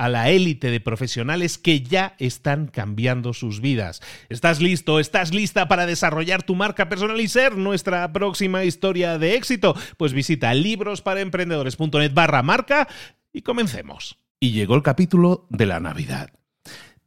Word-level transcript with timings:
a 0.00 0.08
la 0.08 0.30
élite 0.30 0.70
de 0.70 0.80
profesionales 0.80 1.58
que 1.58 1.82
ya 1.82 2.14
están 2.18 2.68
cambiando 2.68 3.34
sus 3.34 3.60
vidas. 3.60 4.00
¿Estás 4.30 4.62
listo? 4.62 4.98
¿Estás 4.98 5.34
lista 5.34 5.68
para 5.68 5.84
desarrollar 5.84 6.42
tu 6.42 6.54
marca 6.54 6.88
personal 6.88 7.20
y 7.20 7.28
ser 7.28 7.58
nuestra 7.58 8.10
próxima 8.10 8.64
historia 8.64 9.18
de 9.18 9.34
éxito? 9.34 9.76
Pues 9.98 10.14
visita 10.14 10.54
librosparaemprendedores.net 10.54 12.14
barra 12.14 12.42
marca 12.42 12.88
y 13.30 13.42
comencemos. 13.42 14.16
Y 14.40 14.52
llegó 14.52 14.74
el 14.74 14.82
capítulo 14.82 15.46
de 15.50 15.66
la 15.66 15.80
Navidad. 15.80 16.39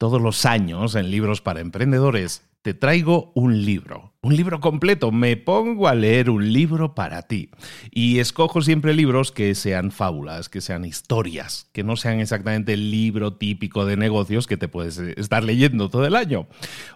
Todos 0.03 0.21
los 0.21 0.45
años 0.45 0.95
en 0.95 1.09
Libros 1.09 1.39
para 1.39 1.61
Emprendedores 1.61 2.43
te 2.61 2.73
traigo 2.73 3.31
un 3.35 3.63
libro, 3.63 4.11
un 4.21 4.35
libro 4.35 4.59
completo. 4.59 5.13
Me 5.13 5.37
pongo 5.37 5.87
a 5.87 5.95
leer 5.95 6.29
un 6.29 6.51
libro 6.51 6.93
para 6.93 7.21
ti. 7.21 7.51
Y 7.89 8.19
escojo 8.19 8.61
siempre 8.61 8.93
libros 8.93 9.31
que 9.31 9.55
sean 9.55 9.91
fábulas, 9.91 10.49
que 10.49 10.59
sean 10.59 10.83
historias, 10.83 11.69
que 11.71 11.85
no 11.85 11.95
sean 11.95 12.19
exactamente 12.19 12.73
el 12.73 12.91
libro 12.91 13.35
típico 13.35 13.85
de 13.85 13.95
negocios 13.95 14.45
que 14.45 14.57
te 14.57 14.67
puedes 14.67 14.97
eh, 14.97 15.13
estar 15.15 15.41
leyendo 15.45 15.89
todo 15.89 16.05
el 16.05 16.17
año. 16.17 16.47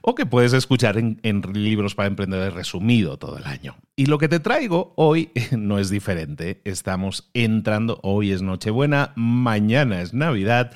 O 0.02 0.14
que 0.14 0.26
puedes 0.26 0.52
escuchar 0.52 0.98
en, 0.98 1.42
libros 1.54 1.96
para 1.96 2.08
emprendedores 2.08 2.54
resumido 2.54 3.16
todo 3.16 3.38
el 3.38 3.46
año. 3.46 3.78
Y 3.96 4.08
lo 4.08 4.18
que 4.18 4.28
te 4.28 4.42
traigo 4.42 4.92
hoy 4.98 5.32
no 5.58 5.80
es 5.80 5.90
diferente. 5.90 6.60
Estamos 6.66 7.30
entrando, 7.34 8.02
hoy 8.04 8.34
es 8.34 8.42
Nochebuena, 8.42 9.14
mañana 9.16 10.02
es 10.02 10.14
Navidad. 10.14 10.74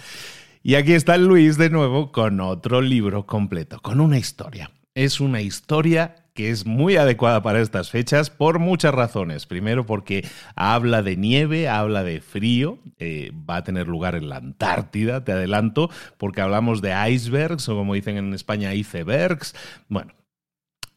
Y 0.63 0.75
aquí 0.75 0.93
está 0.93 1.17
Luis 1.17 1.57
de 1.57 1.69
nuevo 1.69 2.11
con 2.11 2.39
otro 2.39 2.81
libro 2.81 3.25
completo, 3.25 3.79
con 3.81 3.99
una 3.99 4.17
historia 4.17 4.71
es 4.95 5.21
una 5.21 5.41
historia 5.41 6.15
que 6.33 6.49
es 6.49 6.65
muy 6.65 6.95
adecuada 6.95 7.41
para 7.41 7.61
estas 7.61 7.89
fechas 7.91 8.29
por 8.29 8.59
muchas 8.59 8.93
razones. 8.93 9.45
Primero 9.45 9.85
porque 9.85 10.27
habla 10.55 11.01
de 11.01 11.17
nieve, 11.17 11.67
habla 11.67 12.03
de 12.03 12.21
frío, 12.21 12.79
eh, 12.99 13.31
va 13.49 13.57
a 13.57 13.63
tener 13.63 13.87
lugar 13.87 14.15
en 14.15 14.29
la 14.29 14.37
Antártida, 14.37 15.23
te 15.23 15.33
adelanto, 15.33 15.89
porque 16.17 16.41
hablamos 16.41 16.81
de 16.81 16.93
icebergs 17.09 17.67
o 17.69 17.75
como 17.75 17.93
dicen 17.93 18.17
en 18.17 18.33
España 18.33 18.73
icebergs. 18.73 19.55
Bueno, 19.89 20.13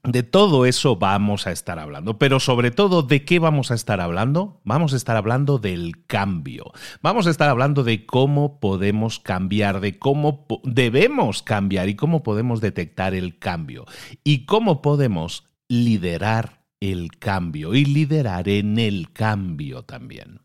de 0.04 0.22
todo 0.22 0.66
eso 0.66 0.96
vamos 0.96 1.46
a 1.46 1.52
estar 1.52 1.78
hablando, 1.78 2.18
pero 2.18 2.38
sobre 2.38 2.70
todo, 2.70 3.02
¿de 3.02 3.24
qué 3.24 3.38
vamos 3.38 3.70
a 3.70 3.74
estar 3.74 4.00
hablando? 4.00 4.60
Vamos 4.64 4.92
a 4.92 4.96
estar 4.96 5.16
hablando 5.16 5.58
del 5.58 6.04
cambio. 6.06 6.72
Vamos 7.00 7.26
a 7.26 7.30
estar 7.30 7.48
hablando 7.48 7.84
de 7.84 8.04
cómo 8.04 8.60
podemos 8.60 9.18
cambiar, 9.18 9.80
de 9.80 9.98
cómo 9.98 10.46
debemos 10.62 11.42
cambiar 11.42 11.88
y 11.88 11.96
cómo 11.96 12.22
podemos 12.22 12.60
detectar 12.60 13.14
el 13.14 13.38
cambio 13.38 13.86
y 14.22 14.44
cómo 14.44 14.82
podemos 14.82 15.48
liderar 15.68 16.64
el 16.80 17.16
cambio 17.18 17.74
y 17.74 17.86
liderar 17.86 18.48
en 18.48 18.78
el 18.78 19.10
cambio 19.12 19.84
también. 19.84 20.40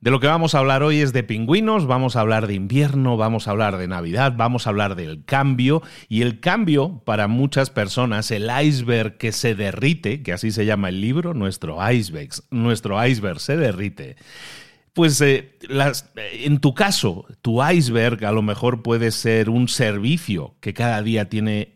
De 0.00 0.12
lo 0.12 0.20
que 0.20 0.28
vamos 0.28 0.54
a 0.54 0.60
hablar 0.60 0.84
hoy 0.84 1.00
es 1.00 1.12
de 1.12 1.24
pingüinos, 1.24 1.88
vamos 1.88 2.14
a 2.14 2.20
hablar 2.20 2.46
de 2.46 2.54
invierno, 2.54 3.16
vamos 3.16 3.48
a 3.48 3.50
hablar 3.50 3.78
de 3.78 3.88
Navidad, 3.88 4.34
vamos 4.36 4.66
a 4.66 4.70
hablar 4.70 4.94
del 4.94 5.24
cambio 5.24 5.82
y 6.08 6.22
el 6.22 6.38
cambio 6.38 7.02
para 7.04 7.26
muchas 7.26 7.70
personas, 7.70 8.30
el 8.30 8.48
iceberg 8.62 9.18
que 9.18 9.32
se 9.32 9.56
derrite, 9.56 10.22
que 10.22 10.32
así 10.32 10.52
se 10.52 10.66
llama 10.66 10.90
el 10.90 11.00
libro, 11.00 11.34
nuestro 11.34 11.78
iceberg, 11.90 12.30
nuestro 12.50 13.04
iceberg 13.04 13.40
se 13.40 13.56
derrite. 13.56 14.14
Pues 14.92 15.20
eh, 15.20 15.58
en 16.32 16.60
tu 16.60 16.74
caso, 16.74 17.26
tu 17.42 17.60
iceberg 17.64 18.24
a 18.24 18.30
lo 18.30 18.42
mejor 18.42 18.84
puede 18.84 19.10
ser 19.10 19.50
un 19.50 19.66
servicio 19.66 20.54
que 20.60 20.74
cada 20.74 21.02
día 21.02 21.28
tiene 21.28 21.72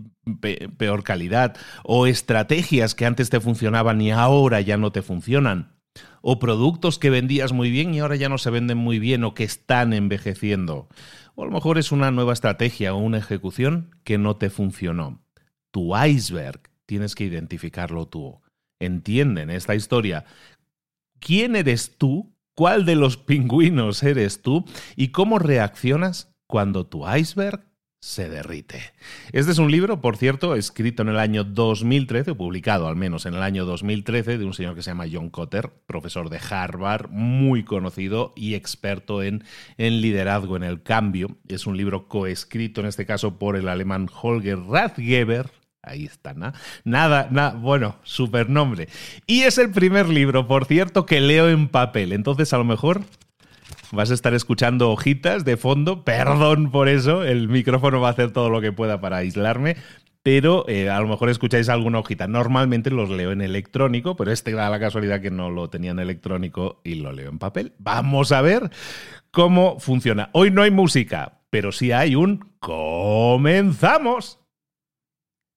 peor 0.79 1.03
calidad 1.03 1.57
o 1.83 2.07
estrategias 2.07 2.95
que 2.95 3.05
antes 3.05 3.31
te 3.31 3.41
funcionaban 3.41 4.01
y 4.01 4.13
ahora 4.13 4.61
ya 4.61 4.77
no 4.77 4.93
te 4.93 5.03
funcionan 5.03 5.73
o 6.21 6.39
productos 6.39 6.99
que 6.99 7.11
vendías 7.11 7.53
muy 7.53 7.71
bien 7.71 7.95
y 7.95 8.01
ahora 8.01 8.17
ya 8.17 8.29
no 8.29 8.39
se 8.39 8.51
venden 8.51 8.79
muy 8.79 8.99
bien 8.99 9.25
o 9.25 9.35
que 9.35 9.45
están 9.45 9.93
envejeciendo. 9.93 10.89
O 11.35 11.43
a 11.43 11.47
lo 11.47 11.53
mejor 11.53 11.79
es 11.79 11.93
una 11.93 12.11
nueva 12.11 12.33
estrategia 12.33 12.95
o 12.95 12.99
una 12.99 13.19
ejecución 13.19 13.97
que 14.05 14.19
no 14.19 14.37
te 14.37 14.51
funcionó. 14.51 15.23
Tu 15.71 15.97
iceberg 15.97 16.61
tienes 16.87 17.15
que 17.15 17.25
identificarlo 17.25 18.07
tú. 18.07 18.41
Entienden 18.79 19.51
esta 19.51 19.75
historia. 19.75 20.25
¿Quién 21.19 21.57
eres 21.57 21.97
tú? 21.99 22.35
¿Cuál 22.55 22.85
de 22.85 22.97
los 22.97 23.17
pingüinos 23.17 24.03
eres 24.03 24.43
tú? 24.43 24.65
¿Y 24.97 25.09
cómo 25.09 25.39
reaccionas 25.39 26.35
cuando 26.47 26.87
tu 26.87 27.09
iceberg 27.09 27.72
se 28.03 28.29
derrite. 28.29 28.83
Este 29.31 29.53
es 29.53 29.59
un 29.59 29.71
libro, 29.71 30.01
por 30.01 30.17
cierto, 30.17 30.57
escrito 30.57 31.03
en 31.03 31.09
el 31.09 31.19
año 31.19 31.45
2013, 31.45 32.35
publicado 32.35 32.89
al 32.89 32.97
menos 32.97 33.27
en 33.27 33.35
el 33.35 33.43
año 33.43 33.65
2013, 33.65 34.39
de 34.39 34.45
un 34.45 34.55
señor 34.55 34.75
que 34.75 34.83
se 34.83 34.91
llama 34.91 35.07
John 35.11 35.31
Cotter, 35.31 35.71
profesor 35.87 36.29
de 36.29 36.41
Harvard, 36.51 37.11
muy 37.11 37.63
conocido 37.63 38.33
y 38.35 38.55
experto 38.55 39.23
en, 39.23 39.45
en 39.79 40.01
liderazgo 40.01 40.57
en 40.57 40.65
el 40.65 40.83
cambio. 40.83 41.37
Es 41.47 41.65
un 41.65 41.77
libro 41.77 42.09
coescrito, 42.09 42.81
en 42.81 42.89
este 42.89 43.07
caso, 43.07 43.39
por 43.39 43.55
el 43.55 43.69
alemán 43.69 44.09
Holger 44.13 44.59
Rathgeber, 44.59 45.51
Ahí 45.85 46.05
está, 46.05 46.33
¿no? 46.33 46.53
nada, 46.85 47.27
nada, 47.33 47.55
bueno, 47.55 47.97
super 48.05 48.49
nombre. 48.49 48.89
Y 49.27 49.43
es 49.43 49.59
el 49.59 49.73
primer 49.73 50.09
libro, 50.09 50.47
por 50.47 50.67
cierto, 50.67 51.07
que 51.07 51.21
leo 51.21 51.49
en 51.49 51.67
papel. 51.67 52.13
Entonces, 52.13 52.53
a 52.53 52.59
lo 52.59 52.65
mejor 52.65 53.03
Vas 53.93 54.11
a 54.11 54.15
estar 54.15 54.33
escuchando 54.33 54.91
hojitas 54.91 55.45
de 55.45 55.59
fondo. 55.59 56.03
Perdón 56.03 56.71
por 56.71 56.89
eso. 56.89 57.25
El 57.25 57.49
micrófono 57.49 58.01
va 58.01 58.09
a 58.09 58.13
hacer 58.13 58.31
todo 58.31 58.49
lo 58.49 58.63
que 58.63 58.73
pueda 58.73 59.01
para 59.03 59.19
aislarme. 59.19 59.77
Pero 60.23 60.65
eh, 60.69 60.89
a 60.89 60.99
lo 61.01 61.09
mejor 61.09 61.29
escucháis 61.29 61.69
alguna 61.69 61.99
hojita. 61.99 62.27
Normalmente 62.27 62.91
los 62.91 63.11
leo 63.11 63.33
en 63.33 63.43
electrónico, 63.43 64.17
pero 64.17 64.33
este 64.33 64.53
da 64.53 64.71
la 64.71 64.81
casualidad 64.81 65.21
que 65.21 65.31
no 65.31 65.51
lo 65.51 65.69
tenía 65.69 65.91
en 65.91 65.99
electrónico 65.99 66.81
y 66.85 66.95
lo 66.95 67.13
leo 67.13 67.29
en 67.29 67.39
papel. 67.39 67.73
Vamos 67.79 68.33
a 68.33 68.41
ver 68.41 68.71
cómo 69.31 69.79
funciona. 69.79 70.31
Hoy 70.33 70.51
no 70.51 70.63
hay 70.63 70.71
música, 70.71 71.41
pero 71.51 71.71
sí 71.71 71.93
hay 71.93 72.15
un 72.15 72.47
comenzamos. 72.61 74.39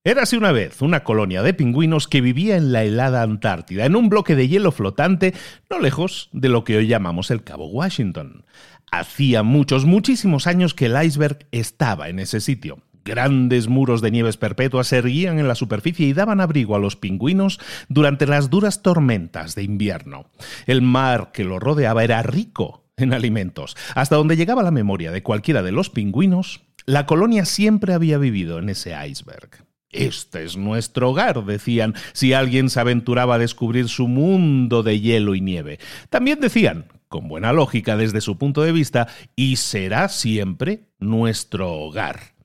Érase 0.07 0.38
una 0.38 0.52
vez 0.52 0.84
una 0.84 1.04
colonia 1.04 1.42
de 1.42 1.56
pingüinos 1.56 2.07
que 2.07 2.22
vivía 2.22 2.57
en 2.57 2.72
la 2.72 2.84
helada 2.84 3.24
Antártida, 3.24 3.88
en 3.88 3.96
un 3.96 4.07
bloque 4.07 4.36
de 4.36 4.48
hielo 4.48 4.72
flotante 4.72 5.34
no 5.68 5.80
lejos 5.80 6.30
de 6.31 6.48
lo 6.48 6.63
que 6.63 6.78
hoy 6.78 6.86
llamamos 6.86 7.31
el 7.31 7.44
Cabo 7.44 7.66
Washington. 7.69 8.46
Hacía 8.92 9.42
muchos, 9.42 9.86
muchísimos 9.86 10.46
años 10.46 10.75
que 10.75 10.86
el 10.86 11.04
iceberg 11.04 11.48
estaba 11.52 12.07
en 12.07 12.19
ese 12.19 12.40
sitio. 12.40 12.84
Grandes 13.04 13.68
muros 13.68 14.02
de 14.02 14.12
nieves 14.12 14.38
perpetuas 14.38 14.86
se 14.86 14.98
erguían 14.98 15.40
en 15.40 15.48
la 15.48 15.56
superficie 15.56 16.06
y 16.06 16.13
daban 16.13 16.40
abrigo 16.40 16.75
a 16.75 16.80
los 16.80 16.96
pingüinos 16.96 17.60
durante 17.90 18.28
las 18.28 18.51
duras 18.51 18.84
tormentas 18.84 19.56
de 19.56 19.63
invierno. 19.63 20.30
El 20.68 20.84
mar 20.84 21.31
que 21.34 21.44
lo 21.44 21.58
rodeaba 21.58 22.04
era 22.04 22.22
rico 22.22 22.86
en 22.96 23.12
alimentos. 23.12 23.75
Hasta 23.96 24.18
donde 24.18 24.38
llegaba 24.38 24.62
la 24.62 24.69
memoria 24.69 25.10
de 25.10 25.24
cualquiera 25.24 25.63
de 25.63 25.72
los 25.72 25.90
pingüinos, 25.90 26.62
la 26.86 27.08
colonia 27.08 27.46
siempre 27.46 27.96
había 27.96 28.19
vivido 28.19 28.60
en 28.60 28.69
ese 28.69 28.94
iceberg. 29.08 29.66
Este 29.92 30.44
es 30.44 30.58
nuestro 30.58 31.12
hogar, 31.12 31.46
decían, 31.46 31.94
si 32.14 32.34
alguien 32.34 32.70
se 32.70 32.80
aventuraba 32.80 33.36
a 33.36 33.40
descubrir 33.40 33.88
su 33.88 34.08
mundo 34.08 34.84
de 34.84 35.00
hielo 35.00 35.36
y 35.36 35.42
nieve. 35.42 35.80
También 36.10 36.40
decían, 36.40 36.88
con 37.08 37.28
buena 37.28 37.54
lógica 37.54 37.96
desde 37.96 38.22
su 38.22 38.38
punto 38.38 38.62
de 38.62 38.72
vista, 38.72 39.08
y 39.36 39.56
será 39.56 40.10
siempre 40.10 40.90
nuestro 41.00 41.72
hogar. 41.72 42.36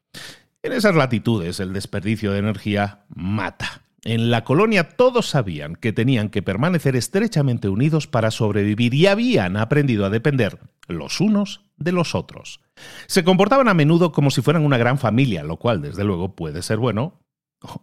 En 0.63 0.73
esas 0.73 0.95
latitudes 0.95 1.59
el 1.59 1.73
desperdicio 1.73 2.33
de 2.33 2.39
energía 2.39 3.05
mata. 3.09 3.83
En 4.05 4.31
la 4.31 4.45
colonia 4.45 4.89
todos 4.89 5.29
sabían 5.29 5.75
que 5.75 5.93
tenían 5.93 6.31
que 6.31 6.43
permanecer 6.43 6.97
estrechamente 6.97 7.69
unidos 7.69 8.07
para 8.07 8.31
sobrevivir 8.31 8.95
y 8.95 9.07
habían 9.07 9.57
aprendido 9.57 10.07
a 10.07 10.11
depender 10.11 10.59
los 10.87 11.21
unos 11.21 11.67
de 11.77 11.93
los 11.93 12.15
otros. 12.15 12.61
Se 13.07 13.25
comportaban 13.25 13.69
a 13.69 13.75
menudo 13.75 14.13
como 14.13 14.31
si 14.31 14.41
fueran 14.41 14.65
una 14.65 14.79
gran 14.79 14.99
familia, 14.99 15.45
lo 15.45 15.59
cual 15.59 15.83
desde 15.83 16.05
luego 16.05 16.35
puede 16.35 16.63
ser 16.63 16.79
bueno 16.79 17.21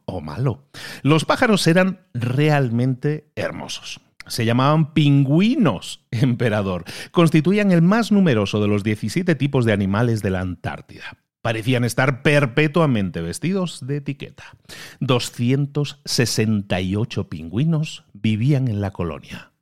o 0.06 0.22
malo. 0.22 0.70
Los 1.04 1.26
pájaros 1.26 1.68
eran 1.68 2.08
realmente 2.14 3.30
hermosos. 3.36 4.00
Se 4.28 4.46
llamaban 4.46 4.94
pingüinos, 4.94 6.06
emperador. 6.12 6.86
Constituían 7.12 7.72
el 7.72 7.82
más 7.82 8.12
numeroso 8.12 8.62
de 8.62 8.68
los 8.68 8.84
17 8.84 9.34
tipos 9.36 9.66
de 9.66 9.74
animales 9.74 10.22
de 10.22 10.30
la 10.32 10.42
Antártida. 10.42 11.18
Parecían 11.42 11.86
estar 11.86 12.24
perpetuamente 12.24 13.22
vestidos 13.22 13.88
de 13.88 13.98
etiqueta. 13.98 14.58
268 15.00 17.30
pingüinos 17.30 18.06
vivían 18.14 18.68
en 18.68 18.82
la 18.82 18.90
colonia. 18.92 19.54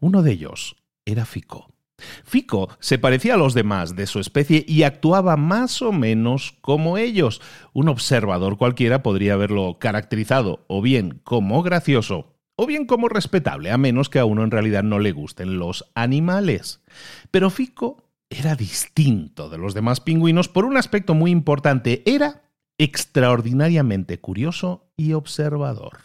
Uno 0.00 0.22
de 0.22 0.32
ellos 0.32 0.76
era 1.06 1.24
Fico. 1.24 1.73
Fico 2.24 2.68
se 2.80 2.98
parecía 2.98 3.34
a 3.34 3.38
los 3.38 3.54
demás 3.54 3.96
de 3.96 4.06
su 4.06 4.20
especie 4.20 4.64
y 4.66 4.82
actuaba 4.82 5.36
más 5.36 5.82
o 5.82 5.92
menos 5.92 6.56
como 6.60 6.98
ellos. 6.98 7.40
Un 7.72 7.88
observador 7.88 8.56
cualquiera 8.56 9.02
podría 9.02 9.34
haberlo 9.34 9.78
caracterizado 9.78 10.64
o 10.68 10.82
bien 10.82 11.20
como 11.24 11.62
gracioso 11.62 12.34
o 12.56 12.66
bien 12.66 12.86
como 12.86 13.08
respetable, 13.08 13.70
a 13.70 13.78
menos 13.78 14.08
que 14.08 14.18
a 14.18 14.24
uno 14.24 14.44
en 14.44 14.50
realidad 14.50 14.82
no 14.82 14.98
le 14.98 15.12
gusten 15.12 15.58
los 15.58 15.90
animales. 15.94 16.82
Pero 17.30 17.50
Fico 17.50 18.04
era 18.30 18.54
distinto 18.54 19.48
de 19.48 19.58
los 19.58 19.74
demás 19.74 20.00
pingüinos 20.00 20.48
por 20.48 20.64
un 20.64 20.76
aspecto 20.76 21.14
muy 21.14 21.30
importante. 21.30 22.02
Era 22.06 22.42
extraordinariamente 22.78 24.18
curioso 24.20 24.90
y 24.96 25.12
observador. 25.12 25.98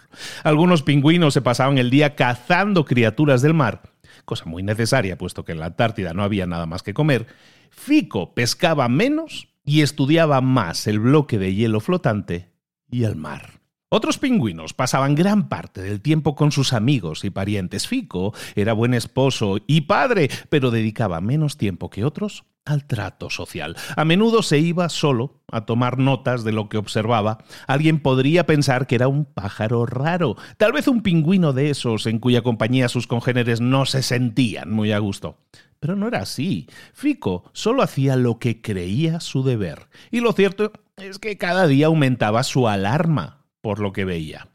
Algunos 0.44 0.84
pingüinos 0.84 1.34
se 1.34 1.42
pasaban 1.42 1.78
el 1.78 1.90
día 1.90 2.16
cazando 2.16 2.86
criaturas 2.86 3.42
del 3.42 3.54
mar, 3.54 3.82
cosa 4.26 4.46
muy 4.46 4.64
necesaria 4.64 5.18
puesto 5.18 5.46
que 5.46 5.52
en 5.52 5.60
la 5.60 5.68
Antártida 5.68 6.14
no 6.14 6.24
había 6.24 6.46
nada 6.46 6.66
más 6.66 6.84
que 6.84 6.94
comer. 6.94 7.28
Fico 7.70 8.34
pescaba 8.34 8.88
menos 8.90 9.50
y 9.64 9.82
estudiaba 9.82 10.42
más 10.42 10.88
el 10.88 11.00
bloque 11.00 11.38
de 11.38 11.54
hielo 11.54 11.80
flotante 11.80 12.52
y 12.90 13.04
el 13.04 13.16
mar. 13.16 13.59
Otros 13.92 14.20
pingüinos 14.20 14.76
pasaban 14.76 15.16
gran 15.16 15.50
parte 15.50 15.82
del 15.82 16.00
tiempo 16.00 16.36
con 16.36 16.52
sus 16.52 16.74
amigos 16.74 17.26
y 17.26 17.32
parientes. 17.32 17.88
Fico 17.88 18.36
era 18.54 18.74
buen 18.74 18.94
esposo 18.94 19.58
y 19.66 19.82
padre, 19.82 20.30
pero 20.50 20.70
dedicaba 20.70 21.22
menos 21.22 21.58
tiempo 21.58 21.90
que 21.90 22.06
otros 22.06 22.46
al 22.66 22.86
trato 22.86 23.32
social. 23.32 23.76
A 23.96 24.06
menudo 24.06 24.44
se 24.44 24.60
iba 24.60 24.90
solo 24.90 25.42
a 25.52 25.66
tomar 25.66 25.98
notas 25.98 26.44
de 26.44 26.52
lo 26.52 26.70
que 26.70 26.78
observaba. 26.78 27.40
Alguien 27.66 28.00
podría 28.00 28.46
pensar 28.46 28.86
que 28.86 28.94
era 28.94 29.08
un 29.08 29.26
pájaro 29.26 29.88
raro, 29.88 30.36
tal 30.58 30.72
vez 30.72 30.88
un 30.88 31.02
pingüino 31.02 31.52
de 31.52 31.72
esos 31.72 32.06
en 32.06 32.20
cuya 32.20 32.44
compañía 32.44 32.90
sus 32.90 33.08
congéneres 33.08 33.60
no 33.60 33.88
se 33.88 34.04
sentían 34.04 34.72
muy 34.72 34.92
a 34.92 35.00
gusto. 35.00 35.40
Pero 35.80 35.96
no 35.96 36.08
era 36.08 36.20
así. 36.20 36.68
Fico 36.94 37.50
solo 37.54 37.82
hacía 37.82 38.16
lo 38.18 38.38
que 38.38 38.62
creía 38.62 39.20
su 39.20 39.42
deber. 39.42 39.88
Y 40.12 40.20
lo 40.20 40.32
cierto 40.34 40.74
es 40.98 41.18
que 41.18 41.40
cada 41.40 41.66
día 41.66 41.88
aumentaba 41.88 42.44
su 42.44 42.68
alarma 42.68 43.39
por 43.62 43.80
lo 43.80 43.94
que 43.94 44.06
veía. 44.06 44.50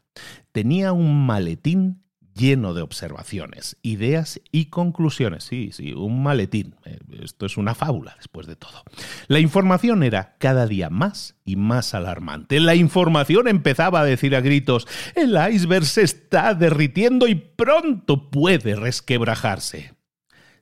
Tenía 0.51 0.93
un 0.93 1.25
maletín 1.25 2.05
lleno 2.35 2.73
de 2.73 2.81
observaciones, 2.81 3.77
ideas 3.81 4.41
y 4.51 4.65
conclusiones. 4.65 5.45
Sí, 5.45 5.71
sí, 5.71 5.93
un 5.93 6.21
maletín. 6.21 6.75
Eh, 6.85 6.99
esto 7.23 7.45
es 7.45 7.57
una 7.57 7.73
fábula, 7.73 8.13
después 8.17 8.45
de 8.45 8.55
todo. 8.55 8.83
La 9.27 9.39
información 9.39 10.03
era 10.03 10.35
cada 10.37 10.67
día 10.67 10.89
más 10.89 11.35
y 11.45 11.55
más 11.55 11.93
alarmante. 11.93 12.59
La 12.59 12.75
información 12.75 13.47
empezaba 13.47 14.01
a 14.01 14.05
decir 14.05 14.35
a 14.35 14.41
gritos, 14.41 14.87
el 15.15 15.37
iceberg 15.51 15.85
se 15.85 16.03
está 16.03 16.53
derritiendo 16.53 17.27
y 17.27 17.35
pronto 17.35 18.29
puede 18.29 18.75
resquebrajarse. 18.75 19.94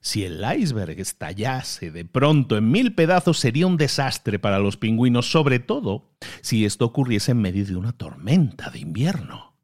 Si 0.04 0.22
el 0.22 0.44
iceberg 0.58 1.00
estallase 1.00 1.90
de 1.90 2.04
pronto 2.04 2.58
en 2.58 2.70
mil 2.70 2.94
pedazos 2.94 3.38
sería 3.38 3.66
un 3.66 3.78
desastre 3.78 4.38
para 4.38 4.58
los 4.58 4.76
pingüinos, 4.76 5.30
sobre 5.30 5.60
todo 5.60 6.10
si 6.42 6.66
esto 6.66 6.84
ocurriese 6.84 7.32
en 7.32 7.40
medio 7.40 7.64
de 7.64 7.74
una 7.74 7.92
tormenta 7.92 8.68
de 8.68 8.80
invierno. 8.80 9.54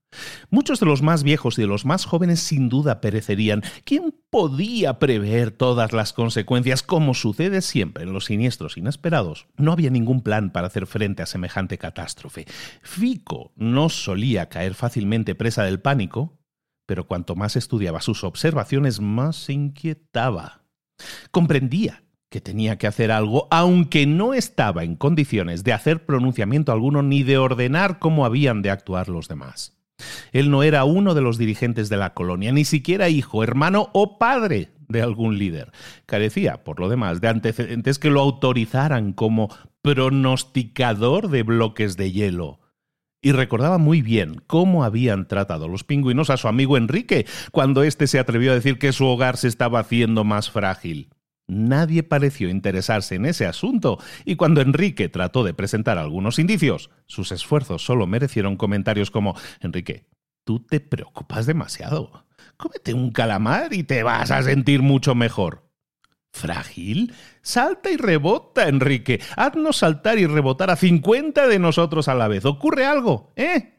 Muchos 0.49 0.81
de 0.81 0.87
los 0.87 1.03
más 1.03 1.25
viejos 1.25 1.59
y 1.59 1.61
de 1.61 1.69
los 1.69 1.85
más 1.85 2.07
jóvenes 2.07 2.41
sin 2.41 2.71
duda 2.71 3.03
perecerían. 3.03 3.63
¿Quién 3.85 4.15
podía 4.31 4.99
prever 4.99 5.51
todas 5.51 5.93
las 5.93 6.15
consecuencias 6.15 6.83
como 6.83 7.13
sucede 7.13 7.61
siempre 7.61 8.05
en 8.05 8.15
los 8.15 8.25
siniestros 8.25 8.79
inesperados? 8.79 9.47
No 9.59 9.73
había 9.73 9.91
ningún 9.91 10.23
plan 10.23 10.53
para 10.53 10.69
hacer 10.69 10.87
frente 10.87 11.23
a 11.23 11.27
semejante 11.27 11.77
catástrofe. 11.77 12.47
Fico 12.81 13.53
no 13.57 13.91
solía 13.91 14.49
caer 14.49 14.73
fácilmente 14.73 15.35
presa 15.35 15.65
del 15.65 15.81
pánico, 15.81 16.40
pero 16.91 17.07
cuanto 17.07 17.37
más 17.37 17.55
estudiaba 17.55 18.01
sus 18.01 18.25
observaciones, 18.25 18.99
más 18.99 19.37
se 19.37 19.53
inquietaba. 19.53 20.63
Comprendía 21.31 22.03
que 22.29 22.41
tenía 22.41 22.79
que 22.79 22.89
hacer 22.89 23.13
algo, 23.13 23.47
aunque 23.53 24.09
no 24.09 24.35
estaba 24.35 24.83
en 24.83 24.97
condiciones 24.97 25.63
de 25.63 25.73
hacer 25.73 26.05
pronunciamiento 26.05 26.73
alguno 26.73 27.05
ni 27.05 27.23
de 27.23 27.39
ordenar 27.39 28.01
cómo 28.01 28.27
habían 28.27 28.61
de 28.61 28.71
actuar 28.71 29.09
los 29.09 29.29
demás. 29.29 29.79
Él 30.33 30.51
no 30.51 30.65
era 30.65 30.83
uno 30.83 31.15
de 31.15 31.21
los 31.21 31.39
dirigentes 31.39 31.91
de 31.91 31.97
la 31.97 32.13
colonia, 32.13 32.51
ni 32.51 32.65
siquiera 32.65 33.09
hijo, 33.09 33.45
hermano 33.45 33.91
o 33.93 34.19
padre 34.19 34.73
de 34.89 35.01
algún 35.01 35.39
líder. 35.39 35.71
Carecía, 36.07 36.65
por 36.65 36.81
lo 36.81 36.89
demás, 36.89 37.21
de 37.21 37.29
antecedentes 37.29 38.01
que 38.01 38.11
lo 38.11 38.21
autorizaran 38.21 39.13
como 39.13 39.49
pronosticador 39.81 41.29
de 41.29 41.45
bloques 41.45 41.97
de 41.97 42.11
hielo 42.11 42.59
y 43.23 43.33
recordaba 43.33 43.79
muy 43.79 44.03
bien 44.03 44.43
cómo 44.47 44.85
habían 44.85 45.27
tratado 45.29 45.69
los 45.69 45.85
pingüinos 45.85 46.31
a 46.31 46.37
su 46.37 46.49
amigo 46.49 46.77
Enrique 46.77 47.27
cuando 47.53 47.83
éste 47.83 48.07
se 48.07 48.19
atrevió 48.19 48.53
a 48.53 48.55
decir 48.55 48.79
que 48.79 48.93
su 48.93 49.07
hogar 49.07 49.37
se 49.37 49.49
estaba 49.49 49.81
haciendo 49.81 50.25
más 50.25 50.51
frágil. 50.51 51.11
Nadie 51.47 52.05
pareció 52.05 52.49
interesarse 52.49 53.17
en 53.17 53.27
ese 53.27 53.45
asunto, 53.45 53.99
y 54.25 54.37
cuando 54.37 54.61
Enrique 54.61 55.09
trató 55.09 55.43
de 55.43 55.53
presentar 55.53 55.99
algunos 55.99 56.39
indicios, 56.39 56.91
sus 57.07 57.33
esfuerzos 57.33 57.85
solo 57.85 58.07
merecieron 58.07 58.57
comentarios 58.57 59.11
como 59.11 59.35
Enrique, 59.61 60.07
tú 60.45 60.61
te 60.61 60.79
preocupas 60.79 61.47
demasiado. 61.47 62.25
Cómete 62.57 62.95
un 62.95 63.11
calamar 63.11 63.75
y 63.75 63.83
te 63.83 64.05
vas 64.05 64.31
a 64.31 64.45
sentir 64.45 64.81
mucho 64.81 65.17
mejor. 65.17 65.70
¿Frágil? 66.33 67.13
Salta 67.43 67.91
y 67.91 67.97
rebota, 67.97 68.69
Enrique. 68.69 69.21
Haznos 69.37 69.79
saltar 69.79 70.19
y 70.19 70.27
rebotar 70.27 70.71
a 70.71 70.77
cincuenta 70.77 71.49
de 71.49 71.59
nosotros 71.59 72.09
a 72.09 72.15
la 72.15 72.29
vez. 72.29 72.45
¿Ocurre 72.45 72.87
algo? 72.87 73.33
¿Eh? 73.37 73.75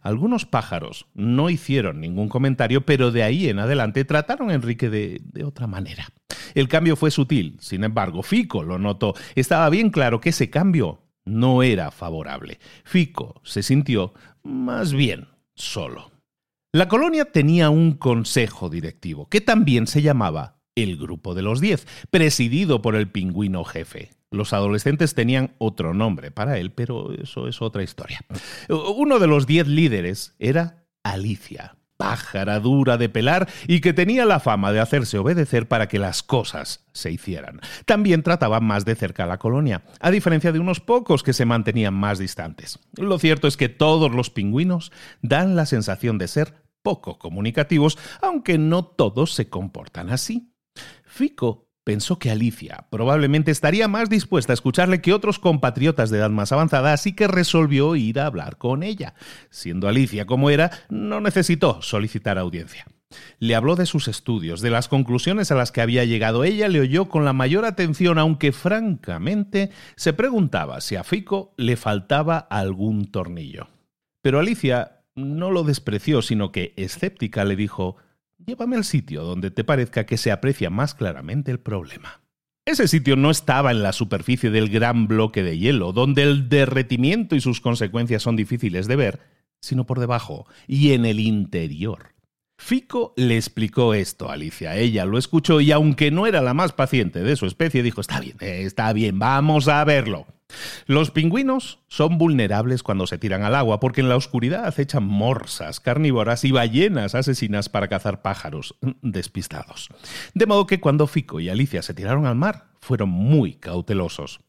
Algunos 0.00 0.46
pájaros 0.46 1.06
no 1.14 1.50
hicieron 1.50 2.00
ningún 2.00 2.28
comentario, 2.28 2.86
pero 2.86 3.10
de 3.10 3.22
ahí 3.22 3.48
en 3.48 3.58
adelante 3.58 4.04
trataron 4.04 4.50
a 4.50 4.54
Enrique 4.54 4.88
de, 4.88 5.20
de, 5.24 5.44
otra 5.44 5.66
manera. 5.66 6.08
El 6.54 6.68
cambio 6.68 6.96
fue 6.96 7.10
sutil, 7.10 7.56
sin 7.60 7.84
embargo, 7.84 8.22
Fico 8.22 8.62
lo 8.62 8.78
notó. 8.78 9.14
Estaba 9.34 9.68
bien 9.70 9.90
claro 9.90 10.20
que 10.20 10.30
ese 10.30 10.50
cambio 10.50 11.02
no 11.24 11.62
era 11.62 11.90
favorable. 11.90 12.58
Fico 12.84 13.40
se 13.44 13.62
sintió 13.62 14.14
más 14.42 14.92
bien 14.92 15.28
solo. 15.54 16.10
La 16.72 16.88
colonia 16.88 17.26
tenía 17.26 17.70
un 17.70 17.92
consejo 17.92 18.68
directivo, 18.68 19.28
que 19.28 19.40
también 19.40 19.86
se 19.86 20.02
llamaba 20.02 20.57
el 20.82 20.96
Grupo 20.96 21.34
de 21.34 21.42
los 21.42 21.60
Diez, 21.60 21.86
presidido 22.10 22.82
por 22.82 22.96
el 22.96 23.10
pingüino 23.10 23.64
jefe. 23.64 24.10
Los 24.30 24.52
adolescentes 24.52 25.14
tenían 25.14 25.54
otro 25.58 25.94
nombre 25.94 26.30
para 26.30 26.58
él, 26.58 26.72
pero 26.72 27.12
eso 27.12 27.48
es 27.48 27.62
otra 27.62 27.82
historia. 27.82 28.20
Uno 28.68 29.18
de 29.18 29.26
los 29.26 29.46
diez 29.46 29.66
líderes 29.66 30.34
era 30.38 30.84
Alicia, 31.02 31.76
pájara 31.96 32.60
dura 32.60 32.98
de 32.98 33.08
pelar 33.08 33.48
y 33.66 33.80
que 33.80 33.94
tenía 33.94 34.26
la 34.26 34.38
fama 34.38 34.70
de 34.70 34.80
hacerse 34.80 35.18
obedecer 35.18 35.66
para 35.66 35.88
que 35.88 35.98
las 35.98 36.22
cosas 36.22 36.86
se 36.92 37.10
hicieran. 37.10 37.60
También 37.86 38.22
trataba 38.22 38.60
más 38.60 38.84
de 38.84 38.94
cerca 38.94 39.24
a 39.24 39.26
la 39.26 39.38
colonia, 39.38 39.82
a 40.00 40.10
diferencia 40.10 40.52
de 40.52 40.60
unos 40.60 40.80
pocos 40.80 41.22
que 41.22 41.32
se 41.32 41.46
mantenían 41.46 41.94
más 41.94 42.18
distantes. 42.18 42.78
Lo 42.96 43.18
cierto 43.18 43.48
es 43.48 43.56
que 43.56 43.70
todos 43.70 44.12
los 44.12 44.28
pingüinos 44.28 44.92
dan 45.22 45.56
la 45.56 45.64
sensación 45.64 46.18
de 46.18 46.28
ser 46.28 46.54
poco 46.82 47.18
comunicativos, 47.18 47.98
aunque 48.22 48.58
no 48.58 48.84
todos 48.84 49.34
se 49.34 49.48
comportan 49.48 50.10
así. 50.10 50.52
Fico 51.04 51.68
Pensó 51.88 52.18
que 52.18 52.30
Alicia 52.30 52.84
probablemente 52.90 53.50
estaría 53.50 53.88
más 53.88 54.10
dispuesta 54.10 54.52
a 54.52 54.58
escucharle 54.60 55.00
que 55.00 55.14
otros 55.14 55.38
compatriotas 55.38 56.10
de 56.10 56.18
edad 56.18 56.28
más 56.28 56.52
avanzada, 56.52 56.92
así 56.92 57.14
que 57.14 57.26
resolvió 57.26 57.96
ir 57.96 58.20
a 58.20 58.26
hablar 58.26 58.58
con 58.58 58.82
ella. 58.82 59.14
Siendo 59.48 59.88
Alicia 59.88 60.26
como 60.26 60.50
era, 60.50 60.70
no 60.90 61.22
necesitó 61.22 61.80
solicitar 61.80 62.36
audiencia. 62.36 62.84
Le 63.38 63.54
habló 63.54 63.74
de 63.74 63.86
sus 63.86 64.06
estudios, 64.06 64.60
de 64.60 64.68
las 64.68 64.86
conclusiones 64.86 65.50
a 65.50 65.54
las 65.54 65.72
que 65.72 65.80
había 65.80 66.04
llegado. 66.04 66.44
Ella 66.44 66.68
le 66.68 66.80
oyó 66.80 67.08
con 67.08 67.24
la 67.24 67.32
mayor 67.32 67.64
atención, 67.64 68.18
aunque 68.18 68.52
francamente 68.52 69.70
se 69.96 70.12
preguntaba 70.12 70.82
si 70.82 70.96
a 70.96 71.04
Fico 71.04 71.54
le 71.56 71.76
faltaba 71.76 72.36
algún 72.36 73.10
tornillo. 73.10 73.68
Pero 74.20 74.40
Alicia 74.40 75.00
no 75.14 75.50
lo 75.50 75.64
despreció, 75.64 76.20
sino 76.20 76.52
que, 76.52 76.74
escéptica, 76.76 77.46
le 77.46 77.56
dijo 77.56 77.96
Llévame 78.48 78.76
al 78.76 78.84
sitio 78.84 79.24
donde 79.24 79.50
te 79.50 79.62
parezca 79.62 80.06
que 80.06 80.16
se 80.16 80.32
aprecia 80.32 80.70
más 80.70 80.94
claramente 80.94 81.50
el 81.50 81.60
problema. 81.60 82.22
Ese 82.64 82.88
sitio 82.88 83.14
no 83.14 83.30
estaba 83.30 83.72
en 83.72 83.82
la 83.82 83.92
superficie 83.92 84.48
del 84.48 84.70
gran 84.70 85.06
bloque 85.06 85.42
de 85.42 85.58
hielo, 85.58 85.92
donde 85.92 86.22
el 86.22 86.48
derretimiento 86.48 87.36
y 87.36 87.42
sus 87.42 87.60
consecuencias 87.60 88.22
son 88.22 88.36
difíciles 88.36 88.88
de 88.88 88.96
ver, 88.96 89.20
sino 89.60 89.84
por 89.84 90.00
debajo 90.00 90.46
y 90.66 90.92
en 90.92 91.04
el 91.04 91.20
interior. 91.20 92.14
Fico 92.56 93.12
le 93.18 93.36
explicó 93.36 93.92
esto 93.92 94.30
a 94.30 94.32
Alicia. 94.32 94.76
Ella 94.76 95.04
lo 95.04 95.18
escuchó 95.18 95.60
y 95.60 95.70
aunque 95.70 96.10
no 96.10 96.26
era 96.26 96.40
la 96.40 96.54
más 96.54 96.72
paciente 96.72 97.22
de 97.22 97.36
su 97.36 97.44
especie, 97.44 97.82
dijo, 97.82 98.00
está 98.00 98.18
bien, 98.18 98.38
está 98.40 98.94
bien, 98.94 99.18
vamos 99.18 99.68
a 99.68 99.84
verlo. 99.84 100.26
Los 100.86 101.10
pingüinos 101.10 101.80
son 101.88 102.18
vulnerables 102.18 102.82
cuando 102.82 103.06
se 103.06 103.18
tiran 103.18 103.42
al 103.42 103.54
agua 103.54 103.80
porque 103.80 104.00
en 104.00 104.08
la 104.08 104.16
oscuridad 104.16 104.64
acechan 104.64 105.04
morsas, 105.04 105.80
carnívoras 105.80 106.44
y 106.44 106.52
ballenas 106.52 107.14
asesinas 107.14 107.68
para 107.68 107.88
cazar 107.88 108.22
pájaros 108.22 108.74
despistados. 109.02 109.88
De 110.34 110.46
modo 110.46 110.66
que 110.66 110.80
cuando 110.80 111.06
Fico 111.06 111.40
y 111.40 111.48
Alicia 111.48 111.82
se 111.82 111.94
tiraron 111.94 112.26
al 112.26 112.36
mar, 112.36 112.70
fueron 112.80 113.10
muy 113.10 113.54
cautelosos. 113.54 114.40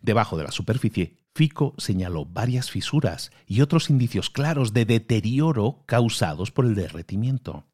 Debajo 0.00 0.36
de 0.36 0.44
la 0.44 0.52
superficie, 0.52 1.16
Fico 1.34 1.74
señaló 1.78 2.24
varias 2.24 2.70
fisuras 2.70 3.30
y 3.46 3.60
otros 3.60 3.90
indicios 3.90 4.30
claros 4.30 4.72
de 4.72 4.84
deterioro 4.84 5.82
causados 5.86 6.50
por 6.50 6.64
el 6.64 6.74
derretimiento. 6.74 7.66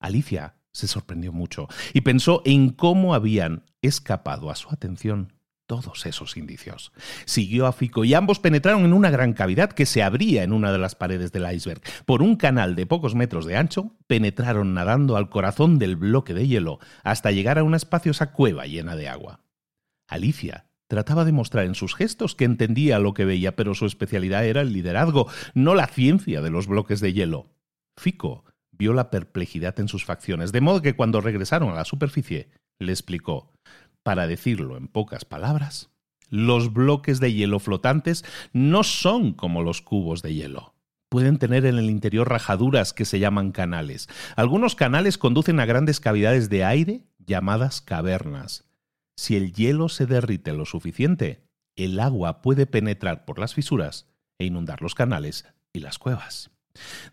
Alicia 0.00 0.56
se 0.72 0.86
sorprendió 0.86 1.32
mucho 1.32 1.68
y 1.92 2.02
pensó 2.02 2.42
en 2.44 2.70
cómo 2.70 3.14
habían 3.14 3.64
escapado 3.82 4.50
a 4.50 4.56
su 4.56 4.68
atención 4.70 5.32
todos 5.68 6.06
esos 6.06 6.36
indicios. 6.36 6.92
Siguió 7.26 7.66
a 7.66 7.72
Fico 7.72 8.04
y 8.04 8.14
ambos 8.14 8.40
penetraron 8.40 8.86
en 8.86 8.94
una 8.94 9.10
gran 9.10 9.34
cavidad 9.34 9.70
que 9.70 9.86
se 9.86 10.02
abría 10.02 10.42
en 10.42 10.52
una 10.52 10.72
de 10.72 10.78
las 10.78 10.96
paredes 10.96 11.30
del 11.30 11.48
iceberg. 11.52 11.82
Por 12.06 12.22
un 12.22 12.36
canal 12.36 12.74
de 12.74 12.86
pocos 12.86 13.14
metros 13.14 13.44
de 13.44 13.56
ancho, 13.56 13.92
penetraron 14.06 14.72
nadando 14.74 15.16
al 15.16 15.28
corazón 15.28 15.78
del 15.78 15.96
bloque 15.96 16.34
de 16.34 16.48
hielo 16.48 16.80
hasta 17.04 17.30
llegar 17.30 17.58
a 17.58 17.64
una 17.64 17.76
espaciosa 17.76 18.32
cueva 18.32 18.66
llena 18.66 18.96
de 18.96 19.08
agua. 19.08 19.40
Alicia 20.08 20.64
trataba 20.88 21.26
de 21.26 21.32
mostrar 21.32 21.66
en 21.66 21.74
sus 21.74 21.94
gestos 21.94 22.34
que 22.34 22.46
entendía 22.46 22.98
lo 22.98 23.12
que 23.12 23.26
veía, 23.26 23.54
pero 23.54 23.74
su 23.74 23.84
especialidad 23.84 24.46
era 24.46 24.62
el 24.62 24.72
liderazgo, 24.72 25.28
no 25.52 25.74
la 25.74 25.86
ciencia 25.86 26.40
de 26.40 26.50
los 26.50 26.66
bloques 26.66 27.00
de 27.00 27.12
hielo. 27.12 27.50
Fico 27.98 28.44
vio 28.72 28.94
la 28.94 29.10
perplejidad 29.10 29.78
en 29.80 29.88
sus 29.88 30.06
facciones, 30.06 30.50
de 30.50 30.62
modo 30.62 30.80
que 30.80 30.96
cuando 30.96 31.20
regresaron 31.20 31.68
a 31.70 31.74
la 31.74 31.84
superficie, 31.84 32.48
le 32.78 32.92
explicó 32.92 33.52
para 34.08 34.26
decirlo 34.26 34.78
en 34.78 34.88
pocas 34.88 35.26
palabras, 35.26 35.90
los 36.30 36.72
bloques 36.72 37.20
de 37.20 37.34
hielo 37.34 37.58
flotantes 37.58 38.24
no 38.54 38.82
son 38.82 39.34
como 39.34 39.62
los 39.62 39.82
cubos 39.82 40.22
de 40.22 40.32
hielo. 40.32 40.74
Pueden 41.10 41.36
tener 41.36 41.66
en 41.66 41.76
el 41.76 41.90
interior 41.90 42.26
rajaduras 42.26 42.94
que 42.94 43.04
se 43.04 43.18
llaman 43.18 43.52
canales. 43.52 44.08
Algunos 44.34 44.74
canales 44.76 45.18
conducen 45.18 45.60
a 45.60 45.66
grandes 45.66 46.00
cavidades 46.00 46.48
de 46.48 46.64
aire 46.64 47.04
llamadas 47.18 47.82
cavernas. 47.82 48.64
Si 49.14 49.36
el 49.36 49.52
hielo 49.52 49.90
se 49.90 50.06
derrite 50.06 50.54
lo 50.54 50.64
suficiente, 50.64 51.44
el 51.76 52.00
agua 52.00 52.40
puede 52.40 52.64
penetrar 52.64 53.26
por 53.26 53.38
las 53.38 53.52
fisuras 53.52 54.08
e 54.38 54.46
inundar 54.46 54.80
los 54.80 54.94
canales 54.94 55.44
y 55.74 55.80
las 55.80 55.98
cuevas. 55.98 56.50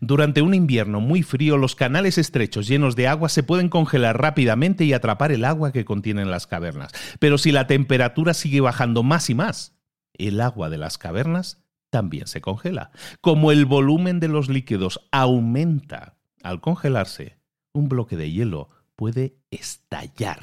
Durante 0.00 0.42
un 0.42 0.54
invierno 0.54 1.00
muy 1.00 1.22
frío, 1.22 1.56
los 1.56 1.74
canales 1.74 2.18
estrechos 2.18 2.66
llenos 2.66 2.96
de 2.96 3.08
agua 3.08 3.28
se 3.28 3.42
pueden 3.42 3.68
congelar 3.68 4.20
rápidamente 4.20 4.84
y 4.84 4.92
atrapar 4.92 5.32
el 5.32 5.44
agua 5.44 5.72
que 5.72 5.84
contienen 5.84 6.30
las 6.30 6.46
cavernas. 6.46 6.92
Pero 7.18 7.38
si 7.38 7.52
la 7.52 7.66
temperatura 7.66 8.34
sigue 8.34 8.60
bajando 8.60 9.02
más 9.02 9.30
y 9.30 9.34
más, 9.34 9.76
el 10.14 10.40
agua 10.40 10.70
de 10.70 10.78
las 10.78 10.98
cavernas 10.98 11.62
también 11.90 12.26
se 12.26 12.40
congela. 12.40 12.90
Como 13.20 13.52
el 13.52 13.64
volumen 13.64 14.20
de 14.20 14.28
los 14.28 14.48
líquidos 14.48 15.00
aumenta 15.12 16.16
al 16.42 16.60
congelarse, 16.60 17.38
un 17.72 17.88
bloque 17.88 18.16
de 18.16 18.30
hielo 18.30 18.70
puede 18.96 19.36
estallar 19.50 20.42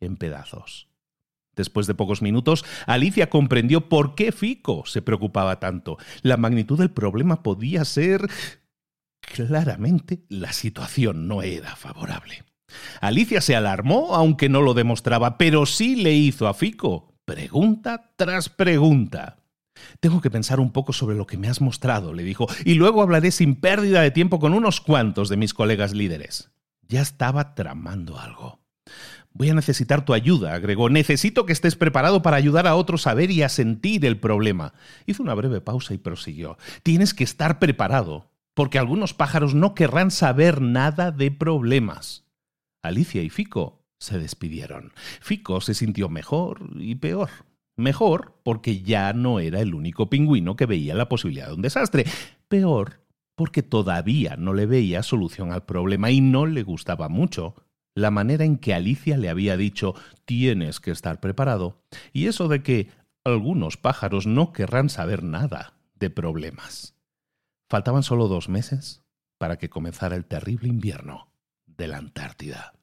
en 0.00 0.16
pedazos. 0.16 0.88
Después 1.54 1.86
de 1.86 1.94
pocos 1.94 2.22
minutos, 2.22 2.64
Alicia 2.86 3.28
comprendió 3.28 3.88
por 3.88 4.14
qué 4.14 4.32
Fico 4.32 4.84
se 4.86 5.02
preocupaba 5.02 5.60
tanto. 5.60 5.98
La 6.22 6.38
magnitud 6.38 6.78
del 6.78 6.90
problema 6.90 7.42
podía 7.42 7.84
ser 7.84 8.28
Claramente 9.32 10.24
la 10.28 10.52
situación 10.52 11.26
no 11.26 11.40
era 11.40 11.74
favorable. 11.74 12.44
Alicia 13.00 13.40
se 13.40 13.56
alarmó, 13.56 14.14
aunque 14.14 14.50
no 14.50 14.60
lo 14.60 14.74
demostraba, 14.74 15.38
pero 15.38 15.64
sí 15.64 15.96
le 15.96 16.12
hizo 16.12 16.48
a 16.48 16.54
Fico 16.54 17.14
pregunta 17.24 18.12
tras 18.16 18.50
pregunta. 18.50 19.38
Tengo 20.00 20.20
que 20.20 20.30
pensar 20.30 20.60
un 20.60 20.70
poco 20.70 20.92
sobre 20.92 21.16
lo 21.16 21.26
que 21.26 21.38
me 21.38 21.48
has 21.48 21.62
mostrado, 21.62 22.12
le 22.12 22.24
dijo, 22.24 22.46
y 22.66 22.74
luego 22.74 23.00
hablaré 23.00 23.30
sin 23.30 23.56
pérdida 23.56 24.02
de 24.02 24.10
tiempo 24.10 24.38
con 24.38 24.52
unos 24.52 24.82
cuantos 24.82 25.30
de 25.30 25.38
mis 25.38 25.54
colegas 25.54 25.94
líderes. 25.94 26.50
Ya 26.88 27.00
estaba 27.00 27.54
tramando 27.54 28.18
algo. 28.18 28.60
Voy 29.32 29.48
a 29.48 29.54
necesitar 29.54 30.04
tu 30.04 30.12
ayuda, 30.12 30.52
agregó. 30.52 30.90
Necesito 30.90 31.46
que 31.46 31.54
estés 31.54 31.74
preparado 31.74 32.20
para 32.20 32.36
ayudar 32.36 32.66
a 32.66 32.74
otros 32.74 33.06
a 33.06 33.14
ver 33.14 33.30
y 33.30 33.42
a 33.42 33.48
sentir 33.48 34.04
el 34.04 34.18
problema. 34.20 34.74
Hizo 35.06 35.22
una 35.22 35.32
breve 35.32 35.62
pausa 35.62 35.94
y 35.94 35.98
prosiguió. 35.98 36.58
Tienes 36.82 37.14
que 37.14 37.24
estar 37.24 37.58
preparado 37.58 38.31
porque 38.54 38.78
algunos 38.78 39.14
pájaros 39.14 39.54
no 39.54 39.74
querrán 39.74 40.10
saber 40.10 40.60
nada 40.60 41.10
de 41.10 41.30
problemas. 41.30 42.24
Alicia 42.82 43.22
y 43.22 43.30
Fico 43.30 43.86
se 43.98 44.18
despidieron. 44.18 44.92
Fico 45.20 45.60
se 45.60 45.74
sintió 45.74 46.08
mejor 46.08 46.70
y 46.76 46.96
peor. 46.96 47.30
Mejor 47.76 48.38
porque 48.42 48.82
ya 48.82 49.12
no 49.12 49.40
era 49.40 49.60
el 49.60 49.74
único 49.74 50.10
pingüino 50.10 50.56
que 50.56 50.66
veía 50.66 50.94
la 50.94 51.08
posibilidad 51.08 51.48
de 51.48 51.54
un 51.54 51.62
desastre. 51.62 52.04
Peor 52.48 53.02
porque 53.34 53.62
todavía 53.62 54.36
no 54.36 54.52
le 54.52 54.66
veía 54.66 55.02
solución 55.02 55.52
al 55.52 55.64
problema 55.64 56.10
y 56.10 56.20
no 56.20 56.46
le 56.46 56.62
gustaba 56.62 57.08
mucho 57.08 57.54
la 57.94 58.10
manera 58.10 58.44
en 58.44 58.56
que 58.56 58.74
Alicia 58.74 59.16
le 59.16 59.28
había 59.28 59.56
dicho 59.56 59.94
tienes 60.24 60.80
que 60.80 60.90
estar 60.90 61.20
preparado 61.20 61.82
y 62.12 62.26
eso 62.26 62.48
de 62.48 62.62
que 62.62 62.88
algunos 63.24 63.76
pájaros 63.76 64.26
no 64.26 64.52
querrán 64.52 64.88
saber 64.88 65.22
nada 65.22 65.74
de 65.98 66.10
problemas. 66.10 66.91
Faltaban 67.72 68.02
solo 68.02 68.28
dos 68.28 68.50
meses 68.50 69.02
para 69.38 69.56
que 69.56 69.70
comenzara 69.70 70.14
el 70.14 70.26
terrible 70.26 70.68
invierno 70.68 71.32
de 71.64 71.88
la 71.88 71.96
Antártida. 71.96 72.74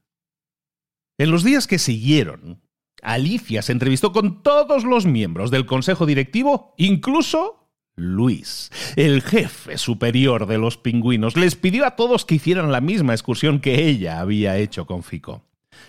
En 1.19 1.29
los 1.29 1.43
días 1.43 1.67
que 1.67 1.77
siguieron, 1.77 2.63
Alicia 3.03 3.62
se 3.62 3.72
entrevistó 3.72 4.12
con 4.12 4.41
todos 4.41 4.86
los 4.86 5.05
miembros 5.05 5.51
del 5.51 5.67
Consejo 5.67 6.08
Directivo, 6.08 6.74
incluso 6.79 7.69
Luis, 7.96 8.72
el 8.96 9.22
jefe 9.22 9.77
superior 9.77 10.48
de 10.48 10.58
los 10.58 10.77
pingüinos. 10.77 11.38
Les 11.38 11.53
pidió 11.53 11.86
a 11.86 11.96
todos 11.96 12.25
que 12.25 12.34
hicieran 12.34 12.72
la 12.72 12.81
misma 12.81 13.13
excursión 13.13 13.60
que 13.60 13.88
ella 13.88 14.19
había 14.19 14.58
hecho 14.58 14.88
con 14.88 15.03
Fico. 15.03 15.43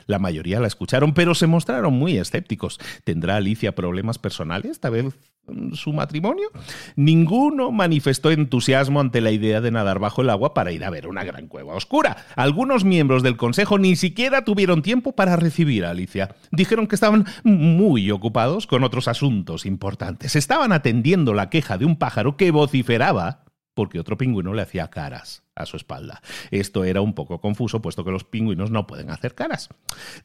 La 0.07 0.19
mayoría 0.19 0.61
la 0.61 0.67
escucharon, 0.67 1.15
pero 1.15 1.35
se 1.35 1.47
mostraron 1.47 1.95
muy 1.95 2.17
escépticos. 2.17 2.79
¿Tendrá 3.05 3.37
Alicia 3.37 3.75
problemas 3.75 4.19
personales? 4.19 4.81
¿Tal 4.81 4.93
vez 4.93 5.05
mm, 5.47 5.73
su 5.75 5.93
matrimonio? 5.93 6.49
Ninguno 6.97 7.71
manifestó 7.71 8.31
entusiasmo 8.31 9.01
ante 9.01 9.21
la 9.21 9.31
idea 9.31 9.61
de 9.61 9.71
nadar 9.71 9.99
bajo 9.99 10.23
el 10.23 10.31
agua 10.31 10.55
para 10.55 10.73
ir 10.73 10.85
a 10.85 10.91
ver 10.91 11.07
una 11.07 11.25
gran 11.25 11.47
cueva 11.49 11.75
oscura. 11.75 12.25
Algunos 12.37 12.85
miembros 12.85 13.23
del 13.23 13.37
consejo 13.37 13.79
ni 13.79 13.97
siquiera 13.97 14.45
tuvieron 14.45 14.83
tiempo 14.83 15.13
para 15.13 15.37
recibir 15.37 15.85
a 15.85 15.91
Alicia. 15.91 16.35
Dijeron 16.51 16.87
que 16.87 16.95
estaban 16.95 17.27
muy 17.45 18.11
ocupados 18.11 18.67
con 18.67 18.85
otros 18.85 19.09
asuntos 19.09 19.67
importantes. 19.67 20.37
Estaban 20.37 20.73
atendiendo 20.73 21.35
la 21.35 21.51
queja 21.51 21.79
de 21.79 21.85
un 21.85 21.97
pájaro 21.97 22.37
que 22.37 22.51
vociferaba 22.51 23.45
porque 23.75 24.01
otro 24.01 24.17
pingüino 24.17 24.55
le 24.55 24.63
hacía 24.63 24.89
caras 24.89 25.43
a 25.55 25.67
su 25.67 25.77
espalda. 25.77 26.23
Esto 26.51 26.85
era 26.85 27.01
un 27.01 27.15
poco 27.15 27.41
confuso, 27.41 27.83
puesto 27.83 28.05
que 28.05 28.11
los 28.11 28.25
pingüinos 28.25 28.71
no 28.71 28.87
pueden 28.87 29.11
hacer 29.11 29.35
caras. 29.35 29.69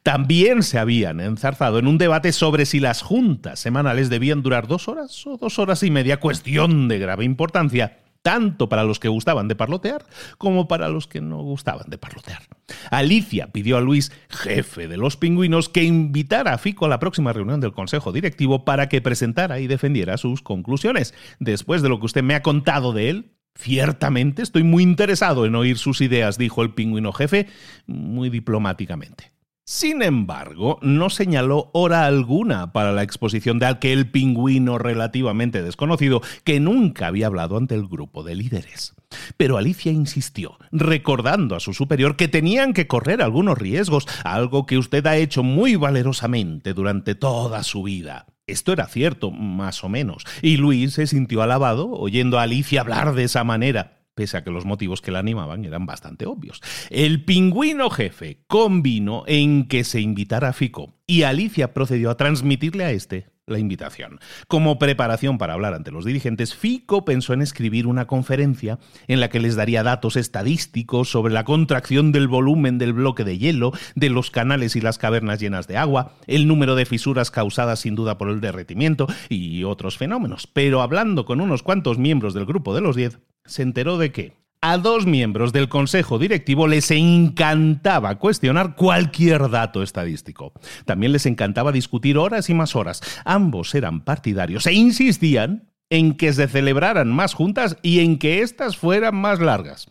También 0.02 0.62
se 0.62 0.78
habían 0.78 1.20
enzarzado 1.20 1.78
en 1.78 1.86
un 1.86 1.98
debate 1.98 2.32
sobre 2.32 2.66
si 2.66 2.80
las 2.80 3.02
juntas 3.02 3.60
semanales 3.60 4.10
debían 4.10 4.42
durar 4.42 4.66
dos 4.66 4.88
horas 4.88 5.26
o 5.26 5.36
dos 5.36 5.58
horas 5.58 5.82
y 5.82 5.90
media, 5.90 6.20
cuestión 6.20 6.88
de 6.88 6.98
grave 6.98 7.24
importancia 7.24 8.00
tanto 8.26 8.68
para 8.68 8.82
los 8.82 8.98
que 8.98 9.06
gustaban 9.06 9.46
de 9.46 9.54
parlotear 9.54 10.04
como 10.36 10.66
para 10.66 10.88
los 10.88 11.06
que 11.06 11.20
no 11.20 11.42
gustaban 11.42 11.88
de 11.88 11.96
parlotear. 11.96 12.42
Alicia 12.90 13.52
pidió 13.52 13.76
a 13.76 13.80
Luis, 13.80 14.10
jefe 14.28 14.88
de 14.88 14.96
los 14.96 15.16
pingüinos, 15.16 15.68
que 15.68 15.84
invitara 15.84 16.52
a 16.52 16.58
Fico 16.58 16.86
a 16.86 16.88
la 16.88 16.98
próxima 16.98 17.32
reunión 17.32 17.60
del 17.60 17.70
Consejo 17.70 18.10
Directivo 18.10 18.64
para 18.64 18.88
que 18.88 19.00
presentara 19.00 19.60
y 19.60 19.68
defendiera 19.68 20.16
sus 20.16 20.42
conclusiones. 20.42 21.14
Después 21.38 21.82
de 21.82 21.88
lo 21.88 22.00
que 22.00 22.06
usted 22.06 22.24
me 22.24 22.34
ha 22.34 22.42
contado 22.42 22.92
de 22.92 23.10
él, 23.10 23.35
Ciertamente 23.56 24.42
estoy 24.42 24.62
muy 24.62 24.82
interesado 24.82 25.46
en 25.46 25.54
oír 25.54 25.78
sus 25.78 26.00
ideas, 26.00 26.38
dijo 26.38 26.62
el 26.62 26.74
pingüino 26.74 27.12
jefe 27.12 27.48
muy 27.86 28.30
diplomáticamente. 28.30 29.36
Sin 29.68 30.00
embargo, 30.02 30.78
no 30.80 31.10
señaló 31.10 31.70
hora 31.72 32.06
alguna 32.06 32.72
para 32.72 32.92
la 32.92 33.02
exposición 33.02 33.58
de 33.58 33.66
aquel 33.66 34.08
pingüino 34.08 34.78
relativamente 34.78 35.60
desconocido 35.60 36.22
que 36.44 36.60
nunca 36.60 37.08
había 37.08 37.26
hablado 37.26 37.56
ante 37.56 37.74
el 37.74 37.88
grupo 37.88 38.22
de 38.22 38.36
líderes. 38.36 38.94
Pero 39.36 39.56
Alicia 39.56 39.90
insistió, 39.90 40.56
recordando 40.70 41.56
a 41.56 41.60
su 41.60 41.74
superior 41.74 42.14
que 42.14 42.28
tenían 42.28 42.74
que 42.74 42.86
correr 42.86 43.20
algunos 43.22 43.58
riesgos, 43.58 44.06
algo 44.22 44.66
que 44.66 44.78
usted 44.78 45.04
ha 45.04 45.16
hecho 45.16 45.42
muy 45.42 45.74
valerosamente 45.74 46.72
durante 46.72 47.16
toda 47.16 47.64
su 47.64 47.82
vida. 47.82 48.26
Esto 48.46 48.72
era 48.72 48.86
cierto, 48.86 49.30
más 49.30 49.82
o 49.82 49.88
menos, 49.88 50.24
y 50.40 50.56
Luis 50.56 50.94
se 50.94 51.06
sintió 51.06 51.42
alabado 51.42 51.90
oyendo 51.90 52.38
a 52.38 52.42
Alicia 52.42 52.80
hablar 52.80 53.14
de 53.14 53.24
esa 53.24 53.42
manera 53.42 53.96
pese 54.16 54.38
a 54.38 54.42
que 54.42 54.50
los 54.50 54.64
motivos 54.64 55.02
que 55.02 55.12
la 55.12 55.18
animaban 55.18 55.64
eran 55.66 55.84
bastante 55.84 56.24
obvios. 56.24 56.62
El 56.88 57.24
pingüino 57.24 57.90
jefe 57.90 58.44
convino 58.48 59.24
en 59.26 59.68
que 59.68 59.84
se 59.84 60.00
invitara 60.00 60.48
a 60.48 60.52
Fico 60.54 60.94
y 61.06 61.22
Alicia 61.22 61.74
procedió 61.74 62.10
a 62.10 62.16
transmitirle 62.16 62.84
a 62.84 62.92
este 62.92 63.35
la 63.46 63.60
invitación. 63.60 64.18
Como 64.48 64.78
preparación 64.78 65.38
para 65.38 65.54
hablar 65.54 65.72
ante 65.72 65.92
los 65.92 66.04
dirigentes, 66.04 66.56
Fico 66.56 67.04
pensó 67.04 67.32
en 67.32 67.42
escribir 67.42 67.86
una 67.86 68.08
conferencia 68.08 68.80
en 69.06 69.20
la 69.20 69.28
que 69.28 69.38
les 69.38 69.54
daría 69.54 69.84
datos 69.84 70.16
estadísticos 70.16 71.10
sobre 71.10 71.32
la 71.32 71.44
contracción 71.44 72.10
del 72.10 72.26
volumen 72.26 72.78
del 72.78 72.92
bloque 72.92 73.22
de 73.22 73.38
hielo, 73.38 73.72
de 73.94 74.10
los 74.10 74.32
canales 74.32 74.74
y 74.74 74.80
las 74.80 74.98
cavernas 74.98 75.38
llenas 75.38 75.68
de 75.68 75.76
agua, 75.76 76.12
el 76.26 76.48
número 76.48 76.74
de 76.74 76.86
fisuras 76.86 77.30
causadas 77.30 77.78
sin 77.78 77.94
duda 77.94 78.18
por 78.18 78.30
el 78.30 78.40
derretimiento 78.40 79.06
y 79.28 79.62
otros 79.62 79.96
fenómenos. 79.96 80.48
Pero 80.48 80.82
hablando 80.82 81.24
con 81.24 81.40
unos 81.40 81.62
cuantos 81.62 81.98
miembros 81.98 82.34
del 82.34 82.46
grupo 82.46 82.74
de 82.74 82.80
los 82.80 82.96
diez, 82.96 83.20
se 83.44 83.62
enteró 83.62 83.96
de 83.96 84.10
que 84.10 84.45
a 84.60 84.78
dos 84.78 85.06
miembros 85.06 85.52
del 85.52 85.68
consejo 85.68 86.18
directivo 86.18 86.66
les 86.66 86.90
encantaba 86.90 88.18
cuestionar 88.18 88.74
cualquier 88.74 89.50
dato 89.50 89.82
estadístico. 89.82 90.52
También 90.84 91.12
les 91.12 91.26
encantaba 91.26 91.72
discutir 91.72 92.18
horas 92.18 92.50
y 92.50 92.54
más 92.54 92.76
horas. 92.76 93.00
Ambos 93.24 93.74
eran 93.74 94.00
partidarios 94.00 94.66
e 94.66 94.72
insistían 94.72 95.70
en 95.90 96.16
que 96.16 96.32
se 96.32 96.48
celebraran 96.48 97.08
más 97.08 97.34
juntas 97.34 97.76
y 97.82 98.00
en 98.00 98.18
que 98.18 98.42
éstas 98.42 98.76
fueran 98.76 99.16
más 99.16 99.40
largas. 99.40 99.88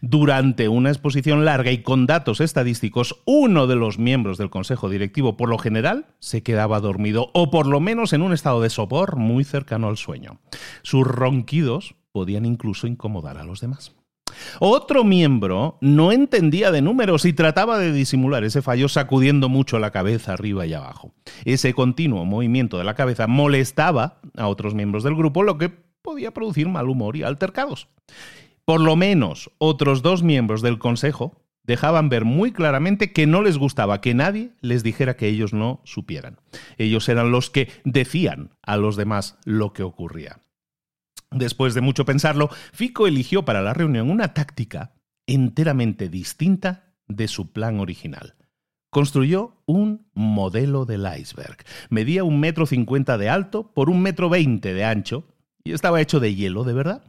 Durante 0.00 0.68
una 0.68 0.88
exposición 0.88 1.44
larga 1.44 1.70
y 1.70 1.82
con 1.82 2.06
datos 2.06 2.40
estadísticos, 2.40 3.20
uno 3.26 3.66
de 3.66 3.76
los 3.76 3.98
miembros 3.98 4.38
del 4.38 4.48
consejo 4.48 4.88
directivo 4.88 5.36
por 5.36 5.50
lo 5.50 5.58
general 5.58 6.06
se 6.20 6.42
quedaba 6.42 6.80
dormido 6.80 7.30
o 7.34 7.50
por 7.50 7.66
lo 7.66 7.80
menos 7.80 8.14
en 8.14 8.22
un 8.22 8.32
estado 8.32 8.62
de 8.62 8.70
sopor 8.70 9.16
muy 9.16 9.44
cercano 9.44 9.88
al 9.88 9.98
sueño. 9.98 10.40
Sus 10.82 11.06
ronquidos 11.06 11.96
podían 12.12 12.46
incluso 12.46 12.86
incomodar 12.86 13.38
a 13.38 13.44
los 13.44 13.60
demás. 13.60 13.94
Otro 14.60 15.04
miembro 15.04 15.78
no 15.80 16.12
entendía 16.12 16.70
de 16.70 16.82
números 16.82 17.24
y 17.24 17.32
trataba 17.32 17.78
de 17.78 17.92
disimular 17.92 18.44
ese 18.44 18.62
fallo 18.62 18.88
sacudiendo 18.88 19.48
mucho 19.48 19.78
la 19.78 19.90
cabeza 19.90 20.32
arriba 20.32 20.66
y 20.66 20.74
abajo. 20.74 21.14
Ese 21.44 21.74
continuo 21.74 22.24
movimiento 22.24 22.78
de 22.78 22.84
la 22.84 22.94
cabeza 22.94 23.26
molestaba 23.26 24.20
a 24.36 24.48
otros 24.48 24.74
miembros 24.74 25.02
del 25.02 25.16
grupo, 25.16 25.42
lo 25.42 25.58
que 25.58 25.70
podía 26.02 26.32
producir 26.32 26.68
mal 26.68 26.88
humor 26.88 27.16
y 27.16 27.22
altercados. 27.22 27.88
Por 28.64 28.80
lo 28.80 28.96
menos 28.96 29.50
otros 29.58 30.02
dos 30.02 30.22
miembros 30.22 30.62
del 30.62 30.78
consejo 30.78 31.42
dejaban 31.64 32.08
ver 32.08 32.24
muy 32.24 32.52
claramente 32.52 33.12
que 33.12 33.26
no 33.26 33.42
les 33.42 33.58
gustaba 33.58 34.00
que 34.00 34.14
nadie 34.14 34.52
les 34.60 34.82
dijera 34.82 35.16
que 35.16 35.28
ellos 35.28 35.52
no 35.52 35.80
supieran. 35.84 36.40
Ellos 36.78 37.08
eran 37.08 37.30
los 37.30 37.50
que 37.50 37.68
decían 37.84 38.50
a 38.62 38.76
los 38.76 38.96
demás 38.96 39.38
lo 39.44 39.72
que 39.72 39.82
ocurría. 39.82 40.40
Después 41.30 41.74
de 41.74 41.80
mucho 41.80 42.04
pensarlo, 42.04 42.48
Fico 42.72 43.06
eligió 43.06 43.44
para 43.44 43.62
la 43.62 43.74
reunión 43.74 44.10
una 44.10 44.34
táctica 44.34 44.92
enteramente 45.26 46.08
distinta 46.08 46.94
de 47.06 47.28
su 47.28 47.52
plan 47.52 47.80
original. 47.80 48.34
Construyó 48.90 49.62
un 49.66 50.06
modelo 50.14 50.86
del 50.86 51.06
iceberg. 51.18 51.58
Medía 51.90 52.24
un 52.24 52.40
metro 52.40 52.64
cincuenta 52.64 53.18
de 53.18 53.28
alto 53.28 53.72
por 53.74 53.90
un 53.90 54.00
metro 54.00 54.30
veinte 54.30 54.72
de 54.72 54.84
ancho 54.84 55.26
y 55.62 55.72
estaba 55.72 56.00
hecho 56.00 56.20
de 56.20 56.34
hielo 56.34 56.64
de 56.64 56.72
verdad. 56.72 57.02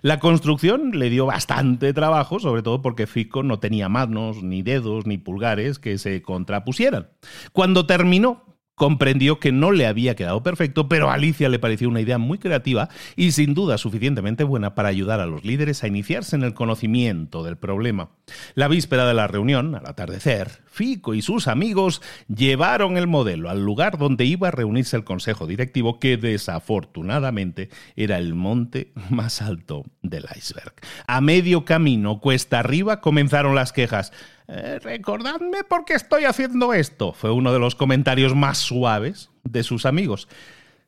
La 0.00 0.18
construcción 0.18 0.92
le 0.92 1.10
dio 1.10 1.26
bastante 1.26 1.92
trabajo, 1.92 2.40
sobre 2.40 2.62
todo 2.62 2.80
porque 2.80 3.06
Fico 3.06 3.42
no 3.42 3.58
tenía 3.58 3.90
manos, 3.90 4.42
ni 4.42 4.62
dedos, 4.62 5.06
ni 5.06 5.18
pulgares 5.18 5.78
que 5.78 5.98
se 5.98 6.22
contrapusieran. 6.22 7.10
Cuando 7.52 7.84
terminó, 7.84 8.55
comprendió 8.76 9.40
que 9.40 9.52
no 9.52 9.72
le 9.72 9.86
había 9.86 10.14
quedado 10.14 10.42
perfecto, 10.42 10.86
pero 10.86 11.10
a 11.10 11.14
Alicia 11.14 11.48
le 11.48 11.58
pareció 11.58 11.88
una 11.88 12.02
idea 12.02 12.18
muy 12.18 12.38
creativa 12.38 12.90
y 13.16 13.32
sin 13.32 13.54
duda 13.54 13.78
suficientemente 13.78 14.44
buena 14.44 14.74
para 14.74 14.90
ayudar 14.90 15.18
a 15.18 15.26
los 15.26 15.44
líderes 15.44 15.82
a 15.82 15.88
iniciarse 15.88 16.36
en 16.36 16.42
el 16.42 16.54
conocimiento 16.54 17.42
del 17.42 17.56
problema. 17.56 18.10
La 18.54 18.68
víspera 18.68 19.06
de 19.06 19.14
la 19.14 19.26
reunión, 19.26 19.74
al 19.74 19.86
atardecer, 19.86 20.60
Fico 20.66 21.14
y 21.14 21.22
sus 21.22 21.48
amigos 21.48 22.02
llevaron 22.28 22.98
el 22.98 23.06
modelo 23.06 23.48
al 23.48 23.64
lugar 23.64 23.96
donde 23.96 24.26
iba 24.26 24.48
a 24.48 24.50
reunirse 24.50 24.94
el 24.94 25.04
consejo 25.04 25.46
directivo, 25.46 25.98
que 25.98 26.18
desafortunadamente 26.18 27.70
era 27.96 28.18
el 28.18 28.34
monte 28.34 28.92
más 29.10 29.40
alto 29.40 29.84
del 30.02 30.26
iceberg. 30.36 30.74
A 31.06 31.22
medio 31.22 31.64
camino, 31.64 32.20
cuesta 32.20 32.58
arriba, 32.58 33.00
comenzaron 33.00 33.54
las 33.54 33.72
quejas. 33.72 34.12
Eh, 34.48 34.78
recordadme 34.80 35.64
por 35.64 35.84
qué 35.84 35.94
estoy 35.94 36.24
haciendo 36.24 36.72
esto, 36.72 37.12
fue 37.12 37.32
uno 37.32 37.52
de 37.52 37.58
los 37.58 37.74
comentarios 37.74 38.34
más 38.34 38.58
suaves 38.58 39.30
de 39.44 39.62
sus 39.62 39.86
amigos. 39.86 40.28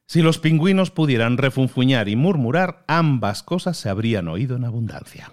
Si 0.07 0.23
los 0.23 0.39
pingüinos 0.39 0.91
pudieran 0.91 1.37
refunfuñar 1.37 2.09
y 2.09 2.17
murmurar, 2.17 2.85
ambas 2.87 3.43
cosas 3.43 3.77
se 3.77 3.89
habrían 3.89 4.29
oído 4.29 4.57
en 4.57 4.65
abundancia. 4.65 5.33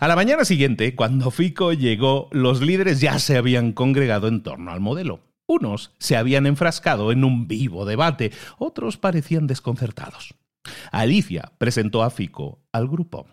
A 0.00 0.08
la 0.08 0.16
mañana 0.16 0.44
siguiente, 0.44 0.94
cuando 0.96 1.30
Fico 1.30 1.72
llegó, 1.72 2.28
los 2.32 2.60
líderes 2.60 3.00
ya 3.00 3.18
se 3.18 3.36
habían 3.36 3.72
congregado 3.72 4.26
en 4.28 4.42
torno 4.42 4.72
al 4.72 4.80
modelo. 4.80 5.20
Unos 5.46 5.92
se 5.98 6.16
habían 6.16 6.46
enfrascado 6.46 7.12
en 7.12 7.24
un 7.24 7.46
vivo 7.46 7.84
debate, 7.84 8.32
otros 8.58 8.96
parecían 8.96 9.46
desconcertados. 9.46 10.34
Alicia 10.90 11.52
presentó 11.58 12.02
a 12.02 12.10
Fico 12.10 12.60
al 12.72 12.88
grupo. 12.88 13.28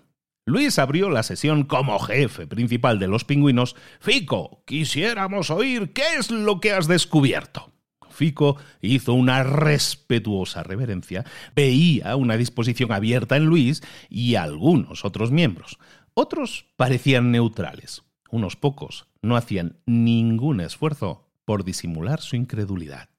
Luis 0.45 0.77
abrió 0.77 1.10
la 1.10 1.23
sesión 1.23 1.63
como 1.63 1.97
jefe 1.99 2.47
principal 2.47 2.99
de 2.99 3.08
los 3.08 3.23
pingüinos. 3.23 3.77
Fico, 4.01 4.62
quisiéramos 4.65 5.49
oír 5.49 5.93
qué 5.93 6.03
es 6.19 6.32
lo 6.32 6.60
que 6.60 6.73
has 6.73 6.88
descubierto. 6.88 7.71
Fico 8.10 8.58
hizo 8.82 9.13
una 9.13 9.43
respetuosa 9.43 10.62
reverencia, 10.62 11.23
veía 11.56 12.15
una 12.17 12.36
disposición 12.36 12.91
abierta 12.91 13.38
en 13.38 13.45
Luis 13.45 13.82
y 14.10 14.36
algunos 14.36 15.06
otros 15.06 15.32
miembros. 15.32 15.79
Otros 16.13 16.67
parecían 16.75 17.32
neutrales. 17.32 18.03
Unos 18.29 18.58
pocos 18.58 19.08
no 19.21 19.38
hacían 19.38 19.77
ningún 19.86 20.60
esfuerzo 20.60 21.29
por 21.45 21.63
disimular 21.63 22.19
su 22.19 22.36
incredulidad. 22.36 23.12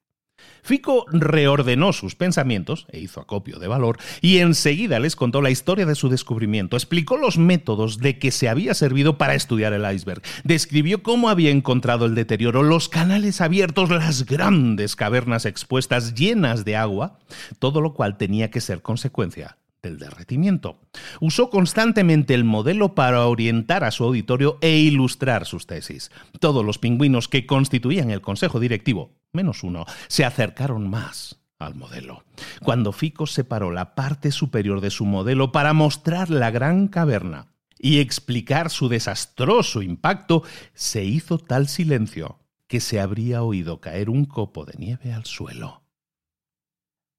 Fico 0.63 1.05
reordenó 1.11 1.93
sus 1.93 2.15
pensamientos 2.15 2.87
e 2.89 2.99
hizo 2.99 3.21
acopio 3.21 3.59
de 3.59 3.67
valor 3.67 3.99
y 4.21 4.39
enseguida 4.39 4.99
les 4.99 5.15
contó 5.15 5.41
la 5.41 5.51
historia 5.51 5.85
de 5.85 5.93
su 5.93 6.09
descubrimiento, 6.09 6.75
explicó 6.75 7.17
los 7.17 7.37
métodos 7.37 7.99
de 7.99 8.17
que 8.17 8.31
se 8.31 8.49
había 8.49 8.73
servido 8.73 9.17
para 9.17 9.35
estudiar 9.35 9.73
el 9.73 9.89
iceberg, 9.93 10.23
describió 10.43 11.03
cómo 11.03 11.29
había 11.29 11.51
encontrado 11.51 12.05
el 12.05 12.15
deterioro, 12.15 12.63
los 12.63 12.89
canales 12.89 13.41
abiertos, 13.41 13.89
las 13.89 14.25
grandes 14.25 14.95
cavernas 14.95 15.45
expuestas 15.45 16.15
llenas 16.15 16.65
de 16.65 16.75
agua, 16.75 17.19
todo 17.59 17.79
lo 17.79 17.93
cual 17.93 18.17
tenía 18.17 18.49
que 18.49 18.61
ser 18.61 18.81
consecuencia 18.81 19.57
del 19.85 19.97
derretimiento. 19.97 20.79
Usó 21.19 21.49
constantemente 21.49 22.33
el 22.33 22.43
modelo 22.43 22.95
para 22.95 23.25
orientar 23.25 23.83
a 23.83 23.91
su 23.91 24.03
auditorio 24.03 24.57
e 24.61 24.77
ilustrar 24.77 25.45
sus 25.45 25.65
tesis. 25.65 26.11
Todos 26.39 26.65
los 26.65 26.77
pingüinos 26.77 27.27
que 27.27 27.45
constituían 27.45 28.11
el 28.11 28.21
consejo 28.21 28.59
directivo 28.59 29.11
menos 29.35 29.63
uno, 29.63 29.85
se 30.07 30.25
acercaron 30.25 30.89
más 30.89 31.39
al 31.59 31.75
modelo. 31.75 32.23
Cuando 32.63 32.91
Fico 32.91 33.27
separó 33.27 33.71
la 33.71 33.93
parte 33.93 34.31
superior 34.31 34.81
de 34.81 34.89
su 34.89 35.05
modelo 35.05 35.51
para 35.51 35.73
mostrar 35.73 36.31
la 36.31 36.49
gran 36.49 36.87
caverna 36.87 37.47
y 37.77 37.99
explicar 37.99 38.71
su 38.71 38.89
desastroso 38.89 39.83
impacto, 39.83 40.43
se 40.73 41.03
hizo 41.03 41.37
tal 41.37 41.67
silencio 41.67 42.39
que 42.67 42.79
se 42.79 42.99
habría 42.99 43.43
oído 43.43 43.79
caer 43.79 44.09
un 44.09 44.25
copo 44.25 44.65
de 44.65 44.73
nieve 44.79 45.13
al 45.13 45.25
suelo. 45.25 45.83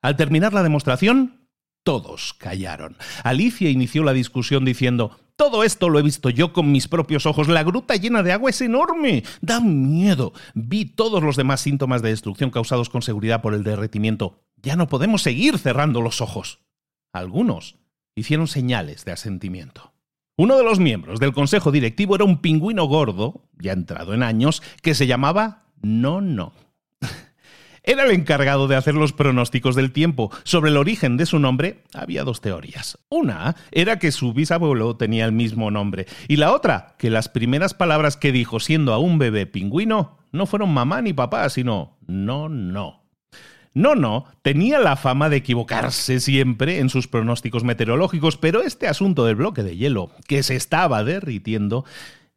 Al 0.02 0.16
terminar 0.16 0.52
la 0.52 0.62
demostración, 0.62 1.35
todos 1.86 2.34
callaron. 2.34 2.96
Alicia 3.22 3.70
inició 3.70 4.02
la 4.02 4.12
discusión 4.12 4.64
diciendo, 4.64 5.20
todo 5.36 5.62
esto 5.62 5.88
lo 5.88 6.00
he 6.00 6.02
visto 6.02 6.30
yo 6.30 6.52
con 6.52 6.72
mis 6.72 6.88
propios 6.88 7.26
ojos. 7.26 7.46
La 7.46 7.62
gruta 7.62 7.94
llena 7.94 8.24
de 8.24 8.32
agua 8.32 8.50
es 8.50 8.60
enorme. 8.60 9.22
Da 9.40 9.60
miedo. 9.60 10.32
Vi 10.54 10.86
todos 10.86 11.22
los 11.22 11.36
demás 11.36 11.60
síntomas 11.60 12.02
de 12.02 12.08
destrucción 12.08 12.50
causados 12.50 12.90
con 12.90 13.02
seguridad 13.02 13.40
por 13.40 13.54
el 13.54 13.62
derretimiento. 13.62 14.40
Ya 14.56 14.74
no 14.74 14.88
podemos 14.88 15.22
seguir 15.22 15.58
cerrando 15.58 16.02
los 16.02 16.20
ojos. 16.20 16.58
Algunos 17.12 17.76
hicieron 18.16 18.48
señales 18.48 19.04
de 19.04 19.12
asentimiento. 19.12 19.92
Uno 20.36 20.56
de 20.56 20.64
los 20.64 20.80
miembros 20.80 21.20
del 21.20 21.32
consejo 21.32 21.70
directivo 21.70 22.16
era 22.16 22.24
un 22.24 22.40
pingüino 22.40 22.86
gordo, 22.86 23.44
ya 23.60 23.72
entrado 23.72 24.12
en 24.12 24.24
años, 24.24 24.60
que 24.82 24.96
se 24.96 25.06
llamaba 25.06 25.66
No 25.80 26.20
No. 26.20 26.52
Era 27.88 28.02
el 28.02 28.10
encargado 28.10 28.66
de 28.66 28.74
hacer 28.74 28.94
los 28.94 29.12
pronósticos 29.12 29.76
del 29.76 29.92
tiempo. 29.92 30.32
Sobre 30.42 30.70
el 30.72 30.76
origen 30.76 31.16
de 31.16 31.24
su 31.24 31.38
nombre 31.38 31.84
había 31.94 32.24
dos 32.24 32.40
teorías. 32.40 32.98
Una 33.08 33.54
era 33.70 34.00
que 34.00 34.10
su 34.10 34.32
bisabuelo 34.34 34.96
tenía 34.96 35.24
el 35.24 35.30
mismo 35.30 35.70
nombre 35.70 36.06
y 36.26 36.34
la 36.36 36.52
otra 36.52 36.96
que 36.98 37.10
las 37.10 37.28
primeras 37.28 37.74
palabras 37.74 38.16
que 38.16 38.32
dijo 38.32 38.58
siendo 38.58 38.92
aún 38.92 39.18
bebé 39.18 39.46
pingüino 39.46 40.18
no 40.32 40.46
fueron 40.46 40.74
mamá 40.74 41.00
ni 41.00 41.12
papá, 41.12 41.48
sino 41.48 41.96
no, 42.08 42.48
no. 42.48 43.04
No, 43.72 43.94
no, 43.94 44.24
tenía 44.42 44.80
la 44.80 44.96
fama 44.96 45.28
de 45.28 45.36
equivocarse 45.36 46.18
siempre 46.18 46.80
en 46.80 46.88
sus 46.88 47.06
pronósticos 47.06 47.62
meteorológicos, 47.62 48.36
pero 48.36 48.62
este 48.62 48.88
asunto 48.88 49.26
del 49.26 49.36
bloque 49.36 49.62
de 49.62 49.76
hielo, 49.76 50.10
que 50.26 50.42
se 50.42 50.56
estaba 50.56 51.04
derritiendo, 51.04 51.84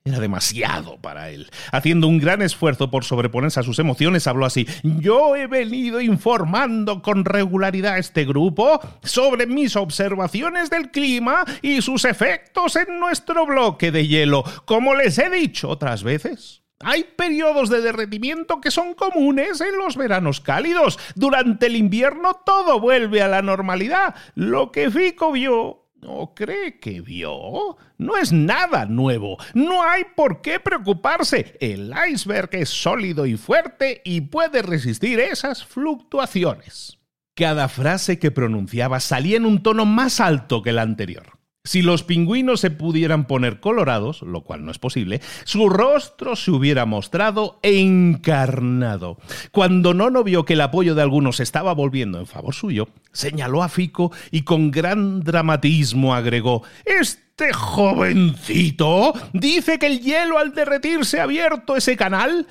era 0.10 0.20
demasiado 0.20 0.98
para 0.98 1.30
él. 1.30 1.50
Haciendo 1.72 2.08
un 2.08 2.20
gran 2.20 2.42
esfuerzo 2.42 2.92
por 2.92 3.04
sobreponerse 3.04 3.60
a 3.60 3.64
sus 3.64 3.80
emociones, 3.80 4.28
habló 4.28 4.46
así. 4.46 4.68
Yo 4.84 5.36
he 5.36 5.48
venido 5.48 6.02
informando 6.02 7.02
con 7.02 7.26
regularidad 7.26 7.94
a 7.94 7.98
este 8.00 8.26
grupo 8.26 8.80
sobre 9.04 9.48
mis 9.48 9.76
observaciones 9.76 10.70
del 10.70 10.92
clima 10.92 11.46
y 11.62 11.82
sus 11.82 12.06
efectos 12.06 12.76
en 12.76 13.00
nuestro 13.00 13.46
bloque 13.46 13.92
de 13.92 14.08
hielo, 14.08 14.44
como 14.66 14.96
les 14.96 15.18
he 15.18 15.30
dicho 15.30 15.70
otras 15.70 16.04
veces. 16.04 16.64
Hay 16.82 17.04
periodos 17.04 17.70
de 17.70 17.82
derretimiento 17.82 18.62
que 18.62 18.72
son 18.72 18.94
comunes 18.94 19.60
en 19.60 19.78
los 19.78 19.98
veranos 19.98 20.40
cálidos. 20.40 20.98
Durante 21.16 21.66
el 21.66 21.76
invierno 21.76 22.36
todo 22.46 22.80
vuelve 22.80 23.22
a 23.22 23.28
la 23.28 23.42
normalidad. 23.42 24.16
Lo 24.34 24.72
que 24.72 24.90
Fico 24.90 25.34
vio 25.34 25.79
¿No 26.02 26.34
cree 26.34 26.80
que 26.80 27.02
vio? 27.02 27.78
No 27.98 28.18
es 28.18 28.32
nada 28.32 28.86
nuevo. 28.86 29.38
No 29.54 29.84
hay 29.84 30.04
por 30.16 30.42
qué 30.42 30.60
preocuparse. 30.60 31.58
El 31.60 31.94
iceberg 32.10 32.50
es 32.54 32.70
sólido 32.70 33.26
y 33.26 33.36
fuerte 33.36 34.02
y 34.06 34.22
puede 34.22 34.62
resistir 34.62 35.20
esas 35.20 35.66
fluctuaciones. 35.66 37.00
Cada 37.36 37.68
frase 37.68 38.18
que 38.18 38.32
pronunciaba 38.32 39.00
salía 39.00 39.38
en 39.38 39.46
un 39.46 39.62
tono 39.62 39.86
más 39.86 40.20
alto 40.20 40.62
que 40.62 40.70
el 40.70 40.80
anterior. 40.80 41.39
Si 41.70 41.84
los 41.84 42.02
pingüinos 42.02 42.62
se 42.62 42.72
pudieran 42.72 43.26
poner 43.26 43.60
colorados, 43.60 44.24
lo 44.24 44.42
cual 44.42 44.66
no 44.66 44.72
es 44.72 44.80
posible, 44.80 45.22
su 45.44 45.70
rostro 45.70 46.36
se 46.36 46.50
hubiera 46.50 46.88
mostrado 46.88 47.60
encarnado. 47.62 49.20
Cuando 49.52 49.94
Nono 49.94 50.24
vio 50.24 50.46
que 50.46 50.54
el 50.54 50.62
apoyo 50.62 50.96
de 50.96 51.04
algunos 51.04 51.40
estaba 51.40 51.76
volviendo 51.76 52.18
en 52.18 52.26
favor 52.26 52.56
suyo, 52.56 52.88
señaló 53.12 53.62
a 53.62 53.70
Fico 53.70 54.12
y 54.32 54.42
con 54.42 54.72
gran 54.72 55.20
dramatismo 55.20 56.16
agregó: 56.16 56.64
Este 56.86 57.54
jovencito 57.54 59.14
dice 59.34 59.78
que 59.78 59.86
el 59.86 60.00
hielo 60.00 60.40
al 60.40 60.56
derretirse 60.56 61.20
ha 61.20 61.26
abierto 61.26 61.76
ese 61.76 61.96
canal, 61.96 62.48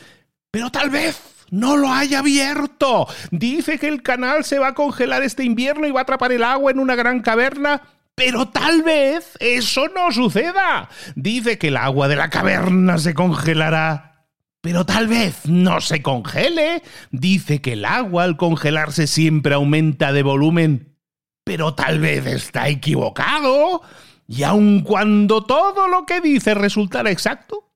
pero 0.53 0.71
tal 0.71 0.91
vez 0.91 1.21
no 1.51 1.77
lo 1.77 1.91
haya 1.91 2.21
abierto. 2.21 3.09
Dice 3.33 3.81
que 3.81 3.89
el 3.89 4.01
canal 4.01 4.45
se 4.45 4.61
va 4.61 4.69
a 4.69 4.75
congelar 4.75 5.25
este 5.25 5.43
invierno 5.43 5.89
y 5.89 5.91
va 5.91 5.99
a 5.99 6.03
atrapar 6.05 6.31
el 6.31 6.45
agua 6.45 6.71
en 6.71 6.79
una 6.79 6.95
gran 6.95 7.21
caverna 7.21 7.83
pero 8.19 8.49
tal 8.49 8.83
vez 8.83 9.39
eso 9.39 9.87
no 9.95 10.11
suceda. 10.11 10.89
Dice 11.15 11.57
que 11.57 11.69
el 11.69 11.77
agua 11.77 12.09
de 12.09 12.17
la 12.17 12.31
caverna 12.31 12.99
se 12.99 13.15
congelará. 13.15 14.27
Pero 14.61 14.85
tal 14.85 15.07
vez 15.07 15.47
no 15.47 15.81
se 15.81 16.03
congele. 16.03 16.83
Dice 17.13 17.61
que 17.61 17.75
el 17.75 17.85
agua 17.85 18.25
al 18.25 18.37
congelarse 18.37 19.07
siempre 19.07 19.55
aumenta 19.55 20.13
de 20.13 20.25
volumen. 20.25 20.97
Pero 21.45 21.75
tal 21.75 22.01
vez 22.01 22.27
está 22.27 22.69
equivocado. 22.69 23.83
Y 24.27 24.43
aun 24.43 24.81
cuando 24.81 25.45
todo 25.45 25.87
lo 25.87 26.05
que 26.05 26.21
dice 26.21 26.55
resultara 26.55 27.13
exacto, 27.13 27.71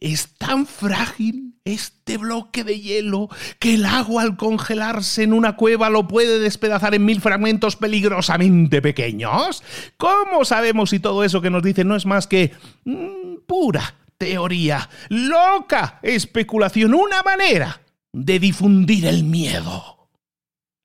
es 0.00 0.34
tan 0.36 0.66
frágil 0.66 1.45
este 1.66 2.16
bloque 2.16 2.64
de 2.64 2.80
hielo 2.80 3.28
que 3.58 3.74
el 3.74 3.84
agua 3.84 4.22
al 4.22 4.36
congelarse 4.36 5.24
en 5.24 5.32
una 5.32 5.56
cueva 5.56 5.90
lo 5.90 6.08
puede 6.08 6.38
despedazar 6.38 6.94
en 6.94 7.04
mil 7.04 7.20
fragmentos 7.20 7.76
peligrosamente 7.76 8.80
pequeños. 8.80 9.62
¿Cómo 9.98 10.44
sabemos 10.44 10.90
si 10.90 11.00
todo 11.00 11.24
eso 11.24 11.42
que 11.42 11.50
nos 11.50 11.62
dice 11.62 11.84
no 11.84 11.96
es 11.96 12.06
más 12.06 12.26
que 12.26 12.52
mm, 12.84 13.44
pura 13.46 13.96
teoría, 14.16 14.88
loca 15.08 15.98
especulación, 16.02 16.94
una 16.94 17.22
manera 17.22 17.82
de 18.12 18.38
difundir 18.38 19.06
el 19.06 19.24
miedo? 19.24 20.08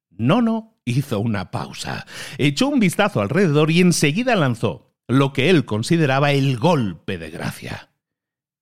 No, 0.09 0.41
no, 0.41 0.81
hizo 0.83 1.19
una 1.19 1.51
pausa, 1.51 2.05
echó 2.37 2.67
un 2.67 2.79
vistazo 2.79 3.21
alrededor 3.21 3.69
y 3.71 3.81
enseguida 3.81 4.35
lanzó 4.35 4.91
lo 5.07 5.31
que 5.31 5.49
él 5.49 5.65
consideraba 5.65 6.31
el 6.31 6.57
golpe 6.57 7.17
de 7.17 7.29
gracia. 7.29 7.90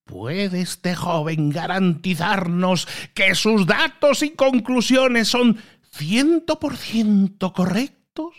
¿Puede 0.09 0.61
este 0.61 0.95
joven 0.95 1.51
garantizarnos 1.51 2.87
que 3.13 3.35
sus 3.35 3.67
datos 3.67 4.23
y 4.23 4.31
conclusiones 4.31 5.27
son 5.27 5.59
ciento 5.91 6.59
por 6.59 6.77
ciento 6.77 7.53
correctos? 7.53 8.33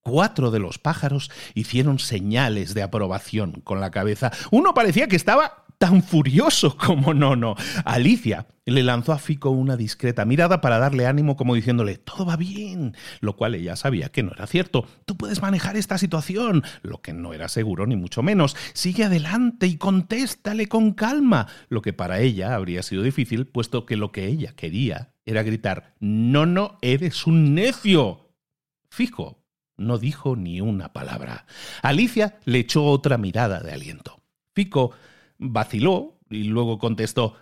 Cuatro 0.00 0.52
de 0.52 0.60
los 0.60 0.78
pájaros 0.78 1.28
hicieron 1.54 1.98
señales 1.98 2.72
de 2.72 2.84
aprobación 2.84 3.62
con 3.64 3.80
la 3.80 3.90
cabeza. 3.90 4.30
Uno 4.52 4.74
parecía 4.74 5.08
que 5.08 5.16
estaba 5.16 5.61
tan 5.82 6.00
furioso 6.04 6.76
como 6.76 7.12
no, 7.12 7.34
no. 7.34 7.56
Alicia 7.84 8.46
le 8.66 8.84
lanzó 8.84 9.12
a 9.12 9.18
Fico 9.18 9.50
una 9.50 9.76
discreta 9.76 10.24
mirada 10.24 10.60
para 10.60 10.78
darle 10.78 11.08
ánimo 11.08 11.34
como 11.36 11.56
diciéndole, 11.56 11.98
todo 11.98 12.24
va 12.24 12.36
bien, 12.36 12.94
lo 13.20 13.34
cual 13.34 13.56
ella 13.56 13.74
sabía 13.74 14.08
que 14.08 14.22
no 14.22 14.30
era 14.30 14.46
cierto. 14.46 14.86
Tú 15.06 15.16
puedes 15.16 15.42
manejar 15.42 15.76
esta 15.76 15.98
situación, 15.98 16.62
lo 16.82 17.02
que 17.02 17.12
no 17.12 17.34
era 17.34 17.48
seguro 17.48 17.84
ni 17.88 17.96
mucho 17.96 18.22
menos. 18.22 18.56
Sigue 18.74 19.02
adelante 19.02 19.66
y 19.66 19.76
contéstale 19.76 20.68
con 20.68 20.92
calma, 20.92 21.48
lo 21.68 21.82
que 21.82 21.92
para 21.92 22.20
ella 22.20 22.54
habría 22.54 22.84
sido 22.84 23.02
difícil, 23.02 23.48
puesto 23.48 23.84
que 23.84 23.96
lo 23.96 24.12
que 24.12 24.26
ella 24.26 24.52
quería 24.54 25.14
era 25.26 25.42
gritar, 25.42 25.96
no, 25.98 26.46
no, 26.46 26.78
eres 26.80 27.26
un 27.26 27.56
necio. 27.56 28.36
Fico 28.88 29.42
no 29.76 29.98
dijo 29.98 30.36
ni 30.36 30.60
una 30.60 30.92
palabra. 30.92 31.44
Alicia 31.82 32.38
le 32.44 32.60
echó 32.60 32.84
otra 32.84 33.18
mirada 33.18 33.58
de 33.58 33.72
aliento. 33.72 34.22
Fico 34.54 34.92
vaciló 35.42 36.18
y 36.30 36.44
luego 36.44 36.78
contestó, 36.78 37.34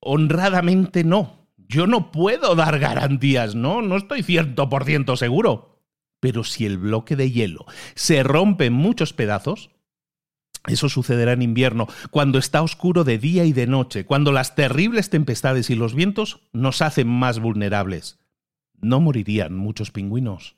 honradamente 0.00 1.04
no. 1.04 1.48
Yo 1.56 1.86
no 1.86 2.12
puedo 2.12 2.54
dar 2.54 2.78
garantías, 2.78 3.54
no, 3.54 3.80
no 3.80 3.96
estoy 3.96 4.22
ciento 4.22 4.68
por 4.68 4.84
ciento 4.84 5.16
seguro. 5.16 5.80
Pero 6.20 6.44
si 6.44 6.66
el 6.66 6.78
bloque 6.78 7.16
de 7.16 7.30
hielo 7.30 7.64
se 7.94 8.22
rompe 8.22 8.66
en 8.66 8.72
muchos 8.74 9.12
pedazos, 9.12 9.70
eso 10.66 10.88
sucederá 10.88 11.32
en 11.32 11.42
invierno, 11.42 11.86
cuando 12.10 12.38
está 12.38 12.62
oscuro 12.62 13.04
de 13.04 13.18
día 13.18 13.44
y 13.44 13.52
de 13.52 13.66
noche, 13.66 14.06
cuando 14.06 14.32
las 14.32 14.54
terribles 14.54 15.10
tempestades 15.10 15.68
y 15.68 15.74
los 15.74 15.94
vientos 15.94 16.40
nos 16.52 16.80
hacen 16.80 17.08
más 17.08 17.38
vulnerables. 17.38 18.18
No 18.80 19.00
morirían 19.00 19.56
muchos 19.56 19.90
pingüinos. 19.90 20.56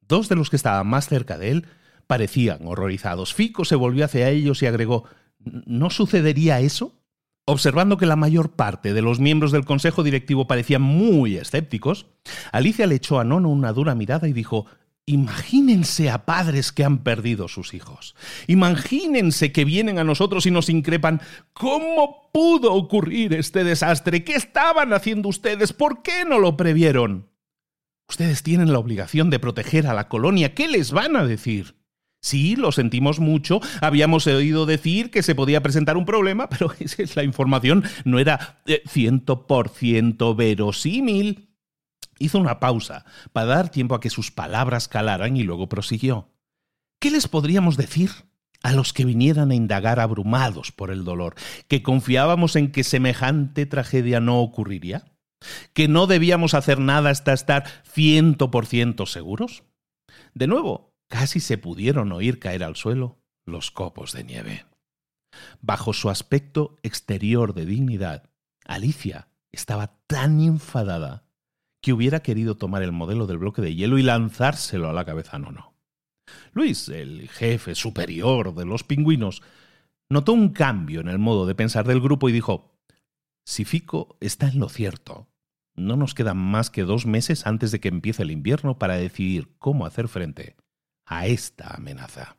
Dos 0.00 0.28
de 0.28 0.36
los 0.36 0.48
que 0.48 0.56
estaban 0.56 0.86
más 0.86 1.08
cerca 1.08 1.36
de 1.36 1.50
él 1.50 1.66
parecían 2.06 2.66
horrorizados. 2.66 3.34
Fico 3.34 3.64
se 3.64 3.74
volvió 3.74 4.04
hacia 4.04 4.30
ellos 4.30 4.62
y 4.62 4.66
agregó 4.66 5.04
¿No 5.46 5.90
sucedería 5.90 6.60
eso? 6.60 6.92
Observando 7.46 7.96
que 7.96 8.06
la 8.06 8.16
mayor 8.16 8.50
parte 8.50 8.92
de 8.92 9.02
los 9.02 9.20
miembros 9.20 9.52
del 9.52 9.64
consejo 9.64 10.02
directivo 10.02 10.48
parecían 10.48 10.82
muy 10.82 11.36
escépticos, 11.36 12.06
Alicia 12.50 12.86
le 12.86 12.96
echó 12.96 13.20
a 13.20 13.24
Nono 13.24 13.48
una 13.48 13.72
dura 13.72 13.94
mirada 13.94 14.28
y 14.28 14.32
dijo 14.32 14.66
Imagínense 15.08 16.10
a 16.10 16.26
padres 16.26 16.72
que 16.72 16.82
han 16.82 17.04
perdido 17.04 17.46
sus 17.46 17.74
hijos. 17.74 18.16
Imagínense 18.48 19.52
que 19.52 19.64
vienen 19.64 20.00
a 20.00 20.04
nosotros 20.04 20.46
y 20.46 20.50
nos 20.50 20.68
increpan. 20.68 21.20
¿Cómo 21.52 22.28
pudo 22.32 22.74
ocurrir 22.74 23.32
este 23.32 23.62
desastre? 23.62 24.24
¿Qué 24.24 24.34
estaban 24.34 24.92
haciendo 24.92 25.28
ustedes? 25.28 25.72
¿Por 25.72 26.02
qué 26.02 26.24
no 26.24 26.40
lo 26.40 26.56
previeron? 26.56 27.30
Ustedes 28.08 28.42
tienen 28.42 28.72
la 28.72 28.80
obligación 28.80 29.30
de 29.30 29.38
proteger 29.38 29.86
a 29.86 29.94
la 29.94 30.08
colonia. 30.08 30.54
¿Qué 30.54 30.66
les 30.66 30.90
van 30.90 31.14
a 31.14 31.24
decir? 31.24 31.75
Sí, 32.26 32.56
lo 32.56 32.72
sentimos 32.72 33.20
mucho. 33.20 33.60
Habíamos 33.80 34.26
oído 34.26 34.66
decir 34.66 35.12
que 35.12 35.22
se 35.22 35.36
podía 35.36 35.62
presentar 35.62 35.96
un 35.96 36.04
problema, 36.04 36.48
pero 36.50 36.72
la 37.14 37.22
información 37.22 37.84
no 38.04 38.18
era 38.18 38.58
eh, 38.66 38.82
ciento 38.88 39.46
por 39.46 39.68
ciento 39.68 40.34
verosímil. 40.34 41.50
Hizo 42.18 42.40
una 42.40 42.58
pausa 42.58 43.04
para 43.32 43.46
dar 43.46 43.68
tiempo 43.68 43.94
a 43.94 44.00
que 44.00 44.10
sus 44.10 44.32
palabras 44.32 44.88
calaran 44.88 45.36
y 45.36 45.44
luego 45.44 45.68
prosiguió. 45.68 46.28
¿Qué 46.98 47.12
les 47.12 47.28
podríamos 47.28 47.76
decir? 47.76 48.10
a 48.62 48.72
los 48.72 48.92
que 48.92 49.04
vinieran 49.04 49.52
a 49.52 49.54
indagar 49.54 50.00
abrumados 50.00 50.72
por 50.72 50.90
el 50.90 51.04
dolor, 51.04 51.36
que 51.68 51.84
confiábamos 51.84 52.56
en 52.56 52.72
que 52.72 52.82
semejante 52.82 53.66
tragedia 53.66 54.18
no 54.18 54.40
ocurriría, 54.40 55.04
que 55.74 55.86
no 55.86 56.08
debíamos 56.08 56.54
hacer 56.54 56.80
nada 56.80 57.10
hasta 57.10 57.32
estar 57.32 57.66
ciento 57.84 58.50
por 58.50 58.66
ciento 58.66 59.06
seguros. 59.06 59.62
De 60.34 60.48
nuevo, 60.48 60.95
Casi 61.08 61.40
se 61.40 61.58
pudieron 61.58 62.12
oír 62.12 62.38
caer 62.38 62.64
al 62.64 62.76
suelo 62.76 63.18
los 63.44 63.70
copos 63.70 64.12
de 64.12 64.24
nieve. 64.24 64.66
Bajo 65.60 65.92
su 65.92 66.10
aspecto 66.10 66.76
exterior 66.82 67.54
de 67.54 67.66
dignidad, 67.66 68.30
Alicia 68.64 69.28
estaba 69.52 69.98
tan 70.06 70.40
enfadada 70.40 71.24
que 71.80 71.92
hubiera 71.92 72.20
querido 72.20 72.56
tomar 72.56 72.82
el 72.82 72.92
modelo 72.92 73.26
del 73.26 73.38
bloque 73.38 73.62
de 73.62 73.74
hielo 73.74 73.98
y 73.98 74.02
lanzárselo 74.02 74.88
a 74.88 74.92
la 74.92 75.04
cabeza 75.04 75.38
no 75.38 75.52
no. 75.52 75.74
Luis, 76.52 76.88
el 76.88 77.28
jefe 77.28 77.76
superior 77.76 78.54
de 78.54 78.64
los 78.64 78.82
pingüinos, 78.82 79.42
notó 80.10 80.32
un 80.32 80.48
cambio 80.48 81.00
en 81.00 81.08
el 81.08 81.18
modo 81.18 81.46
de 81.46 81.54
pensar 81.54 81.86
del 81.86 82.00
grupo 82.00 82.28
y 82.28 82.32
dijo, 82.32 82.76
si 83.44 83.64
Fico 83.64 84.16
está 84.20 84.48
en 84.48 84.58
lo 84.58 84.68
cierto, 84.68 85.28
no 85.76 85.96
nos 85.96 86.14
quedan 86.14 86.38
más 86.38 86.70
que 86.70 86.82
dos 86.82 87.06
meses 87.06 87.46
antes 87.46 87.70
de 87.70 87.78
que 87.78 87.88
empiece 87.88 88.24
el 88.24 88.32
invierno 88.32 88.78
para 88.78 88.96
decidir 88.96 89.54
cómo 89.58 89.86
hacer 89.86 90.08
frente 90.08 90.56
a 91.06 91.26
esta 91.26 91.74
amenaza. 91.74 92.36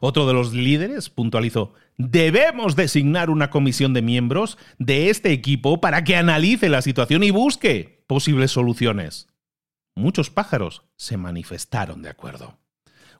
Otro 0.00 0.26
de 0.26 0.34
los 0.34 0.52
líderes 0.52 1.08
puntualizó, 1.10 1.72
debemos 1.96 2.76
designar 2.76 3.30
una 3.30 3.50
comisión 3.50 3.94
de 3.94 4.02
miembros 4.02 4.58
de 4.78 5.10
este 5.10 5.32
equipo 5.32 5.80
para 5.80 6.04
que 6.04 6.16
analice 6.16 6.68
la 6.68 6.82
situación 6.82 7.22
y 7.22 7.30
busque 7.30 8.04
posibles 8.06 8.50
soluciones. 8.50 9.28
Muchos 9.94 10.28
pájaros 10.28 10.82
se 10.96 11.16
manifestaron 11.16 12.02
de 12.02 12.10
acuerdo. 12.10 12.58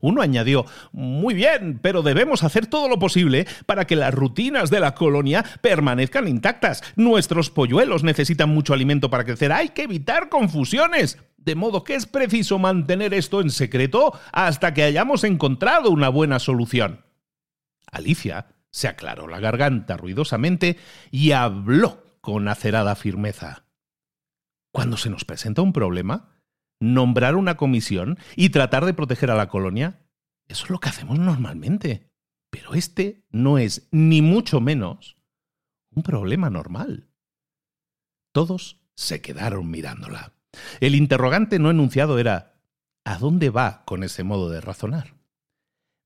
Uno 0.01 0.20
añadió, 0.20 0.66
muy 0.92 1.33
bien, 1.33 1.79
pero 1.81 2.03
debemos 2.03 2.44
hacer 2.44 2.66
todo 2.66 2.88
lo 2.88 2.99
posible 2.99 3.46
para 3.64 3.87
que 3.87 3.96
las 3.96 4.12
rutinas 4.12 4.70
de 4.70 4.81
la 4.81 4.94
colonia 4.94 5.42
permanezcan 5.62 6.29
intactas. 6.29 6.83
Nuestros 6.96 7.51
polluelos 7.51 8.05
necesitan 8.05 8.51
mucho 8.51 8.75
alimento 8.75 9.09
para 9.09 9.25
crecer. 9.25 9.53
Hay 9.53 9.70
que 9.70 9.85
evitar 9.85 10.29
confusiones. 10.29 11.18
De 11.46 11.54
modo 11.54 11.85
que 11.85 11.94
es 11.94 12.06
preciso 12.06 12.59
mantener 12.59 13.14
esto 13.14 13.40
en 13.40 13.50
secreto 13.50 14.18
hasta 14.32 14.74
que 14.74 14.82
hayamos 14.82 15.22
encontrado 15.22 15.92
una 15.92 16.09
buena 16.09 16.40
solución. 16.40 17.04
Alicia 17.87 18.48
se 18.72 18.88
aclaró 18.88 19.28
la 19.28 19.38
garganta 19.38 19.96
ruidosamente 19.96 20.76
y 21.12 21.30
habló 21.30 22.18
con 22.20 22.48
acerada 22.48 22.96
firmeza. 22.96 23.64
Cuando 24.72 24.96
se 24.96 25.09
nos 25.09 25.24
presenta 25.24 25.62
un 25.62 25.72
problema, 25.72 26.37
nombrar 26.80 27.37
una 27.37 27.56
comisión 27.56 28.18
y 28.35 28.50
tratar 28.50 28.85
de 28.85 28.92
proteger 28.92 29.30
a 29.30 29.37
la 29.37 29.48
colonia, 29.48 30.04
eso 30.48 30.64
es 30.64 30.70
lo 30.70 30.80
que 30.80 30.88
hacemos 30.88 31.16
normalmente. 31.20 32.11
Pero 32.50 32.74
este 32.74 33.24
no 33.30 33.59
es, 33.59 33.87
ni 33.92 34.20
mucho 34.20 34.61
menos, 34.61 35.16
un 35.90 36.02
problema 36.02 36.50
normal. 36.50 37.09
Todos 38.32 38.80
se 38.96 39.22
quedaron 39.22 39.70
mirándola. 39.70 40.36
El 40.80 40.94
interrogante 40.94 41.58
no 41.58 41.70
enunciado 41.70 42.18
era 42.18 42.54
¿a 43.04 43.18
dónde 43.18 43.50
va 43.50 43.82
con 43.84 44.02
ese 44.02 44.24
modo 44.24 44.50
de 44.50 44.60
razonar? 44.60 45.14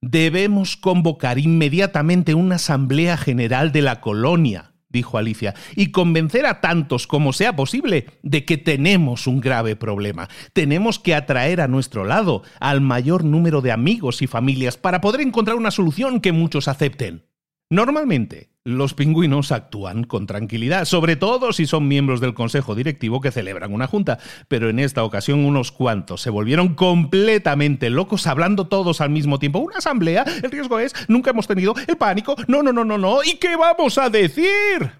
Debemos 0.02 0.76
convocar 0.76 1.38
inmediatamente 1.38 2.34
una 2.34 2.56
asamblea 2.56 3.16
general 3.16 3.70
de 3.70 3.82
la 3.82 4.00
colonia, 4.00 4.72
dijo 4.88 5.18
Alicia, 5.18 5.54
y 5.76 5.92
convencer 5.92 6.46
a 6.46 6.60
tantos 6.60 7.06
como 7.06 7.32
sea 7.32 7.54
posible 7.54 8.06
de 8.22 8.44
que 8.44 8.56
tenemos 8.56 9.26
un 9.26 9.40
grave 9.40 9.76
problema. 9.76 10.28
Tenemos 10.52 10.98
que 10.98 11.14
atraer 11.14 11.60
a 11.60 11.68
nuestro 11.68 12.04
lado 12.04 12.42
al 12.60 12.80
mayor 12.80 13.24
número 13.24 13.60
de 13.60 13.72
amigos 13.72 14.22
y 14.22 14.26
familias 14.26 14.76
para 14.78 15.00
poder 15.00 15.20
encontrar 15.20 15.56
una 15.56 15.70
solución 15.70 16.20
que 16.20 16.32
muchos 16.32 16.66
acepten. 16.66 17.29
Normalmente, 17.72 18.50
los 18.64 18.94
pingüinos 18.94 19.52
actúan 19.52 20.02
con 20.02 20.26
tranquilidad, 20.26 20.86
sobre 20.86 21.14
todo 21.14 21.52
si 21.52 21.68
son 21.68 21.86
miembros 21.86 22.20
del 22.20 22.34
consejo 22.34 22.74
directivo 22.74 23.20
que 23.20 23.30
celebran 23.30 23.72
una 23.72 23.86
junta, 23.86 24.18
pero 24.48 24.68
en 24.68 24.80
esta 24.80 25.04
ocasión 25.04 25.44
unos 25.44 25.70
cuantos 25.70 26.20
se 26.20 26.30
volvieron 26.30 26.74
completamente 26.74 27.88
locos 27.88 28.26
hablando 28.26 28.66
todos 28.66 29.00
al 29.00 29.10
mismo 29.10 29.38
tiempo. 29.38 29.60
Una 29.60 29.78
asamblea, 29.78 30.24
el 30.42 30.50
riesgo 30.50 30.80
es, 30.80 30.92
nunca 31.06 31.30
hemos 31.30 31.46
tenido 31.46 31.76
el 31.86 31.96
pánico, 31.96 32.34
no, 32.48 32.60
no, 32.60 32.72
no, 32.72 32.84
no, 32.84 32.98
no, 32.98 33.22
¿y 33.22 33.36
qué 33.36 33.54
vamos 33.54 33.98
a 33.98 34.10
decir? 34.10 34.90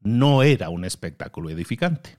No 0.00 0.42
era 0.42 0.70
un 0.70 0.86
espectáculo 0.86 1.50
edificante. 1.50 2.16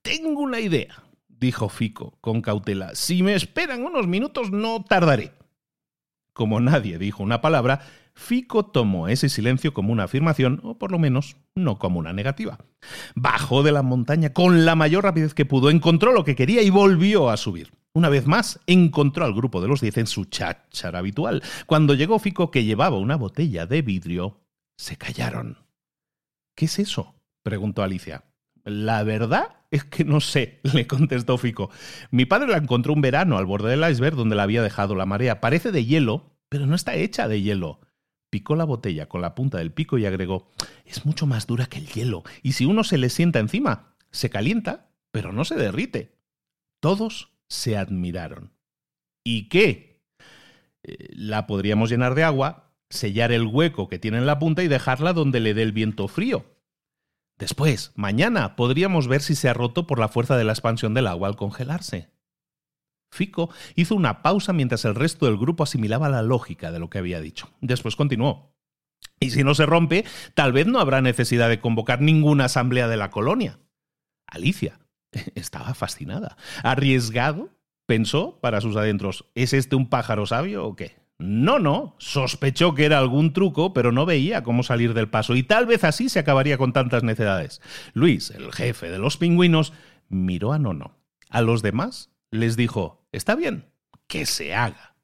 Tengo 0.00 0.40
una 0.40 0.60
idea, 0.60 1.02
dijo 1.26 1.68
Fico 1.68 2.16
con 2.20 2.40
cautela. 2.40 2.94
Si 2.94 3.24
me 3.24 3.34
esperan 3.34 3.84
unos 3.84 4.06
minutos 4.06 4.52
no 4.52 4.84
tardaré. 4.84 5.32
Como 6.32 6.60
nadie 6.60 6.98
dijo 6.98 7.24
una 7.24 7.40
palabra, 7.40 7.80
Fico 8.18 8.66
tomó 8.66 9.06
ese 9.06 9.28
silencio 9.28 9.72
como 9.72 9.92
una 9.92 10.02
afirmación, 10.02 10.60
o 10.64 10.76
por 10.76 10.90
lo 10.90 10.98
menos 10.98 11.36
no 11.54 11.78
como 11.78 12.00
una 12.00 12.12
negativa. 12.12 12.58
Bajó 13.14 13.62
de 13.62 13.70
la 13.70 13.82
montaña 13.82 14.32
con 14.32 14.64
la 14.64 14.74
mayor 14.74 15.04
rapidez 15.04 15.34
que 15.34 15.46
pudo, 15.46 15.70
encontró 15.70 16.12
lo 16.12 16.24
que 16.24 16.34
quería 16.34 16.62
y 16.62 16.68
volvió 16.68 17.30
a 17.30 17.36
subir. 17.36 17.72
Una 17.94 18.08
vez 18.08 18.26
más, 18.26 18.58
encontró 18.66 19.24
al 19.24 19.34
grupo 19.34 19.62
de 19.62 19.68
los 19.68 19.80
diez 19.80 19.96
en 19.98 20.08
su 20.08 20.24
cháchara 20.24 20.98
habitual. 20.98 21.44
Cuando 21.66 21.94
llegó 21.94 22.18
Fico, 22.18 22.50
que 22.50 22.64
llevaba 22.64 22.98
una 22.98 23.14
botella 23.14 23.66
de 23.66 23.82
vidrio, 23.82 24.40
se 24.76 24.96
callaron. 24.96 25.58
¿Qué 26.56 26.64
es 26.64 26.80
eso? 26.80 27.14
preguntó 27.44 27.84
Alicia. 27.84 28.24
La 28.64 29.04
verdad 29.04 29.58
es 29.70 29.84
que 29.84 30.04
no 30.04 30.20
sé, 30.20 30.58
le 30.74 30.88
contestó 30.88 31.38
Fico. 31.38 31.70
Mi 32.10 32.26
padre 32.26 32.48
la 32.48 32.58
encontró 32.58 32.94
un 32.94 33.00
verano 33.00 33.38
al 33.38 33.46
borde 33.46 33.70
del 33.70 33.88
iceberg 33.88 34.16
donde 34.16 34.34
la 34.34 34.42
había 34.42 34.60
dejado 34.60 34.96
la 34.96 35.06
marea. 35.06 35.40
Parece 35.40 35.70
de 35.70 35.84
hielo, 35.84 36.36
pero 36.48 36.66
no 36.66 36.74
está 36.74 36.96
hecha 36.96 37.28
de 37.28 37.42
hielo 37.42 37.78
picó 38.30 38.56
la 38.56 38.64
botella 38.64 39.08
con 39.08 39.20
la 39.20 39.34
punta 39.34 39.58
del 39.58 39.72
pico 39.72 39.98
y 39.98 40.06
agregó 40.06 40.50
Es 40.84 41.06
mucho 41.06 41.26
más 41.26 41.46
dura 41.46 41.66
que 41.66 41.78
el 41.78 41.88
hielo, 41.88 42.24
y 42.42 42.52
si 42.52 42.64
uno 42.64 42.84
se 42.84 42.98
le 42.98 43.10
sienta 43.10 43.38
encima, 43.38 43.94
se 44.10 44.30
calienta, 44.30 44.90
pero 45.10 45.32
no 45.32 45.44
se 45.44 45.56
derrite. 45.56 46.16
Todos 46.80 47.32
se 47.48 47.76
admiraron. 47.76 48.52
¿Y 49.24 49.48
qué? 49.48 50.02
Eh, 50.82 51.08
la 51.10 51.46
podríamos 51.46 51.90
llenar 51.90 52.14
de 52.14 52.24
agua, 52.24 52.72
sellar 52.90 53.32
el 53.32 53.46
hueco 53.46 53.88
que 53.88 53.98
tiene 53.98 54.18
en 54.18 54.26
la 54.26 54.38
punta 54.38 54.62
y 54.62 54.68
dejarla 54.68 55.12
donde 55.12 55.40
le 55.40 55.54
dé 55.54 55.62
el 55.62 55.72
viento 55.72 56.08
frío. 56.08 56.46
Después, 57.38 57.92
mañana, 57.94 58.56
podríamos 58.56 59.06
ver 59.06 59.22
si 59.22 59.34
se 59.34 59.48
ha 59.48 59.54
roto 59.54 59.86
por 59.86 59.98
la 59.98 60.08
fuerza 60.08 60.36
de 60.36 60.44
la 60.44 60.52
expansión 60.52 60.94
del 60.94 61.06
agua 61.06 61.28
al 61.28 61.36
congelarse. 61.36 62.10
Fico 63.10 63.50
hizo 63.74 63.94
una 63.94 64.22
pausa 64.22 64.52
mientras 64.52 64.84
el 64.84 64.94
resto 64.94 65.26
del 65.26 65.38
grupo 65.38 65.64
asimilaba 65.64 66.08
la 66.08 66.22
lógica 66.22 66.70
de 66.70 66.78
lo 66.78 66.90
que 66.90 66.98
había 66.98 67.20
dicho. 67.20 67.50
Después 67.60 67.96
continuó. 67.96 68.54
Y 69.20 69.30
si 69.30 69.42
no 69.44 69.54
se 69.54 69.66
rompe, 69.66 70.04
tal 70.34 70.52
vez 70.52 70.66
no 70.66 70.78
habrá 70.78 71.00
necesidad 71.00 71.48
de 71.48 71.60
convocar 71.60 72.00
ninguna 72.00 72.44
asamblea 72.44 72.88
de 72.88 72.96
la 72.96 73.10
colonia. 73.10 73.58
Alicia 74.26 74.78
estaba 75.34 75.74
fascinada. 75.74 76.36
Arriesgado, 76.62 77.50
pensó 77.86 78.38
para 78.40 78.60
sus 78.60 78.76
adentros, 78.76 79.24
¿es 79.34 79.52
este 79.52 79.76
un 79.76 79.88
pájaro 79.88 80.26
sabio 80.26 80.64
o 80.64 80.76
qué? 80.76 80.96
No, 81.18 81.58
no, 81.58 81.96
sospechó 81.98 82.76
que 82.76 82.84
era 82.84 82.98
algún 82.98 83.32
truco, 83.32 83.72
pero 83.72 83.90
no 83.90 84.06
veía 84.06 84.44
cómo 84.44 84.62
salir 84.62 84.94
del 84.94 85.10
paso, 85.10 85.34
y 85.34 85.42
tal 85.42 85.66
vez 85.66 85.82
así 85.82 86.08
se 86.08 86.20
acabaría 86.20 86.58
con 86.58 86.72
tantas 86.72 87.02
necedades. 87.02 87.60
Luis, 87.92 88.30
el 88.30 88.52
jefe 88.52 88.88
de 88.88 89.00
los 89.00 89.16
pingüinos, 89.16 89.72
miró 90.08 90.52
a 90.52 90.60
Nono. 90.60 90.96
A 91.28 91.42
los 91.42 91.60
demás 91.60 92.10
les 92.30 92.56
dijo, 92.56 93.06
está 93.12 93.34
bien, 93.34 93.72
que 94.06 94.26
se 94.26 94.54
haga. 94.54 94.96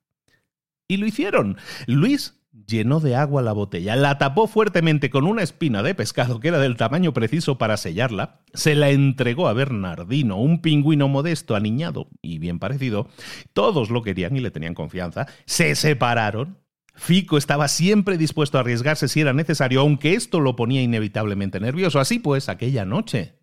Y 0.89 0.99
lo 0.99 1.07
hicieron. 1.07 1.57
Luis 1.87 2.41
llenó 2.67 3.01
de 3.01 3.17
agua 3.17 3.43
la 3.43 3.53
botella, 3.53 3.97
la 3.97 4.19
tapó 4.19 4.47
fuertemente 4.47 5.11
con 5.11 5.27
una 5.27 5.43
espina 5.43 5.83
de 5.83 5.95
pescado 5.95 6.41
que 6.41 6.49
era 6.49 6.59
del 6.59 6.77
tamaño 6.77 7.13
preciso 7.13 7.59
para 7.59 7.77
sellarla, 7.77 8.41
se 8.53 8.75
la 8.75 8.91
entregó 8.91 9.49
a 9.49 9.53
Bernardino, 9.53 10.37
un 10.37 10.63
pingüino 10.63 11.09
modesto, 11.09 11.57
aniñado 11.57 12.09
y 12.23 12.39
bien 12.39 12.59
parecido. 12.59 13.09
Todos 13.53 13.91
lo 13.91 14.03
querían 14.03 14.37
y 14.37 14.41
le 14.41 14.51
tenían 14.51 14.75
confianza. 14.75 15.27
Se 15.47 15.75
separaron. 15.75 16.59
Fico 16.97 17.39
estaba 17.39 17.67
siempre 17.67 18.17
dispuesto 18.17 18.57
a 18.57 18.61
arriesgarse 18.61 19.09
si 19.09 19.21
era 19.21 19.33
necesario, 19.33 19.81
aunque 19.81 20.15
esto 20.15 20.39
lo 20.39 20.55
ponía 20.55 20.81
inevitablemente 20.81 21.59
nervioso. 21.59 21.99
Así 21.99 22.21
pues, 22.21 22.49
aquella 22.49 22.85
noche 22.85 23.35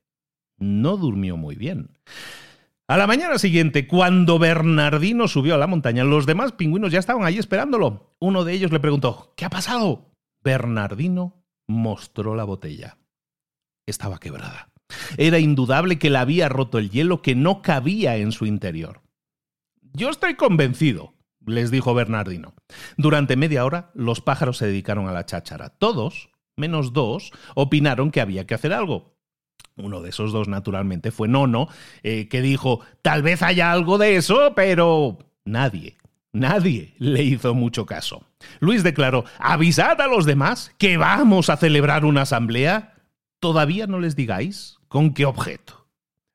no 0.57 0.95
durmió 0.95 1.35
muy 1.35 1.55
bien. 1.55 1.97
A 2.91 2.97
la 2.97 3.07
mañana 3.07 3.39
siguiente, 3.39 3.87
cuando 3.87 4.37
Bernardino 4.37 5.29
subió 5.29 5.55
a 5.55 5.57
la 5.57 5.65
montaña, 5.65 6.03
los 6.03 6.25
demás 6.25 6.51
pingüinos 6.51 6.91
ya 6.91 6.99
estaban 6.99 7.23
allí 7.23 7.37
esperándolo. 7.37 8.17
Uno 8.19 8.43
de 8.43 8.51
ellos 8.51 8.73
le 8.73 8.81
preguntó, 8.81 9.33
¿qué 9.37 9.45
ha 9.45 9.49
pasado? 9.49 10.11
Bernardino 10.43 11.45
mostró 11.67 12.35
la 12.35 12.43
botella. 12.43 12.97
Estaba 13.85 14.19
quebrada. 14.19 14.73
Era 15.15 15.39
indudable 15.39 15.99
que 15.99 16.09
la 16.09 16.19
había 16.19 16.49
roto 16.49 16.79
el 16.79 16.89
hielo 16.89 17.21
que 17.21 17.33
no 17.33 17.61
cabía 17.61 18.17
en 18.17 18.33
su 18.33 18.45
interior. 18.45 19.03
Yo 19.93 20.09
estoy 20.09 20.35
convencido, 20.35 21.13
les 21.45 21.71
dijo 21.71 21.93
Bernardino. 21.93 22.55
Durante 22.97 23.37
media 23.37 23.63
hora 23.63 23.91
los 23.93 24.19
pájaros 24.19 24.57
se 24.57 24.65
dedicaron 24.65 25.07
a 25.07 25.13
la 25.13 25.25
cháchara. 25.25 25.69
Todos, 25.69 26.29
menos 26.57 26.91
dos, 26.91 27.31
opinaron 27.55 28.11
que 28.11 28.19
había 28.19 28.45
que 28.45 28.55
hacer 28.55 28.73
algo. 28.73 29.15
Uno 29.81 30.01
de 30.01 30.09
esos 30.09 30.31
dos, 30.31 30.47
naturalmente, 30.47 31.11
fue 31.11 31.27
Nono, 31.27 31.67
eh, 32.03 32.27
que 32.27 32.41
dijo, 32.41 32.81
tal 33.01 33.21
vez 33.21 33.41
haya 33.41 33.71
algo 33.71 33.97
de 33.97 34.15
eso, 34.15 34.53
pero 34.55 35.19
nadie, 35.45 35.97
nadie 36.31 36.93
le 36.99 37.23
hizo 37.23 37.53
mucho 37.53 37.85
caso. 37.85 38.23
Luis 38.59 38.83
declaró, 38.83 39.25
avisad 39.39 39.99
a 40.01 40.07
los 40.07 40.25
demás 40.25 40.73
que 40.77 40.97
vamos 40.97 41.49
a 41.49 41.57
celebrar 41.57 42.05
una 42.05 42.23
asamblea. 42.23 42.93
Todavía 43.39 43.87
no 43.87 43.99
les 43.99 44.15
digáis 44.15 44.77
con 44.87 45.13
qué 45.13 45.25
objeto. 45.25 45.87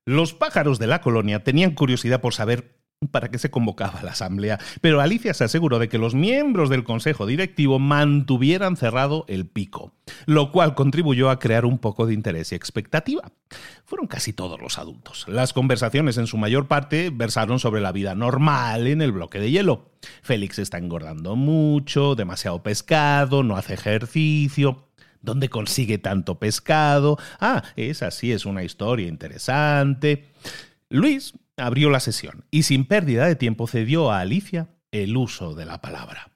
Los 0.04 0.34
pájaros 0.34 0.78
de 0.78 0.86
la 0.86 1.00
colonia 1.00 1.42
tenían 1.42 1.72
curiosidad 1.72 2.20
por 2.20 2.32
saber 2.32 2.75
para 3.10 3.30
qué 3.30 3.38
se 3.38 3.50
convocaba 3.50 4.02
la 4.02 4.12
asamblea, 4.12 4.58
pero 4.80 5.02
Alicia 5.02 5.34
se 5.34 5.44
aseguró 5.44 5.78
de 5.78 5.90
que 5.90 5.98
los 5.98 6.14
miembros 6.14 6.70
del 6.70 6.82
consejo 6.82 7.26
directivo 7.26 7.78
mantuvieran 7.78 8.76
cerrado 8.76 9.26
el 9.28 9.46
pico, 9.46 9.92
lo 10.24 10.50
cual 10.50 10.74
contribuyó 10.74 11.28
a 11.28 11.38
crear 11.38 11.66
un 11.66 11.78
poco 11.78 12.06
de 12.06 12.14
interés 12.14 12.52
y 12.52 12.54
expectativa. 12.54 13.30
Fueron 13.84 14.06
casi 14.06 14.32
todos 14.32 14.60
los 14.62 14.78
adultos. 14.78 15.26
Las 15.28 15.52
conversaciones 15.52 16.16
en 16.16 16.26
su 16.26 16.38
mayor 16.38 16.68
parte 16.68 17.10
versaron 17.12 17.58
sobre 17.58 17.82
la 17.82 17.92
vida 17.92 18.14
normal 18.14 18.86
en 18.86 19.02
el 19.02 19.12
bloque 19.12 19.40
de 19.40 19.50
hielo. 19.50 19.90
Félix 20.22 20.58
está 20.58 20.78
engordando 20.78 21.36
mucho, 21.36 22.14
demasiado 22.14 22.62
pescado, 22.62 23.42
no 23.42 23.56
hace 23.56 23.74
ejercicio. 23.74 24.84
¿Dónde 25.20 25.50
consigue 25.50 25.98
tanto 25.98 26.38
pescado? 26.38 27.18
Ah, 27.40 27.62
esa 27.76 28.10
sí 28.10 28.32
es 28.32 28.46
una 28.46 28.62
historia 28.62 29.08
interesante. 29.08 30.24
Luis 30.88 31.34
abrió 31.56 31.90
la 31.90 32.00
sesión 32.00 32.44
y 32.50 32.64
sin 32.64 32.84
pérdida 32.84 33.26
de 33.26 33.36
tiempo 33.36 33.66
cedió 33.66 34.10
a 34.10 34.20
Alicia 34.20 34.68
el 34.90 35.16
uso 35.16 35.54
de 35.54 35.66
la 35.66 35.80
palabra. 35.80 36.32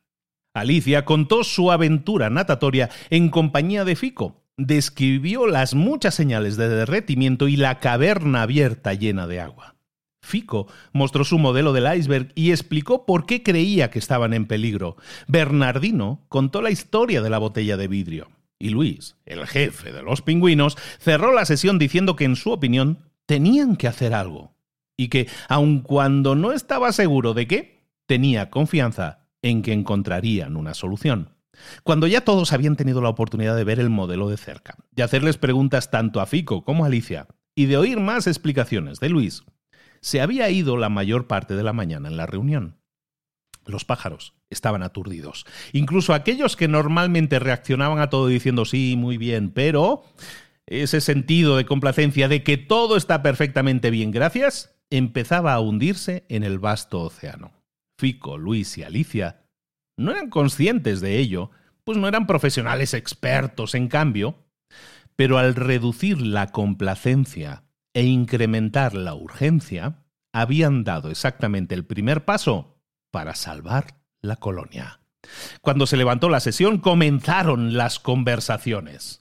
Alicia 0.54 1.04
contó 1.04 1.44
su 1.44 1.70
aventura 1.70 2.30
natatoria 2.30 2.90
en 3.10 3.28
compañía 3.28 3.84
de 3.84 3.96
Fico. 3.96 4.44
Describió 4.56 5.46
las 5.46 5.74
muchas 5.74 6.14
señales 6.14 6.56
de 6.56 6.68
derretimiento 6.68 7.48
y 7.48 7.56
la 7.56 7.78
caverna 7.78 8.42
abierta 8.42 8.92
llena 8.94 9.26
de 9.26 9.40
agua. 9.40 9.76
Fico 10.22 10.66
mostró 10.92 11.24
su 11.24 11.38
modelo 11.38 11.72
del 11.72 11.96
iceberg 11.96 12.32
y 12.34 12.50
explicó 12.50 13.06
por 13.06 13.26
qué 13.26 13.42
creía 13.42 13.90
que 13.90 13.98
estaban 13.98 14.34
en 14.34 14.46
peligro. 14.46 14.96
Bernardino 15.28 16.26
contó 16.28 16.60
la 16.60 16.70
historia 16.70 17.22
de 17.22 17.30
la 17.30 17.38
botella 17.38 17.76
de 17.76 17.88
vidrio. 17.88 18.28
Y 18.58 18.68
Luis, 18.68 19.16
el 19.24 19.46
jefe 19.46 19.92
de 19.92 20.02
los 20.02 20.20
pingüinos, 20.20 20.76
cerró 20.98 21.32
la 21.32 21.46
sesión 21.46 21.78
diciendo 21.78 22.16
que 22.16 22.24
en 22.24 22.36
su 22.36 22.50
opinión 22.50 22.98
tenían 23.24 23.76
que 23.76 23.88
hacer 23.88 24.12
algo. 24.12 24.54
Y 25.00 25.08
que, 25.08 25.28
aun 25.48 25.80
cuando 25.80 26.34
no 26.34 26.52
estaba 26.52 26.92
seguro 26.92 27.32
de 27.32 27.46
qué, 27.46 27.86
tenía 28.04 28.50
confianza 28.50 29.30
en 29.40 29.62
que 29.62 29.72
encontrarían 29.72 30.58
una 30.58 30.74
solución. 30.74 31.30
Cuando 31.84 32.06
ya 32.06 32.20
todos 32.20 32.52
habían 32.52 32.76
tenido 32.76 33.00
la 33.00 33.08
oportunidad 33.08 33.56
de 33.56 33.64
ver 33.64 33.80
el 33.80 33.88
modelo 33.88 34.28
de 34.28 34.36
cerca, 34.36 34.76
de 34.90 35.02
hacerles 35.02 35.38
preguntas 35.38 35.90
tanto 35.90 36.20
a 36.20 36.26
Fico 36.26 36.64
como 36.64 36.84
a 36.84 36.88
Alicia, 36.88 37.28
y 37.54 37.64
de 37.64 37.78
oír 37.78 37.98
más 37.98 38.26
explicaciones 38.26 39.00
de 39.00 39.08
Luis, 39.08 39.44
se 40.02 40.20
había 40.20 40.50
ido 40.50 40.76
la 40.76 40.90
mayor 40.90 41.26
parte 41.26 41.56
de 41.56 41.62
la 41.62 41.72
mañana 41.72 42.06
en 42.06 42.18
la 42.18 42.26
reunión. 42.26 42.76
Los 43.64 43.86
pájaros 43.86 44.34
estaban 44.50 44.82
aturdidos. 44.82 45.46
Incluso 45.72 46.12
aquellos 46.12 46.56
que 46.56 46.68
normalmente 46.68 47.38
reaccionaban 47.38 48.00
a 48.00 48.10
todo 48.10 48.26
diciendo 48.26 48.66
sí, 48.66 48.96
muy 48.98 49.16
bien, 49.16 49.50
pero 49.50 50.04
ese 50.66 51.00
sentido 51.00 51.56
de 51.56 51.66
complacencia 51.66 52.28
de 52.28 52.42
que 52.42 52.56
todo 52.56 52.96
está 52.96 53.22
perfectamente 53.22 53.90
bien, 53.90 54.10
gracias, 54.10 54.76
empezaba 54.90 55.52
a 55.54 55.60
hundirse 55.60 56.24
en 56.28 56.44
el 56.44 56.58
vasto 56.58 57.00
océano. 57.00 57.52
Fico, 57.98 58.38
Luis 58.38 58.78
y 58.78 58.82
Alicia 58.82 59.44
no 59.96 60.12
eran 60.12 60.30
conscientes 60.30 61.00
de 61.00 61.18
ello, 61.18 61.50
pues 61.84 61.98
no 61.98 62.08
eran 62.08 62.26
profesionales 62.26 62.94
expertos, 62.94 63.74
en 63.74 63.88
cambio, 63.88 64.46
pero 65.16 65.38
al 65.38 65.54
reducir 65.54 66.22
la 66.22 66.46
complacencia 66.46 67.64
e 67.92 68.04
incrementar 68.04 68.94
la 68.94 69.14
urgencia, 69.14 70.04
habían 70.32 70.84
dado 70.84 71.10
exactamente 71.10 71.74
el 71.74 71.84
primer 71.84 72.24
paso 72.24 72.80
para 73.10 73.34
salvar 73.34 74.00
la 74.22 74.36
colonia. 74.36 75.00
Cuando 75.60 75.86
se 75.86 75.96
levantó 75.96 76.28
la 76.28 76.40
sesión 76.40 76.78
comenzaron 76.78 77.76
las 77.76 77.98
conversaciones. 77.98 79.19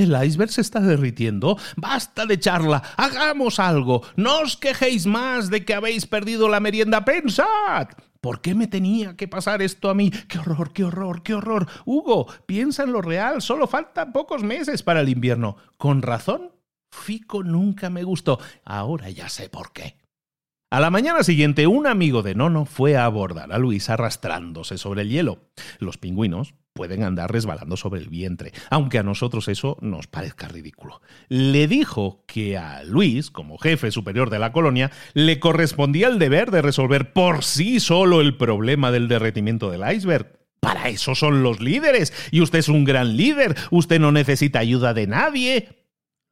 El 0.00 0.16
iceberg 0.24 0.50
se 0.50 0.62
está 0.62 0.80
derritiendo. 0.80 1.58
Basta 1.76 2.24
de 2.24 2.40
charla. 2.40 2.82
Hagamos 2.96 3.58
algo. 3.58 4.02
No 4.16 4.40
os 4.40 4.56
quejéis 4.56 5.04
más 5.04 5.50
de 5.50 5.66
que 5.66 5.74
habéis 5.74 6.06
perdido 6.06 6.48
la 6.48 6.58
merienda. 6.58 7.04
Pensad. 7.04 7.88
¿Por 8.22 8.40
qué 8.40 8.54
me 8.54 8.66
tenía 8.66 9.14
que 9.14 9.28
pasar 9.28 9.60
esto 9.60 9.90
a 9.90 9.94
mí? 9.94 10.10
¡Qué 10.10 10.38
horror, 10.38 10.72
qué 10.72 10.84
horror, 10.84 11.22
qué 11.22 11.34
horror! 11.34 11.66
Hugo, 11.84 12.26
piensa 12.46 12.84
en 12.84 12.92
lo 12.92 13.02
real. 13.02 13.42
Solo 13.42 13.66
faltan 13.66 14.10
pocos 14.14 14.42
meses 14.42 14.82
para 14.82 15.02
el 15.02 15.10
invierno. 15.10 15.56
Con 15.76 16.00
razón 16.00 16.52
Fico 16.90 17.42
nunca 17.42 17.90
me 17.90 18.02
gustó. 18.02 18.38
Ahora 18.64 19.10
ya 19.10 19.28
sé 19.28 19.50
por 19.50 19.74
qué. 19.74 19.98
A 20.70 20.80
la 20.80 20.88
mañana 20.88 21.22
siguiente, 21.24 21.66
un 21.66 21.86
amigo 21.86 22.22
de 22.22 22.34
Nono 22.34 22.64
fue 22.64 22.96
a 22.96 23.04
abordar 23.04 23.52
a 23.52 23.58
Luis 23.58 23.90
arrastrándose 23.90 24.78
sobre 24.78 25.02
el 25.02 25.10
hielo. 25.10 25.50
Los 25.78 25.98
pingüinos 25.98 26.54
pueden 26.80 27.02
andar 27.02 27.30
resbalando 27.30 27.76
sobre 27.76 28.00
el 28.00 28.08
vientre, 28.08 28.52
aunque 28.70 28.96
a 28.96 29.02
nosotros 29.02 29.48
eso 29.48 29.76
nos 29.82 30.06
parezca 30.06 30.48
ridículo. 30.48 31.02
Le 31.28 31.68
dijo 31.68 32.24
que 32.26 32.56
a 32.56 32.82
Luis, 32.84 33.30
como 33.30 33.58
jefe 33.58 33.90
superior 33.90 34.30
de 34.30 34.38
la 34.38 34.50
colonia, 34.50 34.90
le 35.12 35.38
correspondía 35.40 36.08
el 36.08 36.18
deber 36.18 36.50
de 36.50 36.62
resolver 36.62 37.12
por 37.12 37.44
sí 37.44 37.80
solo 37.80 38.22
el 38.22 38.38
problema 38.38 38.90
del 38.90 39.08
derretimiento 39.08 39.70
del 39.70 39.82
iceberg. 39.94 40.40
Para 40.58 40.88
eso 40.88 41.14
son 41.14 41.42
los 41.42 41.60
líderes, 41.60 42.14
y 42.30 42.40
usted 42.40 42.60
es 42.60 42.70
un 42.70 42.84
gran 42.84 43.14
líder, 43.14 43.56
usted 43.70 44.00
no 44.00 44.10
necesita 44.10 44.60
ayuda 44.60 44.94
de 44.94 45.06
nadie. 45.06 45.84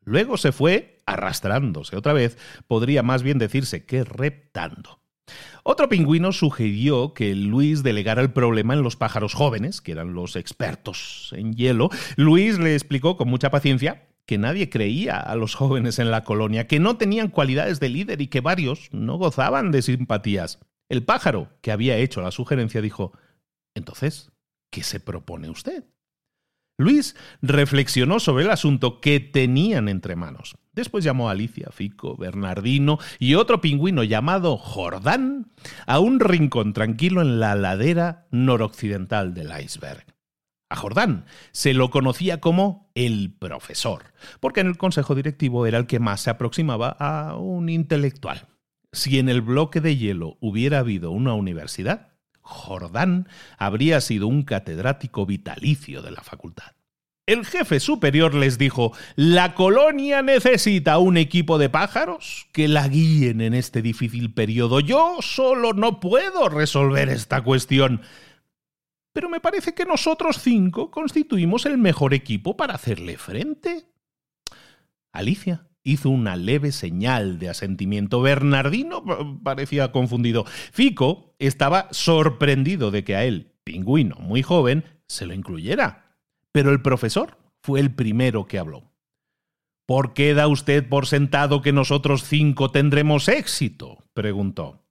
Luego 0.02 0.38
se 0.38 0.52
fue 0.52 1.02
arrastrándose 1.04 1.94
otra 1.94 2.14
vez, 2.14 2.38
podría 2.66 3.02
más 3.02 3.22
bien 3.22 3.36
decirse 3.36 3.84
que 3.84 4.02
reptando. 4.02 4.98
Otro 5.62 5.88
pingüino 5.88 6.32
sugirió 6.32 7.14
que 7.14 7.34
Luis 7.34 7.82
delegara 7.82 8.22
el 8.22 8.32
problema 8.32 8.74
en 8.74 8.82
los 8.82 8.96
pájaros 8.96 9.34
jóvenes, 9.34 9.80
que 9.80 9.92
eran 9.92 10.14
los 10.14 10.36
expertos 10.36 11.32
en 11.36 11.54
hielo. 11.54 11.90
Luis 12.16 12.58
le 12.58 12.74
explicó 12.74 13.16
con 13.16 13.28
mucha 13.28 13.50
paciencia 13.50 14.08
que 14.26 14.38
nadie 14.38 14.68
creía 14.68 15.18
a 15.18 15.36
los 15.36 15.54
jóvenes 15.54 15.98
en 15.98 16.10
la 16.10 16.22
colonia, 16.22 16.66
que 16.66 16.80
no 16.80 16.98
tenían 16.98 17.28
cualidades 17.28 17.80
de 17.80 17.88
líder 17.88 18.20
y 18.20 18.28
que 18.28 18.42
varios 18.42 18.90
no 18.92 19.16
gozaban 19.16 19.70
de 19.70 19.80
simpatías. 19.80 20.58
El 20.90 21.02
pájaro 21.02 21.48
que 21.62 21.72
había 21.72 21.96
hecho 21.96 22.20
la 22.20 22.30
sugerencia 22.30 22.82
dijo, 22.82 23.12
Entonces, 23.74 24.30
¿qué 24.70 24.82
se 24.82 25.00
propone 25.00 25.48
usted? 25.48 25.84
Luis 26.80 27.16
reflexionó 27.42 28.20
sobre 28.20 28.44
el 28.44 28.50
asunto 28.50 29.00
que 29.00 29.18
tenían 29.18 29.88
entre 29.88 30.14
manos. 30.14 30.56
Después 30.72 31.02
llamó 31.02 31.28
a 31.28 31.32
Alicia, 31.32 31.70
Fico, 31.72 32.16
Bernardino 32.16 33.00
y 33.18 33.34
otro 33.34 33.60
pingüino 33.60 34.04
llamado 34.04 34.56
Jordán 34.56 35.50
a 35.86 35.98
un 35.98 36.20
rincón 36.20 36.72
tranquilo 36.72 37.20
en 37.20 37.40
la 37.40 37.56
ladera 37.56 38.28
noroccidental 38.30 39.34
del 39.34 39.50
iceberg. 39.60 40.06
A 40.70 40.76
Jordán 40.76 41.24
se 41.50 41.74
lo 41.74 41.90
conocía 41.90 42.40
como 42.40 42.92
el 42.94 43.34
profesor, 43.36 44.12
porque 44.38 44.60
en 44.60 44.68
el 44.68 44.76
consejo 44.76 45.16
directivo 45.16 45.66
era 45.66 45.78
el 45.78 45.86
que 45.86 45.98
más 45.98 46.20
se 46.20 46.30
aproximaba 46.30 46.90
a 46.90 47.36
un 47.36 47.70
intelectual. 47.70 48.46
Si 48.92 49.18
en 49.18 49.28
el 49.28 49.40
bloque 49.40 49.80
de 49.80 49.96
hielo 49.96 50.36
hubiera 50.40 50.78
habido 50.78 51.10
una 51.10 51.34
universidad, 51.34 52.12
Jordán 52.48 53.28
habría 53.58 54.00
sido 54.00 54.26
un 54.26 54.42
catedrático 54.42 55.26
vitalicio 55.26 56.00
de 56.00 56.10
la 56.10 56.22
facultad. 56.22 56.72
El 57.26 57.44
jefe 57.44 57.78
superior 57.78 58.34
les 58.34 58.56
dijo, 58.56 58.92
la 59.14 59.54
colonia 59.54 60.22
necesita 60.22 60.96
un 60.96 61.18
equipo 61.18 61.58
de 61.58 61.68
pájaros 61.68 62.48
que 62.52 62.68
la 62.68 62.88
guíen 62.88 63.42
en 63.42 63.52
este 63.52 63.82
difícil 63.82 64.32
periodo. 64.32 64.80
Yo 64.80 65.18
solo 65.20 65.74
no 65.74 66.00
puedo 66.00 66.48
resolver 66.48 67.10
esta 67.10 67.44
cuestión. 67.44 68.00
Pero 69.12 69.28
me 69.28 69.40
parece 69.40 69.74
que 69.74 69.84
nosotros 69.84 70.38
cinco 70.40 70.90
constituimos 70.90 71.66
el 71.66 71.76
mejor 71.76 72.14
equipo 72.14 72.56
para 72.56 72.74
hacerle 72.74 73.18
frente. 73.18 73.84
Alicia 75.12 75.67
hizo 75.84 76.10
una 76.10 76.36
leve 76.36 76.72
señal 76.72 77.38
de 77.38 77.48
asentimiento. 77.48 78.20
Bernardino 78.20 79.04
parecía 79.42 79.92
confundido. 79.92 80.44
Fico 80.72 81.34
estaba 81.38 81.88
sorprendido 81.90 82.90
de 82.90 83.04
que 83.04 83.16
a 83.16 83.24
él, 83.24 83.52
pingüino 83.64 84.16
muy 84.16 84.42
joven, 84.42 84.84
se 85.06 85.26
lo 85.26 85.34
incluyera. 85.34 86.16
Pero 86.52 86.70
el 86.70 86.82
profesor 86.82 87.38
fue 87.62 87.80
el 87.80 87.94
primero 87.94 88.46
que 88.46 88.58
habló. 88.58 88.92
¿Por 89.86 90.12
qué 90.12 90.34
da 90.34 90.48
usted 90.48 90.86
por 90.86 91.06
sentado 91.06 91.62
que 91.62 91.72
nosotros 91.72 92.24
cinco 92.24 92.70
tendremos 92.70 93.28
éxito? 93.28 94.04
preguntó. 94.12 94.84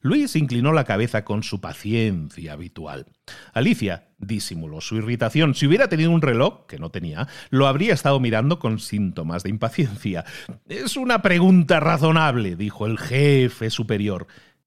Luis 0.00 0.36
inclinó 0.36 0.72
la 0.72 0.84
cabeza 0.84 1.24
con 1.24 1.42
su 1.42 1.60
paciencia 1.60 2.52
habitual. 2.52 3.06
Alicia 3.52 4.13
disimuló 4.26 4.80
su 4.80 4.96
irritación. 4.96 5.54
Si 5.54 5.66
hubiera 5.66 5.88
tenido 5.88 6.10
un 6.10 6.22
reloj, 6.22 6.66
que 6.66 6.78
no 6.78 6.90
tenía, 6.90 7.28
lo 7.50 7.66
habría 7.66 7.94
estado 7.94 8.20
mirando 8.20 8.58
con 8.58 8.78
síntomas 8.78 9.42
de 9.42 9.50
impaciencia. 9.50 10.24
Es 10.68 10.96
una 10.96 11.22
pregunta 11.22 11.80
razonable, 11.80 12.56
dijo 12.56 12.86
el 12.86 12.98
jefe 12.98 13.70
superior. 13.70 14.26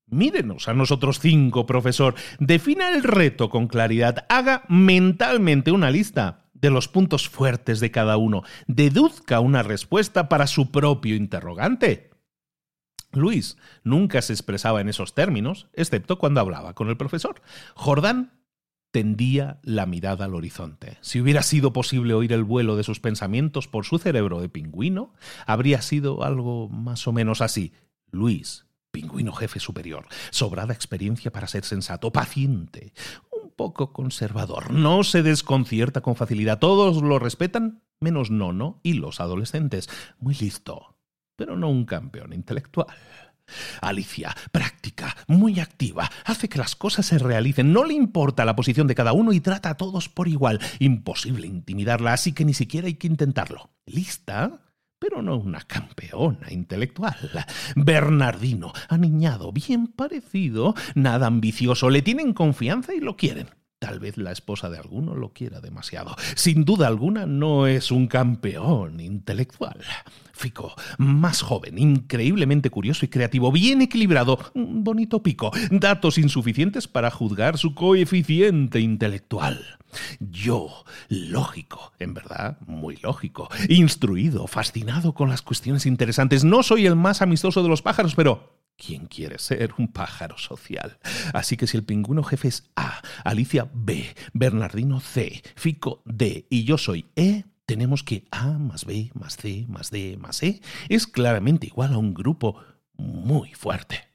Mírenos 0.10 0.70
a 0.70 0.74
nosotros 0.74 1.20
cinco, 1.20 1.66
profesor. 1.66 2.16
Defina 2.40 2.90
el 2.90 3.04
reto 3.04 3.50
con 3.50 3.68
claridad. 3.68 4.26
Haga 4.30 4.64
mentalmente 4.70 5.72
una 5.72 5.92
lista 5.92 6.46
de 6.54 6.70
los 6.70 6.88
puntos 6.88 7.28
fuertes 7.28 7.80
de 7.80 7.92
cada 7.92 8.18
uno. 8.18 8.44
Deduzca 8.68 9.40
una 9.42 9.64
respuesta 9.64 10.30
para 10.30 10.48
su 10.48 10.72
propio 10.72 11.16
interrogante. 11.16 12.12
Luis 13.12 13.58
nunca 13.84 14.22
se 14.22 14.34
expresaba 14.34 14.82
en 14.82 14.90
esos 14.90 15.14
términos, 15.14 15.68
excepto 15.74 16.18
cuando 16.18 16.40
hablaba 16.40 16.74
con 16.74 16.90
el 16.90 16.98
profesor. 16.98 17.42
Jordán 17.76 18.32
tendía 18.92 19.60
la 19.64 19.86
mirada 19.86 20.26
al 20.26 20.36
horizonte. 20.36 20.98
Si 21.02 21.20
hubiera 21.20 21.44
sido 21.44 21.74
posible 21.74 22.14
oír 22.14 22.34
el 22.34 22.44
vuelo 22.44 22.76
de 22.76 22.84
sus 22.84 23.00
pensamientos 23.00 23.68
por 23.68 23.86
su 23.86 24.00
cerebro 24.00 24.42
de 24.42 24.50
pingüino, 24.50 25.14
habría 25.46 25.82
sido 25.82 26.24
algo 26.24 26.70
más 26.70 27.08
o 27.08 27.14
menos 27.14 27.42
así. 27.42 27.74
Luis, 28.10 28.66
pingüino 28.92 29.34
jefe 29.34 29.60
superior, 29.60 30.08
sobrada 30.32 30.74
experiencia 30.74 31.32
para 31.32 31.48
ser 31.48 31.66
sensato, 31.66 32.12
paciente, 32.12 32.94
un 33.32 33.52
poco 33.52 33.94
conservador, 33.94 34.72
no 34.72 35.04
se 35.04 35.22
desconcierta 35.24 36.02
con 36.02 36.16
facilidad, 36.16 36.60
todos 36.60 37.02
lo 37.04 37.20
respetan, 37.20 37.84
menos 38.00 38.32
Nono 38.32 38.80
y 38.84 38.94
los 38.94 39.20
adolescentes. 39.20 39.90
Muy 40.20 40.36
listo, 40.36 40.98
pero 41.36 41.58
no 41.58 41.70
un 41.70 41.86
campeón 41.86 42.34
intelectual. 42.34 42.88
Alicia, 43.82 44.36
práctica, 44.52 45.16
muy 45.28 45.60
activa, 45.60 46.10
hace 46.26 46.50
que 46.50 46.60
las 46.60 46.76
cosas 46.76 47.06
se 47.06 47.18
realicen, 47.18 47.74
no 47.74 47.84
le 47.84 47.94
importa 47.94 48.46
la 48.46 48.56
posición 48.56 48.88
de 48.88 48.96
cada 48.96 49.14
uno 49.14 49.34
y 49.34 49.40
trata 49.40 49.70
a 49.70 49.78
todos 49.78 50.10
por 50.10 50.28
igual. 50.28 50.60
Imposible 50.80 51.48
intimidarla, 51.48 52.14
así 52.14 52.34
que 52.34 52.46
ni 52.46 52.54
siquiera 52.54 52.88
hay 52.88 52.96
que 52.96 53.08
intentarlo. 53.08 53.72
Lista, 53.86 54.60
pero 55.00 55.22
no 55.22 55.38
una 55.38 55.62
campeona 55.62 56.52
intelectual. 56.52 57.46
Bernardino, 57.76 58.74
aniñado, 58.90 59.52
bien 59.52 59.88
parecido, 59.88 60.76
nada 60.96 61.28
ambicioso, 61.28 61.90
le 61.90 62.02
tienen 62.02 62.34
confianza 62.34 62.94
y 62.94 63.00
lo 63.00 63.16
quieren. 63.16 63.50
Tal 63.80 64.00
vez 64.00 64.18
la 64.18 64.32
esposa 64.32 64.72
de 64.72 64.80
alguno 64.80 65.14
lo 65.14 65.34
quiera 65.34 65.62
demasiado. 65.62 66.16
Sin 66.36 66.66
duda 66.66 66.88
alguna 66.88 67.28
no 67.28 67.68
es 67.68 67.92
un 67.92 68.08
campeón 68.08 69.00
intelectual. 69.00 69.80
Fico, 70.34 70.74
más 70.98 71.44
joven, 71.44 71.78
increíblemente 71.78 72.72
curioso 72.72 73.06
y 73.06 73.10
creativo, 73.10 73.52
bien 73.52 73.84
equilibrado, 73.84 74.40
bonito 74.56 75.22
pico, 75.22 75.52
datos 75.70 76.18
insuficientes 76.18 76.88
para 76.88 77.12
juzgar 77.12 77.60
su 77.60 77.76
coeficiente 77.76 78.80
intelectual. 78.80 79.78
Yo, 80.20 80.86
lógico, 81.10 81.94
en 82.00 82.14
verdad, 82.14 82.58
muy 82.66 82.98
lógico, 82.98 83.50
instruido, 83.70 84.48
fascinado 84.48 85.14
con 85.14 85.30
las 85.30 85.42
cuestiones 85.42 85.86
interesantes. 85.86 86.44
No 86.44 86.64
soy 86.64 86.86
el 86.86 86.96
más 86.96 87.22
amistoso 87.22 87.64
de 87.64 87.70
los 87.70 87.82
pájaros, 87.82 88.16
pero 88.16 88.58
¿Quién 88.78 89.08
quiere 89.08 89.40
ser 89.40 89.74
un 89.80 89.88
pájaro 89.88 90.38
social? 90.38 91.00
Así 91.34 91.58
que 91.58 91.66
si 91.66 91.78
el 91.78 91.84
pingüino 91.84 92.22
jefe 92.22 92.48
es 92.50 92.70
A, 92.76 93.02
Alicia 93.24 93.68
B, 93.74 94.16
Bernardino 94.34 95.00
C, 95.00 95.42
Fico 95.56 96.04
D 96.06 96.46
y 96.52 96.64
yo 96.64 96.78
soy 96.78 97.08
E, 97.16 97.46
tenemos 97.66 98.04
que 98.04 98.28
A 98.30 98.46
más 98.60 98.86
B 98.86 99.10
más 99.16 99.36
C 99.36 99.66
más 99.68 99.90
D 99.90 100.18
más 100.20 100.44
E 100.44 100.62
es 100.90 101.08
claramente 101.08 101.66
igual 101.66 101.94
a 101.94 101.98
un 101.98 102.14
grupo 102.14 102.62
muy 102.94 103.52
fuerte. 103.56 104.10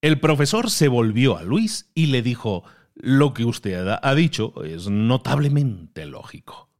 El 0.00 0.18
profesor 0.18 0.68
se 0.68 0.88
volvió 0.88 1.38
a 1.38 1.44
Luis 1.44 1.90
y 1.94 2.06
le 2.06 2.22
dijo, 2.22 2.64
lo 2.94 3.34
que 3.34 3.44
usted 3.44 3.86
ha 4.00 4.14
dicho 4.14 4.54
es 4.64 4.88
notablemente 4.88 6.06
lógico. 6.06 6.72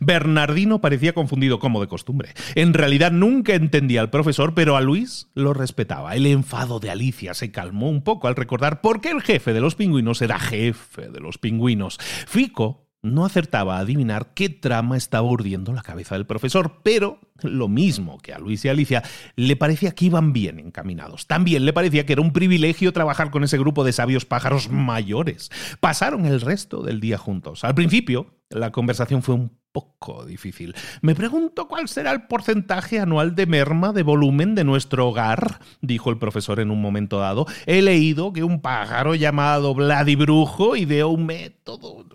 Bernardino 0.00 0.80
parecía 0.80 1.12
confundido 1.12 1.58
como 1.58 1.80
de 1.80 1.88
costumbre. 1.88 2.34
En 2.54 2.74
realidad 2.74 3.12
nunca 3.12 3.54
entendía 3.54 4.00
al 4.00 4.10
profesor, 4.10 4.54
pero 4.54 4.76
a 4.76 4.80
Luis 4.80 5.28
lo 5.34 5.54
respetaba. 5.54 6.14
El 6.14 6.26
enfado 6.26 6.80
de 6.80 6.90
Alicia 6.90 7.34
se 7.34 7.50
calmó 7.50 7.88
un 7.88 8.02
poco 8.02 8.28
al 8.28 8.36
recordar 8.36 8.80
por 8.80 9.00
qué 9.00 9.10
el 9.10 9.22
jefe 9.22 9.52
de 9.52 9.60
los 9.60 9.74
pingüinos 9.74 10.22
era 10.22 10.38
jefe 10.38 11.08
de 11.08 11.20
los 11.20 11.38
pingüinos. 11.38 11.98
Fico 12.26 12.85
no 13.14 13.24
acertaba 13.24 13.76
a 13.76 13.80
adivinar 13.80 14.32
qué 14.34 14.48
trama 14.48 14.96
estaba 14.96 15.28
urdiendo 15.28 15.72
la 15.72 15.82
cabeza 15.82 16.14
del 16.14 16.26
profesor, 16.26 16.80
pero 16.82 17.20
lo 17.42 17.68
mismo 17.68 18.18
que 18.18 18.32
a 18.32 18.38
Luis 18.38 18.64
y 18.64 18.68
Alicia, 18.68 19.02
le 19.36 19.56
parecía 19.56 19.92
que 19.92 20.06
iban 20.06 20.32
bien 20.32 20.58
encaminados. 20.58 21.26
También 21.26 21.64
le 21.64 21.72
parecía 21.72 22.06
que 22.06 22.12
era 22.14 22.22
un 22.22 22.32
privilegio 22.32 22.92
trabajar 22.92 23.30
con 23.30 23.44
ese 23.44 23.58
grupo 23.58 23.84
de 23.84 23.92
sabios 23.92 24.24
pájaros 24.24 24.70
mayores. 24.70 25.50
Pasaron 25.80 26.26
el 26.26 26.40
resto 26.40 26.82
del 26.82 27.00
día 27.00 27.18
juntos. 27.18 27.64
Al 27.64 27.74
principio, 27.74 28.34
la 28.50 28.72
conversación 28.72 29.22
fue 29.22 29.34
un 29.34 29.50
poco 29.72 30.24
difícil. 30.24 30.74
Me 31.02 31.14
pregunto 31.14 31.68
cuál 31.68 31.88
será 31.88 32.12
el 32.12 32.26
porcentaje 32.26 32.98
anual 32.98 33.34
de 33.34 33.46
merma 33.46 33.92
de 33.92 34.02
volumen 34.02 34.54
de 34.54 34.64
nuestro 34.64 35.08
hogar, 35.08 35.60
dijo 35.82 36.10
el 36.10 36.18
profesor 36.18 36.60
en 36.60 36.70
un 36.70 36.80
momento 36.80 37.18
dado. 37.18 37.46
He 37.66 37.82
leído 37.82 38.32
que 38.32 38.42
un 38.42 38.62
pájaro 38.62 39.14
llamado 39.14 39.74
Vladibrujo 39.74 40.76
ideó 40.76 41.08
un 41.08 41.26
método. 41.26 42.06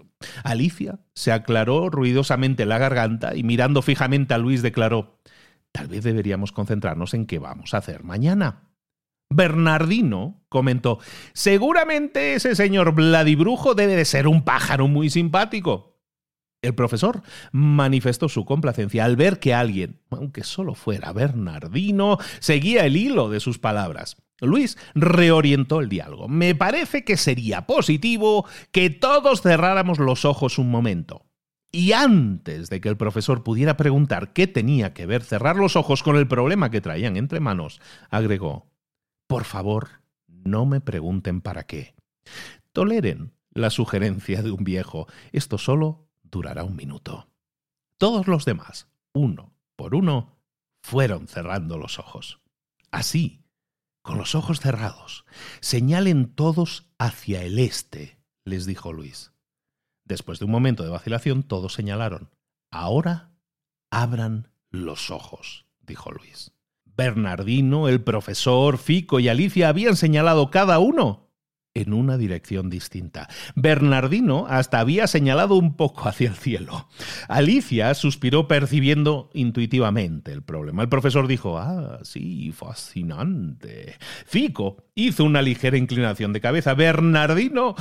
Alicia 0.43 0.99
se 1.13 1.31
aclaró 1.31 1.89
ruidosamente 1.89 2.65
la 2.65 2.77
garganta 2.77 3.35
y 3.35 3.43
mirando 3.43 3.81
fijamente 3.81 4.33
a 4.33 4.37
Luis 4.37 4.61
declaró 4.61 5.19
Tal 5.71 5.87
vez 5.87 6.03
deberíamos 6.03 6.51
concentrarnos 6.51 7.13
en 7.13 7.25
qué 7.25 7.39
vamos 7.39 7.73
a 7.73 7.77
hacer 7.77 8.03
mañana. 8.03 8.67
Bernardino 9.29 10.43
comentó 10.49 10.99
Seguramente 11.33 12.35
ese 12.35 12.55
señor 12.55 12.93
Vladibrujo 12.93 13.73
debe 13.73 13.95
de 13.95 14.05
ser 14.05 14.27
un 14.27 14.43
pájaro 14.43 14.87
muy 14.87 15.09
simpático. 15.09 15.91
El 16.61 16.75
profesor 16.75 17.23
manifestó 17.51 18.29
su 18.29 18.45
complacencia 18.45 19.05
al 19.05 19.15
ver 19.15 19.39
que 19.39 19.53
alguien, 19.53 19.99
aunque 20.11 20.43
solo 20.43 20.75
fuera 20.75 21.11
Bernardino, 21.11 22.19
seguía 22.39 22.85
el 22.85 22.97
hilo 22.97 23.29
de 23.29 23.39
sus 23.39 23.57
palabras. 23.57 24.17
Luis 24.41 24.77
reorientó 24.95 25.79
el 25.79 25.89
diálogo. 25.89 26.27
Me 26.27 26.55
parece 26.55 27.03
que 27.03 27.17
sería 27.17 27.65
positivo 27.67 28.45
que 28.71 28.89
todos 28.89 29.41
cerráramos 29.41 29.99
los 29.99 30.25
ojos 30.25 30.57
un 30.57 30.69
momento. 30.69 31.25
Y 31.71 31.93
antes 31.93 32.69
de 32.69 32.81
que 32.81 32.89
el 32.89 32.97
profesor 32.97 33.43
pudiera 33.43 33.77
preguntar 33.77 34.33
qué 34.33 34.47
tenía 34.47 34.93
que 34.93 35.05
ver 35.05 35.23
cerrar 35.23 35.55
los 35.55 35.75
ojos 35.75 36.03
con 36.03 36.17
el 36.17 36.27
problema 36.27 36.69
que 36.69 36.81
traían 36.81 37.15
entre 37.15 37.39
manos, 37.39 37.79
agregó, 38.09 38.69
Por 39.27 39.45
favor, 39.45 40.01
no 40.27 40.65
me 40.65 40.81
pregunten 40.81 41.39
para 41.39 41.63
qué. 41.63 41.95
Toleren 42.73 43.33
la 43.53 43.69
sugerencia 43.69 44.41
de 44.41 44.51
un 44.51 44.63
viejo. 44.63 45.07
Esto 45.31 45.57
solo 45.57 46.09
durará 46.23 46.63
un 46.65 46.75
minuto. 46.75 47.29
Todos 47.97 48.27
los 48.27 48.43
demás, 48.43 48.89
uno 49.13 49.53
por 49.81 49.95
uno, 49.95 50.37
fueron 50.83 51.27
cerrando 51.27 51.79
los 51.79 51.97
ojos. 51.97 52.39
Así, 52.91 53.43
con 54.01 54.17
los 54.17 54.35
ojos 54.35 54.59
cerrados, 54.59 55.25
señalen 55.59 56.33
todos 56.33 56.89
hacia 56.97 57.43
el 57.43 57.59
este, 57.59 58.19
les 58.45 58.65
dijo 58.65 58.93
Luis. 58.93 59.33
Después 60.05 60.39
de 60.39 60.45
un 60.45 60.51
momento 60.51 60.83
de 60.83 60.89
vacilación, 60.89 61.43
todos 61.43 61.73
señalaron. 61.73 62.29
Ahora 62.71 63.31
abran 63.89 64.51
los 64.69 65.11
ojos, 65.11 65.65
dijo 65.79 66.11
Luis. 66.11 66.53
Bernardino, 66.85 67.87
el 67.87 68.03
profesor, 68.03 68.77
Fico 68.77 69.19
y 69.19 69.29
Alicia 69.29 69.69
habían 69.69 69.95
señalado 69.95 70.51
cada 70.51 70.79
uno 70.79 71.30
en 71.73 71.93
una 71.93 72.17
dirección 72.17 72.69
distinta. 72.69 73.29
Bernardino 73.55 74.45
hasta 74.49 74.79
había 74.79 75.07
señalado 75.07 75.55
un 75.55 75.75
poco 75.75 76.07
hacia 76.09 76.29
el 76.29 76.35
cielo. 76.35 76.87
Alicia 77.27 77.93
suspiró 77.93 78.47
percibiendo 78.47 79.29
intuitivamente 79.33 80.31
el 80.31 80.43
problema. 80.43 80.83
El 80.83 80.89
profesor 80.89 81.27
dijo, 81.27 81.57
ah, 81.57 81.99
sí, 82.03 82.51
fascinante. 82.51 83.95
Fico 84.25 84.83
hizo 84.95 85.23
una 85.23 85.41
ligera 85.41 85.77
inclinación 85.77 86.33
de 86.33 86.41
cabeza. 86.41 86.73
Bernardino 86.73 87.75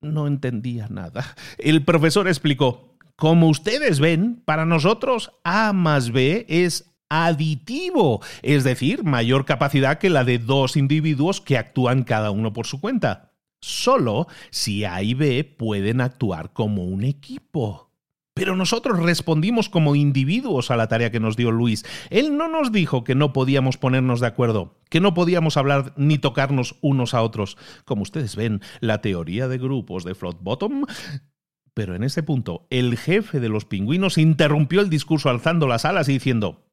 no 0.00 0.26
entendía 0.26 0.88
nada. 0.88 1.34
El 1.58 1.82
profesor 1.84 2.28
explicó, 2.28 2.96
como 3.16 3.48
ustedes 3.48 4.00
ven, 4.00 4.42
para 4.44 4.66
nosotros 4.66 5.32
A 5.44 5.72
más 5.72 6.10
B 6.10 6.46
es 6.48 6.93
aditivo, 7.08 8.22
es 8.42 8.64
decir, 8.64 9.04
mayor 9.04 9.44
capacidad 9.44 9.98
que 9.98 10.10
la 10.10 10.24
de 10.24 10.38
dos 10.38 10.76
individuos 10.76 11.40
que 11.40 11.58
actúan 11.58 12.02
cada 12.04 12.30
uno 12.30 12.52
por 12.52 12.66
su 12.66 12.80
cuenta. 12.80 13.32
Solo 13.60 14.26
si 14.50 14.84
A 14.84 15.02
y 15.02 15.14
B 15.14 15.44
pueden 15.44 16.00
actuar 16.00 16.52
como 16.52 16.84
un 16.84 17.04
equipo. 17.04 17.90
Pero 18.34 18.56
nosotros 18.56 18.98
respondimos 18.98 19.68
como 19.68 19.94
individuos 19.94 20.72
a 20.72 20.76
la 20.76 20.88
tarea 20.88 21.12
que 21.12 21.20
nos 21.20 21.36
dio 21.36 21.52
Luis. 21.52 21.84
Él 22.10 22.36
no 22.36 22.48
nos 22.48 22.72
dijo 22.72 23.04
que 23.04 23.14
no 23.14 23.32
podíamos 23.32 23.76
ponernos 23.76 24.18
de 24.18 24.26
acuerdo, 24.26 24.80
que 24.90 25.00
no 25.00 25.14
podíamos 25.14 25.56
hablar 25.56 25.94
ni 25.96 26.18
tocarnos 26.18 26.76
unos 26.80 27.14
a 27.14 27.22
otros. 27.22 27.56
Como 27.84 28.02
ustedes 28.02 28.34
ven, 28.34 28.60
la 28.80 29.00
teoría 29.00 29.46
de 29.46 29.58
grupos 29.58 30.04
de 30.04 30.16
Float 30.16 30.38
Bottom 30.42 30.84
pero 31.74 31.96
en 31.96 32.04
ese 32.04 32.22
punto, 32.22 32.66
el 32.70 32.96
jefe 32.96 33.40
de 33.40 33.48
los 33.48 33.64
pingüinos 33.64 34.16
interrumpió 34.16 34.80
el 34.80 34.88
discurso 34.88 35.28
alzando 35.28 35.66
las 35.66 35.84
alas 35.84 36.08
y 36.08 36.12
diciendo 36.12 36.64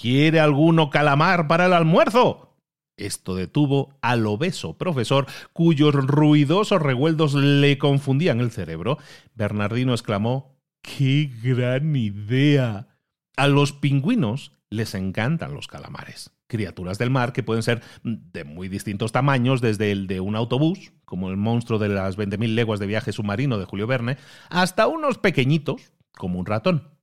¿Quiere 0.00 0.38
alguno 0.38 0.90
calamar 0.90 1.48
para 1.48 1.66
el 1.66 1.72
almuerzo? 1.72 2.54
Esto 2.96 3.34
detuvo 3.34 3.98
al 4.00 4.26
obeso 4.26 4.78
profesor, 4.78 5.26
cuyos 5.52 5.92
ruidosos 5.92 6.80
revueltos 6.80 7.34
le 7.34 7.78
confundían 7.78 8.40
el 8.40 8.52
cerebro. 8.52 8.98
Bernardino 9.34 9.92
exclamó 9.92 10.56
¡Qué 10.82 11.32
gran 11.42 11.96
idea! 11.96 12.96
A 13.36 13.48
los 13.48 13.72
pingüinos 13.72 14.52
les 14.70 14.94
encantan 14.94 15.52
los 15.52 15.66
calamares, 15.66 16.30
criaturas 16.46 16.98
del 16.98 17.10
mar 17.10 17.32
que 17.32 17.42
pueden 17.42 17.64
ser 17.64 17.82
de 18.04 18.44
muy 18.44 18.68
distintos 18.68 19.10
tamaños, 19.10 19.60
desde 19.60 19.90
el 19.90 20.06
de 20.06 20.20
un 20.20 20.36
autobús, 20.36 20.92
como 21.04 21.28
el 21.28 21.36
monstruo 21.36 21.80
de 21.80 21.88
las 21.88 22.16
20.000 22.16 22.54
leguas 22.54 22.78
de 22.78 22.86
viaje 22.86 23.10
submarino 23.10 23.58
de 23.58 23.64
Julio 23.64 23.88
Verne, 23.88 24.16
hasta 24.48 24.86
unos 24.86 25.18
pequeñitos, 25.18 25.92
como 26.12 26.38
un 26.38 26.46
ratón. 26.46 26.98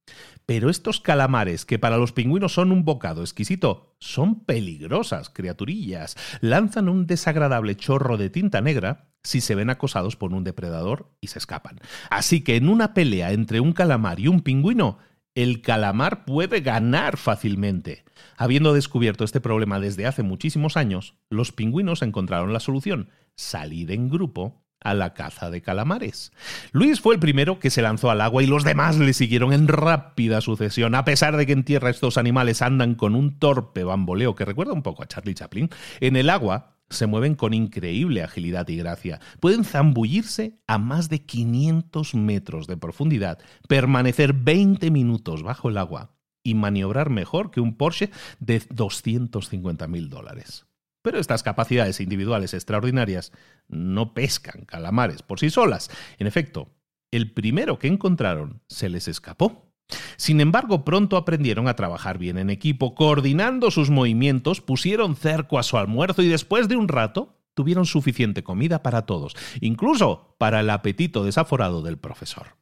Pero 0.45 0.69
estos 0.69 0.99
calamares, 0.99 1.65
que 1.65 1.79
para 1.79 1.97
los 1.97 2.11
pingüinos 2.11 2.53
son 2.53 2.71
un 2.71 2.85
bocado 2.85 3.21
exquisito, 3.21 3.95
son 3.99 4.41
peligrosas 4.45 5.29
criaturillas. 5.29 6.15
Lanzan 6.41 6.87
un 6.87 7.07
desagradable 7.07 7.75
chorro 7.75 8.17
de 8.17 8.29
tinta 8.29 8.61
negra 8.61 9.09
si 9.23 9.41
se 9.41 9.55
ven 9.55 9.71
acosados 9.71 10.15
por 10.15 10.33
un 10.33 10.43
depredador 10.43 11.11
y 11.19 11.27
se 11.27 11.39
escapan. 11.39 11.79
Así 12.09 12.41
que 12.41 12.55
en 12.57 12.69
una 12.69 12.93
pelea 12.93 13.31
entre 13.31 13.59
un 13.59 13.73
calamar 13.73 14.19
y 14.19 14.27
un 14.27 14.41
pingüino, 14.41 14.99
el 15.33 15.61
calamar 15.61 16.25
puede 16.25 16.61
ganar 16.61 17.17
fácilmente. 17.17 18.05
Habiendo 18.37 18.73
descubierto 18.73 19.23
este 19.23 19.41
problema 19.41 19.79
desde 19.79 20.05
hace 20.05 20.23
muchísimos 20.23 20.77
años, 20.77 21.15
los 21.29 21.51
pingüinos 21.51 22.01
encontraron 22.03 22.53
la 22.53 22.59
solución, 22.59 23.09
salir 23.35 23.91
en 23.91 24.09
grupo 24.09 24.64
a 24.86 24.93
la 24.93 25.13
caza 25.13 25.49
de 25.49 25.61
calamares. 25.61 26.31
Luis 26.71 27.01
fue 27.01 27.15
el 27.15 27.19
primero 27.19 27.59
que 27.59 27.71
se 27.71 27.81
lanzó 27.81 28.11
al 28.11 28.21
agua 28.21 28.43
y 28.43 28.47
los 28.47 28.63
demás 28.63 28.97
le 28.97 29.13
siguieron 29.13 29.51
en 29.51 29.67
rápida 29.67 30.39
sucesión, 30.41 30.95
a 30.95 31.03
pesar 31.03 31.36
de 31.36 31.45
que 31.45 31.53
en 31.53 31.63
tierra 31.63 31.89
estos 31.89 32.17
animales 32.17 32.61
andan 32.61 32.95
con 32.95 33.15
un 33.15 33.39
torpe 33.39 33.83
bamboleo 33.83 34.36
que 34.36 34.45
recuerda 34.45 34.73
un 34.73 34.83
poco 34.83 35.03
a 35.03 35.07
Charlie 35.07 35.33
Chaplin. 35.33 35.69
En 35.99 36.15
el 36.15 36.29
agua 36.29 36.75
se 36.89 37.07
mueven 37.07 37.33
con 37.33 37.55
increíble 37.55 38.21
agilidad 38.21 38.67
y 38.69 38.77
gracia. 38.77 39.19
Pueden 39.39 39.63
zambullirse 39.63 40.59
a 40.67 40.77
más 40.77 41.09
de 41.09 41.25
500 41.25 42.13
metros 42.13 42.67
de 42.67 42.77
profundidad, 42.77 43.39
permanecer 43.67 44.33
20 44.33 44.91
minutos 44.91 45.41
bajo 45.41 45.69
el 45.69 45.79
agua 45.79 46.11
y 46.43 46.53
maniobrar 46.53 47.09
mejor 47.09 47.49
que 47.49 47.59
un 47.59 47.75
Porsche 47.75 48.11
de 48.39 48.61
250 48.69 49.88
mil 49.88 50.09
dólares. 50.09 50.64
Pero 51.06 51.20
estas 51.20 51.43
capacidades 51.43 52.01
individuales 52.01 52.56
extraordinarias 52.56 53.32
no 53.68 54.16
pescan 54.16 54.66
calamares 54.66 55.22
por 55.22 55.39
sí 55.39 55.51
solas. 55.51 55.91
En 56.18 56.26
efecto, 56.26 56.72
el 57.12 57.32
primero 57.32 57.78
que 57.78 57.86
encontraron 57.86 58.64
se 58.68 58.89
les 58.89 59.08
escapó. 59.08 59.72
Sin 60.18 60.41
embargo, 60.41 60.84
pronto 60.84 61.16
aprendieron 61.16 61.68
a 61.68 61.76
trabajar 61.76 62.18
bien 62.18 62.39
en 62.39 62.49
equipo, 62.49 62.95
coordinando 62.95 63.70
sus 63.70 63.91
movimientos, 63.91 64.62
pusieron 64.62 65.16
cerco 65.16 65.60
a 65.60 65.64
su 65.64 65.78
almuerzo 65.78 66.24
y 66.24 66.28
después 66.28 66.68
de 66.68 66.76
un 66.76 66.88
rato 66.88 67.38
tuvieron 67.53 67.86
suficiente 67.86 68.43
comida 68.43 68.82
para 68.82 69.03
todos, 69.03 69.36
incluso 69.62 70.36
para 70.39 70.62
el 70.62 70.72
apetito 70.72 71.24
desaforado 71.24 71.84
del 71.84 71.99
profesor. 71.99 72.58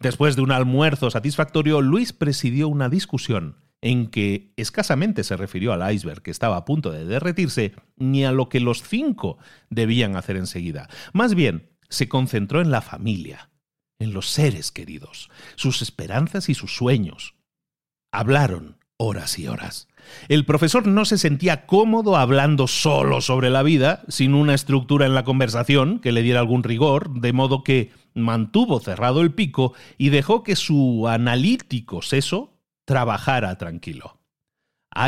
Después 0.00 0.36
de 0.36 0.42
un 0.42 0.52
almuerzo 0.52 1.10
satisfactorio, 1.10 1.80
Luis 1.80 2.12
presidió 2.12 2.68
una 2.68 2.90
discusión 2.90 3.69
en 3.82 4.08
que 4.08 4.52
escasamente 4.56 5.24
se 5.24 5.36
refirió 5.36 5.72
al 5.72 5.92
iceberg 5.92 6.22
que 6.22 6.30
estaba 6.30 6.56
a 6.56 6.64
punto 6.64 6.90
de 6.90 7.04
derretirse, 7.04 7.74
ni 7.96 8.24
a 8.24 8.32
lo 8.32 8.48
que 8.48 8.60
los 8.60 8.82
cinco 8.82 9.38
debían 9.70 10.16
hacer 10.16 10.36
enseguida. 10.36 10.88
Más 11.12 11.34
bien, 11.34 11.70
se 11.88 12.08
concentró 12.08 12.60
en 12.60 12.70
la 12.70 12.82
familia, 12.82 13.50
en 13.98 14.12
los 14.12 14.28
seres 14.28 14.70
queridos, 14.70 15.30
sus 15.56 15.82
esperanzas 15.82 16.48
y 16.48 16.54
sus 16.54 16.74
sueños. 16.74 17.34
Hablaron 18.12 18.76
horas 18.96 19.38
y 19.38 19.48
horas. 19.48 19.88
El 20.28 20.44
profesor 20.44 20.86
no 20.86 21.04
se 21.06 21.16
sentía 21.16 21.64
cómodo 21.66 22.16
hablando 22.16 22.66
solo 22.66 23.22
sobre 23.22 23.48
la 23.48 23.62
vida, 23.62 24.02
sin 24.08 24.34
una 24.34 24.54
estructura 24.54 25.06
en 25.06 25.14
la 25.14 25.24
conversación 25.24 26.00
que 26.00 26.12
le 26.12 26.22
diera 26.22 26.40
algún 26.40 26.62
rigor, 26.62 27.20
de 27.20 27.32
modo 27.32 27.64
que 27.64 27.92
mantuvo 28.14 28.78
cerrado 28.80 29.22
el 29.22 29.32
pico 29.32 29.72
y 29.96 30.10
dejó 30.10 30.42
que 30.42 30.56
su 30.56 31.08
analítico 31.08 32.02
seso 32.02 32.59
trabajara 32.90 33.56
tranquilo. 33.56 34.18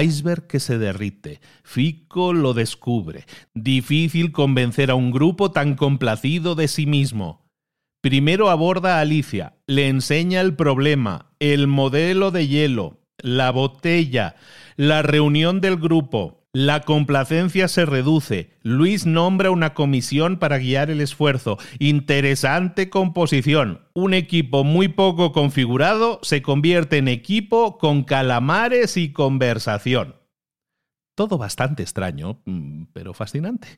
Iceberg 0.01 0.47
que 0.47 0.61
se 0.61 0.79
derrite. 0.79 1.41
Fico 1.65 2.33
lo 2.33 2.55
descubre. 2.55 3.27
Difícil 3.55 4.31
convencer 4.31 4.93
a 4.93 4.95
un 4.95 5.11
grupo 5.11 5.51
tan 5.51 5.75
complacido 5.75 6.55
de 6.55 6.69
sí 6.69 6.87
mismo. 6.87 7.45
Primero 8.01 8.51
aborda 8.51 8.99
a 8.99 9.01
Alicia, 9.01 9.57
le 9.67 9.89
enseña 9.89 10.43
el 10.43 10.55
problema, 10.55 11.33
el 11.41 11.67
modelo 11.67 12.31
de 12.31 12.47
hielo, 12.47 13.01
la 13.19 13.51
botella, 13.51 14.37
la 14.77 15.03
reunión 15.03 15.61
del 15.61 15.77
grupo, 15.77 16.42
la 16.55 16.81
complacencia 16.81 17.67
se 17.67 17.87
reduce. 17.87 18.51
Luis 18.63 19.07
nombra 19.07 19.51
una 19.51 19.73
comisión 19.73 20.39
para 20.39 20.59
guiar 20.59 20.91
el 20.91 21.01
esfuerzo. 21.01 21.57
Interesante 21.79 22.91
composición. 22.91 23.81
Un 23.95 24.13
equipo 24.13 24.63
muy 24.63 24.89
poco 24.89 25.33
configurado 25.33 26.21
se 26.23 26.43
convierte 26.43 26.99
en 26.99 27.09
equipo 27.09 27.79
con 27.79 28.05
calamares 28.05 28.99
y 28.99 29.13
conversación. 29.13 30.17
Todo 31.15 31.39
bastante 31.39 31.83
extraño, 31.83 32.41
mm, 32.45 32.85
pero 32.93 33.15
fascinante. 33.15 33.69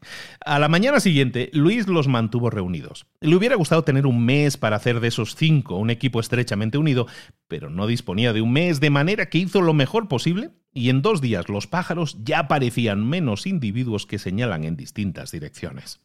A 0.44 0.58
la 0.58 0.68
mañana 0.68 0.98
siguiente, 0.98 1.50
Luis 1.52 1.86
los 1.86 2.08
mantuvo 2.08 2.50
reunidos. 2.50 3.06
Le 3.20 3.36
hubiera 3.36 3.56
gustado 3.56 3.82
tener 3.82 4.06
un 4.06 4.24
mes 4.24 4.56
para 4.56 4.76
hacer 4.76 5.00
de 5.00 5.08
esos 5.08 5.36
cinco 5.36 5.76
un 5.76 5.90
equipo 5.90 6.20
estrechamente 6.20 6.78
unido, 6.78 7.06
pero 7.48 7.70
no 7.70 7.86
disponía 7.86 8.32
de 8.32 8.40
un 8.40 8.52
mes, 8.52 8.80
de 8.80 8.90
manera 8.90 9.26
que 9.26 9.38
hizo 9.38 9.60
lo 9.62 9.74
mejor 9.74 10.08
posible 10.08 10.50
y 10.74 10.90
en 10.90 11.00
dos 11.00 11.20
días 11.20 11.48
los 11.48 11.66
pájaros 11.66 12.18
ya 12.24 12.48
parecían 12.48 13.08
menos 13.08 13.46
individuos 13.46 14.06
que 14.06 14.18
señalan 14.18 14.64
en 14.64 14.76
distintas 14.76 15.30
direcciones. 15.30 16.00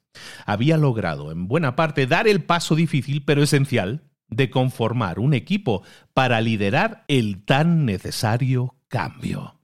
Había 0.46 0.78
logrado 0.78 1.32
en 1.32 1.48
buena 1.48 1.76
parte 1.76 2.08
dar 2.08 2.28
el 2.28 2.44
paso 2.44 2.76
difícil 2.76 3.24
pero 3.26 3.44
esencial 3.44 4.04
de 4.30 4.50
conformar 4.50 5.20
un 5.20 5.34
equipo 5.34 5.84
para 6.14 6.40
liderar 6.40 7.04
el 7.08 7.44
tan 7.44 7.86
necesario 7.86 8.76
cambio. 8.88 9.59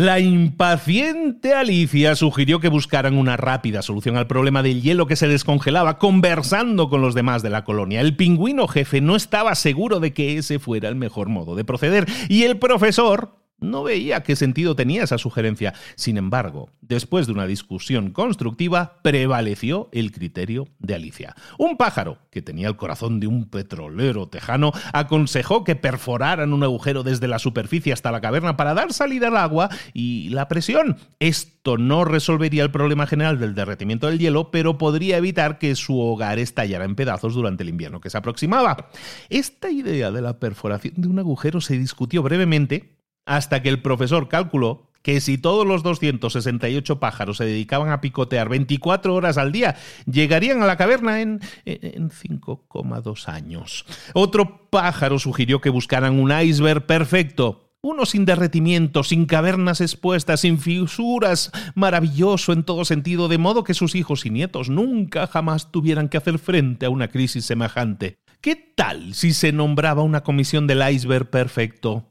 La 0.00 0.18
impaciente 0.18 1.52
Alicia 1.52 2.16
sugirió 2.16 2.58
que 2.58 2.70
buscaran 2.70 3.18
una 3.18 3.36
rápida 3.36 3.82
solución 3.82 4.16
al 4.16 4.26
problema 4.26 4.62
del 4.62 4.80
hielo 4.80 5.06
que 5.06 5.14
se 5.14 5.28
descongelaba 5.28 5.98
conversando 5.98 6.88
con 6.88 7.02
los 7.02 7.14
demás 7.14 7.42
de 7.42 7.50
la 7.50 7.64
colonia. 7.64 8.00
El 8.00 8.16
pingüino 8.16 8.66
jefe 8.66 9.02
no 9.02 9.14
estaba 9.14 9.54
seguro 9.54 10.00
de 10.00 10.14
que 10.14 10.38
ese 10.38 10.58
fuera 10.58 10.88
el 10.88 10.96
mejor 10.96 11.28
modo 11.28 11.54
de 11.54 11.66
proceder 11.66 12.06
y 12.30 12.44
el 12.44 12.56
profesor 12.56 13.39
no 13.60 13.82
veía 13.82 14.22
qué 14.22 14.36
sentido 14.36 14.74
tenía 14.74 15.04
esa 15.04 15.18
sugerencia. 15.18 15.74
Sin 15.96 16.16
embargo, 16.16 16.70
después 16.80 17.26
de 17.26 17.32
una 17.32 17.46
discusión 17.46 18.10
constructiva, 18.10 18.96
prevaleció 19.02 19.88
el 19.92 20.12
criterio 20.12 20.68
de 20.78 20.94
Alicia. 20.94 21.34
Un 21.58 21.76
pájaro, 21.76 22.18
que 22.30 22.42
tenía 22.42 22.68
el 22.68 22.76
corazón 22.76 23.20
de 23.20 23.26
un 23.26 23.48
petrolero 23.48 24.28
tejano, 24.28 24.72
aconsejó 24.92 25.64
que 25.64 25.76
perforaran 25.76 26.52
un 26.52 26.62
agujero 26.62 27.02
desde 27.02 27.28
la 27.28 27.38
superficie 27.38 27.92
hasta 27.92 28.10
la 28.10 28.20
caverna 28.20 28.56
para 28.56 28.74
dar 28.74 28.92
salida 28.92 29.28
al 29.28 29.36
agua 29.36 29.70
y 29.94 30.28
la 30.30 30.48
presión. 30.48 30.96
Esto 31.18 31.78
no 31.78 32.04
resolvería 32.04 32.62
el 32.62 32.70
problema 32.70 33.06
general 33.06 33.38
del 33.38 33.54
derretimiento 33.54 34.06
del 34.06 34.18
hielo, 34.18 34.50
pero 34.50 34.78
podría 34.78 35.16
evitar 35.16 35.58
que 35.58 35.74
su 35.74 35.98
hogar 36.00 36.38
estallara 36.38 36.84
en 36.84 36.94
pedazos 36.94 37.34
durante 37.34 37.62
el 37.62 37.68
invierno 37.68 38.00
que 38.00 38.10
se 38.10 38.18
aproximaba. 38.18 38.88
Esta 39.28 39.70
idea 39.70 40.10
de 40.10 40.22
la 40.22 40.38
perforación 40.38 40.94
de 40.96 41.08
un 41.08 41.18
agujero 41.18 41.60
se 41.60 41.78
discutió 41.78 42.22
brevemente 42.22 42.99
hasta 43.26 43.62
que 43.62 43.68
el 43.68 43.82
profesor 43.82 44.28
calculó 44.28 44.90
que 45.02 45.20
si 45.20 45.38
todos 45.38 45.66
los 45.66 45.82
268 45.82 47.00
pájaros 47.00 47.38
se 47.38 47.44
dedicaban 47.44 47.90
a 47.90 48.00
picotear 48.00 48.48
24 48.48 49.14
horas 49.14 49.38
al 49.38 49.52
día, 49.52 49.76
llegarían 50.06 50.62
a 50.62 50.66
la 50.66 50.76
caverna 50.76 51.22
en, 51.22 51.40
en 51.64 52.10
5,2 52.10 53.28
años. 53.28 53.86
Otro 54.12 54.68
pájaro 54.68 55.18
sugirió 55.18 55.60
que 55.60 55.70
buscaran 55.70 56.18
un 56.18 56.38
iceberg 56.38 56.84
perfecto, 56.86 57.70
uno 57.82 58.04
sin 58.04 58.26
derretimiento, 58.26 59.02
sin 59.02 59.24
cavernas 59.24 59.80
expuestas, 59.80 60.40
sin 60.40 60.58
fisuras, 60.58 61.50
maravilloso 61.74 62.52
en 62.52 62.64
todo 62.64 62.84
sentido, 62.84 63.28
de 63.28 63.38
modo 63.38 63.64
que 63.64 63.72
sus 63.72 63.94
hijos 63.94 64.26
y 64.26 64.30
nietos 64.30 64.68
nunca 64.68 65.26
jamás 65.26 65.72
tuvieran 65.72 66.10
que 66.10 66.18
hacer 66.18 66.38
frente 66.38 66.84
a 66.84 66.90
una 66.90 67.08
crisis 67.08 67.46
semejante. 67.46 68.18
¿Qué 68.42 68.56
tal 68.56 69.14
si 69.14 69.32
se 69.32 69.52
nombraba 69.52 70.02
una 70.02 70.22
comisión 70.22 70.66
del 70.66 70.86
iceberg 70.90 71.30
perfecto? 71.30 72.09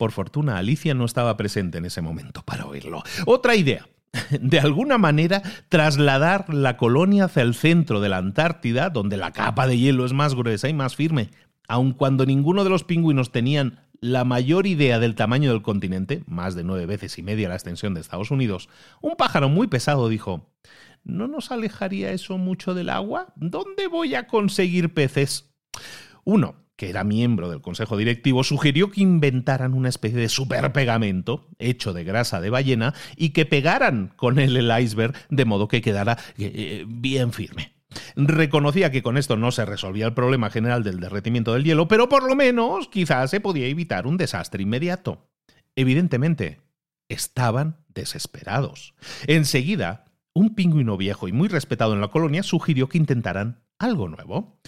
Por 0.00 0.12
fortuna, 0.12 0.56
Alicia 0.56 0.94
no 0.94 1.04
estaba 1.04 1.36
presente 1.36 1.76
en 1.76 1.84
ese 1.84 2.00
momento 2.00 2.42
para 2.42 2.64
oírlo. 2.64 3.02
Otra 3.26 3.54
idea. 3.54 3.86
De 4.40 4.58
alguna 4.58 4.96
manera, 4.96 5.42
trasladar 5.68 6.54
la 6.54 6.78
colonia 6.78 7.26
hacia 7.26 7.42
el 7.42 7.52
centro 7.52 8.00
de 8.00 8.08
la 8.08 8.16
Antártida, 8.16 8.88
donde 8.88 9.18
la 9.18 9.32
capa 9.32 9.66
de 9.66 9.76
hielo 9.76 10.06
es 10.06 10.14
más 10.14 10.34
gruesa 10.34 10.70
y 10.70 10.72
más 10.72 10.96
firme. 10.96 11.28
Aun 11.68 11.92
cuando 11.92 12.24
ninguno 12.24 12.64
de 12.64 12.70
los 12.70 12.82
pingüinos 12.82 13.30
tenían 13.30 13.80
la 14.00 14.24
mayor 14.24 14.66
idea 14.66 15.00
del 15.00 15.16
tamaño 15.16 15.50
del 15.50 15.60
continente, 15.60 16.24
más 16.26 16.54
de 16.54 16.64
nueve 16.64 16.86
veces 16.86 17.18
y 17.18 17.22
media 17.22 17.50
la 17.50 17.56
extensión 17.56 17.92
de 17.92 18.00
Estados 18.00 18.30
Unidos, 18.30 18.70
un 19.02 19.16
pájaro 19.16 19.50
muy 19.50 19.66
pesado 19.66 20.08
dijo, 20.08 20.50
¿no 21.04 21.28
nos 21.28 21.50
alejaría 21.50 22.10
eso 22.12 22.38
mucho 22.38 22.72
del 22.72 22.88
agua? 22.88 23.34
¿Dónde 23.36 23.86
voy 23.86 24.14
a 24.14 24.26
conseguir 24.26 24.94
peces? 24.94 25.52
Uno, 26.24 26.54
que 26.80 26.88
era 26.88 27.04
miembro 27.04 27.50
del 27.50 27.60
consejo 27.60 27.98
directivo, 27.98 28.42
sugirió 28.42 28.90
que 28.90 29.02
inventaran 29.02 29.74
una 29.74 29.90
especie 29.90 30.18
de 30.18 30.30
superpegamento 30.30 31.46
hecho 31.58 31.92
de 31.92 32.04
grasa 32.04 32.40
de 32.40 32.48
ballena 32.48 32.94
y 33.16 33.30
que 33.30 33.44
pegaran 33.44 34.14
con 34.16 34.38
él 34.38 34.56
el 34.56 34.72
iceberg 34.82 35.12
de 35.28 35.44
modo 35.44 35.68
que 35.68 35.82
quedara 35.82 36.16
eh, 36.38 36.50
eh, 36.54 36.84
bien 36.88 37.34
firme. 37.34 37.74
Reconocía 38.16 38.90
que 38.90 39.02
con 39.02 39.18
esto 39.18 39.36
no 39.36 39.52
se 39.52 39.66
resolvía 39.66 40.06
el 40.06 40.14
problema 40.14 40.48
general 40.48 40.82
del 40.82 41.00
derretimiento 41.00 41.52
del 41.52 41.64
hielo, 41.64 41.86
pero 41.86 42.08
por 42.08 42.22
lo 42.22 42.34
menos 42.34 42.88
quizás 42.88 43.28
se 43.28 43.40
podía 43.40 43.66
evitar 43.66 44.06
un 44.06 44.16
desastre 44.16 44.62
inmediato. 44.62 45.28
Evidentemente, 45.76 46.62
estaban 47.10 47.76
desesperados. 47.88 48.94
Enseguida, 49.26 50.06
un 50.32 50.54
pingüino 50.54 50.96
viejo 50.96 51.28
y 51.28 51.32
muy 51.32 51.48
respetado 51.48 51.92
en 51.92 52.00
la 52.00 52.08
colonia 52.08 52.42
sugirió 52.42 52.88
que 52.88 52.96
intentaran 52.96 53.60
algo 53.78 54.08
nuevo. 54.08 54.58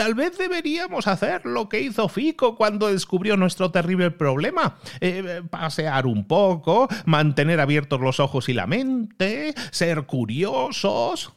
Tal 0.00 0.14
vez 0.14 0.38
deberíamos 0.38 1.06
hacer 1.06 1.44
lo 1.44 1.68
que 1.68 1.82
hizo 1.82 2.08
Fico 2.08 2.56
cuando 2.56 2.90
descubrió 2.90 3.36
nuestro 3.36 3.70
terrible 3.70 4.10
problema. 4.10 4.78
Eh, 5.02 5.42
pasear 5.50 6.06
un 6.06 6.26
poco, 6.26 6.88
mantener 7.04 7.60
abiertos 7.60 8.00
los 8.00 8.18
ojos 8.18 8.48
y 8.48 8.54
la 8.54 8.66
mente, 8.66 9.52
ser 9.70 10.06
curiosos. 10.06 11.34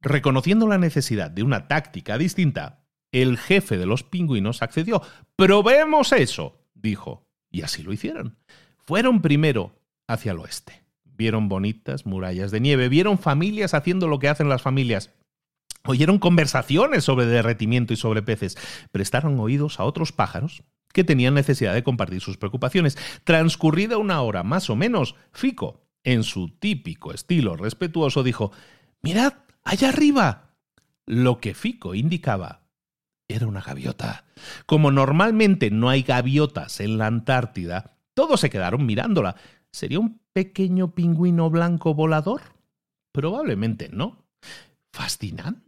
Reconociendo 0.00 0.68
la 0.68 0.78
necesidad 0.78 1.32
de 1.32 1.42
una 1.42 1.66
táctica 1.66 2.16
distinta, 2.16 2.84
el 3.10 3.38
jefe 3.38 3.76
de 3.76 3.86
los 3.86 4.04
pingüinos 4.04 4.62
accedió. 4.62 5.02
Probemos 5.34 6.12
eso, 6.12 6.60
dijo. 6.74 7.26
Y 7.50 7.62
así 7.62 7.82
lo 7.82 7.92
hicieron. 7.92 8.38
Fueron 8.76 9.20
primero 9.20 9.80
hacia 10.06 10.30
el 10.30 10.38
oeste. 10.38 10.84
Vieron 11.02 11.48
bonitas 11.48 12.06
murallas 12.06 12.52
de 12.52 12.60
nieve, 12.60 12.88
vieron 12.88 13.18
familias 13.18 13.74
haciendo 13.74 14.06
lo 14.06 14.20
que 14.20 14.28
hacen 14.28 14.48
las 14.48 14.62
familias, 14.62 15.10
Oyeron 15.86 16.18
conversaciones 16.18 17.04
sobre 17.04 17.26
derretimiento 17.26 17.92
y 17.92 17.96
sobre 17.96 18.22
peces. 18.22 18.56
Prestaron 18.92 19.38
oídos 19.40 19.80
a 19.80 19.84
otros 19.84 20.12
pájaros 20.12 20.62
que 20.92 21.04
tenían 21.04 21.34
necesidad 21.34 21.74
de 21.74 21.82
compartir 21.82 22.20
sus 22.20 22.38
preocupaciones. 22.38 22.96
Transcurrida 23.24 23.98
una 23.98 24.22
hora 24.22 24.42
más 24.42 24.70
o 24.70 24.76
menos, 24.76 25.14
Fico, 25.32 25.86
en 26.04 26.22
su 26.22 26.48
típico 26.48 27.12
estilo 27.12 27.56
respetuoso, 27.56 28.22
dijo, 28.22 28.52
Mirad, 29.02 29.34
allá 29.64 29.90
arriba. 29.90 30.54
Lo 31.04 31.38
que 31.38 31.54
Fico 31.54 31.94
indicaba 31.94 32.62
era 33.28 33.46
una 33.46 33.60
gaviota. 33.60 34.24
Como 34.66 34.90
normalmente 34.90 35.70
no 35.70 35.88
hay 35.88 36.02
gaviotas 36.02 36.80
en 36.80 36.98
la 36.98 37.06
Antártida, 37.06 37.98
todos 38.14 38.40
se 38.40 38.50
quedaron 38.50 38.86
mirándola. 38.86 39.36
¿Sería 39.70 40.00
un 40.00 40.20
pequeño 40.32 40.94
pingüino 40.94 41.50
blanco 41.50 41.94
volador? 41.94 42.40
Probablemente 43.12 43.90
no. 43.92 44.24
Fascinante, 44.92 45.65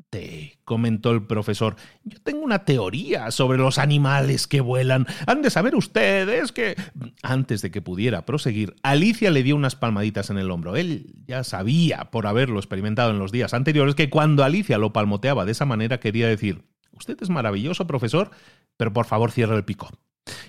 comentó 0.64 1.12
el 1.12 1.26
profesor. 1.26 1.76
Yo 2.04 2.18
tengo 2.22 2.40
una 2.40 2.64
teoría 2.64 3.30
sobre 3.30 3.58
los 3.58 3.78
animales 3.78 4.46
que 4.46 4.60
vuelan. 4.60 5.06
Han 5.26 5.42
de 5.42 5.50
saber 5.50 5.74
ustedes 5.74 6.52
que... 6.52 6.76
Antes 7.22 7.62
de 7.62 7.70
que 7.70 7.80
pudiera 7.82 8.26
proseguir, 8.26 8.76
Alicia 8.82 9.30
le 9.30 9.42
dio 9.42 9.56
unas 9.56 9.76
palmaditas 9.76 10.30
en 10.30 10.38
el 10.38 10.50
hombro. 10.50 10.76
Él 10.76 11.14
ya 11.26 11.42
sabía, 11.44 12.10
por 12.10 12.26
haberlo 12.26 12.58
experimentado 12.58 13.10
en 13.10 13.18
los 13.18 13.32
días 13.32 13.54
anteriores, 13.54 13.94
que 13.94 14.10
cuando 14.10 14.44
Alicia 14.44 14.78
lo 14.78 14.92
palmoteaba 14.92 15.44
de 15.44 15.52
esa 15.52 15.64
manera 15.64 16.00
quería 16.00 16.28
decir, 16.28 16.64
usted 16.92 17.16
es 17.20 17.30
maravilloso, 17.30 17.86
profesor, 17.86 18.30
pero 18.76 18.92
por 18.92 19.06
favor 19.06 19.30
cierre 19.30 19.56
el 19.56 19.64
pico. 19.64 19.90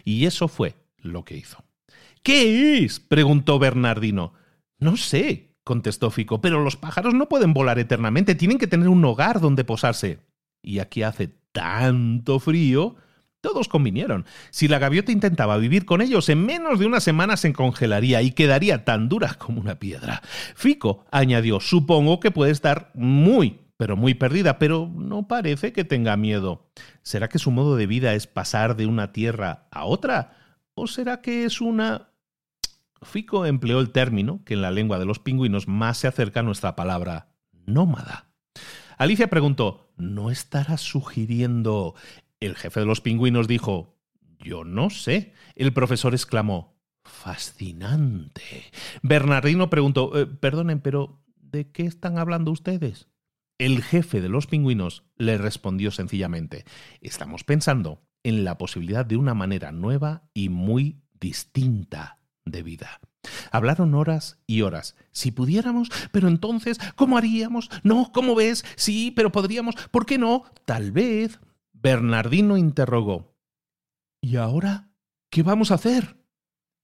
Y 0.04 0.26
eso 0.26 0.48
fue 0.48 0.76
lo 0.98 1.24
que 1.24 1.38
hizo. 1.38 1.64
¿Qué 2.24 2.84
es? 2.84 3.00
preguntó 3.00 3.58
Bernardino. 3.60 4.34
No 4.78 4.98
sé, 4.98 5.49
contestó 5.64 6.12
Fico, 6.12 6.42
pero 6.42 6.64
los 6.64 6.78
pájaros 6.78 7.14
no 7.14 7.30
pueden 7.30 7.54
volar 7.54 7.80
eternamente, 7.80 8.36
tienen 8.36 8.58
que 8.58 8.68
tener 8.68 8.88
un 8.88 9.04
hogar 9.06 9.40
donde 9.40 9.64
posarse. 9.64 10.20
Y 10.62 10.80
aquí 10.80 11.04
hace 11.04 11.30
tanto 11.52 12.40
frío. 12.40 12.96
Todos 13.42 13.70
convinieron. 13.70 14.26
Si 14.50 14.68
la 14.68 14.80
gaviota 14.80 15.14
intentaba 15.14 15.58
vivir 15.58 15.86
con 15.86 16.02
ellos, 16.02 16.28
en 16.28 16.46
menos 16.46 16.78
de 16.78 16.86
una 16.86 17.00
semana 17.00 17.38
se 17.38 17.54
congelaría 17.54 18.22
y 18.22 18.32
quedaría 18.32 18.84
tan 18.84 19.08
dura 19.08 19.36
como 19.36 19.62
una 19.62 19.80
piedra. 19.80 20.22
Fico 20.56 21.06
añadió, 21.10 21.62
supongo 21.62 22.20
que 22.20 22.32
puede 22.32 22.52
estar 22.52 22.92
muy, 22.96 23.62
pero 23.78 23.96
muy 23.96 24.14
perdida, 24.14 24.60
pero 24.60 24.92
no 24.94 25.30
parece 25.30 25.72
que 25.72 25.86
tenga 25.86 26.18
miedo. 26.18 26.70
¿Será 27.02 27.30
que 27.30 27.40
su 27.40 27.50
modo 27.50 27.78
de 27.78 27.88
vida 27.88 28.14
es 28.14 28.28
pasar 28.28 28.76
de 28.76 28.88
una 28.88 29.14
tierra 29.14 29.68
a 29.72 29.86
otra? 29.86 30.36
¿O 30.74 30.88
será 30.88 31.22
que 31.22 31.46
es 31.46 31.62
una 31.62 32.09
Fico 33.02 33.46
empleó 33.46 33.80
el 33.80 33.92
término 33.92 34.44
que 34.44 34.56
en 34.56 34.62
la 34.62 34.72
lengua 34.72 35.00
de 35.00 35.06
los 35.06 35.20
pingüinos 35.20 35.68
más 35.68 35.98
se 35.98 36.08
acerca 36.08 36.42
a 36.42 36.44
nuestra 36.44 36.76
palabra 36.76 37.34
nómada. 37.66 38.32
Alicia 38.98 39.30
preguntó, 39.30 39.94
¿no 39.98 40.32
estarás 40.32 40.82
sugiriendo? 40.82 41.96
El 42.40 42.56
jefe 42.56 42.82
de 42.82 42.86
los 42.86 43.02
pingüinos 43.02 43.48
dijo, 43.48 43.98
yo 44.40 44.64
no 44.64 44.90
sé. 44.90 45.34
El 45.56 45.74
profesor 45.74 46.14
exclamó, 46.14 46.78
fascinante. 47.04 48.72
Bernardino 49.02 49.70
preguntó, 49.70 50.18
eh, 50.20 50.26
perdonen, 50.26 50.82
pero 50.82 51.22
¿de 51.38 51.72
qué 51.72 51.84
están 51.84 52.18
hablando 52.18 52.52
ustedes? 52.52 53.08
El 53.58 53.84
jefe 53.84 54.22
de 54.22 54.30
los 54.30 54.48
pingüinos 54.48 55.04
le 55.18 55.38
respondió 55.38 55.92
sencillamente, 55.92 56.64
estamos 57.02 57.44
pensando 57.44 58.02
en 58.24 58.46
la 58.46 58.58
posibilidad 58.58 59.06
de 59.06 59.18
una 59.18 59.34
manera 59.34 59.72
nueva 59.72 60.30
y 60.34 60.50
muy 60.50 61.02
distinta 61.20 62.19
de 62.52 62.64
vida. 62.64 63.00
Hablaron 63.52 63.94
horas 63.96 64.40
y 64.48 64.62
horas. 64.62 64.96
Si 65.12 65.32
pudiéramos, 65.32 65.90
pero 66.12 66.28
entonces, 66.28 66.80
¿cómo 66.96 67.18
haríamos? 67.18 67.70
No, 67.84 68.12
¿cómo 68.14 68.36
ves? 68.36 68.66
Sí, 68.76 69.12
pero 69.16 69.32
podríamos. 69.32 69.76
¿Por 69.92 70.06
qué 70.06 70.18
no? 70.18 70.44
Tal 70.66 70.92
vez. 70.92 71.40
Bernardino 71.74 72.58
interrogó. 72.58 73.36
¿Y 74.22 74.36
ahora? 74.36 74.90
¿Qué 75.30 75.44
vamos 75.44 75.72
a 75.72 75.76
hacer? 75.76 76.18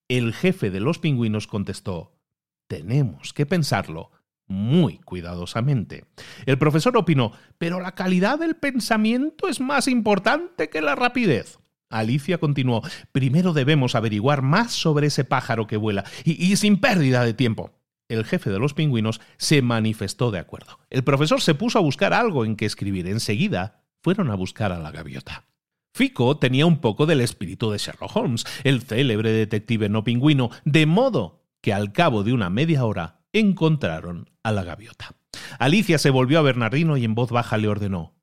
El 0.07 0.33
jefe 0.33 0.69
de 0.69 0.79
los 0.79 0.99
pingüinos 0.99 1.47
contestó. 1.47 2.13
Tenemos 2.67 3.33
que 3.33 3.45
pensarlo 3.45 4.11
muy 4.47 4.99
cuidadosamente. 4.99 6.05
El 6.45 6.57
profesor 6.57 6.95
opinó, 6.97 7.31
pero 7.57 7.79
la 7.79 7.95
calidad 7.95 8.39
del 8.39 8.55
pensamiento 8.55 9.47
es 9.47 9.59
más 9.59 9.87
importante 9.87 10.69
que 10.69 10.81
la 10.81 10.95
rapidez. 10.95 11.59
Alicia 11.99 12.37
continuó, 12.37 12.81
primero 13.11 13.53
debemos 13.53 13.95
averiguar 13.95 14.41
más 14.41 14.73
sobre 14.73 15.07
ese 15.07 15.23
pájaro 15.23 15.67
que 15.67 15.77
vuela, 15.77 16.03
y, 16.23 16.55
sin 16.55 16.77
pérdida 16.79 17.23
de 17.23 17.33
tiempo. 17.33 17.71
El 18.07 18.25
jefe 18.25 18.49
de 18.49 18.59
los 18.59 18.73
pingüinos 18.73 19.21
se 19.37 19.61
manifestó 19.61 20.29
de 20.29 20.39
acuerdo. 20.39 20.79
El 20.89 21.03
profesor 21.03 21.41
se 21.41 21.55
puso 21.55 21.79
a 21.79 21.81
buscar 21.81 22.13
algo 22.13 22.45
en 22.45 22.55
que 22.55 22.65
escribir. 22.65 23.07
Enseguida 23.07 23.83
fueron 24.01 24.29
a 24.29 24.35
buscar 24.35 24.71
a 24.71 24.79
la 24.79 24.91
gaviota. 24.91 25.45
Fico 25.95 26.37
tenía 26.37 26.65
un 26.65 26.81
poco 26.81 27.05
del 27.05 27.21
espíritu 27.21 27.71
de 27.71 27.77
Sherlock 27.77 28.15
Holmes, 28.15 28.45
el 28.63 28.81
célebre 28.81 29.31
detective 29.31 29.89
no 29.89 30.03
pingüino, 30.03 30.51
de 30.65 30.85
modo 30.85 31.45
que 31.61 31.73
al 31.73 31.93
cabo 31.93 32.23
de 32.23 32.33
una 32.33 32.49
media 32.49 32.85
hora 32.85 33.21
encontraron 33.33 34.29
a 34.43 34.51
la 34.51 34.63
gaviota. 34.63 35.15
Alicia 35.57 35.97
se 35.97 36.09
volvió 36.09 36.39
a 36.39 36.43
Bernardino 36.43 36.97
y 36.97 37.05
en 37.05 37.15
voz 37.15 37.31
baja 37.31 37.57
le 37.57 37.69
ordenó. 37.69 38.13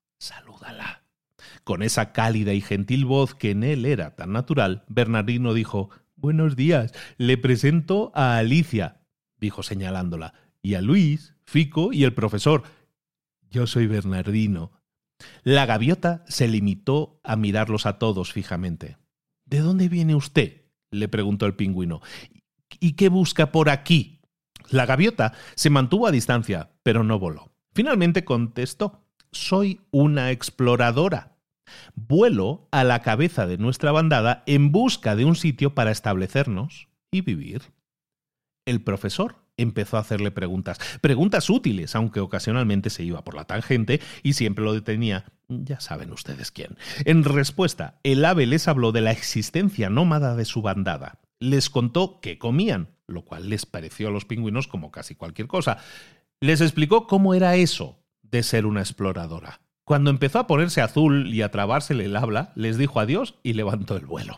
Con 1.65 1.83
esa 1.83 2.13
cálida 2.13 2.53
y 2.53 2.61
gentil 2.61 3.05
voz 3.05 3.35
que 3.35 3.51
en 3.51 3.63
él 3.63 3.87
era 3.87 4.17
tan 4.17 4.33
natural, 4.33 4.85
Bernardino 4.89 5.55
dijo 5.55 5.91
Buenos 6.17 6.57
días, 6.57 6.93
le 7.19 7.37
presento 7.39 8.13
a 8.15 8.37
Alicia, 8.37 9.03
dijo 9.39 9.63
señalándola, 9.63 10.35
y 10.63 10.75
a 10.75 10.81
Luis, 10.81 11.35
Fico 11.45 11.93
y 11.93 12.05
el 12.05 12.15
profesor. 12.15 12.63
Yo 13.51 13.67
soy 13.67 13.87
Bernardino. 13.87 14.73
La 15.43 15.67
gaviota 15.67 16.25
se 16.29 16.49
limitó 16.49 17.21
a 17.23 17.37
mirarlos 17.37 17.87
a 17.87 17.99
todos 17.99 18.33
fijamente. 18.33 18.97
¿De 19.45 19.59
dónde 19.59 19.89
viene 19.89 20.15
usted? 20.15 20.63
le 20.91 21.09
preguntó 21.09 21.47
el 21.47 21.55
pingüino. 21.55 22.01
¿Y 22.81 22.93
qué 22.93 23.09
busca 23.09 23.53
por 23.53 23.71
aquí? 23.71 24.21
La 24.71 24.87
gaviota 24.87 25.35
se 25.55 25.71
mantuvo 25.71 26.07
a 26.07 26.13
distancia, 26.13 26.71
pero 26.83 27.03
no 27.03 27.19
voló. 27.19 27.53
Finalmente 27.75 28.25
contestó, 28.25 29.05
soy 29.31 29.81
una 29.91 30.31
exploradora. 30.31 31.32
Vuelo 31.95 32.69
a 32.71 32.85
la 32.85 33.03
cabeza 33.03 33.47
de 33.47 33.59
nuestra 33.59 33.93
bandada 33.93 34.43
en 34.47 34.73
busca 34.73 35.17
de 35.17 35.25
un 35.25 35.37
sitio 35.37 35.75
para 35.75 35.91
establecernos 35.91 36.89
y 37.11 37.21
vivir. 37.21 37.63
El 38.67 38.83
profesor 38.83 39.37
empezó 39.57 39.97
a 39.97 40.01
hacerle 40.01 40.31
preguntas, 40.31 40.79
preguntas 41.01 41.51
útiles, 41.51 41.95
aunque 41.95 42.21
ocasionalmente 42.21 42.91
se 42.91 43.05
iba 43.05 43.25
por 43.25 43.35
la 43.35 43.45
tangente 43.45 44.01
y 44.23 44.35
siempre 44.35 44.65
lo 44.65 44.73
detenía, 44.73 45.27
ya 45.49 45.81
saben 45.81 46.13
ustedes 46.13 46.51
quién. 46.51 46.77
En 47.05 47.25
respuesta, 47.25 47.99
el 48.03 48.25
ave 48.25 48.47
les 48.47 48.69
habló 48.69 48.93
de 48.93 49.01
la 49.01 49.13
existencia 49.13 49.91
nómada 49.91 50.37
de 50.37 50.45
su 50.45 50.63
bandada. 50.63 51.21
Les 51.39 51.71
contó 51.71 52.21
qué 52.21 52.39
comían, 52.39 52.91
lo 53.07 53.25
cual 53.25 53.49
les 53.49 53.67
pareció 53.67 54.09
a 54.09 54.11
los 54.11 54.25
pingüinos 54.25 54.69
como 54.69 54.91
casi 54.91 55.15
cualquier 55.15 55.49
cosa. 55.49 55.79
Les 56.41 56.61
explicó 56.61 57.07
cómo 57.07 57.35
era 57.35 57.57
eso 57.57 57.99
de 58.23 58.43
ser 58.43 58.65
una 58.65 58.81
exploradora. 58.81 59.61
Cuando 59.85 60.11
empezó 60.11 60.39
a 60.39 60.47
ponerse 60.47 60.81
azul 60.81 61.35
y 61.35 61.43
a 61.43 61.51
trabársele 61.51 62.05
el 62.05 62.17
habla, 62.17 62.53
les 62.55 62.79
dijo 62.79 63.01
adiós 63.01 63.35
y 63.43 63.55
levantó 63.55 63.97
el 63.97 64.07
vuelo. 64.07 64.37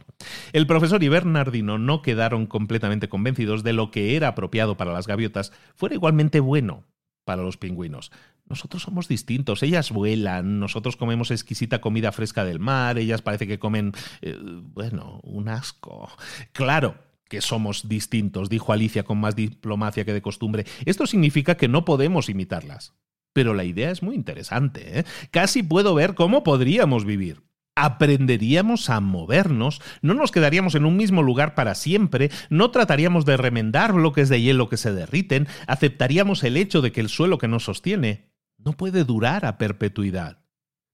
El 0.53 0.67
profesor 0.67 1.03
y 1.03 1.09
Bernardino 1.09 1.79
no 1.79 2.01
quedaron 2.01 2.47
completamente 2.47 3.09
convencidos 3.09 3.63
de 3.63 3.75
lo 3.75 3.91
que 3.91 4.17
era 4.17 4.29
apropiado 4.29 4.77
para 4.77 4.93
las 4.93 5.07
gaviotas 5.07 5.53
fuera 5.77 5.95
igualmente 5.95 6.41
bueno 6.41 6.85
para 7.25 7.43
los 7.43 7.57
pingüinos. 7.57 8.11
Nosotros 8.47 8.83
somos 8.83 9.09
distintos, 9.09 9.63
ellas 9.63 9.91
vuelan, 9.91 10.61
nosotros 10.61 10.97
comemos 10.97 11.31
exquisita 11.31 11.81
comida 11.81 12.13
fresca 12.13 12.45
del 12.45 12.59
mar, 12.59 12.99
ellas 12.99 13.23
parece 13.23 13.47
que 13.47 13.59
comen, 13.59 13.93
eh, 14.21 14.37
bueno, 14.39 15.21
un 15.23 15.49
asco. 15.49 16.11
Claro, 16.53 16.97
que 17.29 17.41
somos 17.41 17.89
distintos, 17.89 18.51
dijo 18.51 18.73
Alicia 18.73 19.05
con 19.05 19.19
más 19.19 19.35
diplomacia 19.35 20.05
que 20.05 20.13
de 20.13 20.23
costumbre. 20.23 20.67
Esto 20.85 21.07
significa 21.07 21.57
que 21.57 21.69
no 21.69 21.85
podemos 21.85 22.29
imitarlas. 22.29 22.95
Pero 23.35 23.53
la 23.53 23.65
idea 23.65 23.91
es 23.91 24.03
muy 24.03 24.15
interesante. 24.15 25.01
¿eh? 25.01 25.05
Casi 25.31 25.63
puedo 25.63 25.95
ver 25.95 26.15
cómo 26.15 26.43
podríamos 26.43 27.05
vivir. 27.05 27.43
Aprenderíamos 27.77 28.89
a 28.89 29.01
movernos, 29.01 29.83
no 30.01 30.15
nos 30.15 30.31
quedaríamos 30.31 30.77
en 30.77 30.87
un 30.87 30.97
mismo 30.97 31.23
lugar 31.23 31.57
para 31.57 31.75
siempre, 31.75 32.31
no 32.49 32.71
trataríamos 32.71 33.27
de 33.27 33.37
remendar 33.37 33.93
bloques 33.93 34.29
de 34.29 34.41
hielo 34.41 34.69
que 34.69 34.77
se 34.77 34.93
derriten, 34.93 35.49
aceptaríamos 35.67 36.45
el 36.45 36.57
hecho 36.57 36.81
de 36.81 36.93
que 36.93 37.01
el 37.01 37.09
suelo 37.09 37.37
que 37.37 37.49
nos 37.49 37.65
sostiene 37.65 38.33
no 38.59 38.75
puede 38.75 39.03
durar 39.03 39.45
a 39.45 39.59
perpetuidad. 39.59 40.45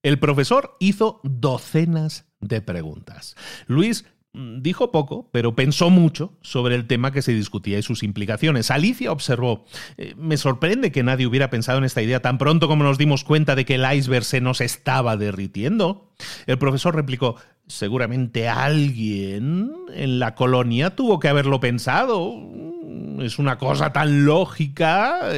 El 0.01 0.17
profesor 0.17 0.75
hizo 0.79 1.21
docenas 1.23 2.25
de 2.39 2.61
preguntas. 2.61 3.35
Luis 3.67 4.05
dijo 4.33 4.91
poco, 4.91 5.29
pero 5.31 5.55
pensó 5.55 5.89
mucho 5.89 6.33
sobre 6.41 6.75
el 6.75 6.87
tema 6.87 7.11
que 7.11 7.21
se 7.21 7.33
discutía 7.33 7.77
y 7.77 7.83
sus 7.83 8.03
implicaciones. 8.03 8.71
Alicia 8.71 9.11
observó, 9.11 9.65
eh, 9.97 10.13
me 10.17 10.37
sorprende 10.37 10.91
que 10.91 11.03
nadie 11.03 11.27
hubiera 11.27 11.49
pensado 11.49 11.79
en 11.79 11.83
esta 11.83 12.01
idea 12.01 12.21
tan 12.21 12.37
pronto 12.37 12.67
como 12.67 12.83
nos 12.83 12.97
dimos 12.97 13.23
cuenta 13.23 13.55
de 13.55 13.65
que 13.65 13.75
el 13.75 13.93
iceberg 13.93 14.23
se 14.23 14.39
nos 14.39 14.61
estaba 14.61 15.17
derritiendo. 15.17 16.13
El 16.45 16.57
profesor 16.57 16.95
replicó, 16.95 17.35
seguramente 17.67 18.47
alguien 18.47 19.73
en 19.93 20.19
la 20.19 20.35
colonia 20.35 20.95
tuvo 20.95 21.19
que 21.19 21.27
haberlo 21.27 21.59
pensado. 21.59 22.33
Mm, 22.33 23.21
es 23.21 23.37
una 23.37 23.57
cosa 23.57 23.91
tan 23.91 24.23
lógica. 24.23 25.29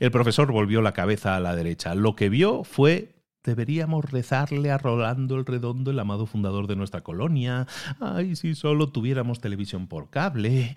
El 0.00 0.10
profesor 0.10 0.50
volvió 0.52 0.80
la 0.80 0.92
cabeza 0.92 1.36
a 1.36 1.40
la 1.40 1.54
derecha. 1.54 1.94
Lo 1.94 2.16
que 2.16 2.30
vio 2.30 2.64
fue 2.64 3.12
Deberíamos 3.44 4.10
rezarle 4.10 4.70
a 4.70 4.78
Rolando 4.78 5.36
el 5.36 5.44
Redondo, 5.44 5.90
el 5.90 5.98
amado 5.98 6.26
fundador 6.26 6.68
de 6.68 6.76
nuestra 6.76 7.02
colonia. 7.02 7.66
Ay, 8.00 8.36
si 8.36 8.54
solo 8.54 8.90
tuviéramos 8.90 9.40
televisión 9.40 9.88
por 9.88 10.10
cable. 10.10 10.74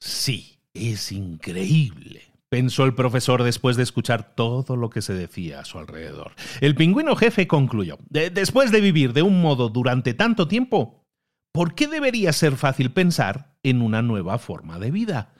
Sí, 0.00 0.58
es 0.74 1.12
increíble, 1.12 2.22
pensó 2.48 2.84
el 2.84 2.94
profesor 2.94 3.42
después 3.42 3.76
de 3.76 3.82
escuchar 3.82 4.34
todo 4.34 4.76
lo 4.76 4.90
que 4.90 5.02
se 5.02 5.14
decía 5.14 5.60
a 5.60 5.64
su 5.64 5.78
alrededor. 5.78 6.32
El 6.60 6.74
pingüino 6.74 7.16
jefe 7.16 7.46
concluyó, 7.46 7.98
después 8.08 8.70
de 8.70 8.80
vivir 8.80 9.12
de 9.12 9.22
un 9.22 9.40
modo 9.40 9.68
durante 9.68 10.14
tanto 10.14 10.48
tiempo, 10.48 11.04
¿por 11.52 11.74
qué 11.74 11.88
debería 11.88 12.32
ser 12.32 12.56
fácil 12.56 12.92
pensar 12.92 13.56
en 13.62 13.82
una 13.82 14.02
nueva 14.02 14.38
forma 14.38 14.78
de 14.78 14.90
vida? 14.90 15.34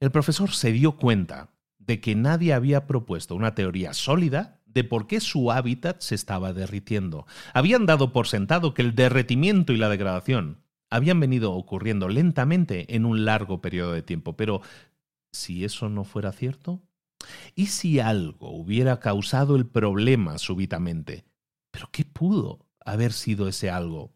El 0.00 0.10
profesor 0.10 0.50
se 0.52 0.72
dio 0.72 0.92
cuenta 0.92 1.50
de 1.78 2.00
que 2.00 2.14
nadie 2.14 2.54
había 2.54 2.86
propuesto 2.86 3.34
una 3.34 3.54
teoría 3.54 3.92
sólida 3.92 4.59
de 4.72 4.84
por 4.84 5.06
qué 5.06 5.20
su 5.20 5.52
hábitat 5.52 6.00
se 6.00 6.14
estaba 6.14 6.52
derritiendo. 6.52 7.26
Habían 7.54 7.86
dado 7.86 8.12
por 8.12 8.26
sentado 8.26 8.74
que 8.74 8.82
el 8.82 8.94
derretimiento 8.94 9.72
y 9.72 9.76
la 9.76 9.88
degradación 9.88 10.58
habían 10.90 11.20
venido 11.20 11.52
ocurriendo 11.52 12.08
lentamente 12.08 12.94
en 12.94 13.04
un 13.04 13.24
largo 13.24 13.60
periodo 13.60 13.92
de 13.92 14.02
tiempo, 14.02 14.36
pero 14.36 14.60
si 15.32 15.64
eso 15.64 15.88
no 15.88 16.04
fuera 16.04 16.32
cierto, 16.32 16.82
¿y 17.54 17.66
si 17.66 18.00
algo 18.00 18.50
hubiera 18.50 18.98
causado 18.98 19.56
el 19.56 19.66
problema 19.66 20.38
súbitamente? 20.38 21.24
¿Pero 21.70 21.88
qué 21.92 22.04
pudo 22.04 22.66
haber 22.84 23.12
sido 23.12 23.46
ese 23.46 23.70
algo? 23.70 24.12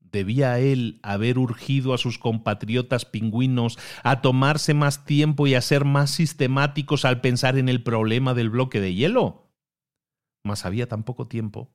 ¿Debía 0.00 0.58
él 0.58 0.98
haber 1.02 1.36
urgido 1.36 1.92
a 1.92 1.98
sus 1.98 2.18
compatriotas 2.18 3.04
pingüinos 3.04 3.78
a 4.02 4.22
tomarse 4.22 4.72
más 4.72 5.04
tiempo 5.04 5.46
y 5.46 5.54
a 5.54 5.60
ser 5.60 5.84
más 5.84 6.10
sistemáticos 6.10 7.04
al 7.04 7.20
pensar 7.20 7.58
en 7.58 7.68
el 7.68 7.82
problema 7.82 8.32
del 8.32 8.48
bloque 8.48 8.80
de 8.80 8.94
hielo? 8.94 9.45
Mas 10.46 10.64
había 10.64 10.86
tan 10.86 11.02
poco 11.02 11.26
tiempo. 11.26 11.72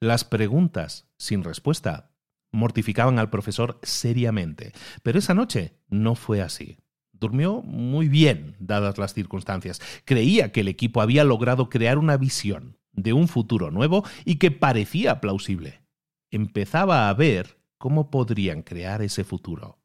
Las 0.00 0.24
preguntas 0.24 1.08
sin 1.18 1.42
respuesta 1.42 2.12
mortificaban 2.52 3.18
al 3.18 3.30
profesor 3.30 3.80
seriamente, 3.82 4.72
pero 5.02 5.18
esa 5.18 5.34
noche 5.34 5.74
no 5.88 6.14
fue 6.14 6.40
así. 6.40 6.78
Durmió 7.12 7.62
muy 7.62 8.08
bien, 8.08 8.54
dadas 8.60 8.96
las 8.96 9.12
circunstancias. 9.12 9.80
Creía 10.04 10.52
que 10.52 10.60
el 10.60 10.68
equipo 10.68 11.02
había 11.02 11.24
logrado 11.24 11.68
crear 11.68 11.98
una 11.98 12.16
visión 12.16 12.78
de 12.92 13.12
un 13.12 13.26
futuro 13.26 13.72
nuevo 13.72 14.04
y 14.24 14.36
que 14.36 14.52
parecía 14.52 15.20
plausible. 15.20 15.82
Empezaba 16.30 17.08
a 17.08 17.14
ver 17.14 17.58
cómo 17.76 18.08
podrían 18.08 18.62
crear 18.62 19.02
ese 19.02 19.24
futuro. 19.24 19.80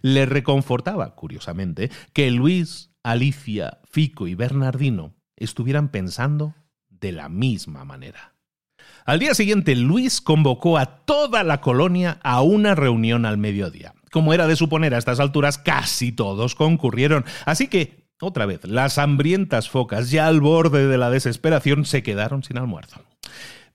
Le 0.00 0.24
reconfortaba, 0.24 1.14
curiosamente, 1.16 1.90
que 2.14 2.30
Luis, 2.30 2.94
Alicia, 3.02 3.80
Fico 3.84 4.26
y 4.26 4.34
Bernardino 4.34 5.14
estuvieran 5.36 5.90
pensando 5.90 6.54
de 7.02 7.12
la 7.12 7.28
misma 7.28 7.84
manera. 7.84 8.32
Al 9.04 9.18
día 9.18 9.34
siguiente, 9.34 9.74
Luis 9.74 10.20
convocó 10.20 10.78
a 10.78 10.86
toda 11.04 11.42
la 11.42 11.60
colonia 11.60 12.18
a 12.22 12.40
una 12.42 12.74
reunión 12.74 13.26
al 13.26 13.36
mediodía. 13.36 13.94
Como 14.12 14.32
era 14.32 14.46
de 14.46 14.56
suponer 14.56 14.94
a 14.94 14.98
estas 14.98 15.20
alturas, 15.20 15.58
casi 15.58 16.12
todos 16.12 16.54
concurrieron. 16.54 17.24
Así 17.44 17.66
que, 17.66 18.06
otra 18.20 18.46
vez, 18.46 18.64
las 18.64 18.98
hambrientas 18.98 19.68
focas, 19.68 20.10
ya 20.10 20.28
al 20.28 20.40
borde 20.40 20.86
de 20.86 20.98
la 20.98 21.10
desesperación, 21.10 21.84
se 21.84 22.04
quedaron 22.04 22.44
sin 22.44 22.58
almuerzo. 22.58 23.02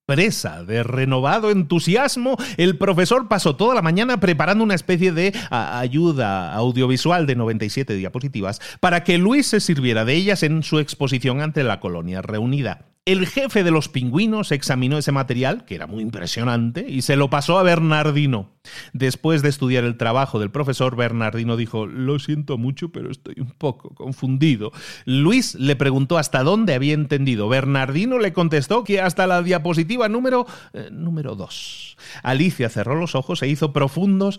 Presa 0.05 0.63
de 0.63 0.83
renovado 0.83 1.51
entusiasmo, 1.51 2.37
el 2.55 2.77
profesor 2.77 3.27
pasó 3.27 3.57
toda 3.57 3.75
la 3.75 3.81
mañana 3.81 4.21
preparando 4.21 4.63
una 4.63 4.75
especie 4.75 5.11
de 5.11 5.33
ayuda 5.51 6.53
audiovisual 6.53 7.25
de 7.25 7.35
97 7.35 7.93
diapositivas 7.95 8.61
para 8.79 9.03
que 9.03 9.17
Luis 9.17 9.47
se 9.47 9.59
sirviera 9.59 10.05
de 10.05 10.13
ellas 10.13 10.43
en 10.43 10.63
su 10.63 10.79
exposición 10.79 11.41
ante 11.41 11.65
la 11.65 11.81
colonia 11.81 12.21
reunida. 12.21 12.85
El 13.07 13.25
jefe 13.25 13.63
de 13.63 13.71
los 13.71 13.87
pingüinos 13.87 14.51
examinó 14.51 14.97
ese 14.97 15.13
material, 15.13 15.63
que 15.63 15.75
era 15.75 15.87
muy 15.87 16.03
impresionante, 16.03 16.85
y 16.89 17.03
se 17.03 17.15
lo 17.15 17.29
pasó 17.29 17.57
a 17.57 17.63
Bernardino. 17.63 18.49
Después 18.91 19.41
de 19.41 19.47
estudiar 19.47 19.85
el 19.85 19.95
trabajo 19.95 20.39
del 20.39 20.51
profesor, 20.51 20.97
Bernardino 20.97 21.55
dijo, 21.55 21.85
lo 21.85 22.19
siento 22.19 22.57
mucho, 22.57 22.89
pero 22.89 23.09
estoy 23.09 23.35
un 23.39 23.51
poco 23.51 23.95
confundido. 23.95 24.73
Luis 25.05 25.55
le 25.55 25.77
preguntó 25.77 26.17
hasta 26.17 26.43
dónde 26.43 26.73
había 26.73 26.95
entendido. 26.95 27.47
Bernardino 27.47 28.19
le 28.19 28.33
contestó 28.33 28.83
que 28.83 28.99
hasta 28.99 29.25
la 29.25 29.41
diapositiva 29.41 30.09
número... 30.09 30.45
Eh, 30.73 30.89
número 30.91 31.35
2. 31.35 31.95
Alicia 32.23 32.67
cerró 32.67 32.95
los 32.95 33.15
ojos 33.15 33.41
e 33.41 33.47
hizo 33.47 33.71
profundos 33.71 34.37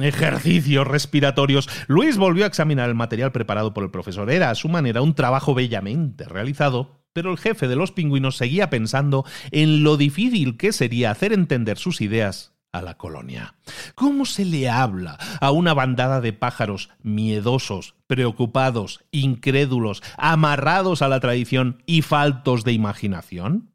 ejercicios 0.00 0.86
respiratorios. 0.86 1.68
Luis 1.88 2.16
volvió 2.16 2.44
a 2.44 2.48
examinar 2.48 2.88
el 2.88 2.94
material 2.94 3.32
preparado 3.32 3.74
por 3.74 3.84
el 3.84 3.90
profesor. 3.90 4.30
Era, 4.30 4.48
a 4.48 4.54
su 4.54 4.70
manera, 4.70 5.02
un 5.02 5.14
trabajo 5.14 5.52
bellamente 5.52 6.24
realizado, 6.24 6.99
pero 7.12 7.32
el 7.32 7.38
jefe 7.38 7.68
de 7.68 7.76
los 7.76 7.92
pingüinos 7.92 8.36
seguía 8.36 8.70
pensando 8.70 9.24
en 9.50 9.82
lo 9.82 9.96
difícil 9.96 10.56
que 10.56 10.72
sería 10.72 11.10
hacer 11.10 11.32
entender 11.32 11.78
sus 11.78 12.00
ideas 12.00 12.52
a 12.72 12.82
la 12.82 12.96
colonia. 12.96 13.54
¿Cómo 13.94 14.24
se 14.24 14.44
le 14.44 14.68
habla 14.68 15.18
a 15.40 15.50
una 15.50 15.74
bandada 15.74 16.20
de 16.20 16.32
pájaros 16.32 16.90
miedosos, 17.02 17.96
preocupados, 18.06 19.04
incrédulos, 19.10 20.02
amarrados 20.16 21.02
a 21.02 21.08
la 21.08 21.20
tradición 21.20 21.82
y 21.86 22.02
faltos 22.02 22.64
de 22.64 22.72
imaginación? 22.72 23.70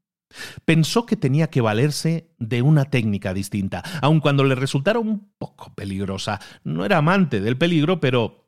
Pensó 0.65 1.05
que 1.05 1.15
tenía 1.15 1.49
que 1.49 1.61
valerse 1.61 2.29
de 2.39 2.61
una 2.61 2.85
técnica 2.85 3.33
distinta, 3.33 3.83
aun 4.01 4.19
cuando 4.19 4.43
le 4.43 4.55
resultara 4.55 4.99
un 4.99 5.29
poco 5.37 5.73
peligrosa. 5.75 6.39
No 6.63 6.85
era 6.85 6.97
amante 6.97 7.39
del 7.39 7.57
peligro, 7.57 7.99
pero 7.99 8.45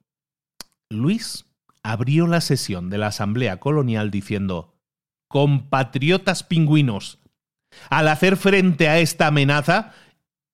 Luis 0.90 1.46
abrió 1.84 2.28
la 2.28 2.42
sesión 2.42 2.90
de 2.90 2.98
la 2.98 3.08
Asamblea 3.08 3.60
Colonial 3.60 4.12
diciendo 4.12 4.77
compatriotas 5.28 6.44
pingüinos, 6.44 7.20
al 7.90 8.08
hacer 8.08 8.38
frente 8.38 8.88
a 8.88 9.00
esta 9.00 9.28
amenaza, 9.28 9.94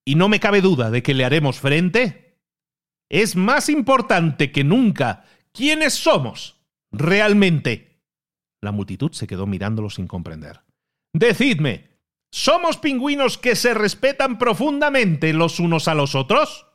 y 0.06 0.16
no 0.16 0.30
me 0.30 0.40
cabe 0.40 0.62
duda 0.62 0.92
de 0.92 1.04
que 1.04 1.14
le 1.14 1.26
haremos 1.26 1.60
frente, 1.60 2.40
es 3.10 3.36
más 3.36 3.70
importante 3.70 4.52
que 4.52 4.64
nunca 4.64 5.26
quiénes 5.52 5.94
somos 5.94 6.66
realmente. 6.92 8.02
La 8.62 8.72
multitud 8.72 9.12
se 9.12 9.28
quedó 9.28 9.46
mirándolo 9.46 9.90
sin 9.90 10.08
comprender. 10.08 10.62
Decidme, 11.14 12.00
¿somos 12.32 12.78
pingüinos 12.78 13.38
que 13.38 13.56
se 13.56 13.74
respetan 13.74 14.38
profundamente 14.38 15.34
los 15.34 15.60
unos 15.60 15.88
a 15.88 15.94
los 15.94 16.16
otros? 16.16 16.68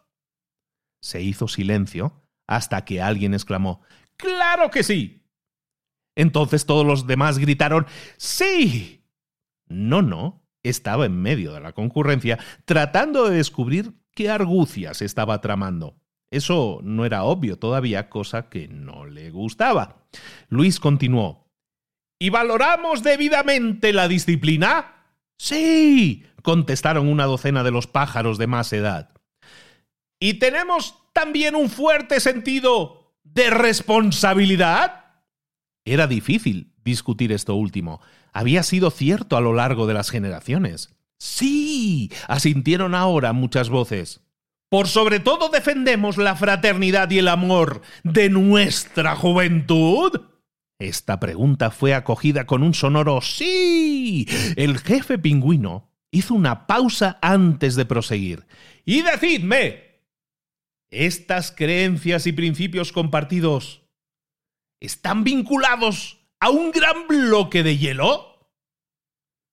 Se 1.02 1.22
hizo 1.22 1.48
silencio 1.48 2.22
hasta 2.46 2.84
que 2.84 3.02
alguien 3.02 3.34
exclamó, 3.34 3.82
Claro 4.16 4.70
que 4.70 4.82
sí. 4.82 5.27
Entonces 6.18 6.66
todos 6.66 6.84
los 6.84 7.06
demás 7.06 7.38
gritaron 7.38 7.86
¡Sí! 8.16 9.04
No, 9.68 10.02
no, 10.02 10.42
estaba 10.64 11.06
en 11.06 11.22
medio 11.22 11.52
de 11.52 11.60
la 11.60 11.72
concurrencia, 11.72 12.38
tratando 12.64 13.28
de 13.28 13.36
descubrir 13.36 13.94
qué 14.14 14.28
argucias 14.28 15.00
estaba 15.00 15.40
tramando. 15.40 15.96
Eso 16.30 16.80
no 16.82 17.06
era 17.06 17.22
obvio 17.22 17.58
todavía, 17.58 18.10
cosa 18.10 18.48
que 18.48 18.66
no 18.66 19.06
le 19.06 19.30
gustaba. 19.30 20.08
Luis 20.48 20.80
continuó. 20.80 21.46
¿Y 22.18 22.30
valoramos 22.30 23.04
debidamente 23.04 23.92
la 23.92 24.08
disciplina? 24.08 25.06
Sí, 25.38 26.26
contestaron 26.42 27.08
una 27.08 27.26
docena 27.26 27.62
de 27.62 27.70
los 27.70 27.86
pájaros 27.86 28.38
de 28.38 28.48
más 28.48 28.72
edad. 28.72 29.12
¿Y 30.18 30.34
tenemos 30.34 30.98
también 31.12 31.54
un 31.54 31.70
fuerte 31.70 32.18
sentido 32.18 33.14
de 33.22 33.50
responsabilidad? 33.50 35.07
Era 35.88 36.06
difícil 36.06 36.74
discutir 36.84 37.32
esto 37.32 37.54
último. 37.54 38.02
Había 38.34 38.62
sido 38.62 38.90
cierto 38.90 39.38
a 39.38 39.40
lo 39.40 39.54
largo 39.54 39.86
de 39.86 39.94
las 39.94 40.10
generaciones. 40.10 40.94
Sí, 41.18 42.12
asintieron 42.28 42.94
ahora 42.94 43.32
muchas 43.32 43.70
voces. 43.70 44.20
Por 44.68 44.86
sobre 44.86 45.18
todo 45.18 45.48
defendemos 45.48 46.18
la 46.18 46.36
fraternidad 46.36 47.10
y 47.10 47.20
el 47.20 47.28
amor 47.28 47.80
de 48.04 48.28
nuestra 48.28 49.16
juventud. 49.16 50.20
Esta 50.78 51.18
pregunta 51.18 51.70
fue 51.70 51.94
acogida 51.94 52.46
con 52.46 52.62
un 52.62 52.74
sonoro 52.74 53.22
sí. 53.22 54.28
El 54.56 54.78
jefe 54.78 55.18
pingüino 55.18 55.90
hizo 56.10 56.34
una 56.34 56.66
pausa 56.66 57.18
antes 57.22 57.76
de 57.76 57.86
proseguir. 57.86 58.46
Y 58.84 59.00
decidme, 59.00 60.02
¿estas 60.90 61.50
creencias 61.50 62.26
y 62.26 62.32
principios 62.32 62.92
compartidos 62.92 63.87
están 64.80 65.24
vinculados 65.24 66.18
a 66.40 66.50
un 66.50 66.70
gran 66.70 67.06
bloque 67.08 67.62
de 67.62 67.78
hielo? 67.78 68.28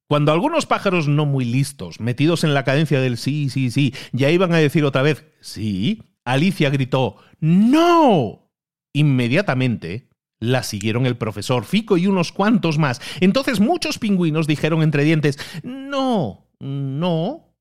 Cuando 0.08 0.32
algunos 0.32 0.68
pájaros 0.68 1.08
no 1.08 1.26
muy 1.26 1.46
listos, 1.46 2.00
metidos 2.00 2.44
en 2.44 2.54
la 2.54 2.64
cadencia 2.64 3.02
del 3.02 3.18
sí, 3.18 3.50
sí, 3.50 3.72
sí, 3.72 3.94
ya 4.12 4.30
iban 4.30 4.54
a 4.54 4.58
decir 4.58 4.86
otra 4.86 5.02
vez 5.02 5.26
sí, 5.40 6.04
Alicia 6.24 6.70
gritó 6.70 7.18
¡No! 7.40 8.52
Inmediatamente 8.94 10.10
la 10.40 10.64
siguieron 10.64 11.06
el 11.06 11.18
profesor 11.18 11.66
Fico 11.66 11.98
y 11.98 12.08
unos 12.08 12.32
cuantos 12.32 12.78
más. 12.78 13.02
Entonces 13.20 13.60
muchos 13.60 13.98
pingüinos 13.98 14.46
dijeron 14.48 14.84
entre 14.84 15.04
dientes 15.04 15.40
No, 15.64 16.52
no, 16.60 17.56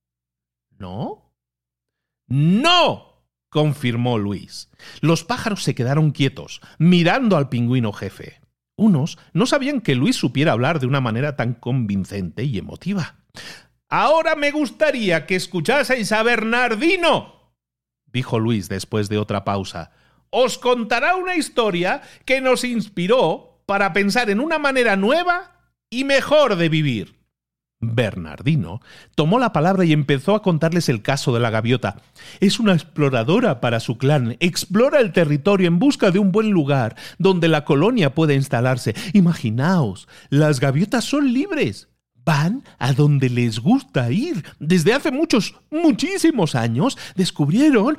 no, 0.78 1.32
no 2.28 3.13
confirmó 3.54 4.18
Luis. 4.18 4.68
Los 5.00 5.22
pájaros 5.22 5.62
se 5.62 5.76
quedaron 5.76 6.10
quietos, 6.10 6.60
mirando 6.78 7.36
al 7.36 7.48
pingüino 7.48 7.92
jefe. 7.92 8.40
Unos 8.74 9.16
no 9.32 9.46
sabían 9.46 9.80
que 9.80 9.94
Luis 9.94 10.16
supiera 10.16 10.50
hablar 10.50 10.80
de 10.80 10.88
una 10.88 11.00
manera 11.00 11.36
tan 11.36 11.54
convincente 11.54 12.42
y 12.42 12.58
emotiva. 12.58 13.14
Ahora 13.88 14.34
me 14.34 14.50
gustaría 14.50 15.24
que 15.26 15.36
escuchaseis 15.36 16.10
a 16.10 16.24
Bernardino, 16.24 17.54
dijo 18.06 18.40
Luis 18.40 18.68
después 18.68 19.08
de 19.08 19.18
otra 19.18 19.44
pausa. 19.44 19.92
Os 20.30 20.58
contará 20.58 21.14
una 21.14 21.36
historia 21.36 22.02
que 22.24 22.40
nos 22.40 22.64
inspiró 22.64 23.62
para 23.66 23.92
pensar 23.92 24.30
en 24.30 24.40
una 24.40 24.58
manera 24.58 24.96
nueva 24.96 25.60
y 25.90 26.02
mejor 26.02 26.56
de 26.56 26.68
vivir. 26.68 27.13
Bernardino, 27.92 28.80
tomó 29.14 29.38
la 29.38 29.52
palabra 29.52 29.84
y 29.84 29.92
empezó 29.92 30.34
a 30.34 30.42
contarles 30.42 30.88
el 30.88 31.02
caso 31.02 31.34
de 31.34 31.40
la 31.40 31.50
gaviota. 31.50 31.96
Es 32.40 32.60
una 32.60 32.72
exploradora 32.72 33.60
para 33.60 33.80
su 33.80 33.98
clan, 33.98 34.36
explora 34.40 35.00
el 35.00 35.12
territorio 35.12 35.68
en 35.68 35.78
busca 35.78 36.10
de 36.10 36.18
un 36.18 36.32
buen 36.32 36.50
lugar 36.50 36.96
donde 37.18 37.48
la 37.48 37.64
colonia 37.64 38.14
pueda 38.14 38.34
instalarse. 38.34 38.94
Imaginaos, 39.12 40.08
las 40.30 40.60
gaviotas 40.60 41.04
son 41.04 41.32
libres. 41.32 41.88
Van 42.24 42.64
a 42.78 42.92
donde 42.94 43.28
les 43.28 43.58
gusta 43.58 44.10
ir. 44.10 44.44
Desde 44.58 44.94
hace 44.94 45.10
muchos, 45.10 45.56
muchísimos 45.70 46.54
años 46.54 46.96
descubrieron... 47.14 47.98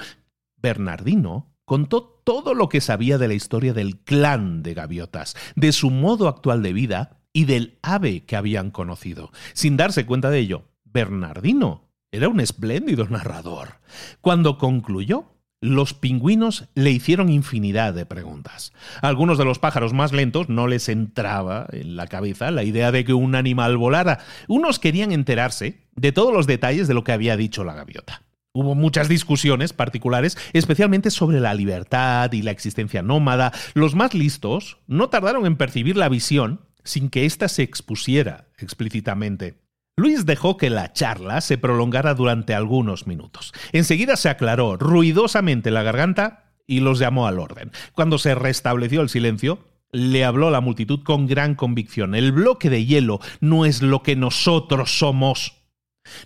Bernardino 0.57 1.53
contó 1.65 2.21
todo 2.23 2.53
lo 2.53 2.69
que 2.69 2.81
sabía 2.81 3.17
de 3.17 3.27
la 3.27 3.33
historia 3.35 3.73
del 3.73 3.97
clan 3.97 4.63
de 4.63 4.73
gaviotas, 4.73 5.35
de 5.55 5.71
su 5.71 5.91
modo 5.91 6.27
actual 6.27 6.63
de 6.63 6.73
vida 6.73 7.19
y 7.35 7.43
del 7.43 7.77
ave 7.81 8.23
que 8.23 8.37
habían 8.37 8.71
conocido. 8.71 9.29
Sin 9.53 9.75
darse 9.75 10.05
cuenta 10.05 10.29
de 10.29 10.39
ello, 10.39 10.69
Bernardino 10.85 11.89
era 12.09 12.29
un 12.29 12.39
espléndido 12.39 13.05
narrador. 13.09 13.81
Cuando 14.21 14.57
concluyó, 14.57 15.25
los 15.59 15.93
pingüinos 15.93 16.69
le 16.75 16.91
hicieron 16.91 17.27
infinidad 17.27 17.93
de 17.93 18.05
preguntas. 18.05 18.71
A 19.01 19.09
algunos 19.09 19.37
de 19.37 19.43
los 19.43 19.59
pájaros 19.59 19.91
más 19.91 20.13
lentos 20.13 20.47
no 20.47 20.67
les 20.67 20.87
entraba 20.87 21.67
en 21.73 21.97
la 21.97 22.07
cabeza 22.07 22.51
la 22.51 22.63
idea 22.63 22.93
de 22.93 23.03
que 23.03 23.13
un 23.13 23.35
animal 23.35 23.75
volara. 23.75 24.19
Unos 24.47 24.79
querían 24.79 25.11
enterarse 25.11 25.81
de 25.93 26.13
todos 26.13 26.33
los 26.33 26.47
detalles 26.47 26.87
de 26.87 26.93
lo 26.93 27.03
que 27.03 27.11
había 27.11 27.35
dicho 27.35 27.65
la 27.65 27.73
gaviota. 27.73 28.21
Hubo 28.53 28.75
muchas 28.75 29.09
discusiones 29.09 29.73
particulares, 29.73 30.37
especialmente 30.53 31.11
sobre 31.11 31.41
la 31.41 31.53
libertad 31.53 32.31
y 32.31 32.43
la 32.43 32.51
existencia 32.51 33.01
nómada. 33.01 33.51
Los 33.73 33.93
más 33.93 34.13
listos 34.13 34.77
no 34.87 35.09
tardaron 35.09 35.45
en 35.45 35.57
percibir 35.57 35.97
la 35.97 36.07
visión 36.07 36.61
sin 36.85 37.09
que 37.09 37.25
ésta 37.25 37.49
se 37.49 37.63
expusiera 37.63 38.47
explícitamente. 38.57 39.59
Luis 39.97 40.25
dejó 40.25 40.57
que 40.57 40.69
la 40.69 40.93
charla 40.93 41.41
se 41.41 41.57
prolongara 41.57 42.13
durante 42.13 42.53
algunos 42.53 43.07
minutos. 43.07 43.53
Enseguida 43.71 44.15
se 44.15 44.29
aclaró 44.29 44.77
ruidosamente 44.77 45.71
la 45.71 45.83
garganta 45.83 46.53
y 46.67 46.79
los 46.81 46.99
llamó 46.99 47.27
al 47.27 47.39
orden. 47.39 47.71
Cuando 47.93 48.17
se 48.17 48.35
restableció 48.35 49.01
el 49.01 49.09
silencio, 49.09 49.65
le 49.91 50.25
habló 50.25 50.49
la 50.49 50.61
multitud 50.61 51.03
con 51.03 51.27
gran 51.27 51.55
convicción. 51.55 52.15
El 52.15 52.33
bloque 52.33 52.69
de 52.69 52.85
hielo 52.85 53.19
no 53.39 53.65
es 53.65 53.81
lo 53.81 54.03
que 54.03 54.15
nosotros 54.15 54.97
somos. 54.97 55.63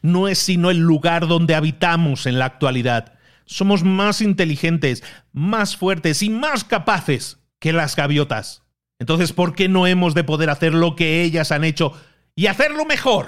No 0.02 0.28
es 0.28 0.40
sino 0.40 0.72
el 0.72 0.80
lugar 0.80 1.28
donde 1.28 1.56
habitamos 1.56 2.26
en 2.26 2.40
la 2.40 2.46
actualidad. 2.46 3.14
Somos 3.46 3.84
más 3.84 4.22
inteligentes, 4.22 5.04
más 5.32 5.78
fuertes 5.78 6.24
y 6.24 6.30
más 6.30 6.64
capaces 6.64 7.40
que 7.60 7.74
las 7.74 7.96
gaviotas. 7.96 8.64
Entonces, 9.00 9.34
¿por 9.34 9.56
qué 9.56 9.70
no 9.70 9.88
hemos 9.88 10.14
de 10.14 10.24
poder 10.24 10.50
hacer 10.50 10.74
lo 10.74 10.96
que 10.96 11.24
ellas 11.24 11.52
han 11.52 11.64
hecho 11.64 11.94
y 12.36 12.48
hacerlo 12.48 12.86
mejor? 12.86 13.28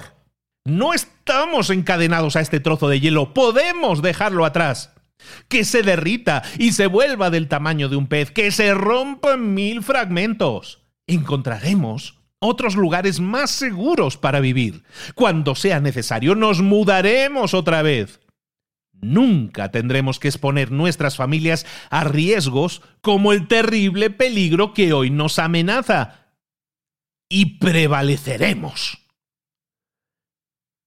No 0.66 0.94
estamos 0.94 1.70
encadenados 1.70 2.36
a 2.36 2.42
este 2.42 2.60
trozo 2.60 2.88
de 2.88 3.00
hielo, 3.00 3.34
podemos 3.34 4.02
dejarlo 4.02 4.46
atrás. 4.46 4.94
Que 5.48 5.64
se 5.64 5.84
derrita 5.84 6.44
y 6.58 6.74
se 6.74 6.88
vuelva 6.88 7.30
del 7.30 7.48
tamaño 7.48 7.90
de 7.90 7.96
un 7.96 8.08
pez, 8.08 8.32
que 8.32 8.52
se 8.52 8.74
rompa 8.74 9.34
en 9.34 9.54
mil 9.54 9.84
fragmentos. 9.84 10.82
Encontraremos 11.08 12.20
otros 12.40 12.76
lugares 12.76 13.20
más 13.20 13.52
seguros 13.52 14.18
para 14.18 14.40
vivir. 14.40 14.84
Cuando 15.14 15.56
sea 15.56 15.80
necesario, 15.80 16.36
nos 16.36 16.62
mudaremos 16.62 17.54
otra 17.54 17.82
vez. 17.84 18.20
Nunca 19.02 19.72
tendremos 19.72 20.20
que 20.20 20.28
exponer 20.28 20.72
nuestras 20.72 21.16
familias 21.16 21.66
a 21.90 22.04
riesgos 22.04 22.82
como 23.02 23.34
el 23.34 23.48
terrible 23.48 24.10
peligro 24.10 24.74
que 24.74 24.94
hoy 24.94 25.10
nos 25.10 25.40
amenaza. 25.40 26.28
Y 27.30 27.58
prevaleceremos. 27.58 29.00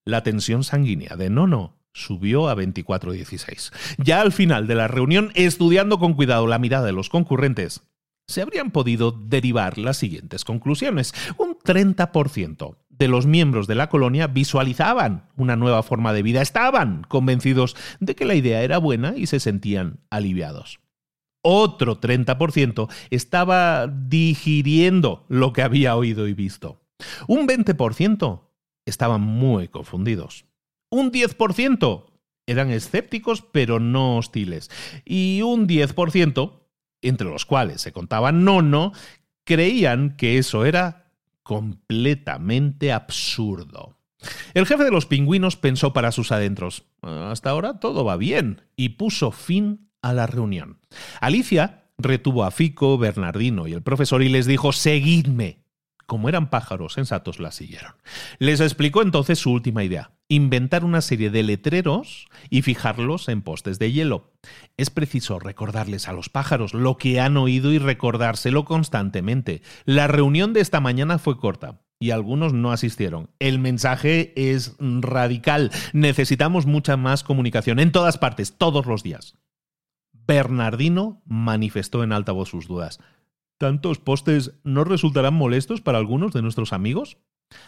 La 0.06 0.22
tensión 0.22 0.64
sanguínea 0.64 1.16
de 1.16 1.30
Nono 1.30 1.78
subió 1.94 2.48
a 2.48 2.56
24-16. 2.56 3.72
Ya 3.98 4.20
al 4.20 4.32
final 4.32 4.66
de 4.66 4.74
la 4.74 4.88
reunión, 4.88 5.32
estudiando 5.34 5.98
con 5.98 6.14
cuidado 6.14 6.46
la 6.46 6.58
mirada 6.58 6.84
de 6.86 6.92
los 6.92 7.08
concurrentes, 7.08 7.82
se 8.26 8.42
habrían 8.42 8.70
podido 8.70 9.12
derivar 9.12 9.78
las 9.78 9.96
siguientes 9.96 10.44
conclusiones. 10.44 11.14
Un 11.38 11.56
30% 11.56 12.76
de 12.98 13.08
los 13.08 13.26
miembros 13.26 13.66
de 13.66 13.74
la 13.74 13.88
colonia 13.88 14.26
visualizaban 14.26 15.30
una 15.36 15.56
nueva 15.56 15.82
forma 15.82 16.12
de 16.12 16.22
vida, 16.22 16.42
estaban 16.42 17.04
convencidos 17.08 17.76
de 18.00 18.14
que 18.14 18.24
la 18.24 18.34
idea 18.34 18.62
era 18.62 18.78
buena 18.78 19.14
y 19.16 19.26
se 19.26 19.40
sentían 19.40 20.00
aliviados. 20.10 20.80
Otro 21.42 22.00
30% 22.00 22.90
estaba 23.10 23.86
digiriendo 23.86 25.26
lo 25.28 25.52
que 25.52 25.62
había 25.62 25.96
oído 25.96 26.26
y 26.26 26.32
visto. 26.32 26.80
Un 27.28 27.46
20% 27.46 28.40
estaban 28.86 29.20
muy 29.20 29.68
confundidos. 29.68 30.46
Un 30.90 31.12
10% 31.12 32.06
eran 32.46 32.70
escépticos 32.70 33.42
pero 33.42 33.80
no 33.80 34.16
hostiles. 34.16 34.70
Y 35.04 35.42
un 35.42 35.66
10%, 35.66 36.62
entre 37.02 37.28
los 37.28 37.44
cuales 37.44 37.82
se 37.82 37.92
contaba 37.92 38.32
Nono, 38.32 38.92
creían 39.44 40.16
que 40.16 40.38
eso 40.38 40.64
era 40.64 41.03
completamente 41.44 42.92
absurdo. 42.92 43.96
El 44.54 44.66
jefe 44.66 44.84
de 44.84 44.90
los 44.90 45.06
pingüinos 45.06 45.56
pensó 45.56 45.92
para 45.92 46.10
sus 46.10 46.32
adentros, 46.32 46.86
hasta 47.02 47.50
ahora 47.50 47.78
todo 47.78 48.04
va 48.04 48.16
bien, 48.16 48.62
y 48.74 48.90
puso 48.90 49.30
fin 49.30 49.90
a 50.02 50.12
la 50.12 50.26
reunión. 50.26 50.80
Alicia 51.20 51.84
retuvo 51.98 52.44
a 52.44 52.50
Fico, 52.50 52.98
Bernardino 52.98 53.66
y 53.68 53.72
el 53.72 53.82
profesor 53.82 54.22
y 54.22 54.28
les 54.28 54.46
dijo, 54.46 54.72
seguidme. 54.72 55.63
Como 56.06 56.28
eran 56.28 56.50
pájaros 56.50 56.94
sensatos, 56.94 57.40
la 57.40 57.50
siguieron. 57.50 57.94
Les 58.38 58.60
explicó 58.60 59.02
entonces 59.02 59.38
su 59.38 59.50
última 59.50 59.84
idea, 59.84 60.12
inventar 60.28 60.84
una 60.84 61.00
serie 61.00 61.30
de 61.30 61.42
letreros 61.42 62.28
y 62.50 62.62
fijarlos 62.62 63.28
en 63.28 63.42
postes 63.42 63.78
de 63.78 63.92
hielo. 63.92 64.32
Es 64.76 64.90
preciso 64.90 65.38
recordarles 65.38 66.08
a 66.08 66.12
los 66.12 66.28
pájaros 66.28 66.74
lo 66.74 66.96
que 66.96 67.20
han 67.20 67.36
oído 67.36 67.72
y 67.72 67.78
recordárselo 67.78 68.64
constantemente. 68.64 69.62
La 69.84 70.06
reunión 70.06 70.52
de 70.52 70.60
esta 70.60 70.80
mañana 70.80 71.18
fue 71.18 71.38
corta, 71.38 71.80
y 71.98 72.10
algunos 72.10 72.52
no 72.52 72.70
asistieron. 72.70 73.30
El 73.38 73.58
mensaje 73.58 74.32
es 74.36 74.76
radical. 74.78 75.70
Necesitamos 75.92 76.66
mucha 76.66 76.96
más 76.96 77.24
comunicación 77.24 77.78
en 77.78 77.92
todas 77.92 78.18
partes, 78.18 78.58
todos 78.58 78.86
los 78.86 79.02
días. 79.02 79.38
Bernardino 80.12 81.22
manifestó 81.26 82.02
en 82.02 82.12
alta 82.12 82.32
voz 82.32 82.48
sus 82.48 82.66
dudas. 82.66 83.00
¿Tantos 83.58 83.98
postes 83.98 84.52
no 84.64 84.84
resultarán 84.84 85.34
molestos 85.34 85.80
para 85.80 85.98
algunos 85.98 86.32
de 86.32 86.42
nuestros 86.42 86.72
amigos? 86.72 87.18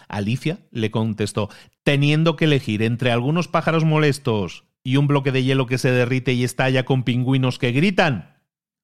Alicia 0.08 0.58
le 0.70 0.90
contestó, 0.90 1.48
teniendo 1.84 2.36
que 2.36 2.46
elegir 2.46 2.82
entre 2.82 3.12
algunos 3.12 3.48
pájaros 3.48 3.84
molestos 3.84 4.64
y 4.82 4.96
un 4.96 5.06
bloque 5.06 5.32
de 5.32 5.44
hielo 5.44 5.66
que 5.66 5.78
se 5.78 5.90
derrite 5.90 6.32
y 6.32 6.44
estalla 6.44 6.84
con 6.84 7.02
pingüinos 7.02 7.58
que 7.58 7.72
gritan, 7.72 8.42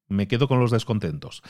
me 0.09 0.28
quedo 0.28 0.48
con 0.48 0.61
los 0.61 0.70
descontentos. 0.70 1.42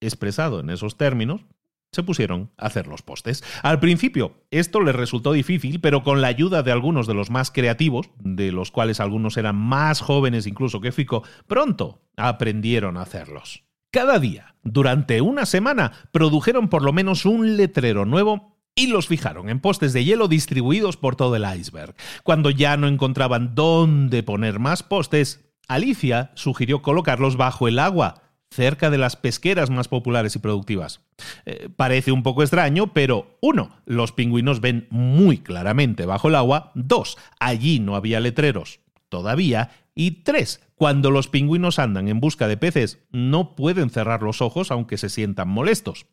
Expresado 0.00 0.60
en 0.60 0.70
esos 0.70 0.96
términos, 0.96 1.46
se 1.92 2.02
pusieron 2.02 2.50
a 2.56 2.66
hacer 2.66 2.86
los 2.86 3.02
postes. 3.02 3.42
Al 3.62 3.80
principio 3.80 4.44
esto 4.50 4.80
les 4.80 4.94
resultó 4.94 5.32
difícil, 5.32 5.80
pero 5.80 6.02
con 6.02 6.20
la 6.20 6.28
ayuda 6.28 6.62
de 6.62 6.72
algunos 6.72 7.06
de 7.06 7.14
los 7.14 7.30
más 7.30 7.50
creativos, 7.50 8.10
de 8.18 8.52
los 8.52 8.70
cuales 8.70 9.00
algunos 9.00 9.36
eran 9.36 9.56
más 9.56 10.00
jóvenes 10.00 10.46
incluso 10.46 10.80
que 10.80 10.92
Fico, 10.92 11.24
pronto 11.46 12.02
aprendieron 12.16 12.96
a 12.96 13.02
hacerlos. 13.02 13.64
Cada 13.92 14.20
día, 14.20 14.54
durante 14.62 15.20
una 15.20 15.46
semana, 15.46 15.92
produjeron 16.12 16.68
por 16.68 16.82
lo 16.82 16.92
menos 16.92 17.26
un 17.26 17.56
letrero 17.56 18.06
nuevo 18.06 18.56
y 18.76 18.86
los 18.86 19.08
fijaron 19.08 19.48
en 19.48 19.58
postes 19.58 19.92
de 19.92 20.04
hielo 20.04 20.28
distribuidos 20.28 20.96
por 20.96 21.16
todo 21.16 21.34
el 21.34 21.44
iceberg. 21.58 21.96
Cuando 22.22 22.50
ya 22.50 22.76
no 22.76 22.86
encontraban 22.86 23.56
dónde 23.56 24.22
poner 24.22 24.60
más 24.60 24.84
postes, 24.84 25.44
Alicia 25.66 26.30
sugirió 26.34 26.82
colocarlos 26.82 27.36
bajo 27.36 27.66
el 27.66 27.80
agua, 27.80 28.22
cerca 28.50 28.90
de 28.90 28.98
las 28.98 29.16
pesqueras 29.16 29.70
más 29.70 29.88
populares 29.88 30.36
y 30.36 30.38
productivas. 30.38 31.00
Eh, 31.44 31.68
parece 31.74 32.12
un 32.12 32.22
poco 32.22 32.42
extraño, 32.42 32.92
pero 32.92 33.38
uno, 33.40 33.76
los 33.86 34.12
pingüinos 34.12 34.60
ven 34.60 34.86
muy 34.90 35.38
claramente 35.38 36.06
bajo 36.06 36.28
el 36.28 36.36
agua, 36.36 36.70
dos, 36.76 37.18
allí 37.40 37.80
no 37.80 37.96
había 37.96 38.20
letreros 38.20 38.78
todavía, 39.08 39.70
y 39.94 40.22
tres, 40.22 40.60
cuando 40.80 41.10
los 41.10 41.28
pingüinos 41.28 41.78
andan 41.78 42.08
en 42.08 42.20
busca 42.20 42.48
de 42.48 42.56
peces, 42.56 43.00
no 43.12 43.54
pueden 43.54 43.90
cerrar 43.90 44.22
los 44.22 44.40
ojos 44.40 44.70
aunque 44.70 44.96
se 44.96 45.10
sientan 45.10 45.46
molestos. 45.46 46.06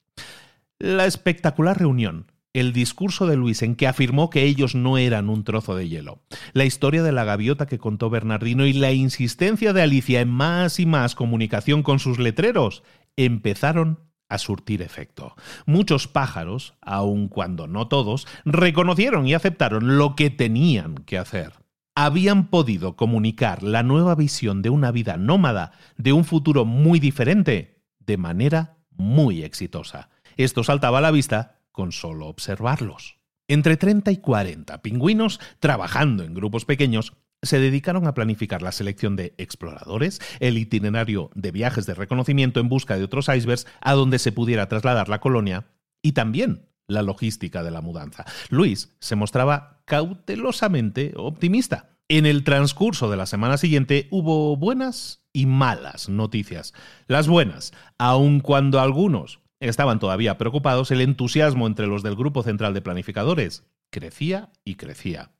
La 0.78 1.06
espectacular 1.06 1.80
reunión, 1.80 2.34
el 2.52 2.74
discurso 2.74 3.28
de 3.28 3.38
Luis 3.38 3.62
en 3.62 3.76
que 3.78 3.88
afirmó 3.88 4.30
que 4.30 4.44
ellos 4.44 4.76
no 4.76 4.98
eran 4.98 5.30
un 5.30 5.46
trozo 5.46 5.74
de 5.78 5.88
hielo, 5.88 6.20
la 6.52 6.66
historia 6.66 7.02
de 7.02 7.14
la 7.14 7.24
gaviota 7.24 7.66
que 7.66 7.78
contó 7.78 8.10
Bernardino 8.10 8.66
y 8.66 8.74
la 8.74 8.92
insistencia 8.92 9.72
de 9.72 9.84
Alicia 9.84 10.20
en 10.20 10.32
más 10.32 10.82
y 10.82 10.86
más 10.86 11.16
comunicación 11.16 11.82
con 11.82 12.00
sus 12.00 12.20
letreros 12.20 12.84
empezaron 13.16 14.02
a 14.28 14.38
surtir 14.38 14.82
efecto. 14.82 15.34
Muchos 15.66 16.10
pájaros, 16.10 16.74
aun 16.82 17.30
cuando 17.30 17.68
no 17.68 17.88
todos, 17.88 18.28
reconocieron 18.44 19.28
y 19.28 19.34
aceptaron 19.34 19.98
lo 19.98 20.18
que 20.18 20.30
tenían 20.30 20.96
que 20.96 21.18
hacer 21.18 21.54
habían 22.00 22.52
podido 22.52 22.96
comunicar 22.96 23.64
la 23.64 23.82
nueva 23.82 24.14
visión 24.14 24.62
de 24.62 24.70
una 24.70 24.92
vida 24.92 25.18
nómada, 25.18 25.72
de 25.98 26.14
un 26.14 26.26
futuro 26.26 26.64
muy 26.64 27.00
diferente, 27.00 27.82
de 27.98 28.18
manera 28.18 28.78
muy 28.92 29.42
exitosa. 29.42 30.12
Esto 30.36 30.64
saltaba 30.64 31.00
a 31.00 31.02
la 31.02 31.10
vista 31.10 31.60
con 31.72 31.92
solo 31.92 32.28
observarlos. 32.28 33.18
Entre 33.48 33.78
30 33.78 34.12
y 34.12 34.18
40 34.18 34.80
pingüinos, 34.84 35.40
trabajando 35.60 36.24
en 36.24 36.36
grupos 36.36 36.66
pequeños, 36.66 37.14
se 37.42 37.60
dedicaron 37.60 38.06
a 38.06 38.14
planificar 38.14 38.62
la 38.62 38.72
selección 38.72 39.16
de 39.16 39.34
exploradores, 39.40 40.22
el 40.40 40.60
itinerario 40.60 41.32
de 41.34 41.50
viajes 41.50 41.88
de 41.88 41.96
reconocimiento 41.96 42.60
en 42.60 42.70
busca 42.70 42.96
de 42.96 43.06
otros 43.06 43.28
icebergs 43.28 43.66
a 43.82 43.94
donde 43.94 44.20
se 44.20 44.32
pudiera 44.32 44.68
trasladar 44.68 45.10
la 45.10 45.20
colonia 45.20 45.66
y 46.04 46.12
también 46.12 46.68
la 46.88 47.02
logística 47.02 47.64
de 47.64 47.72
la 47.72 47.82
mudanza. 47.82 48.26
Luis 48.50 48.96
se 49.00 49.16
mostraba 49.16 49.82
cautelosamente 49.86 51.14
optimista. 51.16 51.98
En 52.10 52.26
el 52.26 52.44
transcurso 52.44 53.10
de 53.10 53.18
la 53.18 53.26
semana 53.26 53.58
siguiente 53.58 54.08
hubo 54.12 54.56
buenas 54.56 55.26
y 55.34 55.46
malas 55.46 56.08
noticias. 56.08 56.74
Las 57.08 57.28
buenas, 57.28 57.74
aun 57.98 58.40
cuando 58.40 58.80
algunos 58.80 59.42
estaban 59.60 60.00
todavía 60.00 60.38
preocupados, 60.38 60.92
el 60.92 61.02
entusiasmo 61.02 61.68
entre 61.68 61.88
los 61.88 62.04
del 62.04 62.16
grupo 62.16 62.44
central 62.44 62.74
de 62.74 62.82
planificadores 62.82 63.66
crecía 63.90 64.52
y 64.64 64.76
crecía 64.76 65.32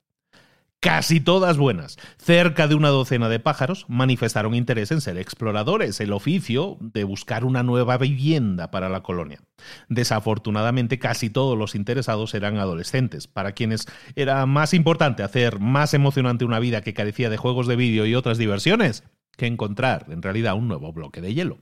casi 0.80 1.20
todas 1.20 1.58
buenas. 1.58 1.96
Cerca 2.18 2.68
de 2.68 2.74
una 2.74 2.88
docena 2.88 3.28
de 3.28 3.40
pájaros 3.40 3.84
manifestaron 3.88 4.54
interés 4.54 4.90
en 4.90 5.00
ser 5.00 5.18
exploradores, 5.18 6.00
el 6.00 6.12
oficio 6.12 6.76
de 6.80 7.04
buscar 7.04 7.44
una 7.44 7.62
nueva 7.62 7.98
vivienda 7.98 8.70
para 8.70 8.88
la 8.88 9.02
colonia. 9.02 9.40
Desafortunadamente, 9.88 10.98
casi 10.98 11.30
todos 11.30 11.58
los 11.58 11.74
interesados 11.74 12.34
eran 12.34 12.58
adolescentes, 12.58 13.26
para 13.26 13.52
quienes 13.52 13.86
era 14.14 14.44
más 14.46 14.74
importante 14.74 15.22
hacer 15.22 15.58
más 15.58 15.94
emocionante 15.94 16.44
una 16.44 16.60
vida 16.60 16.82
que 16.82 16.94
carecía 16.94 17.30
de 17.30 17.36
juegos 17.36 17.66
de 17.66 17.76
vídeo 17.76 18.06
y 18.06 18.14
otras 18.14 18.38
diversiones 18.38 19.04
que 19.36 19.46
encontrar 19.46 20.06
en 20.08 20.22
realidad 20.22 20.54
un 20.54 20.68
nuevo 20.68 20.92
bloque 20.92 21.20
de 21.20 21.34
hielo 21.34 21.58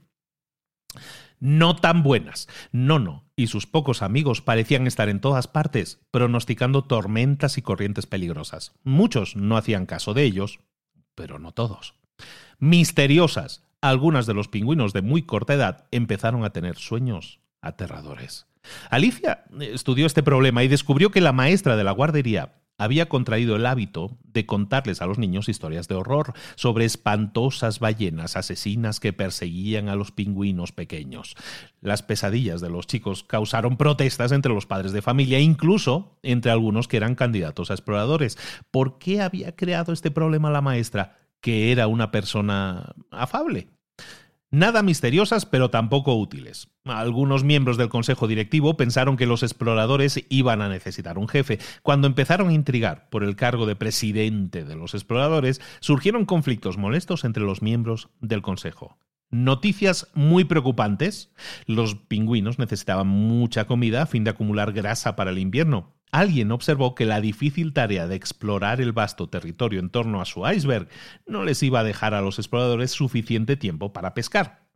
no 1.41 1.76
tan 1.76 2.03
buenas. 2.03 2.49
Nono 2.72 3.24
y 3.37 3.49
sus 3.49 3.66
pocos 3.66 4.03
amigos 4.03 4.41
parecían 4.41 4.87
estar 4.87 5.09
en 5.09 5.20
todas 5.20 5.49
partes, 5.49 6.01
pronosticando 6.11 6.84
tormentas 6.84 7.59
y 7.59 7.62
corrientes 7.62 8.07
peligrosas. 8.07 8.72
Muchos 8.82 9.37
no 9.37 9.57
hacían 9.57 9.87
caso 9.87 10.14
de 10.14 10.24
ellos, 10.24 10.61
pero 11.14 11.39
no 11.39 11.53
todos. 11.53 11.95
Misteriosas, 12.59 13.62
algunas 13.80 14.26
de 14.26 14.34
los 14.34 14.49
pingüinos 14.49 14.93
de 14.93 15.03
muy 15.03 15.22
corta 15.22 15.55
edad 15.55 15.87
empezaron 15.91 16.45
a 16.45 16.51
tener 16.51 16.76
sueños 16.76 17.41
aterradores. 17.61 18.47
Alicia 18.91 19.45
estudió 19.61 20.07
este 20.07 20.22
problema 20.22 20.64
y 20.64 20.68
descubrió 20.68 21.11
que 21.11 21.20
la 21.20 21.32
maestra 21.32 21.76
de 21.76 21.84
la 21.84 21.93
guardería 21.93 22.55
había 22.79 23.09
contraído 23.09 23.57
el 23.57 23.66
hábito 23.66 24.18
de 24.24 24.47
contarles 24.47 25.01
a 25.01 25.07
los 25.07 25.18
niños 25.18 25.49
historias 25.49 25.89
de 25.89 25.95
horror 25.95 26.35
sobre 26.57 26.85
espantosas 26.85 27.81
ballenas 27.81 28.37
asesinas 28.37 29.01
que 29.01 29.12
perseguían 29.12 29.89
a 29.89 29.97
los 29.97 30.12
pingüinos 30.12 30.72
pequeños. 30.72 31.35
Las 31.81 32.03
pesadillas 32.03 32.61
de 32.61 32.70
los 32.70 32.87
chicos 32.87 33.24
causaron 33.24 33.77
protestas 33.77 34.33
entre 34.33 34.53
los 34.53 34.66
padres 34.66 34.93
de 34.93 35.03
familia, 35.03 35.41
incluso 35.41 36.18
entre 36.22 36.51
algunos 36.51 36.89
que 36.89 36.99
eran 36.99 37.14
candidatos 37.14 37.70
a 37.70 37.74
exploradores. 37.74 38.39
¿Por 38.70 38.99
qué 38.99 39.22
había 39.22 39.57
creado 39.57 39.93
este 39.93 40.11
problema 40.11 40.51
la 40.51 40.61
maestra? 40.61 41.16
Que 41.41 41.72
era 41.72 41.87
una 41.87 42.11
persona 42.11 42.95
afable. 43.11 43.68
Nada 44.57 44.83
misteriosas, 44.83 45.45
pero 45.45 45.69
tampoco 45.69 46.15
útiles. 46.15 46.69
Algunos 46.87 47.45
miembros 47.45 47.77
del 47.77 47.91
consejo 47.91 48.27
directivo 48.27 48.75
pensaron 48.79 49.19
que 49.19 49.27
los 49.27 49.43
exploradores 49.43 50.25
iban 50.31 50.63
a 50.63 50.71
necesitar 50.71 51.19
un 51.19 51.29
jefe. 51.29 51.59
Cuando 51.83 52.07
empezaron 52.07 52.49
a 52.49 52.55
intrigar 52.55 53.11
por 53.11 53.23
el 53.23 53.37
cargo 53.37 53.67
de 53.67 53.77
presidente 53.77 54.65
de 54.65 54.75
los 54.75 54.95
exploradores, 54.95 55.61
surgieron 55.81 56.25
conflictos 56.25 56.79
molestos 56.79 57.25
entre 57.25 57.43
los 57.43 57.61
miembros 57.61 58.09
del 58.23 58.41
consejo. 58.41 58.97
Noticias 59.31 60.09
muy 60.14 60.45
preocupantes. 60.45 61.33
Los 61.66 61.95
pingüinos 61.95 62.59
necesitaban 62.59 63.09
mucha 63.09 63.66
comida 63.66 64.03
a 64.03 64.07
fin 64.07 64.24
de 64.24 64.31
acumular 64.31 64.72
grasa 64.72 65.16
para 65.16 65.31
el 65.31 65.39
invierno. 65.39 65.95
Alguien 66.12 66.53
observó 66.53 66.95
que 66.95 67.05
la 67.05 67.20
difícil 67.20 67.72
tarea 67.72 68.07
de 68.07 68.14
explorar 68.14 68.81
el 68.81 68.93
vasto 68.93 69.29
territorio 69.29 69.81
en 69.81 69.91
torno 69.91 70.20
a 70.20 70.24
su 70.24 70.47
iceberg 70.49 70.89
no 71.27 71.45
les 71.45 71.62
iba 71.62 71.81
a 71.81 71.85
dejar 71.85 72.14
a 72.14 72.20
los 72.20 72.39
exploradores 72.39 72.93
suficiente 72.93 73.57
tiempo 73.57 73.93
para 73.93 74.14
pescar. 74.14 74.66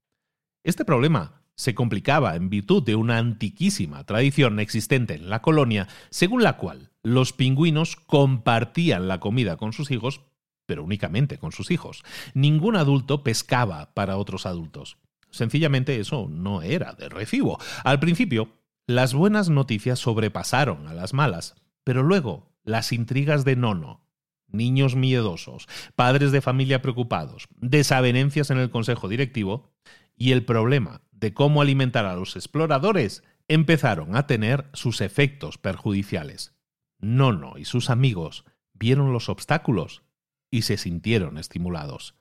Este 0.65 0.85
problema 0.85 1.41
se 1.55 1.75
complicaba 1.75 2.37
en 2.37 2.51
virtud 2.51 2.83
de 2.83 2.97
una 2.97 3.19
antiquísima 3.19 4.05
tradición 4.05 4.59
existente 4.61 5.15
en 5.15 5.31
la 5.31 5.43
colonia, 5.43 5.89
según 6.11 6.43
la 6.43 6.57
cual 6.57 6.91
los 7.03 7.33
pingüinos 7.33 7.97
compartían 7.97 9.09
la 9.09 9.21
comida 9.21 9.57
con 9.57 9.73
sus 9.73 9.91
hijos, 9.91 10.23
pero 10.71 10.85
únicamente 10.85 11.37
con 11.37 11.51
sus 11.51 11.73
hijos. 11.73 12.05
Ningún 12.33 12.77
adulto 12.77 13.25
pescaba 13.25 13.93
para 13.93 14.17
otros 14.17 14.47
adultos. 14.47 14.99
Sencillamente 15.29 15.99
eso 15.99 16.29
no 16.31 16.63
era 16.63 16.93
de 16.93 17.09
recibo. 17.09 17.59
Al 17.83 17.99
principio, 17.99 18.53
las 18.87 19.13
buenas 19.13 19.49
noticias 19.49 19.99
sobrepasaron 19.99 20.87
a 20.87 20.95
las 20.95 21.13
malas, 21.13 21.57
pero 21.83 22.05
luego 22.05 22.53
las 22.63 22.93
intrigas 22.93 23.45
de 23.45 23.57
Nono, 23.57 24.07
niños 24.47 24.95
miedosos, 24.95 25.67
padres 25.97 26.31
de 26.31 26.41
familia 26.41 26.83
preocupados, 26.83 27.49
desavenencias 27.57 28.51
en 28.51 28.59
el 28.59 28.71
consejo 28.71 29.09
directivo 29.09 29.73
y 30.17 30.31
el 30.31 30.45
problema 30.45 31.03
de 31.11 31.35
cómo 31.35 31.63
alimentar 31.63 32.07
a 32.07 32.15
los 32.15 32.37
exploradores 32.37 33.25
empezaron 33.49 34.15
a 34.15 34.29
tener 34.29 34.71
sus 34.73 35.01
efectos 35.01 35.59
perjudiciales. 35.59 36.55
Nono 37.01 37.59
y 37.59 37.65
sus 37.65 37.91
amigos 37.91 38.45
vieron 38.73 39.13
los 39.13 39.29
obstáculos 39.29 40.05
y 40.51 40.63
se 40.63 40.77
sintieron 40.77 41.39
estimulados. 41.39 42.15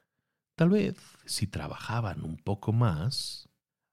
Tal 0.55 0.69
vez 0.69 0.97
si 1.25 1.47
trabajaban 1.47 2.23
un 2.23 2.38
poco 2.38 2.73
más. 2.73 3.49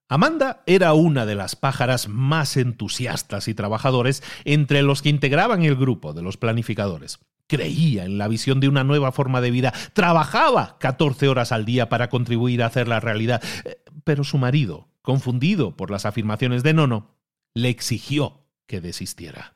Amanda 0.08 0.62
era 0.66 0.94
una 0.94 1.26
de 1.26 1.34
las 1.34 1.56
pájaras 1.56 2.08
más 2.08 2.56
entusiastas 2.56 3.48
y 3.48 3.54
trabajadores 3.54 4.22
entre 4.44 4.82
los 4.82 5.02
que 5.02 5.08
integraban 5.08 5.62
el 5.62 5.76
grupo 5.76 6.12
de 6.12 6.22
los 6.22 6.36
planificadores. 6.36 7.18
Creía 7.48 8.04
en 8.04 8.18
la 8.18 8.28
visión 8.28 8.58
de 8.60 8.68
una 8.68 8.84
nueva 8.84 9.12
forma 9.12 9.40
de 9.40 9.50
vida, 9.50 9.72
trabajaba 9.92 10.78
14 10.78 11.28
horas 11.28 11.52
al 11.52 11.64
día 11.64 11.88
para 11.88 12.08
contribuir 12.08 12.62
a 12.62 12.66
hacer 12.66 12.88
la 12.88 13.00
realidad, 13.00 13.42
eh, 13.64 13.78
pero 14.04 14.24
su 14.24 14.38
marido, 14.38 14.88
confundido 15.02 15.76
por 15.76 15.90
las 15.90 16.06
afirmaciones 16.06 16.62
de 16.62 16.74
Nono, 16.74 17.16
le 17.54 17.68
exigió 17.68 18.44
que 18.66 18.80
desistiera. 18.80 19.55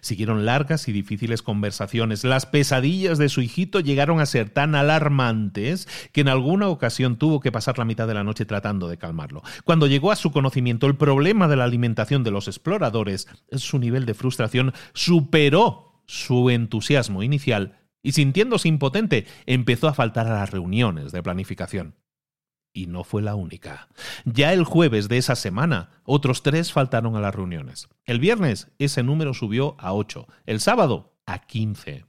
Siguieron 0.00 0.46
largas 0.46 0.88
y 0.88 0.92
difíciles 0.92 1.42
conversaciones. 1.42 2.24
Las 2.24 2.46
pesadillas 2.46 3.18
de 3.18 3.28
su 3.28 3.40
hijito 3.40 3.80
llegaron 3.80 4.20
a 4.20 4.26
ser 4.26 4.50
tan 4.50 4.74
alarmantes 4.74 5.88
que 6.12 6.20
en 6.20 6.28
alguna 6.28 6.68
ocasión 6.68 7.16
tuvo 7.16 7.40
que 7.40 7.52
pasar 7.52 7.78
la 7.78 7.84
mitad 7.84 8.06
de 8.06 8.14
la 8.14 8.24
noche 8.24 8.44
tratando 8.44 8.88
de 8.88 8.98
calmarlo. 8.98 9.42
Cuando 9.64 9.86
llegó 9.86 10.12
a 10.12 10.16
su 10.16 10.32
conocimiento 10.32 10.86
el 10.86 10.96
problema 10.96 11.48
de 11.48 11.56
la 11.56 11.64
alimentación 11.64 12.24
de 12.24 12.30
los 12.30 12.48
exploradores, 12.48 13.28
su 13.52 13.78
nivel 13.78 14.06
de 14.06 14.14
frustración 14.14 14.72
superó 14.94 16.02
su 16.06 16.50
entusiasmo 16.50 17.22
inicial 17.22 17.78
y 18.02 18.12
sintiéndose 18.12 18.68
impotente 18.68 19.26
empezó 19.46 19.88
a 19.88 19.94
faltar 19.94 20.26
a 20.28 20.38
las 20.38 20.50
reuniones 20.50 21.12
de 21.12 21.22
planificación 21.22 21.94
y 22.76 22.86
no 22.86 23.04
fue 23.04 23.22
la 23.22 23.34
única. 23.34 23.88
Ya 24.26 24.52
el 24.52 24.64
jueves 24.64 25.08
de 25.08 25.16
esa 25.16 25.34
semana, 25.34 25.88
otros 26.04 26.42
tres 26.42 26.72
faltaron 26.72 27.16
a 27.16 27.20
las 27.20 27.34
reuniones. 27.34 27.88
El 28.04 28.20
viernes 28.20 28.70
ese 28.78 29.02
número 29.02 29.32
subió 29.32 29.76
a 29.78 29.94
ocho, 29.94 30.28
el 30.44 30.60
sábado 30.60 31.14
a 31.24 31.38
quince. 31.46 32.04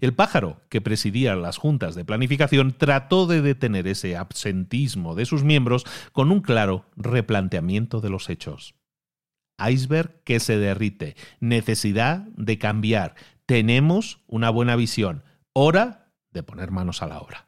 El 0.00 0.12
pájaro, 0.12 0.60
que 0.68 0.82
presidía 0.82 1.34
las 1.36 1.56
juntas 1.56 1.94
de 1.94 2.04
planificación, 2.04 2.72
trató 2.76 3.26
de 3.26 3.40
detener 3.40 3.88
ese 3.88 4.18
absentismo 4.18 5.14
de 5.14 5.24
sus 5.24 5.42
miembros 5.42 5.86
con 6.12 6.30
un 6.30 6.40
claro 6.40 6.84
replanteamiento 6.96 8.02
de 8.02 8.10
los 8.10 8.28
hechos. 8.28 8.74
Iceberg 9.58 10.22
que 10.24 10.38
se 10.38 10.58
derrite, 10.58 11.16
necesidad 11.40 12.18
de 12.36 12.58
cambiar, 12.58 13.14
tenemos 13.46 14.20
una 14.26 14.50
buena 14.50 14.76
visión, 14.76 15.24
hora 15.54 16.12
de 16.30 16.42
poner 16.42 16.70
manos 16.72 17.00
a 17.00 17.06
la 17.06 17.20
obra. 17.20 17.46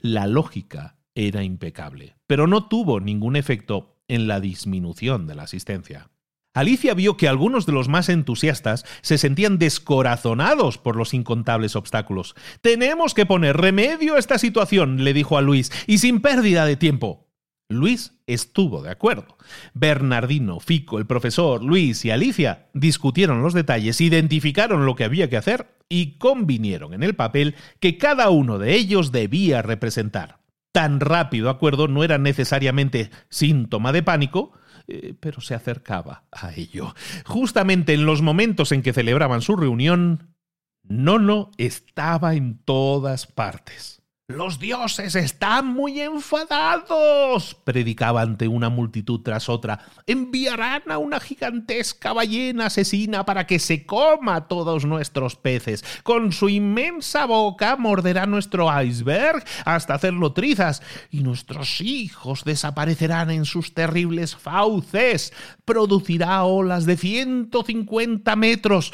La 0.00 0.26
lógica 0.26 0.96
era 1.14 1.42
impecable, 1.42 2.16
pero 2.26 2.46
no 2.46 2.68
tuvo 2.68 3.00
ningún 3.00 3.36
efecto 3.36 3.96
en 4.08 4.26
la 4.26 4.40
disminución 4.40 5.26
de 5.26 5.34
la 5.34 5.44
asistencia. 5.44 6.10
Alicia 6.52 6.94
vio 6.94 7.16
que 7.16 7.28
algunos 7.28 7.64
de 7.64 7.72
los 7.72 7.88
más 7.88 8.08
entusiastas 8.08 8.84
se 9.02 9.18
sentían 9.18 9.58
descorazonados 9.58 10.78
por 10.78 10.96
los 10.96 11.14
incontables 11.14 11.76
obstáculos. 11.76 12.34
Tenemos 12.60 13.14
que 13.14 13.24
poner 13.24 13.56
remedio 13.56 14.16
a 14.16 14.18
esta 14.18 14.36
situación, 14.36 15.04
le 15.04 15.12
dijo 15.12 15.38
a 15.38 15.42
Luis, 15.42 15.70
y 15.86 15.98
sin 15.98 16.20
pérdida 16.20 16.64
de 16.66 16.76
tiempo. 16.76 17.28
Luis 17.68 18.14
estuvo 18.26 18.82
de 18.82 18.90
acuerdo. 18.90 19.38
Bernardino, 19.74 20.58
Fico, 20.58 20.98
el 20.98 21.06
profesor, 21.06 21.62
Luis 21.62 22.04
y 22.04 22.10
Alicia 22.10 22.68
discutieron 22.74 23.42
los 23.42 23.54
detalles, 23.54 24.00
identificaron 24.00 24.86
lo 24.86 24.96
que 24.96 25.04
había 25.04 25.30
que 25.30 25.36
hacer 25.36 25.68
y 25.88 26.18
convinieron 26.18 26.94
en 26.94 27.04
el 27.04 27.14
papel 27.14 27.54
que 27.78 27.96
cada 27.96 28.30
uno 28.30 28.58
de 28.58 28.74
ellos 28.74 29.12
debía 29.12 29.62
representar 29.62 30.39
tan 30.72 31.00
rápido 31.00 31.50
acuerdo 31.50 31.88
no 31.88 32.04
era 32.04 32.18
necesariamente 32.18 33.10
síntoma 33.28 33.92
de 33.92 34.02
pánico, 34.02 34.52
eh, 34.86 35.14
pero 35.18 35.40
se 35.40 35.54
acercaba 35.54 36.24
a 36.32 36.52
ello. 36.54 36.94
Justamente 37.24 37.94
en 37.94 38.06
los 38.06 38.22
momentos 38.22 38.72
en 38.72 38.82
que 38.82 38.92
celebraban 38.92 39.42
su 39.42 39.56
reunión, 39.56 40.34
Nono 40.82 41.50
estaba 41.58 42.34
en 42.34 42.58
todas 42.64 43.26
partes. 43.26 43.99
Los 44.30 44.60
dioses 44.60 45.16
están 45.16 45.66
muy 45.66 46.00
enfadados, 46.00 47.56
predicaba 47.64 48.22
ante 48.22 48.46
una 48.46 48.68
multitud 48.68 49.22
tras 49.22 49.48
otra. 49.48 49.80
Enviarán 50.06 50.82
a 50.88 50.98
una 50.98 51.18
gigantesca 51.18 52.12
ballena 52.12 52.66
asesina 52.66 53.24
para 53.24 53.48
que 53.48 53.58
se 53.58 53.84
coma 53.84 54.46
todos 54.46 54.84
nuestros 54.84 55.34
peces. 55.34 55.84
Con 56.04 56.30
su 56.30 56.48
inmensa 56.48 57.26
boca 57.26 57.74
morderá 57.74 58.26
nuestro 58.26 58.68
iceberg 58.80 59.42
hasta 59.64 59.94
hacerlo 59.94 60.32
trizas, 60.32 60.80
y 61.10 61.22
nuestros 61.22 61.80
hijos 61.80 62.44
desaparecerán 62.44 63.32
en 63.32 63.44
sus 63.44 63.74
terribles 63.74 64.36
fauces. 64.36 65.32
Producirá 65.64 66.44
olas 66.44 66.86
de 66.86 66.96
150 66.96 68.36
metros 68.36 68.92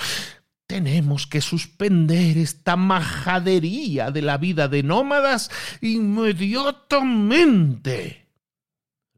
tenemos 0.66 1.26
que 1.26 1.40
suspender 1.40 2.36
esta 2.38 2.76
majadería 2.76 4.10
de 4.10 4.22
la 4.22 4.38
vida 4.38 4.68
de 4.68 4.82
nómadas 4.82 5.50
inmediatamente. 5.80 8.26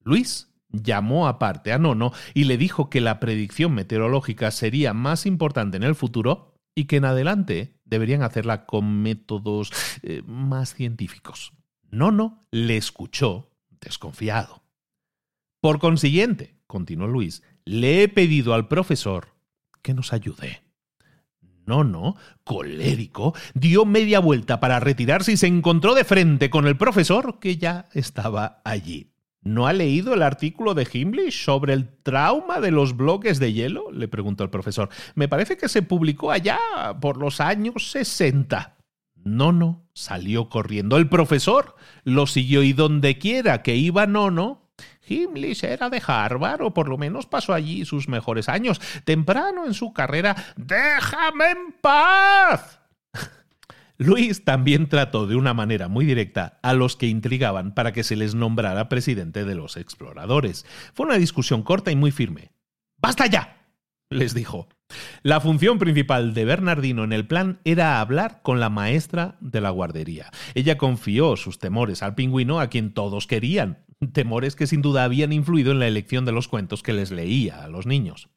Luis 0.02 0.48
llamó 0.70 1.28
aparte 1.28 1.72
a 1.72 1.78
Nono 1.78 2.12
y 2.34 2.44
le 2.44 2.58
dijo 2.58 2.90
que 2.90 3.00
la 3.00 3.20
predicción 3.20 3.72
meteorológica 3.74 4.50
sería 4.50 4.92
más 4.92 5.24
importante 5.26 5.78
en 5.78 5.82
el 5.82 5.94
futuro 5.94 6.54
y 6.74 6.84
que 6.84 6.96
en 6.96 7.06
adelante 7.06 7.80
deberían 7.84 8.22
hacerla 8.22 8.66
con 8.66 9.00
métodos 9.02 9.72
eh, 10.02 10.22
más 10.26 10.74
científicos. 10.74 11.54
Nono 11.90 12.46
le 12.50 12.76
escuchó 12.76 13.50
desconfiado. 13.80 14.62
Por 15.60 15.80
consiguiente, 15.80 16.60
continuó 16.66 17.08
Luis, 17.08 17.42
le 17.64 18.02
he 18.02 18.08
pedido 18.08 18.52
al 18.54 18.68
profesor 18.68 19.34
que 19.82 19.94
nos 19.94 20.12
ayude. 20.12 20.67
Nono, 21.68 22.16
colérico, 22.44 23.34
dio 23.52 23.84
media 23.84 24.20
vuelta 24.20 24.58
para 24.58 24.80
retirarse 24.80 25.32
y 25.32 25.36
se 25.36 25.46
encontró 25.46 25.94
de 25.94 26.04
frente 26.04 26.48
con 26.48 26.66
el 26.66 26.78
profesor 26.78 27.38
que 27.38 27.58
ya 27.58 27.88
estaba 27.92 28.62
allí. 28.64 29.12
¿No 29.42 29.66
ha 29.66 29.72
leído 29.72 30.14
el 30.14 30.22
artículo 30.22 30.74
de 30.74 30.88
Himmlich 30.90 31.44
sobre 31.44 31.74
el 31.74 31.88
trauma 32.02 32.60
de 32.60 32.70
los 32.70 32.96
bloques 32.96 33.38
de 33.38 33.52
hielo? 33.52 33.90
le 33.92 34.08
preguntó 34.08 34.44
el 34.44 34.50
profesor. 34.50 34.88
Me 35.14 35.28
parece 35.28 35.56
que 35.58 35.68
se 35.68 35.82
publicó 35.82 36.30
allá 36.30 36.58
por 37.00 37.18
los 37.18 37.40
años 37.40 37.90
60. 37.90 38.78
Nono 39.14 39.86
salió 39.92 40.48
corriendo. 40.48 40.96
El 40.96 41.08
profesor 41.08 41.76
lo 42.02 42.26
siguió 42.26 42.62
y 42.62 42.72
donde 42.72 43.18
quiera 43.18 43.62
que 43.62 43.76
iba 43.76 44.06
Nono, 44.06 44.67
Himmlich 45.08 45.64
era 45.64 45.90
de 45.90 46.02
Harvard, 46.06 46.62
o 46.62 46.74
por 46.74 46.88
lo 46.88 46.98
menos 46.98 47.26
pasó 47.26 47.54
allí 47.54 47.84
sus 47.84 48.08
mejores 48.08 48.48
años. 48.48 48.80
Temprano 49.04 49.66
en 49.66 49.74
su 49.74 49.92
carrera, 49.92 50.36
¡déjame 50.56 51.50
en 51.50 51.72
paz! 51.80 52.80
Luis 53.98 54.44
también 54.44 54.88
trató 54.88 55.26
de 55.26 55.36
una 55.36 55.54
manera 55.54 55.88
muy 55.88 56.04
directa 56.04 56.58
a 56.62 56.72
los 56.72 56.96
que 56.96 57.06
intrigaban 57.06 57.74
para 57.74 57.92
que 57.92 58.04
se 58.04 58.16
les 58.16 58.34
nombrara 58.34 58.88
presidente 58.88 59.44
de 59.44 59.54
los 59.54 59.76
exploradores. 59.76 60.66
Fue 60.94 61.06
una 61.06 61.18
discusión 61.18 61.62
corta 61.62 61.90
y 61.90 61.96
muy 61.96 62.12
firme. 62.12 62.52
¡Basta 62.96 63.26
ya! 63.26 63.58
les 64.10 64.34
dijo. 64.34 64.68
La 65.22 65.40
función 65.40 65.78
principal 65.78 66.32
de 66.32 66.44
Bernardino 66.44 67.04
en 67.04 67.12
el 67.12 67.26
plan 67.26 67.60
era 67.64 68.00
hablar 68.00 68.40
con 68.42 68.58
la 68.58 68.70
maestra 68.70 69.36
de 69.40 69.60
la 69.60 69.70
guardería. 69.70 70.30
Ella 70.54 70.78
confió 70.78 71.36
sus 71.36 71.58
temores 71.58 72.02
al 72.02 72.14
pingüino 72.14 72.60
a 72.60 72.68
quien 72.68 72.94
todos 72.94 73.26
querían, 73.26 73.84
temores 74.12 74.56
que 74.56 74.66
sin 74.66 74.82
duda 74.82 75.04
habían 75.04 75.32
influido 75.32 75.72
en 75.72 75.78
la 75.78 75.88
elección 75.88 76.24
de 76.24 76.32
los 76.32 76.48
cuentos 76.48 76.82
que 76.82 76.92
les 76.92 77.10
leía 77.10 77.64
a 77.64 77.68
los 77.68 77.86
niños. 77.86 78.28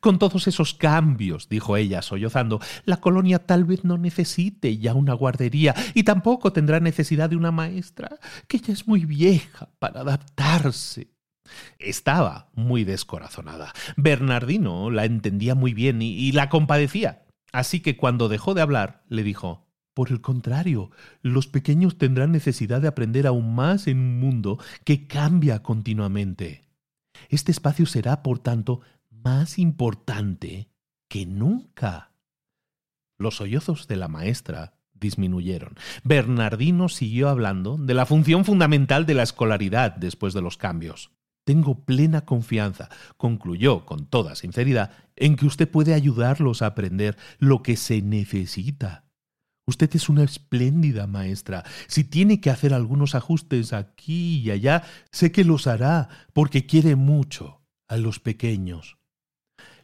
Con 0.00 0.18
todos 0.18 0.46
esos 0.46 0.74
cambios, 0.74 1.48
dijo 1.48 1.76
ella 1.76 2.02
sollozando, 2.02 2.60
la 2.84 2.98
colonia 2.98 3.46
tal 3.46 3.64
vez 3.64 3.84
no 3.84 3.98
necesite 3.98 4.78
ya 4.78 4.94
una 4.94 5.14
guardería 5.14 5.74
y 5.94 6.04
tampoco 6.04 6.52
tendrá 6.52 6.78
necesidad 6.78 7.30
de 7.30 7.36
una 7.36 7.50
maestra, 7.50 8.18
que 8.46 8.58
ya 8.58 8.72
es 8.72 8.86
muy 8.86 9.04
vieja 9.04 9.70
para 9.78 10.00
adaptarse. 10.00 11.08
Estaba 11.78 12.50
muy 12.54 12.84
descorazonada. 12.84 13.72
Bernardino 13.96 14.90
la 14.90 15.06
entendía 15.06 15.54
muy 15.54 15.72
bien 15.72 16.02
y, 16.02 16.30
la 16.32 16.48
compadecía. 16.48 17.24
Así 17.52 17.80
que 17.80 17.96
cuando 17.96 18.28
dejó 18.28 18.52
de 18.52 18.60
hablar, 18.60 19.02
le 19.08 19.22
dijo 19.22 19.67
por 19.98 20.12
el 20.12 20.20
contrario, 20.20 20.92
los 21.22 21.48
pequeños 21.48 21.98
tendrán 21.98 22.30
necesidad 22.30 22.80
de 22.80 22.86
aprender 22.86 23.26
aún 23.26 23.56
más 23.56 23.88
en 23.88 23.98
un 23.98 24.20
mundo 24.20 24.60
que 24.84 25.08
cambia 25.08 25.60
continuamente. 25.64 26.62
Este 27.30 27.50
espacio 27.50 27.84
será, 27.84 28.22
por 28.22 28.38
tanto, 28.38 28.80
más 29.10 29.58
importante 29.58 30.68
que 31.08 31.26
nunca. 31.26 32.12
Los 33.18 33.38
sollozos 33.38 33.88
de 33.88 33.96
la 33.96 34.06
maestra 34.06 34.78
disminuyeron. 34.92 35.74
Bernardino 36.04 36.88
siguió 36.88 37.28
hablando 37.28 37.76
de 37.76 37.94
la 37.94 38.06
función 38.06 38.44
fundamental 38.44 39.04
de 39.04 39.14
la 39.14 39.24
escolaridad 39.24 39.96
después 39.96 40.32
de 40.32 40.42
los 40.42 40.56
cambios. 40.56 41.10
Tengo 41.42 41.84
plena 41.84 42.20
confianza, 42.20 42.88
concluyó 43.16 43.84
con 43.84 44.06
toda 44.06 44.36
sinceridad, 44.36 44.92
en 45.16 45.34
que 45.34 45.46
usted 45.46 45.68
puede 45.68 45.92
ayudarlos 45.92 46.62
a 46.62 46.66
aprender 46.66 47.16
lo 47.40 47.64
que 47.64 47.76
se 47.76 48.00
necesita. 48.00 49.07
Usted 49.68 49.94
es 49.96 50.08
una 50.08 50.24
espléndida 50.24 51.06
maestra. 51.06 51.62
Si 51.88 52.02
tiene 52.02 52.40
que 52.40 52.48
hacer 52.48 52.72
algunos 52.72 53.14
ajustes 53.14 53.74
aquí 53.74 54.38
y 54.38 54.50
allá, 54.50 54.82
sé 55.12 55.30
que 55.30 55.44
los 55.44 55.66
hará, 55.66 56.08
porque 56.32 56.64
quiere 56.64 56.96
mucho 56.96 57.60
a 57.86 57.98
los 57.98 58.18
pequeños. 58.18 58.96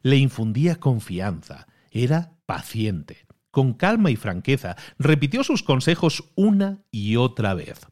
Le 0.00 0.16
infundía 0.16 0.76
confianza, 0.76 1.66
era 1.90 2.32
paciente. 2.46 3.26
Con 3.50 3.74
calma 3.74 4.10
y 4.10 4.16
franqueza, 4.16 4.74
repitió 4.98 5.44
sus 5.44 5.62
consejos 5.62 6.32
una 6.34 6.82
y 6.90 7.16
otra 7.16 7.52
vez. 7.52 7.86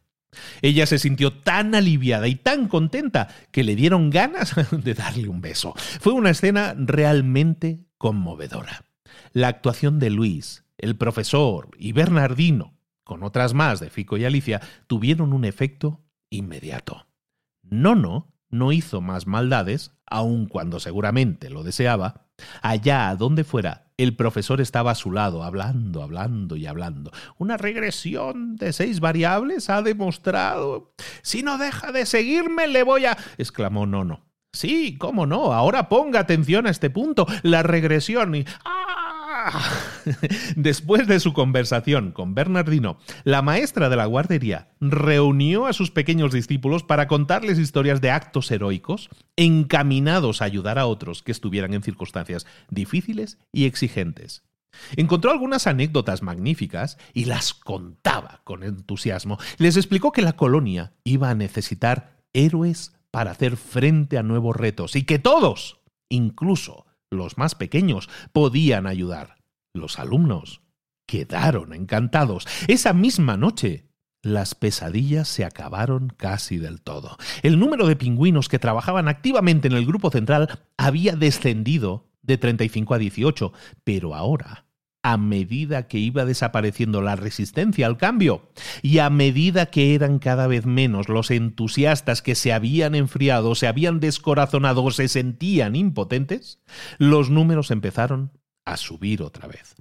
Ella 0.62 0.86
se 0.86 0.98
sintió 0.98 1.34
tan 1.34 1.74
aliviada 1.74 2.26
y 2.26 2.36
tan 2.36 2.68
contenta 2.68 3.28
que 3.50 3.64
le 3.64 3.76
dieron 3.76 4.08
ganas 4.08 4.54
de 4.70 4.94
darle 4.94 5.28
un 5.28 5.42
beso. 5.42 5.74
Fue 6.00 6.14
una 6.14 6.30
escena 6.30 6.74
realmente 6.74 7.84
conmovedora. 7.98 8.86
La 9.34 9.48
actuación 9.48 9.98
de 9.98 10.08
Luis 10.08 10.61
el 10.82 10.96
profesor 10.96 11.70
y 11.78 11.92
Bernardino, 11.92 12.76
con 13.04 13.22
otras 13.22 13.54
más 13.54 13.80
de 13.80 13.88
Fico 13.88 14.18
y 14.18 14.26
Alicia, 14.26 14.60
tuvieron 14.86 15.32
un 15.32 15.46
efecto 15.46 16.04
inmediato. 16.28 17.06
Nono 17.62 18.34
no 18.50 18.72
hizo 18.72 19.00
más 19.00 19.26
maldades, 19.26 19.92
aun 20.06 20.46
cuando 20.46 20.80
seguramente 20.80 21.48
lo 21.48 21.62
deseaba. 21.62 22.26
Allá 22.60 23.08
a 23.08 23.16
donde 23.16 23.44
fuera, 23.44 23.92
el 23.96 24.16
profesor 24.16 24.60
estaba 24.60 24.90
a 24.90 24.96
su 24.96 25.12
lado, 25.12 25.44
hablando, 25.44 26.02
hablando 26.02 26.56
y 26.56 26.66
hablando. 26.66 27.12
Una 27.38 27.56
regresión 27.56 28.56
de 28.56 28.72
seis 28.72 29.00
variables 29.00 29.70
ha 29.70 29.82
demostrado. 29.82 30.94
Si 31.22 31.42
no 31.42 31.58
deja 31.58 31.92
de 31.92 32.04
seguirme, 32.04 32.66
le 32.66 32.82
voy 32.82 33.06
a. 33.06 33.16
exclamó 33.38 33.86
Nono. 33.86 34.26
Sí, 34.52 34.98
cómo 34.98 35.24
no. 35.24 35.52
Ahora 35.54 35.88
ponga 35.88 36.20
atención 36.20 36.66
a 36.66 36.70
este 36.70 36.90
punto. 36.90 37.26
La 37.42 37.62
regresión. 37.62 38.34
Y... 38.34 38.44
Después 40.56 41.06
de 41.06 41.20
su 41.20 41.32
conversación 41.32 42.12
con 42.12 42.34
Bernardino, 42.34 42.98
la 43.24 43.42
maestra 43.42 43.88
de 43.88 43.96
la 43.96 44.06
guardería 44.06 44.68
reunió 44.80 45.66
a 45.66 45.72
sus 45.72 45.90
pequeños 45.90 46.32
discípulos 46.32 46.82
para 46.82 47.08
contarles 47.08 47.58
historias 47.58 48.00
de 48.00 48.10
actos 48.10 48.50
heroicos 48.50 49.10
encaminados 49.36 50.42
a 50.42 50.46
ayudar 50.46 50.78
a 50.78 50.86
otros 50.86 51.22
que 51.22 51.32
estuvieran 51.32 51.74
en 51.74 51.82
circunstancias 51.82 52.46
difíciles 52.70 53.38
y 53.52 53.64
exigentes. 53.64 54.42
Encontró 54.96 55.30
algunas 55.30 55.66
anécdotas 55.66 56.22
magníficas 56.22 56.98
y 57.12 57.26
las 57.26 57.52
contaba 57.54 58.40
con 58.44 58.62
entusiasmo. 58.62 59.38
Les 59.58 59.76
explicó 59.76 60.12
que 60.12 60.22
la 60.22 60.34
colonia 60.34 60.92
iba 61.04 61.30
a 61.30 61.34
necesitar 61.34 62.16
héroes 62.32 62.92
para 63.10 63.32
hacer 63.32 63.56
frente 63.56 64.16
a 64.16 64.22
nuevos 64.22 64.56
retos 64.56 64.96
y 64.96 65.04
que 65.04 65.18
todos, 65.18 65.80
incluso 66.08 66.86
los 67.12 67.38
más 67.38 67.54
pequeños, 67.54 68.08
podían 68.32 68.86
ayudar. 68.86 69.36
Los 69.74 69.98
alumnos 69.98 70.62
quedaron 71.06 71.72
encantados. 71.72 72.46
Esa 72.68 72.92
misma 72.92 73.36
noche, 73.36 73.86
las 74.22 74.54
pesadillas 74.54 75.28
se 75.28 75.44
acabaron 75.44 76.12
casi 76.16 76.58
del 76.58 76.80
todo. 76.80 77.16
El 77.42 77.58
número 77.58 77.86
de 77.86 77.96
pingüinos 77.96 78.48
que 78.48 78.58
trabajaban 78.58 79.08
activamente 79.08 79.68
en 79.68 79.74
el 79.74 79.86
grupo 79.86 80.10
central 80.10 80.60
había 80.76 81.16
descendido 81.16 82.08
de 82.22 82.38
35 82.38 82.94
a 82.94 82.98
18, 82.98 83.52
pero 83.84 84.14
ahora 84.14 84.64
a 85.02 85.16
medida 85.16 85.88
que 85.88 85.98
iba 85.98 86.24
desapareciendo 86.24 87.02
la 87.02 87.16
resistencia 87.16 87.86
al 87.86 87.96
cambio 87.96 88.50
y 88.82 88.98
a 88.98 89.10
medida 89.10 89.66
que 89.66 89.94
eran 89.94 90.18
cada 90.18 90.46
vez 90.46 90.64
menos 90.64 91.08
los 91.08 91.30
entusiastas 91.30 92.22
que 92.22 92.34
se 92.34 92.52
habían 92.52 92.94
enfriado, 92.94 93.54
se 93.54 93.66
habían 93.66 93.98
descorazonado 94.00 94.84
o 94.84 94.90
se 94.92 95.08
sentían 95.08 95.74
impotentes, 95.74 96.60
los 96.98 97.30
números 97.30 97.70
empezaron 97.70 98.30
a 98.64 98.76
subir 98.76 99.22
otra 99.22 99.48
vez. 99.48 99.74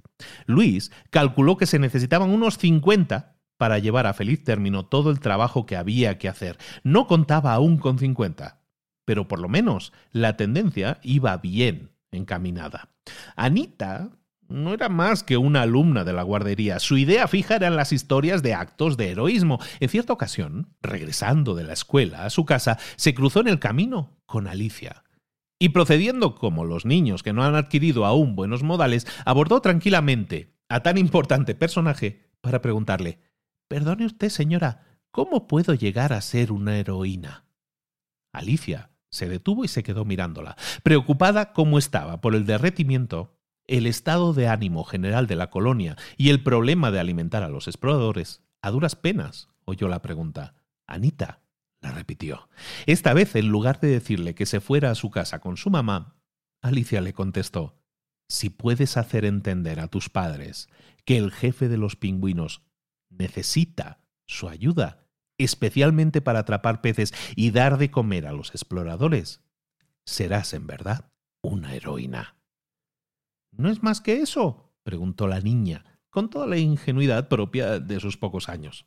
Luis 0.46 0.90
calculó 1.10 1.56
que 1.56 1.66
se 1.66 1.78
necesitaban 1.78 2.30
unos 2.30 2.58
50 2.58 3.36
para 3.56 3.78
llevar 3.78 4.08
a 4.08 4.14
feliz 4.14 4.42
término 4.42 4.86
todo 4.86 5.10
el 5.10 5.20
trabajo 5.20 5.66
que 5.66 5.76
había 5.76 6.18
que 6.18 6.28
hacer. 6.28 6.58
No 6.82 7.06
contaba 7.06 7.52
aún 7.52 7.76
con 7.76 7.98
50, 7.98 8.60
pero 9.04 9.28
por 9.28 9.38
lo 9.38 9.48
menos 9.48 9.92
la 10.10 10.36
tendencia 10.36 10.98
iba 11.02 11.36
bien 11.36 11.92
encaminada. 12.10 12.88
Anita 13.36 14.10
no 14.52 14.74
era 14.74 14.88
más 14.88 15.22
que 15.22 15.36
una 15.36 15.62
alumna 15.62 16.04
de 16.04 16.12
la 16.12 16.22
guardería. 16.22 16.78
Su 16.78 16.96
idea 16.96 17.26
fija 17.28 17.56
eran 17.56 17.76
las 17.76 17.92
historias 17.92 18.42
de 18.42 18.54
actos 18.54 18.96
de 18.96 19.10
heroísmo. 19.10 19.58
En 19.80 19.88
cierta 19.88 20.12
ocasión, 20.12 20.74
regresando 20.80 21.54
de 21.54 21.64
la 21.64 21.72
escuela 21.72 22.24
a 22.24 22.30
su 22.30 22.44
casa, 22.44 22.78
se 22.96 23.14
cruzó 23.14 23.40
en 23.40 23.48
el 23.48 23.58
camino 23.58 24.18
con 24.26 24.46
Alicia. 24.46 25.04
Y 25.58 25.70
procediendo 25.70 26.34
como 26.34 26.64
los 26.64 26.84
niños 26.84 27.22
que 27.22 27.32
no 27.32 27.44
han 27.44 27.54
adquirido 27.54 28.04
aún 28.04 28.34
buenos 28.34 28.62
modales, 28.62 29.06
abordó 29.24 29.60
tranquilamente 29.60 30.56
a 30.68 30.82
tan 30.82 30.98
importante 30.98 31.54
personaje 31.54 32.30
para 32.40 32.60
preguntarle 32.60 33.20
Perdone 33.68 34.04
usted, 34.04 34.28
señora, 34.28 34.84
¿cómo 35.10 35.46
puedo 35.46 35.72
llegar 35.72 36.12
a 36.12 36.20
ser 36.20 36.52
una 36.52 36.76
heroína? 36.76 37.46
Alicia 38.32 38.90
se 39.10 39.28
detuvo 39.28 39.64
y 39.64 39.68
se 39.68 39.82
quedó 39.82 40.04
mirándola, 40.04 40.56
preocupada 40.82 41.52
como 41.52 41.78
estaba 41.78 42.20
por 42.20 42.34
el 42.34 42.44
derretimiento, 42.44 43.38
el 43.66 43.86
estado 43.86 44.32
de 44.32 44.48
ánimo 44.48 44.84
general 44.84 45.26
de 45.26 45.36
la 45.36 45.50
colonia 45.50 45.96
y 46.16 46.30
el 46.30 46.42
problema 46.42 46.90
de 46.90 47.00
alimentar 47.00 47.42
a 47.42 47.48
los 47.48 47.68
exploradores. 47.68 48.42
A 48.60 48.70
duras 48.70 48.96
penas 48.96 49.48
oyó 49.64 49.88
la 49.88 50.02
pregunta. 50.02 50.54
Anita, 50.86 51.42
la 51.80 51.92
repitió. 51.92 52.48
Esta 52.86 53.12
vez, 53.12 53.34
en 53.34 53.48
lugar 53.48 53.80
de 53.80 53.88
decirle 53.88 54.34
que 54.34 54.46
se 54.46 54.60
fuera 54.60 54.90
a 54.90 54.94
su 54.94 55.10
casa 55.10 55.40
con 55.40 55.56
su 55.56 55.70
mamá, 55.70 56.16
Alicia 56.62 57.00
le 57.00 57.12
contestó 57.12 57.76
Si 58.28 58.50
puedes 58.50 58.96
hacer 58.96 59.24
entender 59.24 59.80
a 59.80 59.88
tus 59.88 60.08
padres 60.08 60.68
que 61.04 61.18
el 61.18 61.32
jefe 61.32 61.68
de 61.68 61.76
los 61.76 61.96
pingüinos 61.96 62.62
necesita 63.10 64.00
su 64.26 64.48
ayuda, 64.48 65.06
especialmente 65.38 66.20
para 66.20 66.40
atrapar 66.40 66.80
peces 66.80 67.12
y 67.34 67.50
dar 67.50 67.78
de 67.78 67.90
comer 67.90 68.26
a 68.26 68.32
los 68.32 68.50
exploradores, 68.50 69.40
serás 70.06 70.54
en 70.54 70.66
verdad 70.66 71.10
una 71.42 71.74
heroína. 71.74 72.36
¿No 73.52 73.70
es 73.70 73.82
más 73.82 74.00
que 74.00 74.20
eso? 74.20 74.72
preguntó 74.82 75.28
la 75.28 75.40
niña, 75.40 75.84
con 76.10 76.30
toda 76.30 76.46
la 76.46 76.58
ingenuidad 76.58 77.28
propia 77.28 77.78
de 77.78 78.00
sus 78.00 78.16
pocos 78.16 78.48
años. 78.48 78.86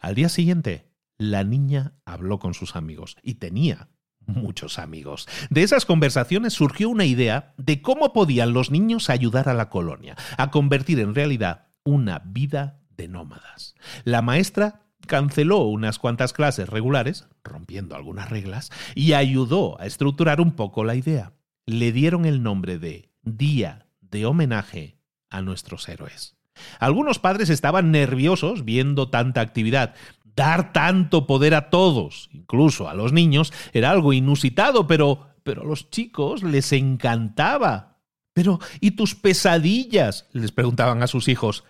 Al 0.00 0.14
día 0.14 0.28
siguiente, 0.28 0.90
la 1.18 1.44
niña 1.44 1.94
habló 2.04 2.38
con 2.38 2.54
sus 2.54 2.76
amigos, 2.76 3.16
y 3.22 3.34
tenía 3.34 3.88
muchos 4.26 4.78
amigos. 4.78 5.28
De 5.50 5.62
esas 5.62 5.86
conversaciones 5.86 6.52
surgió 6.52 6.88
una 6.88 7.04
idea 7.04 7.54
de 7.56 7.80
cómo 7.82 8.12
podían 8.12 8.52
los 8.52 8.70
niños 8.70 9.10
ayudar 9.10 9.48
a 9.48 9.54
la 9.54 9.70
colonia, 9.70 10.16
a 10.36 10.50
convertir 10.50 11.00
en 11.00 11.14
realidad 11.14 11.68
una 11.84 12.20
vida 12.20 12.80
de 12.96 13.08
nómadas. 13.08 13.74
La 14.04 14.22
maestra 14.22 14.82
canceló 15.06 15.64
unas 15.64 15.98
cuantas 15.98 16.32
clases 16.32 16.68
regulares, 16.68 17.28
rompiendo 17.44 17.94
algunas 17.94 18.28
reglas, 18.28 18.70
y 18.94 19.12
ayudó 19.12 19.80
a 19.80 19.86
estructurar 19.86 20.40
un 20.40 20.52
poco 20.52 20.84
la 20.84 20.96
idea. 20.96 21.32
Le 21.66 21.92
dieron 21.92 22.24
el 22.24 22.42
nombre 22.42 22.78
de 22.78 23.10
Día 23.26 23.88
de 24.00 24.24
homenaje 24.24 25.00
a 25.30 25.42
nuestros 25.42 25.88
héroes. 25.88 26.36
Algunos 26.78 27.18
padres 27.18 27.50
estaban 27.50 27.90
nerviosos 27.90 28.64
viendo 28.64 29.10
tanta 29.10 29.40
actividad. 29.40 29.94
Dar 30.24 30.72
tanto 30.72 31.26
poder 31.26 31.54
a 31.54 31.68
todos, 31.68 32.28
incluso 32.32 32.88
a 32.88 32.94
los 32.94 33.12
niños, 33.12 33.52
era 33.72 33.90
algo 33.90 34.12
inusitado, 34.12 34.86
pero, 34.86 35.34
pero 35.42 35.62
a 35.62 35.64
los 35.64 35.90
chicos 35.90 36.44
les 36.44 36.72
encantaba. 36.72 37.98
Pero, 38.32 38.60
¿y 38.80 38.92
tus 38.92 39.16
pesadillas? 39.16 40.28
les 40.32 40.52
preguntaban 40.52 41.02
a 41.02 41.08
sus 41.08 41.26
hijos. 41.26 41.64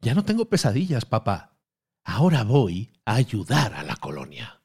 Ya 0.00 0.14
no 0.14 0.24
tengo 0.24 0.48
pesadillas, 0.48 1.04
papá. 1.04 1.58
Ahora 2.04 2.42
voy 2.42 2.92
a 3.04 3.16
ayudar 3.16 3.74
a 3.74 3.82
la 3.82 3.96
colonia. 3.96 4.62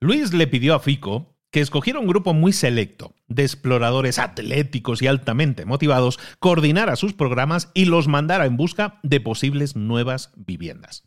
Luis 0.00 0.32
le 0.32 0.46
pidió 0.46 0.74
a 0.74 0.80
Fico 0.80 1.31
que 1.52 1.60
escogiera 1.60 2.00
un 2.00 2.08
grupo 2.08 2.34
muy 2.34 2.52
selecto 2.52 3.14
de 3.28 3.44
exploradores 3.44 4.18
atléticos 4.18 5.02
y 5.02 5.06
altamente 5.06 5.64
motivados, 5.66 6.18
coordinara 6.40 6.96
sus 6.96 7.12
programas 7.12 7.70
y 7.74 7.84
los 7.84 8.08
mandara 8.08 8.46
en 8.46 8.56
busca 8.56 8.98
de 9.04 9.20
posibles 9.20 9.76
nuevas 9.76 10.32
viviendas. 10.34 11.04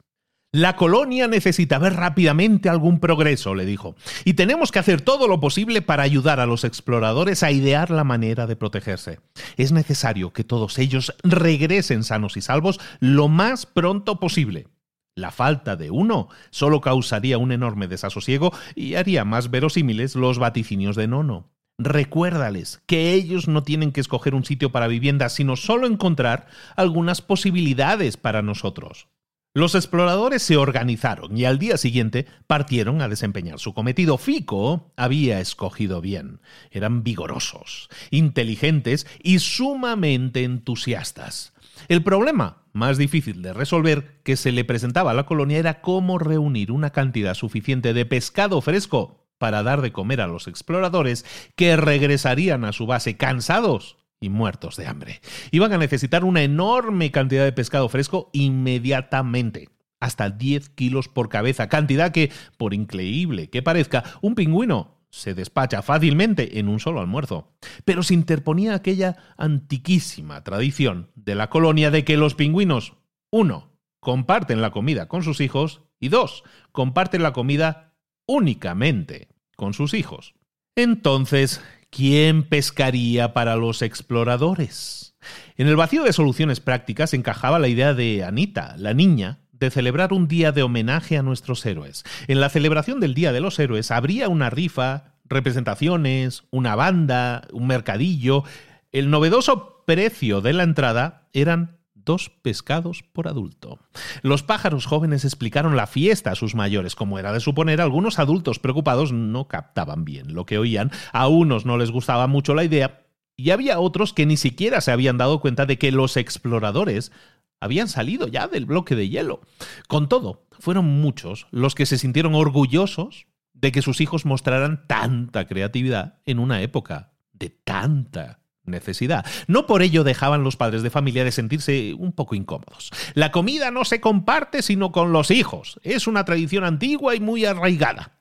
La 0.53 0.77
colonia 0.77 1.27
necesita 1.27 1.80
ver 1.80 1.95
rápidamente 1.95 2.69
algún 2.69 3.01
progreso, 3.01 3.55
le 3.55 3.65
dijo, 3.65 3.97
y 4.23 4.35
tenemos 4.35 4.72
que 4.72 4.80
hacer 4.80 5.01
todo 5.01 5.27
lo 5.27 5.41
posible 5.41 5.81
para 5.81 6.03
ayudar 6.03 6.39
a 6.39 6.45
los 6.45 6.63
exploradores 6.63 7.43
a 7.43 7.51
idear 7.51 7.91
la 7.91 8.05
manera 8.05 8.47
de 8.47 8.55
protegerse. 8.55 9.19
Es 9.57 9.73
necesario 9.73 10.31
que 10.31 10.45
todos 10.45 10.80
ellos 10.80 11.13
regresen 11.23 12.05
sanos 12.05 12.38
y 12.38 12.41
salvos 12.41 12.80
lo 13.01 13.27
más 13.27 13.65
pronto 13.65 14.17
posible. 14.22 14.67
La 15.16 15.32
falta 15.32 15.78
de 15.78 15.92
uno 15.92 16.28
solo 16.50 16.82
causaría 16.82 17.38
un 17.38 17.54
enorme 17.54 17.88
desasosiego 17.88 18.52
y 18.76 18.96
haría 18.96 19.24
más 19.24 19.50
verosímiles 19.50 20.16
los 20.16 20.40
vaticinios 20.40 20.98
de 20.98 21.08
Nono. 21.08 21.50
Recuérdales 21.78 22.82
que 22.86 23.14
ellos 23.14 23.48
no 23.48 23.64
tienen 23.64 23.94
que 23.94 24.02
escoger 24.02 24.36
un 24.36 24.44
sitio 24.44 24.74
para 24.74 24.88
vivienda, 24.88 25.30
sino 25.30 25.56
solo 25.56 25.88
encontrar 25.88 26.48
algunas 26.76 27.22
posibilidades 27.22 28.18
para 28.18 28.42
nosotros. 28.42 29.08
Los 29.54 29.74
exploradores 29.74 30.44
se 30.44 30.58
organizaron 30.58 31.38
y 31.38 31.46
al 31.46 31.60
día 31.60 31.78
siguiente 31.78 32.26
partieron 32.46 33.02
a 33.02 33.08
desempeñar 33.08 33.60
su 33.60 33.74
cometido. 33.74 34.18
Fico 34.18 34.92
había 34.98 35.40
escogido 35.40 36.02
bien. 36.02 36.42
Eran 36.72 37.04
vigorosos, 37.04 37.88
inteligentes 38.12 39.08
y 39.24 39.40
sumamente 39.40 40.44
entusiastas. 40.44 41.54
El 41.88 42.04
problema 42.04 42.65
más 42.76 42.97
difícil 42.97 43.41
de 43.41 43.53
resolver 43.53 44.19
que 44.23 44.35
se 44.35 44.52
le 44.52 44.65
presentaba 44.65 45.11
a 45.11 45.14
la 45.14 45.26
colonia 45.26 45.57
era 45.57 45.81
cómo 45.81 46.19
reunir 46.19 46.72
una 46.72 46.91
cantidad 46.91 47.34
suficiente 47.34 47.93
de 47.93 48.06
pescado 48.06 48.60
fresco 48.61 49.26
para 49.38 49.64
dar 49.64 49.81
de 49.81 49.93
comer 49.93 50.19
a 50.19 50.27
los 50.27 50.47
exploradores 50.47 51.26
que 51.56 51.77
regresarían 51.77 52.65
a 52.65 52.73
su 52.73 52.85
base 52.85 53.15
cansados 53.15 53.97
y 54.19 54.30
muertos 54.30 54.76
de 54.76 54.88
hambre. 54.88 55.22
Iban 55.52 55.72
a 55.72 55.77
necesitar 55.77 56.26
una 56.26 56.43
enorme 56.43 57.11
cantidad 57.11 57.45
de 57.45 57.53
pescado 57.53 57.88
fresco 57.88 58.30
inmediatamente, 58.34 59.69
hasta 60.02 60.30
10 60.30 60.69
kilos 60.69 61.07
por 61.07 61.30
cabeza, 61.30 61.69
cantidad 61.69 62.11
que, 62.11 62.31
por 62.57 62.73
increíble 62.73 63.49
que 63.49 63.61
parezca, 63.61 64.03
un 64.22 64.35
pingüino 64.35 64.94
se 65.16 65.34
despacha 65.34 65.82
fácilmente 65.82 66.60
en 66.60 66.68
un 66.68 66.80
solo 66.80 67.00
almuerzo. 67.00 67.54
Pero 67.86 68.04
se 68.04 68.14
interponía 68.14 68.76
aquella 68.76 69.16
antiquísima 69.38 70.44
tradición 70.44 71.12
de 71.16 71.36
la 71.36 71.50
colonia 71.50 71.90
de 71.92 72.04
que 72.04 72.18
los 72.18 72.36
pingüinos, 72.36 72.94
uno, 73.32 73.72
comparten 74.00 74.62
la 74.62 74.72
comida 74.72 75.08
con 75.08 75.24
sus 75.24 75.40
hijos 75.42 75.84
y 76.00 76.10
dos, 76.10 76.44
comparten 76.72 77.24
la 77.24 77.34
comida 77.34 77.94
únicamente 78.28 79.30
con 79.56 79.74
sus 79.74 79.94
hijos. 79.94 80.36
Entonces, 80.76 81.62
¿Quién 81.96 82.44
pescaría 82.44 83.34
para 83.34 83.56
los 83.56 83.82
exploradores? 83.82 85.16
En 85.56 85.68
el 85.68 85.78
vacío 85.78 86.04
de 86.04 86.12
soluciones 86.12 86.60
prácticas 86.60 87.14
encajaba 87.14 87.58
la 87.58 87.70
idea 87.70 87.94
de 87.94 88.26
Anita, 88.26 88.76
la 88.78 88.94
niña, 88.94 89.40
de 89.60 89.72
celebrar 89.72 90.14
un 90.14 90.27
día 90.27 90.52
de 90.52 90.64
homenaje 90.64 91.18
a 91.18 91.23
nuestros 91.23 91.65
héroes. 91.65 92.03
En 92.27 92.40
la 92.40 92.49
celebración 92.49 92.99
del 92.99 93.14
Día 93.14 93.32
de 93.32 93.41
los 93.41 93.60
Héroes 93.60 93.91
habría 93.91 94.30
una 94.30 94.49
rifa, 94.49 95.15
representaciones, 95.26 96.44
una 96.52 96.76
banda, 96.76 97.48
un 97.52 97.68
mercadillo. 97.68 98.44
El 98.91 99.10
novedoso 99.10 99.84
precio 99.86 100.41
de 100.41 100.53
la 100.53 100.64
entrada 100.64 101.27
eran 101.34 101.77
dos 101.94 102.30
pescados 102.30 103.03
por 103.03 103.27
adulto. 103.27 103.80
Los 104.22 104.44
pájaros 104.44 104.86
jóvenes 104.86 105.26
explicaron 105.26 105.76
la 105.76 105.88
fiesta 105.88 106.32
a 106.32 106.36
sus 106.36 106.53
mayores. 106.53 106.95
Como 106.95 107.18
era 107.18 107.34
de 107.34 107.40
suponer, 107.40 107.82
algunos 107.82 108.19
adultos 108.19 108.60
preocupados 108.60 109.11
no 109.11 109.48
captaban 109.48 110.06
bien 110.06 110.34
lo 110.34 110.45
que 110.45 110.60
oían, 110.60 110.91
a 111.11 111.27
unos 111.27 111.65
no 111.65 111.77
les 111.77 111.91
gustaba 111.91 112.27
mucho 112.27 112.53
la 112.53 112.64
idea, 112.64 113.06
y 113.38 113.49
había 113.49 113.80
otros 113.80 114.14
que 114.14 114.26
ni 114.26 114.38
siquiera 114.38 114.80
se 114.82 114.91
habían 114.91 115.18
dado 115.18 115.41
cuenta 115.41 115.65
de 115.65 115.77
que 115.77 115.91
los 115.91 116.15
exploradores 116.15 117.11
habían 117.60 117.88
salido 117.88 118.27
ya 118.27 118.48
del 118.48 118.65
bloque 118.65 118.95
de 118.95 119.10
hielo. 119.10 119.41
Con 119.88 120.10
todo, 120.10 120.48
fueron 120.60 120.86
muchos 120.86 121.48
los 121.52 121.76
que 121.76 121.86
se 121.86 121.98
sintieron 121.98 122.36
orgullosos 122.36 123.27
de 123.53 123.72
que 123.72 123.82
sus 123.82 124.02
hijos 124.02 124.26
mostraran 124.26 124.86
tanta 124.88 125.48
creatividad 125.48 126.19
en 126.26 126.40
una 126.40 126.61
época 126.61 127.14
de 127.34 127.49
tanta 127.49 128.40
necesidad. 128.65 129.26
No 129.48 129.68
por 129.68 129.82
ello 129.82 130.03
dejaban 130.03 130.44
los 130.44 130.57
padres 130.57 130.84
de 130.84 130.90
familia 130.90 131.23
de 131.23 131.32
sentirse 131.32 131.94
un 131.94 132.11
poco 132.11 132.36
incómodos. 132.36 132.91
La 133.14 133.32
comida 133.32 133.72
no 133.72 133.86
se 133.86 134.02
comparte 134.02 134.61
sino 134.61 134.91
con 134.91 135.11
los 135.11 135.32
hijos. 135.32 135.80
Es 135.84 136.07
una 136.07 136.26
tradición 136.26 136.64
antigua 136.64 137.15
y 137.15 137.19
muy 137.19 137.45
arraigada. 137.45 138.11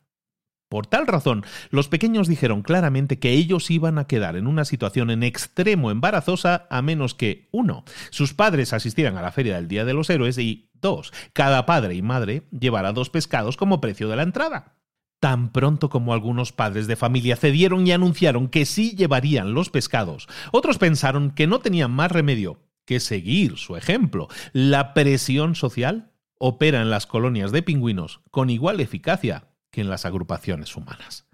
Por 0.75 0.89
tal 0.89 1.07
razón, 1.07 1.45
los 1.71 1.87
pequeños 1.87 2.27
dijeron 2.27 2.63
claramente 2.63 3.21
que 3.21 3.31
ellos 3.31 3.71
iban 3.71 3.97
a 3.97 4.09
quedar 4.09 4.35
en 4.35 4.49
una 4.49 4.65
situación 4.65 5.09
en 5.11 5.23
extremo 5.23 5.93
embarazosa 5.93 6.67
a 6.69 6.83
menos 6.83 7.15
que, 7.15 7.49
uno, 7.53 7.85
sus 8.11 8.35
padres 8.35 8.73
asistieran 8.73 9.17
a 9.17 9.23
la 9.23 9.31
feria 9.31 9.55
del 9.55 9.69
Día 9.69 9.85
de 9.85 9.95
los 9.95 10.11
Héroes 10.11 10.37
y, 10.37 10.73
dos, 10.73 11.13
cada 11.33 11.65
padre 11.65 11.95
y 11.95 12.03
madre 12.03 12.49
llevara 12.51 12.93
dos 12.93 13.09
pescados 13.09 13.57
como 13.57 13.81
precio 13.81 14.09
de 14.09 14.17
la 14.17 14.25
entrada. 14.25 14.75
Tan 15.21 15.53
pronto 15.53 15.91
como 15.91 16.13
algunos 16.13 16.51
padres 16.51 16.89
de 16.89 16.97
familia 16.97 17.37
cedieron 17.37 17.87
y 17.87 17.93
anunciaron 17.93 18.49
que 18.49 18.67
sí 18.67 18.97
llevarían 18.97 19.55
los 19.55 19.71
pescados, 19.71 20.27
otros 20.51 20.79
pensaron 20.79 21.31
que 21.31 21.47
no 21.47 21.61
tenían 21.61 21.93
más 21.93 22.11
remedio 22.11 22.59
que 22.85 22.99
seguir 22.99 23.59
su 23.59 23.77
ejemplo. 23.77 24.27
La 24.53 24.93
presión 24.93 25.55
social 25.55 26.11
opera 26.41 26.83
en 26.83 26.91
las 26.91 27.07
colonias 27.07 27.53
de 27.53 27.63
pingüinos 27.63 28.23
con 28.33 28.51
igual 28.51 28.81
eficacia 28.81 29.54
que 29.75 29.81
en 29.81 29.91
las 29.91 30.07
agrupaciones 30.07 30.77
humanas. 30.77 31.27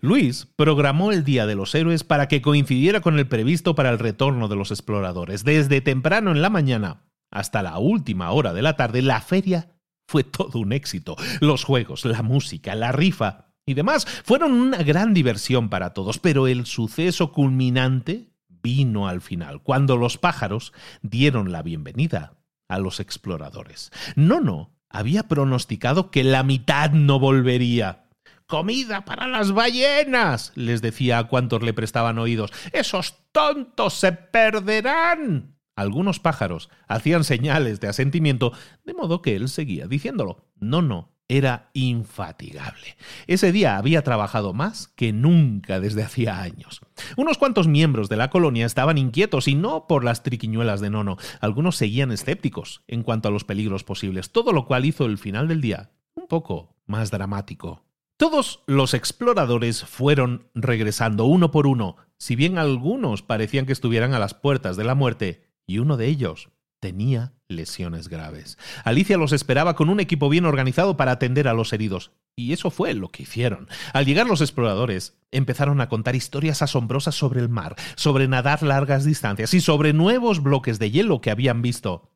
Luis 0.00 0.46
programó 0.56 1.10
el 1.12 1.24
Día 1.24 1.46
de 1.46 1.56
los 1.56 1.74
Héroes 1.74 2.04
para 2.04 2.28
que 2.28 2.40
coincidiera 2.40 3.00
con 3.00 3.18
el 3.18 3.28
previsto 3.28 3.74
para 3.74 3.90
el 3.90 3.98
retorno 3.98 4.48
de 4.48 4.56
los 4.56 4.70
exploradores. 4.70 5.44
Desde 5.44 5.80
temprano 5.80 6.30
en 6.30 6.40
la 6.40 6.48
mañana 6.48 7.02
hasta 7.30 7.62
la 7.62 7.78
última 7.78 8.30
hora 8.30 8.54
de 8.54 8.62
la 8.62 8.76
tarde, 8.76 9.02
la 9.02 9.20
feria 9.20 9.74
fue 10.06 10.24
todo 10.24 10.60
un 10.60 10.72
éxito. 10.72 11.16
Los 11.40 11.64
juegos, 11.64 12.04
la 12.04 12.22
música, 12.22 12.74
la 12.74 12.92
rifa 12.92 13.52
y 13.66 13.74
demás 13.74 14.06
fueron 14.24 14.52
una 14.52 14.78
gran 14.78 15.12
diversión 15.12 15.68
para 15.68 15.92
todos, 15.92 16.18
pero 16.18 16.46
el 16.46 16.64
suceso 16.64 17.32
culminante 17.32 18.32
vino 18.62 19.08
al 19.08 19.20
final, 19.20 19.62
cuando 19.62 19.96
los 19.96 20.18
pájaros 20.18 20.72
dieron 21.02 21.52
la 21.52 21.62
bienvenida 21.62 22.38
a 22.68 22.78
los 22.78 23.00
exploradores. 23.00 23.90
No, 24.16 24.40
no, 24.40 24.77
había 24.90 25.24
pronosticado 25.24 26.10
que 26.10 26.24
la 26.24 26.42
mitad 26.42 26.90
no 26.90 27.18
volvería. 27.18 28.04
Comida 28.46 29.04
para 29.04 29.26
las 29.26 29.52
ballenas, 29.52 30.52
les 30.54 30.80
decía 30.80 31.18
a 31.18 31.28
cuantos 31.28 31.62
le 31.62 31.74
prestaban 31.74 32.18
oídos. 32.18 32.50
Esos 32.72 33.16
tontos 33.30 33.94
se 33.94 34.12
perderán. 34.12 35.58
Algunos 35.76 36.18
pájaros 36.18 36.70
hacían 36.88 37.24
señales 37.24 37.78
de 37.78 37.88
asentimiento, 37.88 38.52
de 38.84 38.94
modo 38.94 39.22
que 39.22 39.36
él 39.36 39.48
seguía 39.48 39.86
diciéndolo. 39.86 40.46
No, 40.56 40.82
no, 40.82 41.12
era 41.28 41.70
infatigable. 41.74 42.96
Ese 43.26 43.52
día 43.52 43.76
había 43.76 44.02
trabajado 44.02 44.54
más 44.54 44.88
que 44.88 45.12
nunca 45.12 45.78
desde 45.78 46.02
hacía 46.02 46.40
años. 46.40 46.80
Unos 47.16 47.36
cuantos 47.36 47.68
miembros 47.68 48.08
de 48.08 48.16
la 48.16 48.30
colonia 48.30 48.64
estaban 48.64 48.98
inquietos 48.98 49.46
y 49.46 49.54
no 49.54 49.86
por 49.86 50.04
las 50.04 50.22
triquiñuelas 50.22 50.80
de 50.80 50.90
Nono. 50.90 51.18
Algunos 51.40 51.76
seguían 51.76 52.12
escépticos 52.12 52.82
en 52.88 53.02
cuanto 53.02 53.28
a 53.28 53.30
los 53.30 53.44
peligros 53.44 53.84
posibles, 53.84 54.32
todo 54.32 54.52
lo 54.52 54.66
cual 54.66 54.86
hizo 54.86 55.04
el 55.04 55.18
final 55.18 55.48
del 55.48 55.60
día 55.60 55.90
un 56.14 56.26
poco 56.26 56.76
más 56.86 57.10
dramático. 57.10 57.84
Todos 58.16 58.64
los 58.66 58.94
exploradores 58.94 59.84
fueron 59.84 60.48
regresando 60.54 61.26
uno 61.26 61.52
por 61.52 61.68
uno, 61.68 61.96
si 62.16 62.34
bien 62.34 62.58
algunos 62.58 63.22
parecían 63.22 63.64
que 63.64 63.72
estuvieran 63.72 64.12
a 64.12 64.18
las 64.18 64.34
puertas 64.34 64.76
de 64.76 64.82
la 64.82 64.96
muerte, 64.96 65.44
y 65.66 65.78
uno 65.78 65.96
de 65.96 66.06
ellos 66.06 66.48
tenía 66.80 67.34
lesiones 67.48 68.08
graves. 68.08 68.58
Alicia 68.84 69.16
los 69.16 69.32
esperaba 69.32 69.74
con 69.74 69.88
un 69.88 70.00
equipo 70.00 70.28
bien 70.28 70.44
organizado 70.44 70.96
para 70.96 71.12
atender 71.12 71.48
a 71.48 71.54
los 71.54 71.72
heridos. 71.72 72.12
Y 72.36 72.52
eso 72.52 72.70
fue 72.70 72.94
lo 72.94 73.08
que 73.08 73.22
hicieron. 73.22 73.68
Al 73.92 74.04
llegar 74.04 74.26
los 74.26 74.42
exploradores, 74.42 75.16
empezaron 75.32 75.80
a 75.80 75.88
contar 75.88 76.14
historias 76.14 76.62
asombrosas 76.62 77.14
sobre 77.14 77.40
el 77.40 77.48
mar, 77.48 77.74
sobre 77.96 78.28
nadar 78.28 78.62
largas 78.62 79.04
distancias 79.04 79.54
y 79.54 79.60
sobre 79.60 79.92
nuevos 79.92 80.42
bloques 80.42 80.78
de 80.78 80.90
hielo 80.90 81.20
que 81.20 81.30
habían 81.30 81.62
visto. 81.62 82.12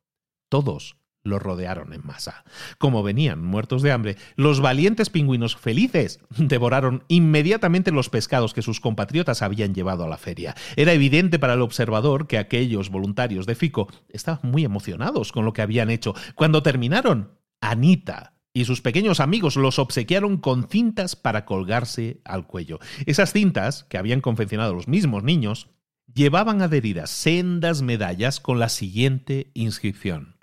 Todos 0.48 1.01
los 1.24 1.42
rodearon 1.42 1.92
en 1.92 2.04
masa. 2.04 2.44
Como 2.78 3.02
venían 3.02 3.42
muertos 3.44 3.82
de 3.82 3.92
hambre, 3.92 4.16
los 4.36 4.60
valientes 4.60 5.10
pingüinos 5.10 5.56
felices 5.56 6.20
devoraron 6.36 7.04
inmediatamente 7.08 7.92
los 7.92 8.08
pescados 8.08 8.54
que 8.54 8.62
sus 8.62 8.80
compatriotas 8.80 9.42
habían 9.42 9.74
llevado 9.74 10.04
a 10.04 10.08
la 10.08 10.18
feria. 10.18 10.54
Era 10.76 10.92
evidente 10.92 11.38
para 11.38 11.54
el 11.54 11.62
observador 11.62 12.26
que 12.26 12.38
aquellos 12.38 12.90
voluntarios 12.90 13.46
de 13.46 13.54
Fico 13.54 13.88
estaban 14.08 14.50
muy 14.50 14.64
emocionados 14.64 15.32
con 15.32 15.44
lo 15.44 15.52
que 15.52 15.62
habían 15.62 15.90
hecho. 15.90 16.14
Cuando 16.34 16.62
terminaron, 16.62 17.38
Anita 17.60 18.34
y 18.54 18.64
sus 18.64 18.82
pequeños 18.82 19.20
amigos 19.20 19.56
los 19.56 19.78
obsequiaron 19.78 20.36
con 20.36 20.68
cintas 20.68 21.16
para 21.16 21.46
colgarse 21.46 22.20
al 22.24 22.46
cuello. 22.46 22.80
Esas 23.06 23.32
cintas, 23.32 23.84
que 23.84 23.96
habían 23.96 24.20
confeccionado 24.20 24.74
los 24.74 24.88
mismos 24.88 25.22
niños, 25.22 25.68
llevaban 26.12 26.60
adheridas 26.60 27.10
sendas 27.10 27.80
medallas 27.80 28.40
con 28.40 28.58
la 28.58 28.68
siguiente 28.68 29.50
inscripción 29.54 30.41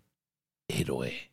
héroe. 0.69 1.29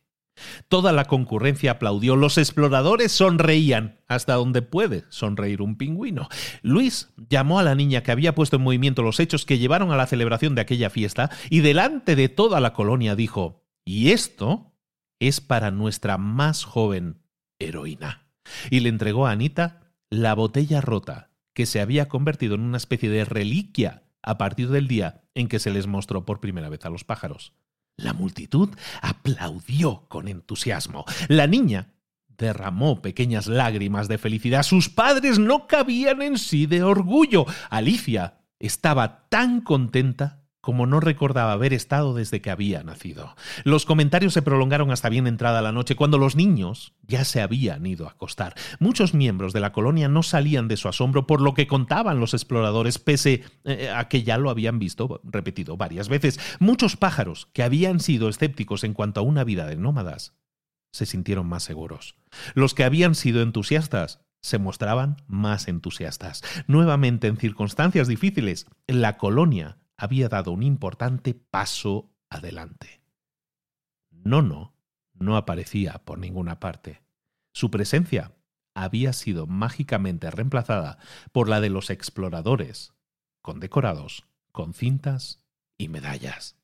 Toda 0.67 0.91
la 0.91 1.05
concurrencia 1.05 1.71
aplaudió, 1.71 2.15
los 2.15 2.37
exploradores 2.37 3.11
sonreían, 3.11 4.01
hasta 4.07 4.35
donde 4.35 4.61
puede 4.61 5.05
sonreír 5.09 5.61
un 5.61 5.77
pingüino. 5.77 6.27
Luis 6.61 7.09
llamó 7.29 7.59
a 7.59 7.63
la 7.63 7.75
niña 7.75 8.03
que 8.03 8.11
había 8.11 8.35
puesto 8.35 8.57
en 8.57 8.63
movimiento 8.63 9.01
los 9.01 9.19
hechos 9.19 9.45
que 9.45 9.57
llevaron 9.57 9.91
a 9.91 9.95
la 9.95 10.07
celebración 10.07 10.55
de 10.55 10.61
aquella 10.61 10.89
fiesta 10.89 11.31
y 11.49 11.61
delante 11.61 12.15
de 12.15 12.29
toda 12.29 12.59
la 12.59 12.73
colonia 12.73 13.15
dijo, 13.15 13.63
y 13.85 14.11
esto 14.11 14.73
es 15.19 15.41
para 15.41 15.71
nuestra 15.71 16.17
más 16.17 16.63
joven 16.63 17.23
heroína. 17.59 18.27
Y 18.69 18.81
le 18.81 18.89
entregó 18.89 19.27
a 19.27 19.31
Anita 19.31 19.93
la 20.09 20.35
botella 20.35 20.81
rota, 20.81 21.31
que 21.53 21.65
se 21.65 21.81
había 21.81 22.07
convertido 22.07 22.55
en 22.55 22.61
una 22.61 22.77
especie 22.77 23.09
de 23.09 23.25
reliquia 23.25 24.03
a 24.21 24.37
partir 24.37 24.69
del 24.69 24.87
día 24.87 25.23
en 25.33 25.47
que 25.47 25.59
se 25.59 25.71
les 25.71 25.87
mostró 25.87 26.25
por 26.25 26.39
primera 26.39 26.69
vez 26.69 26.85
a 26.85 26.89
los 26.89 27.03
pájaros. 27.03 27.53
La 27.97 28.13
multitud 28.13 28.69
aplaudió 29.01 30.05
con 30.07 30.27
entusiasmo. 30.27 31.03
La 31.29 31.47
niña 31.47 31.95
derramó 32.37 33.01
pequeñas 33.01 33.47
lágrimas 33.47 34.07
de 34.07 34.19
felicidad. 34.19 34.61
Sus 34.61 34.87
padres 34.87 35.39
no 35.39 35.65
cabían 35.65 36.21
en 36.21 36.37
sí 36.37 36.67
de 36.67 36.83
orgullo. 36.83 37.47
Alicia 37.71 38.37
estaba 38.59 39.27
tan 39.29 39.61
contenta 39.61 40.43
como 40.61 40.85
no 40.85 40.99
recordaba 40.99 41.53
haber 41.53 41.73
estado 41.73 42.13
desde 42.13 42.41
que 42.41 42.51
había 42.51 42.83
nacido. 42.83 43.35
Los 43.63 43.85
comentarios 43.85 44.33
se 44.33 44.41
prolongaron 44.41 44.91
hasta 44.91 45.09
bien 45.09 45.27
entrada 45.27 45.61
la 45.61 45.71
noche, 45.71 45.95
cuando 45.95 46.17
los 46.17 46.35
niños 46.35 46.93
ya 47.03 47.23
se 47.25 47.41
habían 47.41 47.85
ido 47.85 48.07
a 48.07 48.11
acostar. 48.11 48.55
Muchos 48.79 49.13
miembros 49.13 49.53
de 49.53 49.59
la 49.59 49.71
colonia 49.71 50.07
no 50.09 50.23
salían 50.23 50.67
de 50.67 50.77
su 50.77 50.87
asombro 50.87 51.27
por 51.27 51.41
lo 51.41 51.53
que 51.53 51.67
contaban 51.67 52.19
los 52.19 52.33
exploradores, 52.33 52.99
pese 52.99 53.43
eh, 53.63 53.89
a 53.89 54.07
que 54.09 54.23
ya 54.23 54.37
lo 54.37 54.49
habían 54.49 54.79
visto 54.79 55.21
repetido 55.23 55.77
varias 55.77 56.09
veces. 56.09 56.39
Muchos 56.59 56.97
pájaros, 56.97 57.47
que 57.53 57.63
habían 57.63 57.99
sido 57.99 58.29
escépticos 58.29 58.83
en 58.83 58.93
cuanto 58.93 59.21
a 59.21 59.23
una 59.23 59.43
vida 59.43 59.65
de 59.67 59.77
nómadas, 59.77 60.33
se 60.91 61.05
sintieron 61.05 61.47
más 61.47 61.63
seguros. 61.63 62.15
Los 62.55 62.73
que 62.73 62.83
habían 62.83 63.15
sido 63.15 63.41
entusiastas 63.41 64.21
se 64.41 64.59
mostraban 64.59 65.17
más 65.27 65.67
entusiastas. 65.67 66.43
Nuevamente, 66.67 67.27
en 67.27 67.37
circunstancias 67.37 68.07
difíciles, 68.07 68.67
la 68.87 69.17
colonia 69.17 69.77
había 69.97 70.29
dado 70.29 70.51
un 70.51 70.63
importante 70.63 71.33
paso 71.33 72.11
adelante. 72.29 73.01
Nono 74.11 74.75
no 75.13 75.35
aparecía 75.35 76.01
por 76.05 76.19
ninguna 76.19 76.59
parte. 76.59 77.01
Su 77.53 77.71
presencia 77.71 78.33
había 78.75 79.11
sido 79.13 79.47
mágicamente 79.47 80.29
reemplazada 80.29 80.99
por 81.31 81.49
la 81.49 81.59
de 81.59 81.69
los 81.69 81.89
exploradores, 81.89 82.93
condecorados 83.41 84.25
con 84.51 84.73
cintas 84.73 85.43
y 85.77 85.87
medallas. 85.87 86.57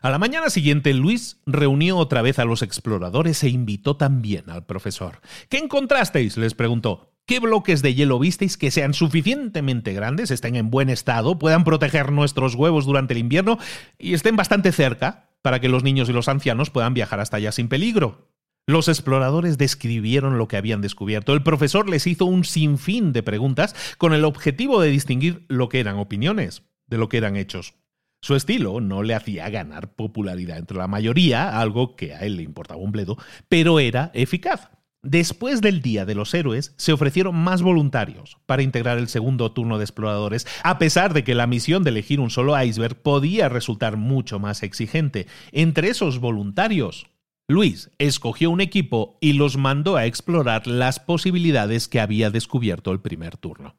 A 0.00 0.10
la 0.10 0.18
mañana 0.18 0.50
siguiente, 0.50 0.94
Luis 0.94 1.40
reunió 1.46 1.96
otra 1.96 2.22
vez 2.22 2.38
a 2.38 2.44
los 2.44 2.62
exploradores 2.62 3.42
e 3.42 3.48
invitó 3.48 3.96
también 3.96 4.50
al 4.50 4.64
profesor. 4.64 5.20
¿Qué 5.48 5.58
encontrasteis? 5.58 6.36
les 6.36 6.54
preguntó. 6.54 7.17
¿Qué 7.28 7.40
bloques 7.40 7.82
de 7.82 7.94
hielo 7.94 8.18
visteis 8.18 8.56
que 8.56 8.70
sean 8.70 8.94
suficientemente 8.94 9.92
grandes, 9.92 10.30
estén 10.30 10.56
en 10.56 10.70
buen 10.70 10.88
estado, 10.88 11.38
puedan 11.38 11.62
proteger 11.62 12.10
nuestros 12.10 12.54
huevos 12.54 12.86
durante 12.86 13.12
el 13.12 13.18
invierno 13.18 13.58
y 13.98 14.14
estén 14.14 14.34
bastante 14.34 14.72
cerca 14.72 15.28
para 15.42 15.60
que 15.60 15.68
los 15.68 15.82
niños 15.82 16.08
y 16.08 16.14
los 16.14 16.28
ancianos 16.28 16.70
puedan 16.70 16.94
viajar 16.94 17.20
hasta 17.20 17.36
allá 17.36 17.52
sin 17.52 17.68
peligro? 17.68 18.30
Los 18.66 18.88
exploradores 18.88 19.58
describieron 19.58 20.38
lo 20.38 20.48
que 20.48 20.56
habían 20.56 20.80
descubierto. 20.80 21.34
El 21.34 21.42
profesor 21.42 21.86
les 21.90 22.06
hizo 22.06 22.24
un 22.24 22.44
sinfín 22.44 23.12
de 23.12 23.22
preguntas 23.22 23.76
con 23.98 24.14
el 24.14 24.24
objetivo 24.24 24.80
de 24.80 24.88
distinguir 24.88 25.44
lo 25.48 25.68
que 25.68 25.80
eran 25.80 25.98
opiniones 25.98 26.62
de 26.86 26.96
lo 26.96 27.10
que 27.10 27.18
eran 27.18 27.36
hechos. 27.36 27.74
Su 28.22 28.36
estilo 28.36 28.80
no 28.80 29.02
le 29.02 29.14
hacía 29.14 29.50
ganar 29.50 29.94
popularidad 29.96 30.56
entre 30.56 30.78
la 30.78 30.88
mayoría, 30.88 31.60
algo 31.60 31.94
que 31.94 32.14
a 32.14 32.20
él 32.20 32.38
le 32.38 32.42
importaba 32.42 32.80
un 32.80 32.90
bledo, 32.90 33.18
pero 33.50 33.80
era 33.80 34.10
eficaz. 34.14 34.70
Después 35.04 35.60
del 35.60 35.80
Día 35.80 36.04
de 36.04 36.16
los 36.16 36.34
Héroes, 36.34 36.74
se 36.76 36.92
ofrecieron 36.92 37.36
más 37.36 37.62
voluntarios 37.62 38.36
para 38.46 38.62
integrar 38.62 38.98
el 38.98 39.06
segundo 39.06 39.52
turno 39.52 39.78
de 39.78 39.84
exploradores, 39.84 40.44
a 40.64 40.78
pesar 40.78 41.14
de 41.14 41.22
que 41.22 41.36
la 41.36 41.46
misión 41.46 41.84
de 41.84 41.90
elegir 41.90 42.18
un 42.18 42.30
solo 42.30 42.60
iceberg 42.60 42.96
podía 42.96 43.48
resultar 43.48 43.96
mucho 43.96 44.40
más 44.40 44.64
exigente. 44.64 45.28
Entre 45.52 45.88
esos 45.88 46.18
voluntarios, 46.18 47.06
Luis 47.46 47.90
escogió 47.98 48.50
un 48.50 48.60
equipo 48.60 49.18
y 49.20 49.34
los 49.34 49.56
mandó 49.56 49.96
a 49.96 50.04
explorar 50.04 50.66
las 50.66 50.98
posibilidades 50.98 51.86
que 51.86 52.00
había 52.00 52.30
descubierto 52.30 52.90
el 52.90 53.00
primer 53.00 53.36
turno. 53.36 53.76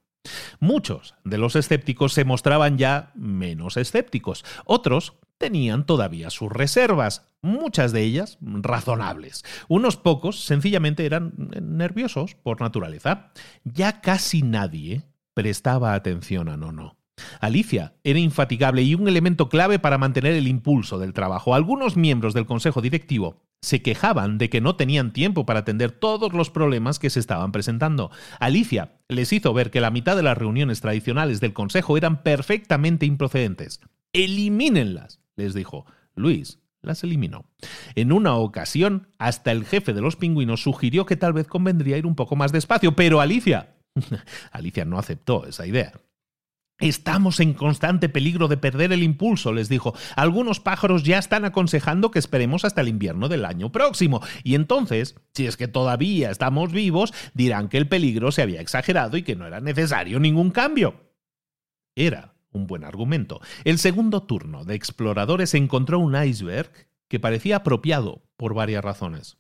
Muchos 0.59 1.15
de 1.23 1.37
los 1.37 1.55
escépticos 1.55 2.13
se 2.13 2.25
mostraban 2.25 2.77
ya 2.77 3.11
menos 3.15 3.77
escépticos, 3.77 4.43
otros 4.65 5.13
tenían 5.37 5.85
todavía 5.85 6.29
sus 6.29 6.51
reservas, 6.51 7.27
muchas 7.41 7.91
de 7.93 8.03
ellas 8.03 8.37
razonables. 8.41 9.43
Unos 9.67 9.97
pocos 9.97 10.43
sencillamente 10.43 11.05
eran 11.05 11.33
nerviosos 11.61 12.35
por 12.35 12.61
naturaleza. 12.61 13.31
Ya 13.63 14.01
casi 14.01 14.41
nadie 14.41 15.03
prestaba 15.33 15.93
atención 15.93 16.49
a 16.49 16.57
Nono. 16.57 16.97
Alicia 17.39 17.93
era 18.03 18.19
infatigable 18.19 18.81
y 18.81 18.95
un 18.95 19.07
elemento 19.07 19.49
clave 19.49 19.79
para 19.79 19.97
mantener 19.97 20.33
el 20.33 20.47
impulso 20.47 20.99
del 20.99 21.13
trabajo. 21.13 21.55
Algunos 21.55 21.97
miembros 21.97 22.33
del 22.33 22.45
consejo 22.45 22.81
directivo 22.81 23.48
se 23.61 23.81
quejaban 23.81 24.38
de 24.38 24.49
que 24.49 24.61
no 24.61 24.76
tenían 24.76 25.11
tiempo 25.11 25.45
para 25.45 25.61
atender 25.61 25.91
todos 25.91 26.34
los 26.34 26.49
problemas 26.49 26.99
que 26.99 27.10
se 27.10 27.19
estaban 27.19 27.52
presentando. 27.52 28.11
Alicia 28.40 28.99
les 29.07 29.34
hizo 29.34 29.53
ver 29.53 29.72
que 29.72 29.81
la 29.81 29.91
mitad 29.91 30.15
de 30.15 30.23
las 30.23 30.38
reuniones 30.38 30.81
tradicionales 30.81 31.40
del 31.40 31.53
consejo 31.53 31.98
eran 31.98 32.23
perfectamente 32.23 33.06
improcedentes. 33.06 33.81
Elimínenlas 34.14 35.19
les 35.36 35.53
dijo. 35.53 35.86
Luis 36.15 36.60
las 36.81 37.03
eliminó. 37.03 37.45
En 37.95 38.11
una 38.11 38.36
ocasión, 38.36 39.10
hasta 39.18 39.52
el 39.52 39.65
jefe 39.65 39.94
de 39.94 40.02
los 40.02 40.15
pingüinos 40.15 40.64
sugirió 40.64 41.06
que 41.06 41.18
tal 41.18 41.34
vez 41.34 41.48
convendría 41.48 41.98
ir 41.98 42.06
un 42.06 42.15
poco 42.15 42.36
más 42.36 42.52
despacio, 42.52 42.95
pero 42.95 43.22
Alicia... 43.22 43.76
Alicia 44.52 44.86
no 44.86 44.98
aceptó 44.98 45.45
esa 45.45 45.65
idea. 45.65 45.94
Estamos 46.80 47.41
en 47.41 47.53
constante 47.53 48.07
peligro 48.07 48.47
de 48.47 48.56
perder 48.56 48.93
el 48.93 49.03
impulso, 49.03 49.51
les 49.51 49.68
dijo. 49.68 49.93
Algunos 50.15 50.61
pájaros 50.61 51.03
ya 51.03 51.18
están 51.18 51.43
aconsejando 51.43 52.10
que 52.10 52.19
esperemos 52.19 52.64
hasta 52.64 52.81
el 52.81 52.88
invierno 52.88 53.27
del 53.27 53.43
año 53.43 53.72
próximo. 53.72 54.22
Y 54.43 54.56
entonces, 54.56 55.15
si 55.34 55.45
es 55.45 55.57
que 55.57 55.68
todavía 55.68 56.31
estamos 56.31 56.72
vivos, 56.72 57.14
dirán 57.34 57.68
que 57.68 57.77
el 57.77 57.89
peligro 57.89 58.31
se 58.31 58.41
había 58.41 58.61
exagerado 58.61 59.18
y 59.18 59.23
que 59.23 59.35
no 59.35 59.45
era 59.45 59.60
necesario 59.60 60.19
ningún 60.19 60.51
cambio. 60.51 61.11
Era 61.95 62.34
un 62.51 62.65
buen 62.65 62.85
argumento. 62.85 63.41
El 63.65 63.77
segundo 63.77 64.23
turno 64.23 64.64
de 64.64 64.76
exploradores 64.76 65.53
encontró 65.53 65.99
un 65.99 66.15
iceberg 66.15 66.72
que 67.10 67.19
parecía 67.19 67.57
apropiado 67.57 68.23
por 68.38 68.53
varias 68.53 68.84
razones. 68.84 69.38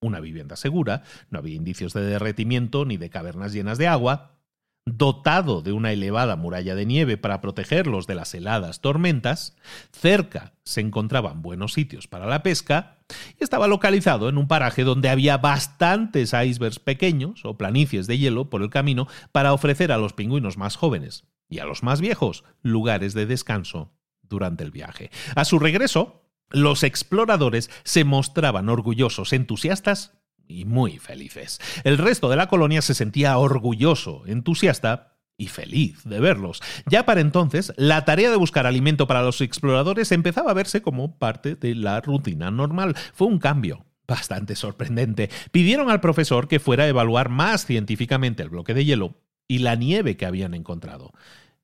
Una 0.00 0.20
vivienda 0.20 0.56
segura, 0.56 1.04
no 1.30 1.38
había 1.38 1.54
indicios 1.54 1.94
de 1.94 2.02
derretimiento 2.02 2.84
ni 2.84 2.98
de 2.98 3.08
cavernas 3.08 3.52
llenas 3.52 3.78
de 3.78 3.86
agua, 3.86 4.41
dotado 4.84 5.62
de 5.62 5.72
una 5.72 5.92
elevada 5.92 6.36
muralla 6.36 6.74
de 6.74 6.86
nieve 6.86 7.16
para 7.16 7.40
protegerlos 7.40 8.06
de 8.06 8.14
las 8.14 8.34
heladas 8.34 8.80
tormentas, 8.80 9.56
cerca 9.92 10.54
se 10.64 10.80
encontraban 10.80 11.42
buenos 11.42 11.72
sitios 11.72 12.08
para 12.08 12.26
la 12.26 12.42
pesca 12.42 12.98
y 13.38 13.44
estaba 13.44 13.68
localizado 13.68 14.28
en 14.28 14.38
un 14.38 14.48
paraje 14.48 14.84
donde 14.84 15.08
había 15.08 15.38
bastantes 15.38 16.32
icebergs 16.32 16.78
pequeños 16.78 17.44
o 17.44 17.56
planicies 17.56 18.06
de 18.06 18.18
hielo 18.18 18.50
por 18.50 18.62
el 18.62 18.70
camino 18.70 19.06
para 19.30 19.52
ofrecer 19.52 19.92
a 19.92 19.98
los 19.98 20.14
pingüinos 20.14 20.56
más 20.56 20.76
jóvenes 20.76 21.24
y 21.48 21.60
a 21.60 21.64
los 21.64 21.82
más 21.82 22.00
viejos 22.00 22.44
lugares 22.62 23.14
de 23.14 23.26
descanso 23.26 23.92
durante 24.22 24.64
el 24.64 24.70
viaje. 24.70 25.10
A 25.36 25.44
su 25.44 25.58
regreso, 25.58 26.22
los 26.50 26.82
exploradores 26.82 27.70
se 27.84 28.04
mostraban 28.04 28.68
orgullosos, 28.68 29.32
entusiastas 29.32 30.18
y 30.46 30.64
muy 30.64 30.98
felices. 30.98 31.60
El 31.84 31.98
resto 31.98 32.28
de 32.28 32.36
la 32.36 32.48
colonia 32.48 32.82
se 32.82 32.94
sentía 32.94 33.36
orgulloso, 33.38 34.22
entusiasta 34.26 35.18
y 35.36 35.48
feliz 35.48 36.04
de 36.04 36.20
verlos. 36.20 36.62
Ya 36.86 37.04
para 37.04 37.20
entonces, 37.20 37.72
la 37.76 38.04
tarea 38.04 38.30
de 38.30 38.36
buscar 38.36 38.66
alimento 38.66 39.06
para 39.06 39.22
los 39.22 39.40
exploradores 39.40 40.12
empezaba 40.12 40.50
a 40.50 40.54
verse 40.54 40.82
como 40.82 41.18
parte 41.18 41.54
de 41.56 41.74
la 41.74 42.00
rutina 42.00 42.50
normal. 42.50 42.94
Fue 43.12 43.26
un 43.26 43.38
cambio 43.38 43.84
bastante 44.06 44.56
sorprendente. 44.56 45.30
Pidieron 45.50 45.90
al 45.90 46.00
profesor 46.00 46.48
que 46.48 46.60
fuera 46.60 46.84
a 46.84 46.88
evaluar 46.88 47.28
más 47.28 47.66
científicamente 47.66 48.42
el 48.42 48.50
bloque 48.50 48.74
de 48.74 48.84
hielo 48.84 49.16
y 49.48 49.58
la 49.58 49.74
nieve 49.74 50.16
que 50.16 50.26
habían 50.26 50.54
encontrado. 50.54 51.12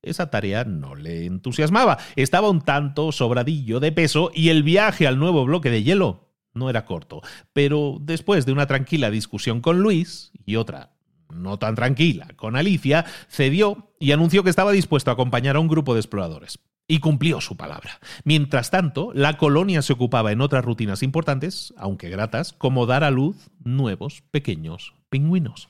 Esa 0.02 0.30
tarea 0.30 0.64
no 0.64 0.94
le 0.94 1.26
entusiasmaba. 1.26 1.98
Estaba 2.16 2.50
un 2.50 2.62
tanto 2.62 3.12
sobradillo 3.12 3.80
de 3.80 3.92
peso 3.92 4.30
y 4.34 4.48
el 4.48 4.62
viaje 4.62 5.06
al 5.06 5.18
nuevo 5.18 5.44
bloque 5.44 5.70
de 5.70 5.82
hielo 5.82 6.27
no 6.58 6.70
era 6.70 6.84
corto. 6.84 7.22
Pero 7.52 7.98
después 8.00 8.46
de 8.46 8.52
una 8.52 8.66
tranquila 8.66 9.10
discusión 9.10 9.60
con 9.60 9.80
Luis 9.80 10.32
y 10.44 10.56
otra 10.56 10.90
no 11.34 11.58
tan 11.58 11.74
tranquila 11.74 12.28
con 12.36 12.56
Alicia, 12.56 13.04
cedió 13.28 13.92
y 14.00 14.12
anunció 14.12 14.42
que 14.42 14.50
estaba 14.50 14.72
dispuesto 14.72 15.10
a 15.10 15.14
acompañar 15.14 15.56
a 15.56 15.60
un 15.60 15.68
grupo 15.68 15.94
de 15.94 16.00
exploradores. 16.00 16.58
Y 16.90 17.00
cumplió 17.00 17.42
su 17.42 17.56
palabra. 17.56 18.00
Mientras 18.24 18.70
tanto, 18.70 19.10
la 19.12 19.36
colonia 19.36 19.82
se 19.82 19.92
ocupaba 19.92 20.32
en 20.32 20.40
otras 20.40 20.64
rutinas 20.64 21.02
importantes, 21.02 21.74
aunque 21.76 22.08
gratas, 22.08 22.54
como 22.54 22.86
dar 22.86 23.04
a 23.04 23.10
luz 23.10 23.50
nuevos 23.62 24.22
pequeños 24.30 24.94
pingüinos. 25.10 25.68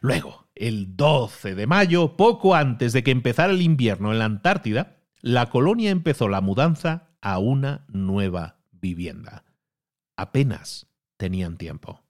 Luego, 0.00 0.46
el 0.54 0.96
12 0.96 1.56
de 1.56 1.66
mayo, 1.66 2.16
poco 2.16 2.54
antes 2.54 2.92
de 2.92 3.02
que 3.02 3.10
empezara 3.10 3.52
el 3.52 3.62
invierno 3.62 4.12
en 4.12 4.20
la 4.20 4.26
Antártida, 4.26 4.98
la 5.20 5.50
colonia 5.50 5.90
empezó 5.90 6.28
la 6.28 6.40
mudanza 6.40 7.08
a 7.20 7.38
una 7.38 7.84
nueva 7.88 8.58
vivienda. 8.70 9.43
Apenas 10.16 10.86
tenían 11.16 11.56
tiempo. 11.56 12.02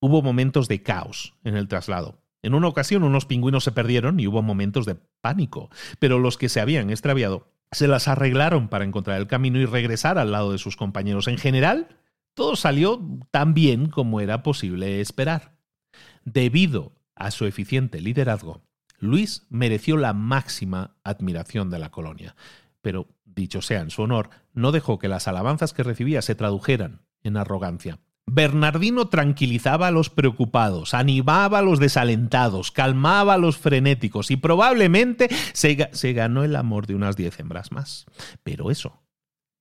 Hubo 0.00 0.22
momentos 0.22 0.68
de 0.68 0.82
caos 0.82 1.34
en 1.44 1.56
el 1.56 1.68
traslado. 1.68 2.18
En 2.42 2.54
una 2.54 2.68
ocasión 2.68 3.04
unos 3.04 3.24
pingüinos 3.24 3.64
se 3.64 3.72
perdieron 3.72 4.20
y 4.20 4.26
hubo 4.26 4.42
momentos 4.42 4.84
de 4.84 4.96
pánico, 5.22 5.70
pero 5.98 6.18
los 6.18 6.36
que 6.36 6.50
se 6.50 6.60
habían 6.60 6.90
extraviado 6.90 7.48
se 7.72 7.88
las 7.88 8.06
arreglaron 8.06 8.68
para 8.68 8.84
encontrar 8.84 9.18
el 9.18 9.26
camino 9.26 9.58
y 9.58 9.66
regresar 9.66 10.18
al 10.18 10.32
lado 10.32 10.52
de 10.52 10.58
sus 10.58 10.76
compañeros. 10.76 11.26
En 11.26 11.38
general, 11.38 11.88
todo 12.34 12.56
salió 12.56 13.00
tan 13.30 13.54
bien 13.54 13.88
como 13.88 14.20
era 14.20 14.42
posible 14.42 15.00
esperar. 15.00 15.56
Debido 16.24 16.92
a 17.14 17.30
su 17.30 17.46
eficiente 17.46 18.00
liderazgo, 18.00 18.62
Luis 18.98 19.46
mereció 19.50 19.96
la 19.96 20.12
máxima 20.12 20.96
admiración 21.04 21.70
de 21.70 21.78
la 21.78 21.90
colonia, 21.90 22.36
pero, 22.84 23.08
dicho 23.24 23.62
sea 23.62 23.80
en 23.80 23.90
su 23.90 24.02
honor, 24.02 24.28
no 24.52 24.70
dejó 24.70 24.98
que 24.98 25.08
las 25.08 25.26
alabanzas 25.26 25.72
que 25.72 25.82
recibía 25.82 26.20
se 26.20 26.34
tradujeran 26.34 27.00
en 27.22 27.38
arrogancia. 27.38 27.98
Bernardino 28.26 29.08
tranquilizaba 29.08 29.86
a 29.86 29.90
los 29.90 30.10
preocupados, 30.10 30.92
animaba 30.92 31.60
a 31.60 31.62
los 31.62 31.78
desalentados, 31.78 32.70
calmaba 32.70 33.34
a 33.34 33.38
los 33.38 33.56
frenéticos 33.56 34.30
y 34.30 34.36
probablemente 34.36 35.28
se, 35.54 36.12
ganó 36.12 36.44
el 36.44 36.56
amor 36.56 36.86
de 36.86 36.94
unas 36.94 37.16
diez 37.16 37.40
hembras 37.40 37.72
más. 37.72 38.04
Pero 38.42 38.70
eso, 38.70 39.02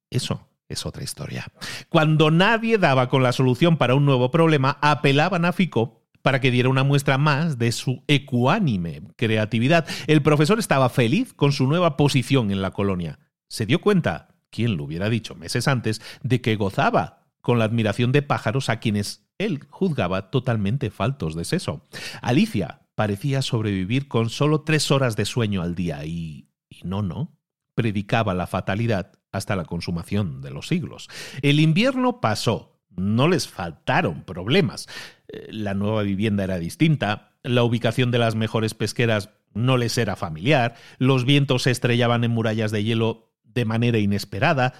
eso 0.10 0.50
es 0.68 0.86
otra 0.86 1.04
historia. 1.04 1.48
Cuando 1.88 2.30
nadie 2.30 2.78
daba 2.78 3.08
con 3.08 3.24
la 3.24 3.32
solución 3.32 3.78
para 3.78 3.96
un 3.96 4.06
nuevo 4.06 4.32
problema, 4.32 4.78
apelaban 4.82 5.46
a 5.46 5.54
Ficó 5.54 6.03
para 6.24 6.42
que 6.42 6.50
diera 6.50 6.70
una 6.70 6.84
muestra 6.84 7.20
más 7.20 7.60
de 7.60 7.72
su 7.72 8.04
ecuánime 8.08 9.04
creatividad. 9.16 9.88
El 10.08 10.24
profesor 10.24 10.58
estaba 10.58 10.90
feliz 10.90 11.34
con 11.34 11.52
su 11.52 11.68
nueva 11.68 11.96
posición 11.96 12.50
en 12.50 12.64
la 12.64 12.72
colonia. 12.72 13.20
Se 13.48 13.68
dio 13.68 13.82
cuenta, 13.82 14.30
quién 14.50 14.78
lo 14.78 14.86
hubiera 14.86 15.10
dicho 15.10 15.36
meses 15.36 15.68
antes, 15.68 16.02
de 16.24 16.42
que 16.42 16.56
gozaba 16.56 17.28
con 17.42 17.60
la 17.60 17.66
admiración 17.66 18.12
de 18.12 18.22
pájaros 18.22 18.70
a 18.70 18.80
quienes 18.80 19.28
él 19.38 19.66
juzgaba 19.70 20.32
totalmente 20.32 20.90
faltos 20.90 21.36
de 21.36 21.44
seso. 21.44 21.84
Alicia 22.22 22.88
parecía 22.96 23.42
sobrevivir 23.42 24.08
con 24.08 24.30
solo 24.30 24.62
tres 24.62 24.92
horas 24.92 25.16
de 25.16 25.26
sueño 25.26 25.62
al 25.62 25.76
día 25.76 26.06
y... 26.06 26.50
y 26.70 26.80
no, 26.84 27.02
no. 27.02 27.38
Predicaba 27.76 28.34
la 28.34 28.48
fatalidad 28.48 29.14
hasta 29.32 29.56
la 29.56 29.66
consumación 29.66 30.42
de 30.42 30.52
los 30.52 30.68
siglos. 30.68 31.10
El 31.42 31.60
invierno 31.60 32.22
pasó, 32.22 32.73
no 32.96 33.28
les 33.28 33.48
faltaron 33.48 34.24
problemas. 34.24 34.88
Eh, 35.28 35.48
la 35.52 35.74
nueva 35.74 36.04
vivienda 36.04 36.44
era 36.44 36.60
distinta, 36.60 37.34
la 37.44 37.64
ubicación 37.64 38.12
de 38.12 38.20
las 38.20 38.36
mejores 38.36 38.74
pesqueras 38.74 39.30
no 39.54 39.78
les 39.78 39.98
era 39.98 40.16
familiar, 40.16 40.76
los 40.98 41.26
vientos 41.26 41.64
se 41.64 41.72
estrellaban 41.72 42.24
en 42.24 42.32
murallas 42.32 42.72
de 42.72 42.84
hielo 42.84 43.32
de 43.44 43.66
manera 43.66 44.00
inesperada, 44.00 44.74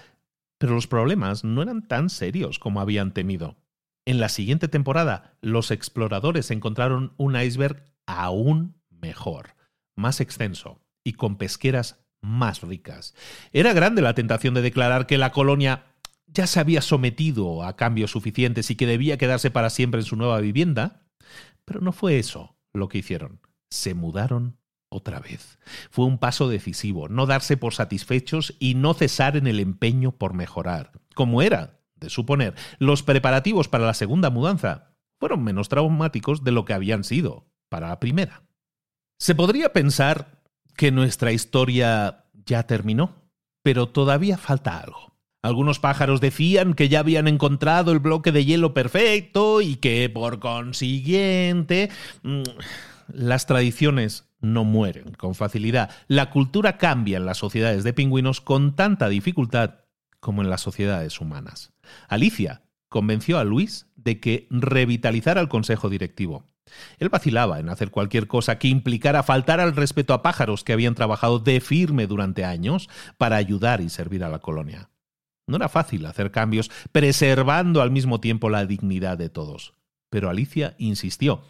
pero 0.58 0.74
los 0.74 0.86
problemas 0.86 1.44
no 1.44 1.62
eran 1.62 1.86
tan 1.86 2.10
serios 2.10 2.58
como 2.58 2.80
habían 2.80 3.12
temido. 3.12 3.56
En 4.04 4.20
la 4.20 4.28
siguiente 4.28 4.68
temporada, 4.68 5.36
los 5.40 5.70
exploradores 5.70 6.50
encontraron 6.50 7.14
un 7.16 7.40
iceberg 7.40 7.84
aún 8.06 8.76
mejor, 8.90 9.54
más 9.94 10.20
extenso 10.20 10.80
y 11.02 11.14
con 11.14 11.36
pesqueras 11.36 12.04
más 12.20 12.62
ricas. 12.62 13.14
Era 13.52 13.72
grande 13.72 14.02
la 14.02 14.14
tentación 14.14 14.54
de 14.54 14.62
declarar 14.62 15.06
que 15.06 15.18
la 15.18 15.32
colonia 15.32 15.84
ya 16.34 16.46
se 16.46 16.60
había 16.60 16.82
sometido 16.82 17.62
a 17.62 17.76
cambios 17.76 18.10
suficientes 18.10 18.70
y 18.70 18.76
que 18.76 18.86
debía 18.86 19.16
quedarse 19.16 19.50
para 19.50 19.70
siempre 19.70 20.00
en 20.00 20.06
su 20.06 20.16
nueva 20.16 20.40
vivienda, 20.40 21.06
pero 21.64 21.80
no 21.80 21.92
fue 21.92 22.18
eso 22.18 22.56
lo 22.72 22.88
que 22.88 22.98
hicieron. 22.98 23.40
Se 23.70 23.94
mudaron 23.94 24.58
otra 24.88 25.20
vez. 25.20 25.58
Fue 25.90 26.04
un 26.04 26.18
paso 26.18 26.48
decisivo, 26.48 27.08
no 27.08 27.26
darse 27.26 27.56
por 27.56 27.74
satisfechos 27.74 28.56
y 28.58 28.74
no 28.74 28.94
cesar 28.94 29.36
en 29.36 29.46
el 29.46 29.60
empeño 29.60 30.12
por 30.12 30.34
mejorar. 30.34 30.92
Como 31.14 31.40
era 31.40 31.80
de 31.96 32.10
suponer, 32.10 32.54
los 32.78 33.02
preparativos 33.02 33.68
para 33.68 33.86
la 33.86 33.94
segunda 33.94 34.30
mudanza 34.30 34.94
fueron 35.18 35.42
menos 35.42 35.68
traumáticos 35.68 36.44
de 36.44 36.52
lo 36.52 36.64
que 36.64 36.74
habían 36.74 37.04
sido 37.04 37.46
para 37.68 37.88
la 37.88 38.00
primera. 38.00 38.42
Se 39.18 39.34
podría 39.34 39.72
pensar 39.72 40.42
que 40.76 40.90
nuestra 40.90 41.32
historia 41.32 42.26
ya 42.44 42.64
terminó, 42.64 43.14
pero 43.62 43.88
todavía 43.88 44.36
falta 44.36 44.78
algo. 44.78 45.13
Algunos 45.44 45.78
pájaros 45.78 46.22
decían 46.22 46.72
que 46.72 46.88
ya 46.88 47.00
habían 47.00 47.28
encontrado 47.28 47.92
el 47.92 47.98
bloque 47.98 48.32
de 48.32 48.46
hielo 48.46 48.72
perfecto 48.72 49.60
y 49.60 49.76
que 49.76 50.08
por 50.08 50.38
consiguiente 50.40 51.90
mm, 52.22 52.44
las 53.08 53.44
tradiciones 53.44 54.24
no 54.40 54.64
mueren 54.64 55.12
con 55.12 55.34
facilidad. 55.34 55.90
La 56.08 56.30
cultura 56.30 56.78
cambia 56.78 57.18
en 57.18 57.26
las 57.26 57.36
sociedades 57.36 57.84
de 57.84 57.92
pingüinos 57.92 58.40
con 58.40 58.74
tanta 58.74 59.10
dificultad 59.10 59.80
como 60.18 60.40
en 60.40 60.48
las 60.48 60.62
sociedades 60.62 61.20
humanas. 61.20 61.74
Alicia 62.08 62.62
convenció 62.88 63.38
a 63.38 63.44
Luis 63.44 63.86
de 63.96 64.20
que 64.20 64.46
revitalizara 64.48 65.42
el 65.42 65.50
consejo 65.50 65.90
directivo. 65.90 66.46
Él 66.98 67.10
vacilaba 67.10 67.60
en 67.60 67.68
hacer 67.68 67.90
cualquier 67.90 68.28
cosa 68.28 68.58
que 68.58 68.68
implicara 68.68 69.22
faltar 69.22 69.60
al 69.60 69.76
respeto 69.76 70.14
a 70.14 70.22
pájaros 70.22 70.64
que 70.64 70.72
habían 70.72 70.94
trabajado 70.94 71.38
de 71.38 71.60
firme 71.60 72.06
durante 72.06 72.46
años 72.46 72.88
para 73.18 73.36
ayudar 73.36 73.82
y 73.82 73.90
servir 73.90 74.24
a 74.24 74.30
la 74.30 74.38
colonia. 74.38 74.88
No 75.46 75.56
era 75.56 75.68
fácil 75.68 76.06
hacer 76.06 76.30
cambios 76.30 76.70
preservando 76.92 77.82
al 77.82 77.90
mismo 77.90 78.20
tiempo 78.20 78.48
la 78.50 78.66
dignidad 78.66 79.18
de 79.18 79.28
todos. 79.28 79.74
Pero 80.10 80.30
Alicia 80.30 80.74
insistió. 80.78 81.42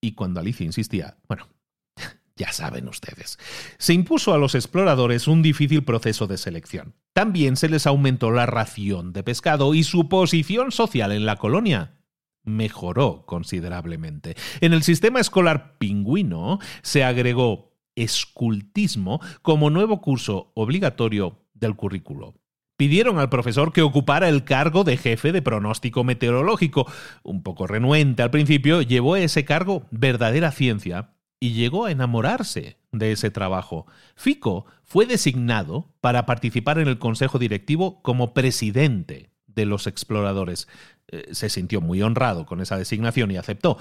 Y 0.00 0.12
cuando 0.12 0.40
Alicia 0.40 0.66
insistía, 0.66 1.16
bueno, 1.28 1.48
Ya 2.36 2.52
saben 2.52 2.88
ustedes. 2.88 3.38
Se 3.78 3.94
impuso 3.94 4.34
a 4.34 4.38
los 4.38 4.54
exploradores 4.54 5.28
un 5.28 5.42
difícil 5.42 5.84
proceso 5.84 6.26
de 6.26 6.36
selección. 6.36 6.94
También 7.12 7.56
se 7.56 7.68
les 7.68 7.86
aumentó 7.86 8.30
la 8.32 8.46
ración 8.46 9.12
de 9.12 9.22
pescado 9.22 9.74
y 9.74 9.84
su 9.84 10.08
posición 10.08 10.72
social 10.72 11.12
en 11.12 11.26
la 11.26 11.36
colonia 11.36 12.00
mejoró 12.42 13.24
considerablemente. 13.24 14.36
En 14.60 14.72
el 14.72 14.82
sistema 14.82 15.20
escolar 15.20 15.78
pingüino 15.78 16.58
se 16.82 17.04
agregó 17.04 17.72
escultismo 17.94 19.20
como 19.42 19.70
nuevo 19.70 20.00
curso 20.00 20.50
obligatorio 20.54 21.38
del 21.54 21.76
currículo. 21.76 22.34
Pidieron 22.76 23.18
al 23.18 23.28
profesor 23.28 23.72
que 23.72 23.82
ocupara 23.82 24.28
el 24.28 24.44
cargo 24.44 24.82
de 24.82 24.96
jefe 24.96 25.30
de 25.30 25.42
pronóstico 25.42 26.02
meteorológico. 26.02 26.90
Un 27.22 27.42
poco 27.42 27.66
renuente 27.68 28.22
al 28.22 28.30
principio, 28.30 28.82
llevó 28.82 29.16
ese 29.16 29.44
cargo 29.44 29.86
verdadera 29.90 30.50
ciencia 30.50 31.10
y 31.38 31.52
llegó 31.52 31.84
a 31.84 31.92
enamorarse 31.92 32.78
de 32.90 33.12
ese 33.12 33.30
trabajo. 33.30 33.86
Fico 34.16 34.66
fue 34.82 35.06
designado 35.06 35.92
para 36.00 36.26
participar 36.26 36.78
en 36.78 36.88
el 36.88 36.98
consejo 36.98 37.38
directivo 37.38 38.02
como 38.02 38.34
presidente 38.34 39.30
de 39.46 39.66
los 39.66 39.86
exploradores. 39.86 40.68
Eh, 41.08 41.28
se 41.32 41.50
sintió 41.50 41.80
muy 41.80 42.02
honrado 42.02 42.46
con 42.46 42.60
esa 42.60 42.76
designación 42.76 43.30
y 43.30 43.36
aceptó. 43.36 43.78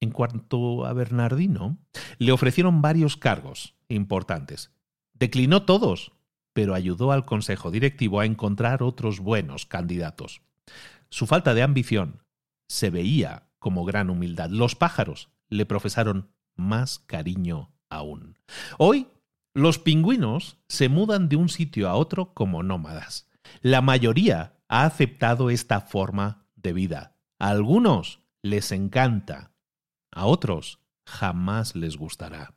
En 0.00 0.10
cuanto 0.10 0.86
a 0.86 0.92
Bernardino, 0.92 1.78
le 2.18 2.32
ofrecieron 2.32 2.82
varios 2.82 3.16
cargos 3.16 3.74
importantes. 3.88 4.70
Declinó 5.14 5.62
todos, 5.62 6.12
pero 6.54 6.74
ayudó 6.74 7.12
al 7.12 7.26
consejo 7.26 7.70
directivo 7.70 8.20
a 8.20 8.24
encontrar 8.24 8.82
otros 8.82 9.20
buenos 9.20 9.66
candidatos. 9.66 10.40
Su 11.10 11.26
falta 11.26 11.52
de 11.52 11.62
ambición 11.62 12.22
se 12.68 12.88
veía 12.88 13.50
como 13.58 13.84
gran 13.84 14.08
humildad. 14.08 14.48
Los 14.48 14.74
pájaros 14.74 15.28
le 15.48 15.66
profesaron 15.66 16.30
más 16.56 17.00
cariño 17.00 17.74
aún. 17.90 18.38
Hoy, 18.78 19.08
los 19.52 19.78
pingüinos 19.78 20.58
se 20.68 20.88
mudan 20.88 21.28
de 21.28 21.36
un 21.36 21.48
sitio 21.48 21.88
a 21.88 21.94
otro 21.94 22.32
como 22.34 22.62
nómadas. 22.62 23.28
La 23.60 23.82
mayoría 23.82 24.56
ha 24.68 24.84
aceptado 24.84 25.50
esta 25.50 25.80
forma 25.80 26.46
de 26.56 26.72
vida. 26.72 27.16
A 27.38 27.50
algunos 27.50 28.20
les 28.42 28.72
encanta, 28.72 29.52
a 30.10 30.26
otros 30.26 30.80
jamás 31.04 31.74
les 31.74 31.96
gustará. 31.96 32.54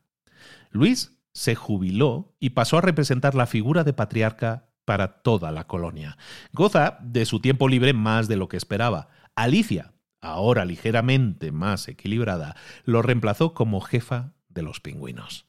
Luis 0.69 1.16
se 1.37 1.53
jubiló 1.53 2.33
y 2.39 2.49
pasó 2.49 2.79
a 2.79 2.81
representar 2.81 3.35
la 3.35 3.45
figura 3.45 3.83
de 3.83 3.93
patriarca 3.93 4.71
para 4.85 5.21
toda 5.21 5.51
la 5.51 5.67
colonia. 5.67 6.17
Goza 6.51 6.97
de 6.99 7.27
su 7.27 7.39
tiempo 7.39 7.67
libre 7.67 7.93
más 7.93 8.27
de 8.27 8.37
lo 8.37 8.49
que 8.49 8.57
esperaba. 8.57 9.09
Alicia 9.35 9.93
ahora 10.19 10.65
ligeramente 10.65 11.51
más 11.51 11.87
equilibrada, 11.89 12.55
lo 12.85 13.03
reemplazó 13.03 13.53
como 13.53 13.81
jefa 13.81 14.33
de 14.49 14.63
los 14.63 14.79
pingüinos. 14.79 15.45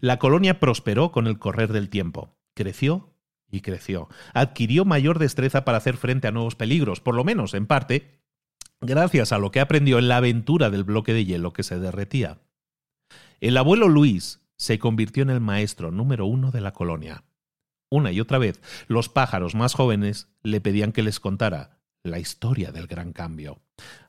La 0.00 0.18
colonia 0.18 0.58
prosperó 0.58 1.12
con 1.12 1.26
el 1.26 1.38
correr 1.38 1.70
del 1.70 1.90
tiempo. 1.90 2.38
Creció 2.54 3.12
y 3.50 3.60
creció. 3.60 4.08
Adquirió 4.32 4.86
mayor 4.86 5.18
destreza 5.18 5.66
para 5.66 5.76
hacer 5.76 5.98
frente 5.98 6.28
a 6.28 6.32
nuevos 6.32 6.56
peligros, 6.56 7.02
por 7.02 7.14
lo 7.14 7.24
menos 7.24 7.52
en 7.52 7.66
parte, 7.66 8.22
gracias 8.80 9.32
a 9.32 9.38
lo 9.38 9.50
que 9.50 9.60
aprendió 9.60 9.98
en 9.98 10.08
la 10.08 10.16
aventura 10.16 10.70
del 10.70 10.84
bloque 10.84 11.12
de 11.12 11.26
hielo 11.26 11.52
que 11.52 11.62
se 11.62 11.78
derretía. 11.78 12.38
El 13.40 13.58
abuelo 13.58 13.86
Luis 13.86 14.40
se 14.60 14.78
convirtió 14.78 15.22
en 15.22 15.30
el 15.30 15.40
maestro 15.40 15.90
número 15.90 16.26
uno 16.26 16.50
de 16.50 16.60
la 16.60 16.74
colonia. 16.74 17.24
Una 17.88 18.12
y 18.12 18.20
otra 18.20 18.36
vez, 18.36 18.60
los 18.88 19.08
pájaros 19.08 19.54
más 19.54 19.72
jóvenes 19.72 20.28
le 20.42 20.60
pedían 20.60 20.92
que 20.92 21.02
les 21.02 21.18
contara 21.18 21.78
la 22.02 22.18
historia 22.18 22.70
del 22.70 22.86
gran 22.86 23.14
cambio. 23.14 23.62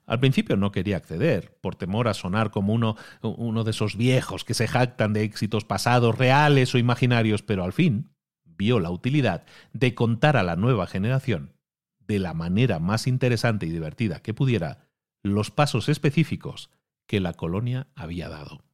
Al 0.06 0.19
principio 0.19 0.57
no 0.57 0.73
quería 0.73 0.98
acceder, 0.98 1.57
por 1.61 1.76
temor 1.76 2.10
a 2.10 2.14
sonar 2.14 2.52
como 2.52 2.73
uno, 2.73 3.64
de 3.64 3.72
esos 3.72 3.95
viejos 3.95 4.44
que 4.44 4.53
se 4.53 4.68
jactan 4.68 5.14
de 5.14 5.23
éxitos 5.23 5.64
pasados, 5.64 6.18
reales 6.18 6.76
o 6.76 6.78
imaginarios, 6.78 7.44
pero 7.44 7.64
al 7.64 7.72
fin 7.72 8.11
vio 8.44 8.82
la 8.82 8.91
utilidad 8.91 9.45
de 9.72 9.95
contar 9.95 10.36
a 10.36 10.44
la 10.44 10.57
nueva 10.57 10.86
generación, 10.86 11.53
de 11.98 12.19
la 12.19 12.34
manera 12.34 12.80
más 12.80 13.07
interesante 13.07 13.68
y 13.68 13.69
divertida 13.69 14.22
que 14.22 14.34
pudiera, 14.34 14.90
los 15.23 15.49
pasos 15.49 15.88
específicos 15.88 16.72
que 17.07 17.22
la 17.22 17.32
colonia 17.36 17.88
había 17.95 18.28
dado. 18.28 18.65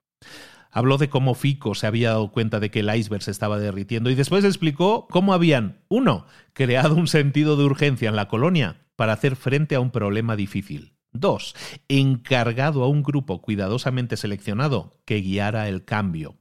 Habló 0.72 0.98
de 0.98 1.10
cómo 1.10 1.34
Fico 1.34 1.76
se 1.76 1.88
había 1.88 2.10
dado 2.10 2.31
cuenta 2.31 2.60
de 2.60 2.72
que 2.72 2.81
el 2.81 2.94
iceberg 2.94 3.23
se 3.23 3.31
estaba 3.31 3.60
derritiendo 3.60 4.10
y 4.10 4.15
después 4.15 4.44
explicó 4.44 5.07
cómo 5.10 5.34
habían, 5.34 5.80
uno, 5.88 6.26
creado 6.53 6.95
un 6.95 7.07
sentido 7.07 7.56
de 7.56 7.65
urgencia 7.65 8.10
en 8.10 8.15
la 8.15 8.27
colonia 8.27 8.85
para 8.95 9.14
hacer 9.14 9.35
frente 9.35 9.76
a 9.76 9.80
un 9.80 9.91
problema 9.91 10.35
difícil. 10.35 10.94
Dos, 11.11 11.56
encargado 11.88 12.84
a 12.84 12.88
un 12.88 13.02
grupo 13.02 13.41
cuidadosamente 13.41 14.18
seleccionado 14.18 15.02
que 15.06 15.22
guiara 15.22 15.68
el 15.68 15.85
cambio. 15.85 16.38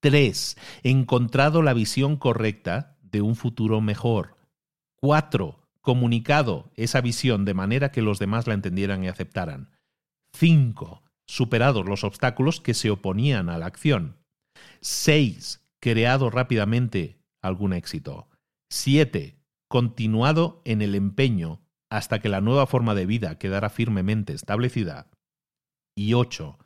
Tres, 0.00 0.56
encontrado 0.82 1.62
la 1.62 1.74
visión 1.74 2.16
correcta 2.16 2.96
de 3.02 3.22
un 3.22 3.36
futuro 3.36 3.80
mejor. 3.80 4.36
Cuatro, 4.96 5.68
comunicado 5.80 6.72
esa 6.74 7.00
visión 7.00 7.44
de 7.44 7.54
manera 7.54 7.92
que 7.92 8.02
los 8.02 8.18
demás 8.18 8.46
la 8.46 8.54
entendieran 8.54 9.04
y 9.04 9.08
aceptaran. 9.08 9.70
Cinco, 10.32 11.02
superados 11.26 11.86
los 11.86 12.04
obstáculos 12.04 12.60
que 12.60 12.74
se 12.74 12.90
oponían 12.90 13.48
a 13.48 13.58
la 13.58 13.66
acción. 13.66 14.16
Seis, 14.80 15.66
creado 15.80 16.30
rápidamente 16.30 17.18
algún 17.42 17.72
éxito. 17.72 18.28
Siete, 18.70 19.38
continuado 19.68 20.62
en 20.64 20.82
el 20.82 20.94
empeño 20.94 21.62
hasta 21.90 22.20
que 22.20 22.28
la 22.28 22.40
nueva 22.40 22.66
forma 22.66 22.94
de 22.94 23.06
vida 23.06 23.38
quedara 23.38 23.70
firmemente 23.70 24.32
establecida. 24.32 25.10
Y 25.94 26.14
ocho, 26.14 26.58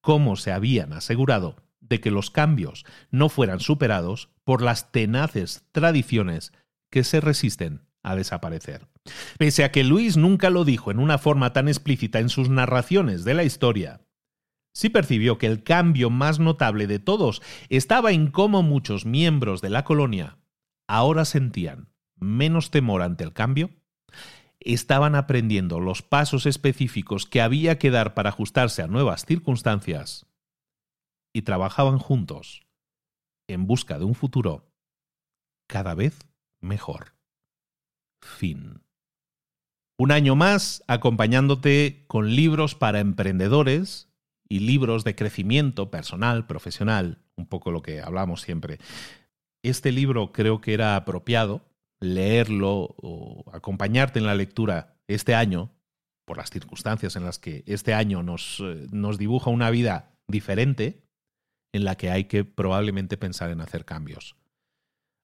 cómo 0.00 0.36
se 0.36 0.52
habían 0.52 0.92
asegurado 0.92 1.56
de 1.80 2.00
que 2.00 2.10
los 2.10 2.30
cambios 2.30 2.84
no 3.10 3.28
fueran 3.28 3.60
superados 3.60 4.30
por 4.44 4.62
las 4.62 4.92
tenaces 4.92 5.64
tradiciones 5.72 6.52
que 6.90 7.04
se 7.04 7.20
resisten 7.20 7.82
a 8.02 8.14
desaparecer. 8.14 8.88
Pese 9.38 9.64
a 9.64 9.72
que 9.72 9.84
Luis 9.84 10.16
nunca 10.16 10.50
lo 10.50 10.64
dijo 10.64 10.90
en 10.90 10.98
una 10.98 11.18
forma 11.18 11.52
tan 11.52 11.68
explícita 11.68 12.18
en 12.18 12.28
sus 12.28 12.48
narraciones 12.48 13.24
de 13.24 13.34
la 13.34 13.44
historia, 13.44 14.02
sí 14.78 14.90
percibió 14.90 15.38
que 15.38 15.48
el 15.48 15.64
cambio 15.64 16.08
más 16.08 16.38
notable 16.38 16.86
de 16.86 17.00
todos 17.00 17.42
estaba 17.68 18.12
en 18.12 18.30
cómo 18.30 18.62
muchos 18.62 19.06
miembros 19.06 19.60
de 19.60 19.70
la 19.70 19.82
colonia 19.84 20.38
ahora 20.86 21.24
sentían 21.24 21.88
menos 22.14 22.70
temor 22.70 23.02
ante 23.02 23.24
el 23.24 23.32
cambio 23.32 23.70
estaban 24.60 25.16
aprendiendo 25.16 25.80
los 25.80 26.02
pasos 26.02 26.46
específicos 26.46 27.26
que 27.26 27.40
había 27.40 27.76
que 27.80 27.90
dar 27.90 28.14
para 28.14 28.28
ajustarse 28.28 28.80
a 28.80 28.86
nuevas 28.86 29.24
circunstancias 29.24 30.26
y 31.32 31.42
trabajaban 31.42 31.98
juntos 31.98 32.64
en 33.48 33.66
busca 33.66 33.98
de 33.98 34.04
un 34.04 34.14
futuro 34.14 34.70
cada 35.66 35.96
vez 35.96 36.20
mejor. 36.60 37.16
Fin. 38.22 38.84
Un 39.98 40.12
año 40.12 40.36
más 40.36 40.84
acompañándote 40.86 42.04
con 42.06 42.36
libros 42.36 42.76
para 42.76 43.00
emprendedores 43.00 44.07
y 44.48 44.60
libros 44.60 45.04
de 45.04 45.14
crecimiento 45.14 45.90
personal, 45.90 46.46
profesional, 46.46 47.18
un 47.36 47.46
poco 47.46 47.70
lo 47.70 47.82
que 47.82 48.00
hablamos 48.00 48.40
siempre. 48.40 48.78
Este 49.62 49.92
libro 49.92 50.32
creo 50.32 50.60
que 50.60 50.74
era 50.74 50.96
apropiado 50.96 51.68
leerlo 52.00 52.94
o 52.96 53.44
acompañarte 53.52 54.18
en 54.18 54.26
la 54.26 54.34
lectura 54.34 54.96
este 55.06 55.34
año, 55.34 55.74
por 56.24 56.36
las 56.36 56.50
circunstancias 56.50 57.16
en 57.16 57.24
las 57.24 57.38
que 57.38 57.64
este 57.66 57.94
año 57.94 58.22
nos, 58.22 58.60
eh, 58.60 58.86
nos 58.92 59.18
dibuja 59.18 59.50
una 59.50 59.70
vida 59.70 60.18
diferente, 60.28 61.02
en 61.72 61.84
la 61.84 61.96
que 61.96 62.10
hay 62.10 62.24
que 62.24 62.44
probablemente 62.44 63.16
pensar 63.16 63.50
en 63.50 63.60
hacer 63.60 63.84
cambios. 63.84 64.36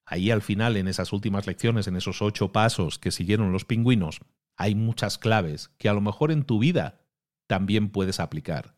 Ahí 0.07 0.31
al 0.31 0.43
final, 0.43 0.77
en 0.77 0.89
esas 0.89 1.13
últimas 1.13 1.47
lecciones, 1.47 1.87
en 1.87 1.97
esos 1.97 2.21
ocho 2.21 2.53
pasos 2.53 2.99
que 2.99 3.11
siguieron 3.11 3.53
los 3.53 3.65
pingüinos, 3.65 4.21
hay 4.57 4.75
muchas 4.75 5.19
claves 5.19 5.71
que 5.79 5.89
a 5.89 5.95
lo 5.95 6.01
mejor 6.01 6.31
en 6.31 6.45
tu 6.45 6.59
vida 6.59 7.01
también 7.47 7.89
puedes 7.91 8.21
aplicar. 8.21 8.77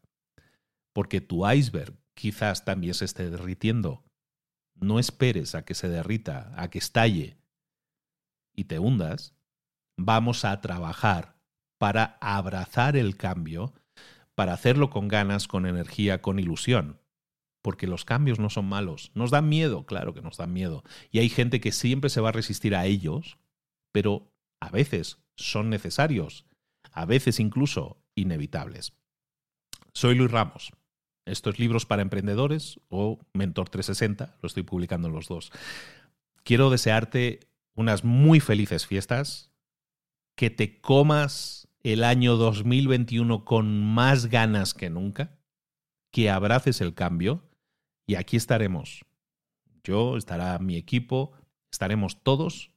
Porque 0.97 1.20
tu 1.20 1.47
iceberg 1.47 1.94
quizás 2.14 2.64
también 2.64 2.94
se 2.94 3.05
esté 3.05 3.28
derritiendo. 3.28 4.02
No 4.74 4.98
esperes 4.98 5.55
a 5.55 5.62
que 5.62 5.74
se 5.74 5.90
derrita, 5.90 6.55
a 6.56 6.70
que 6.70 6.78
estalle, 6.78 7.36
y 8.55 8.64
te 8.64 8.78
hundas, 8.78 9.35
vamos 9.98 10.47
a 10.47 10.59
trabajar 10.62 11.36
para 11.77 12.16
abrazar 12.23 12.97
el 12.97 13.18
cambio, 13.18 13.74
para 14.35 14.55
hacerlo 14.55 14.89
con 14.89 15.06
ganas, 15.06 15.48
con 15.48 15.66
energía, 15.66 16.23
con 16.23 16.39
ilusión. 16.39 16.98
Porque 17.60 17.86
los 17.86 18.06
cambios 18.06 18.39
no 18.39 18.48
son 18.48 18.64
malos. 18.64 19.10
Nos 19.12 19.31
dan 19.31 19.51
miedo, 19.51 19.85
claro 19.85 20.14
que 20.14 20.23
nos 20.23 20.39
dan 20.39 20.55
miedo. 20.55 20.82
Y 21.10 21.18
hay 21.18 21.28
gente 21.28 21.60
que 21.60 21.73
siempre 21.73 22.09
se 22.09 22.23
va 22.23 22.31
a 22.31 22.32
resistir 22.32 22.74
a 22.74 22.86
ellos, 22.86 23.36
pero 23.93 24.32
a 24.62 24.70
veces 24.70 25.18
son 25.36 25.68
necesarios, 25.68 26.47
a 26.90 27.05
veces 27.05 27.39
incluso 27.39 28.02
inevitables. 28.14 28.94
Soy 29.93 30.14
Luis 30.14 30.31
Ramos. 30.31 30.73
Estos 31.27 31.59
libros 31.59 31.85
para 31.86 32.03
emprendedores 32.03 32.81
o 32.89 33.19
Mentor 33.35 33.69
360, 33.69 34.36
lo 34.40 34.47
estoy 34.47 34.62
publicando 34.62 35.09
en 35.09 35.15
los 35.15 35.28
dos. 35.28 35.53
Quiero 36.44 36.70
desearte 36.70 37.40
unas 37.74 38.05
muy 38.05 38.40
felices 38.40 38.86
fiestas, 38.86 39.51
que 40.36 40.51
te 40.51 40.81
comas 40.81 41.69
el 41.82 42.05
año 42.05 42.36
2021 42.36 43.44
con 43.44 43.85
más 43.85 44.27
ganas 44.27 44.74
que 44.74 44.90
nunca, 44.90 45.39
que 46.11 46.31
abraces 46.31 46.81
el 46.81 46.94
cambio 46.94 47.43
Y 48.07 48.15
aquí 48.15 48.36
estaremos. 48.36 49.05
Yo, 49.82 50.16
estará 50.16 50.59
mi 50.61 50.77
equipo, 50.77 51.32
estaremos 51.73 52.23
todos 52.23 52.70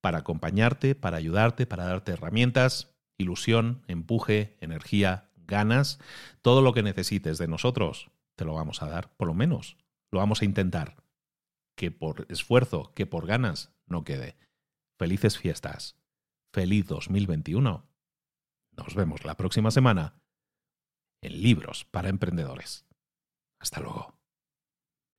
para 0.00 0.18
acompañarte, 0.18 0.94
para 0.96 1.16
ayudarte, 1.16 1.66
para 1.66 1.84
darte 1.84 2.12
herramientas, 2.12 2.96
ilusión, 3.16 3.82
empuje, 3.86 4.56
energía, 4.60 5.25
ganas, 5.46 5.98
todo 6.42 6.62
lo 6.62 6.72
que 6.72 6.82
necesites 6.82 7.38
de 7.38 7.48
nosotros, 7.48 8.10
te 8.36 8.44
lo 8.44 8.54
vamos 8.54 8.82
a 8.82 8.88
dar, 8.88 9.14
por 9.16 9.28
lo 9.28 9.34
menos, 9.34 9.76
lo 10.10 10.18
vamos 10.18 10.42
a 10.42 10.44
intentar. 10.44 11.02
Que 11.76 11.90
por 11.90 12.26
esfuerzo, 12.30 12.92
que 12.94 13.06
por 13.06 13.26
ganas, 13.26 13.72
no 13.86 14.04
quede. 14.04 14.36
Felices 14.98 15.38
fiestas. 15.38 15.96
Feliz 16.52 16.86
2021. 16.86 17.86
Nos 18.72 18.94
vemos 18.94 19.24
la 19.24 19.36
próxima 19.36 19.70
semana 19.70 20.20
en 21.22 21.42
Libros 21.42 21.84
para 21.84 22.08
Emprendedores. 22.08 22.86
Hasta 23.58 23.80
luego. 23.80 24.15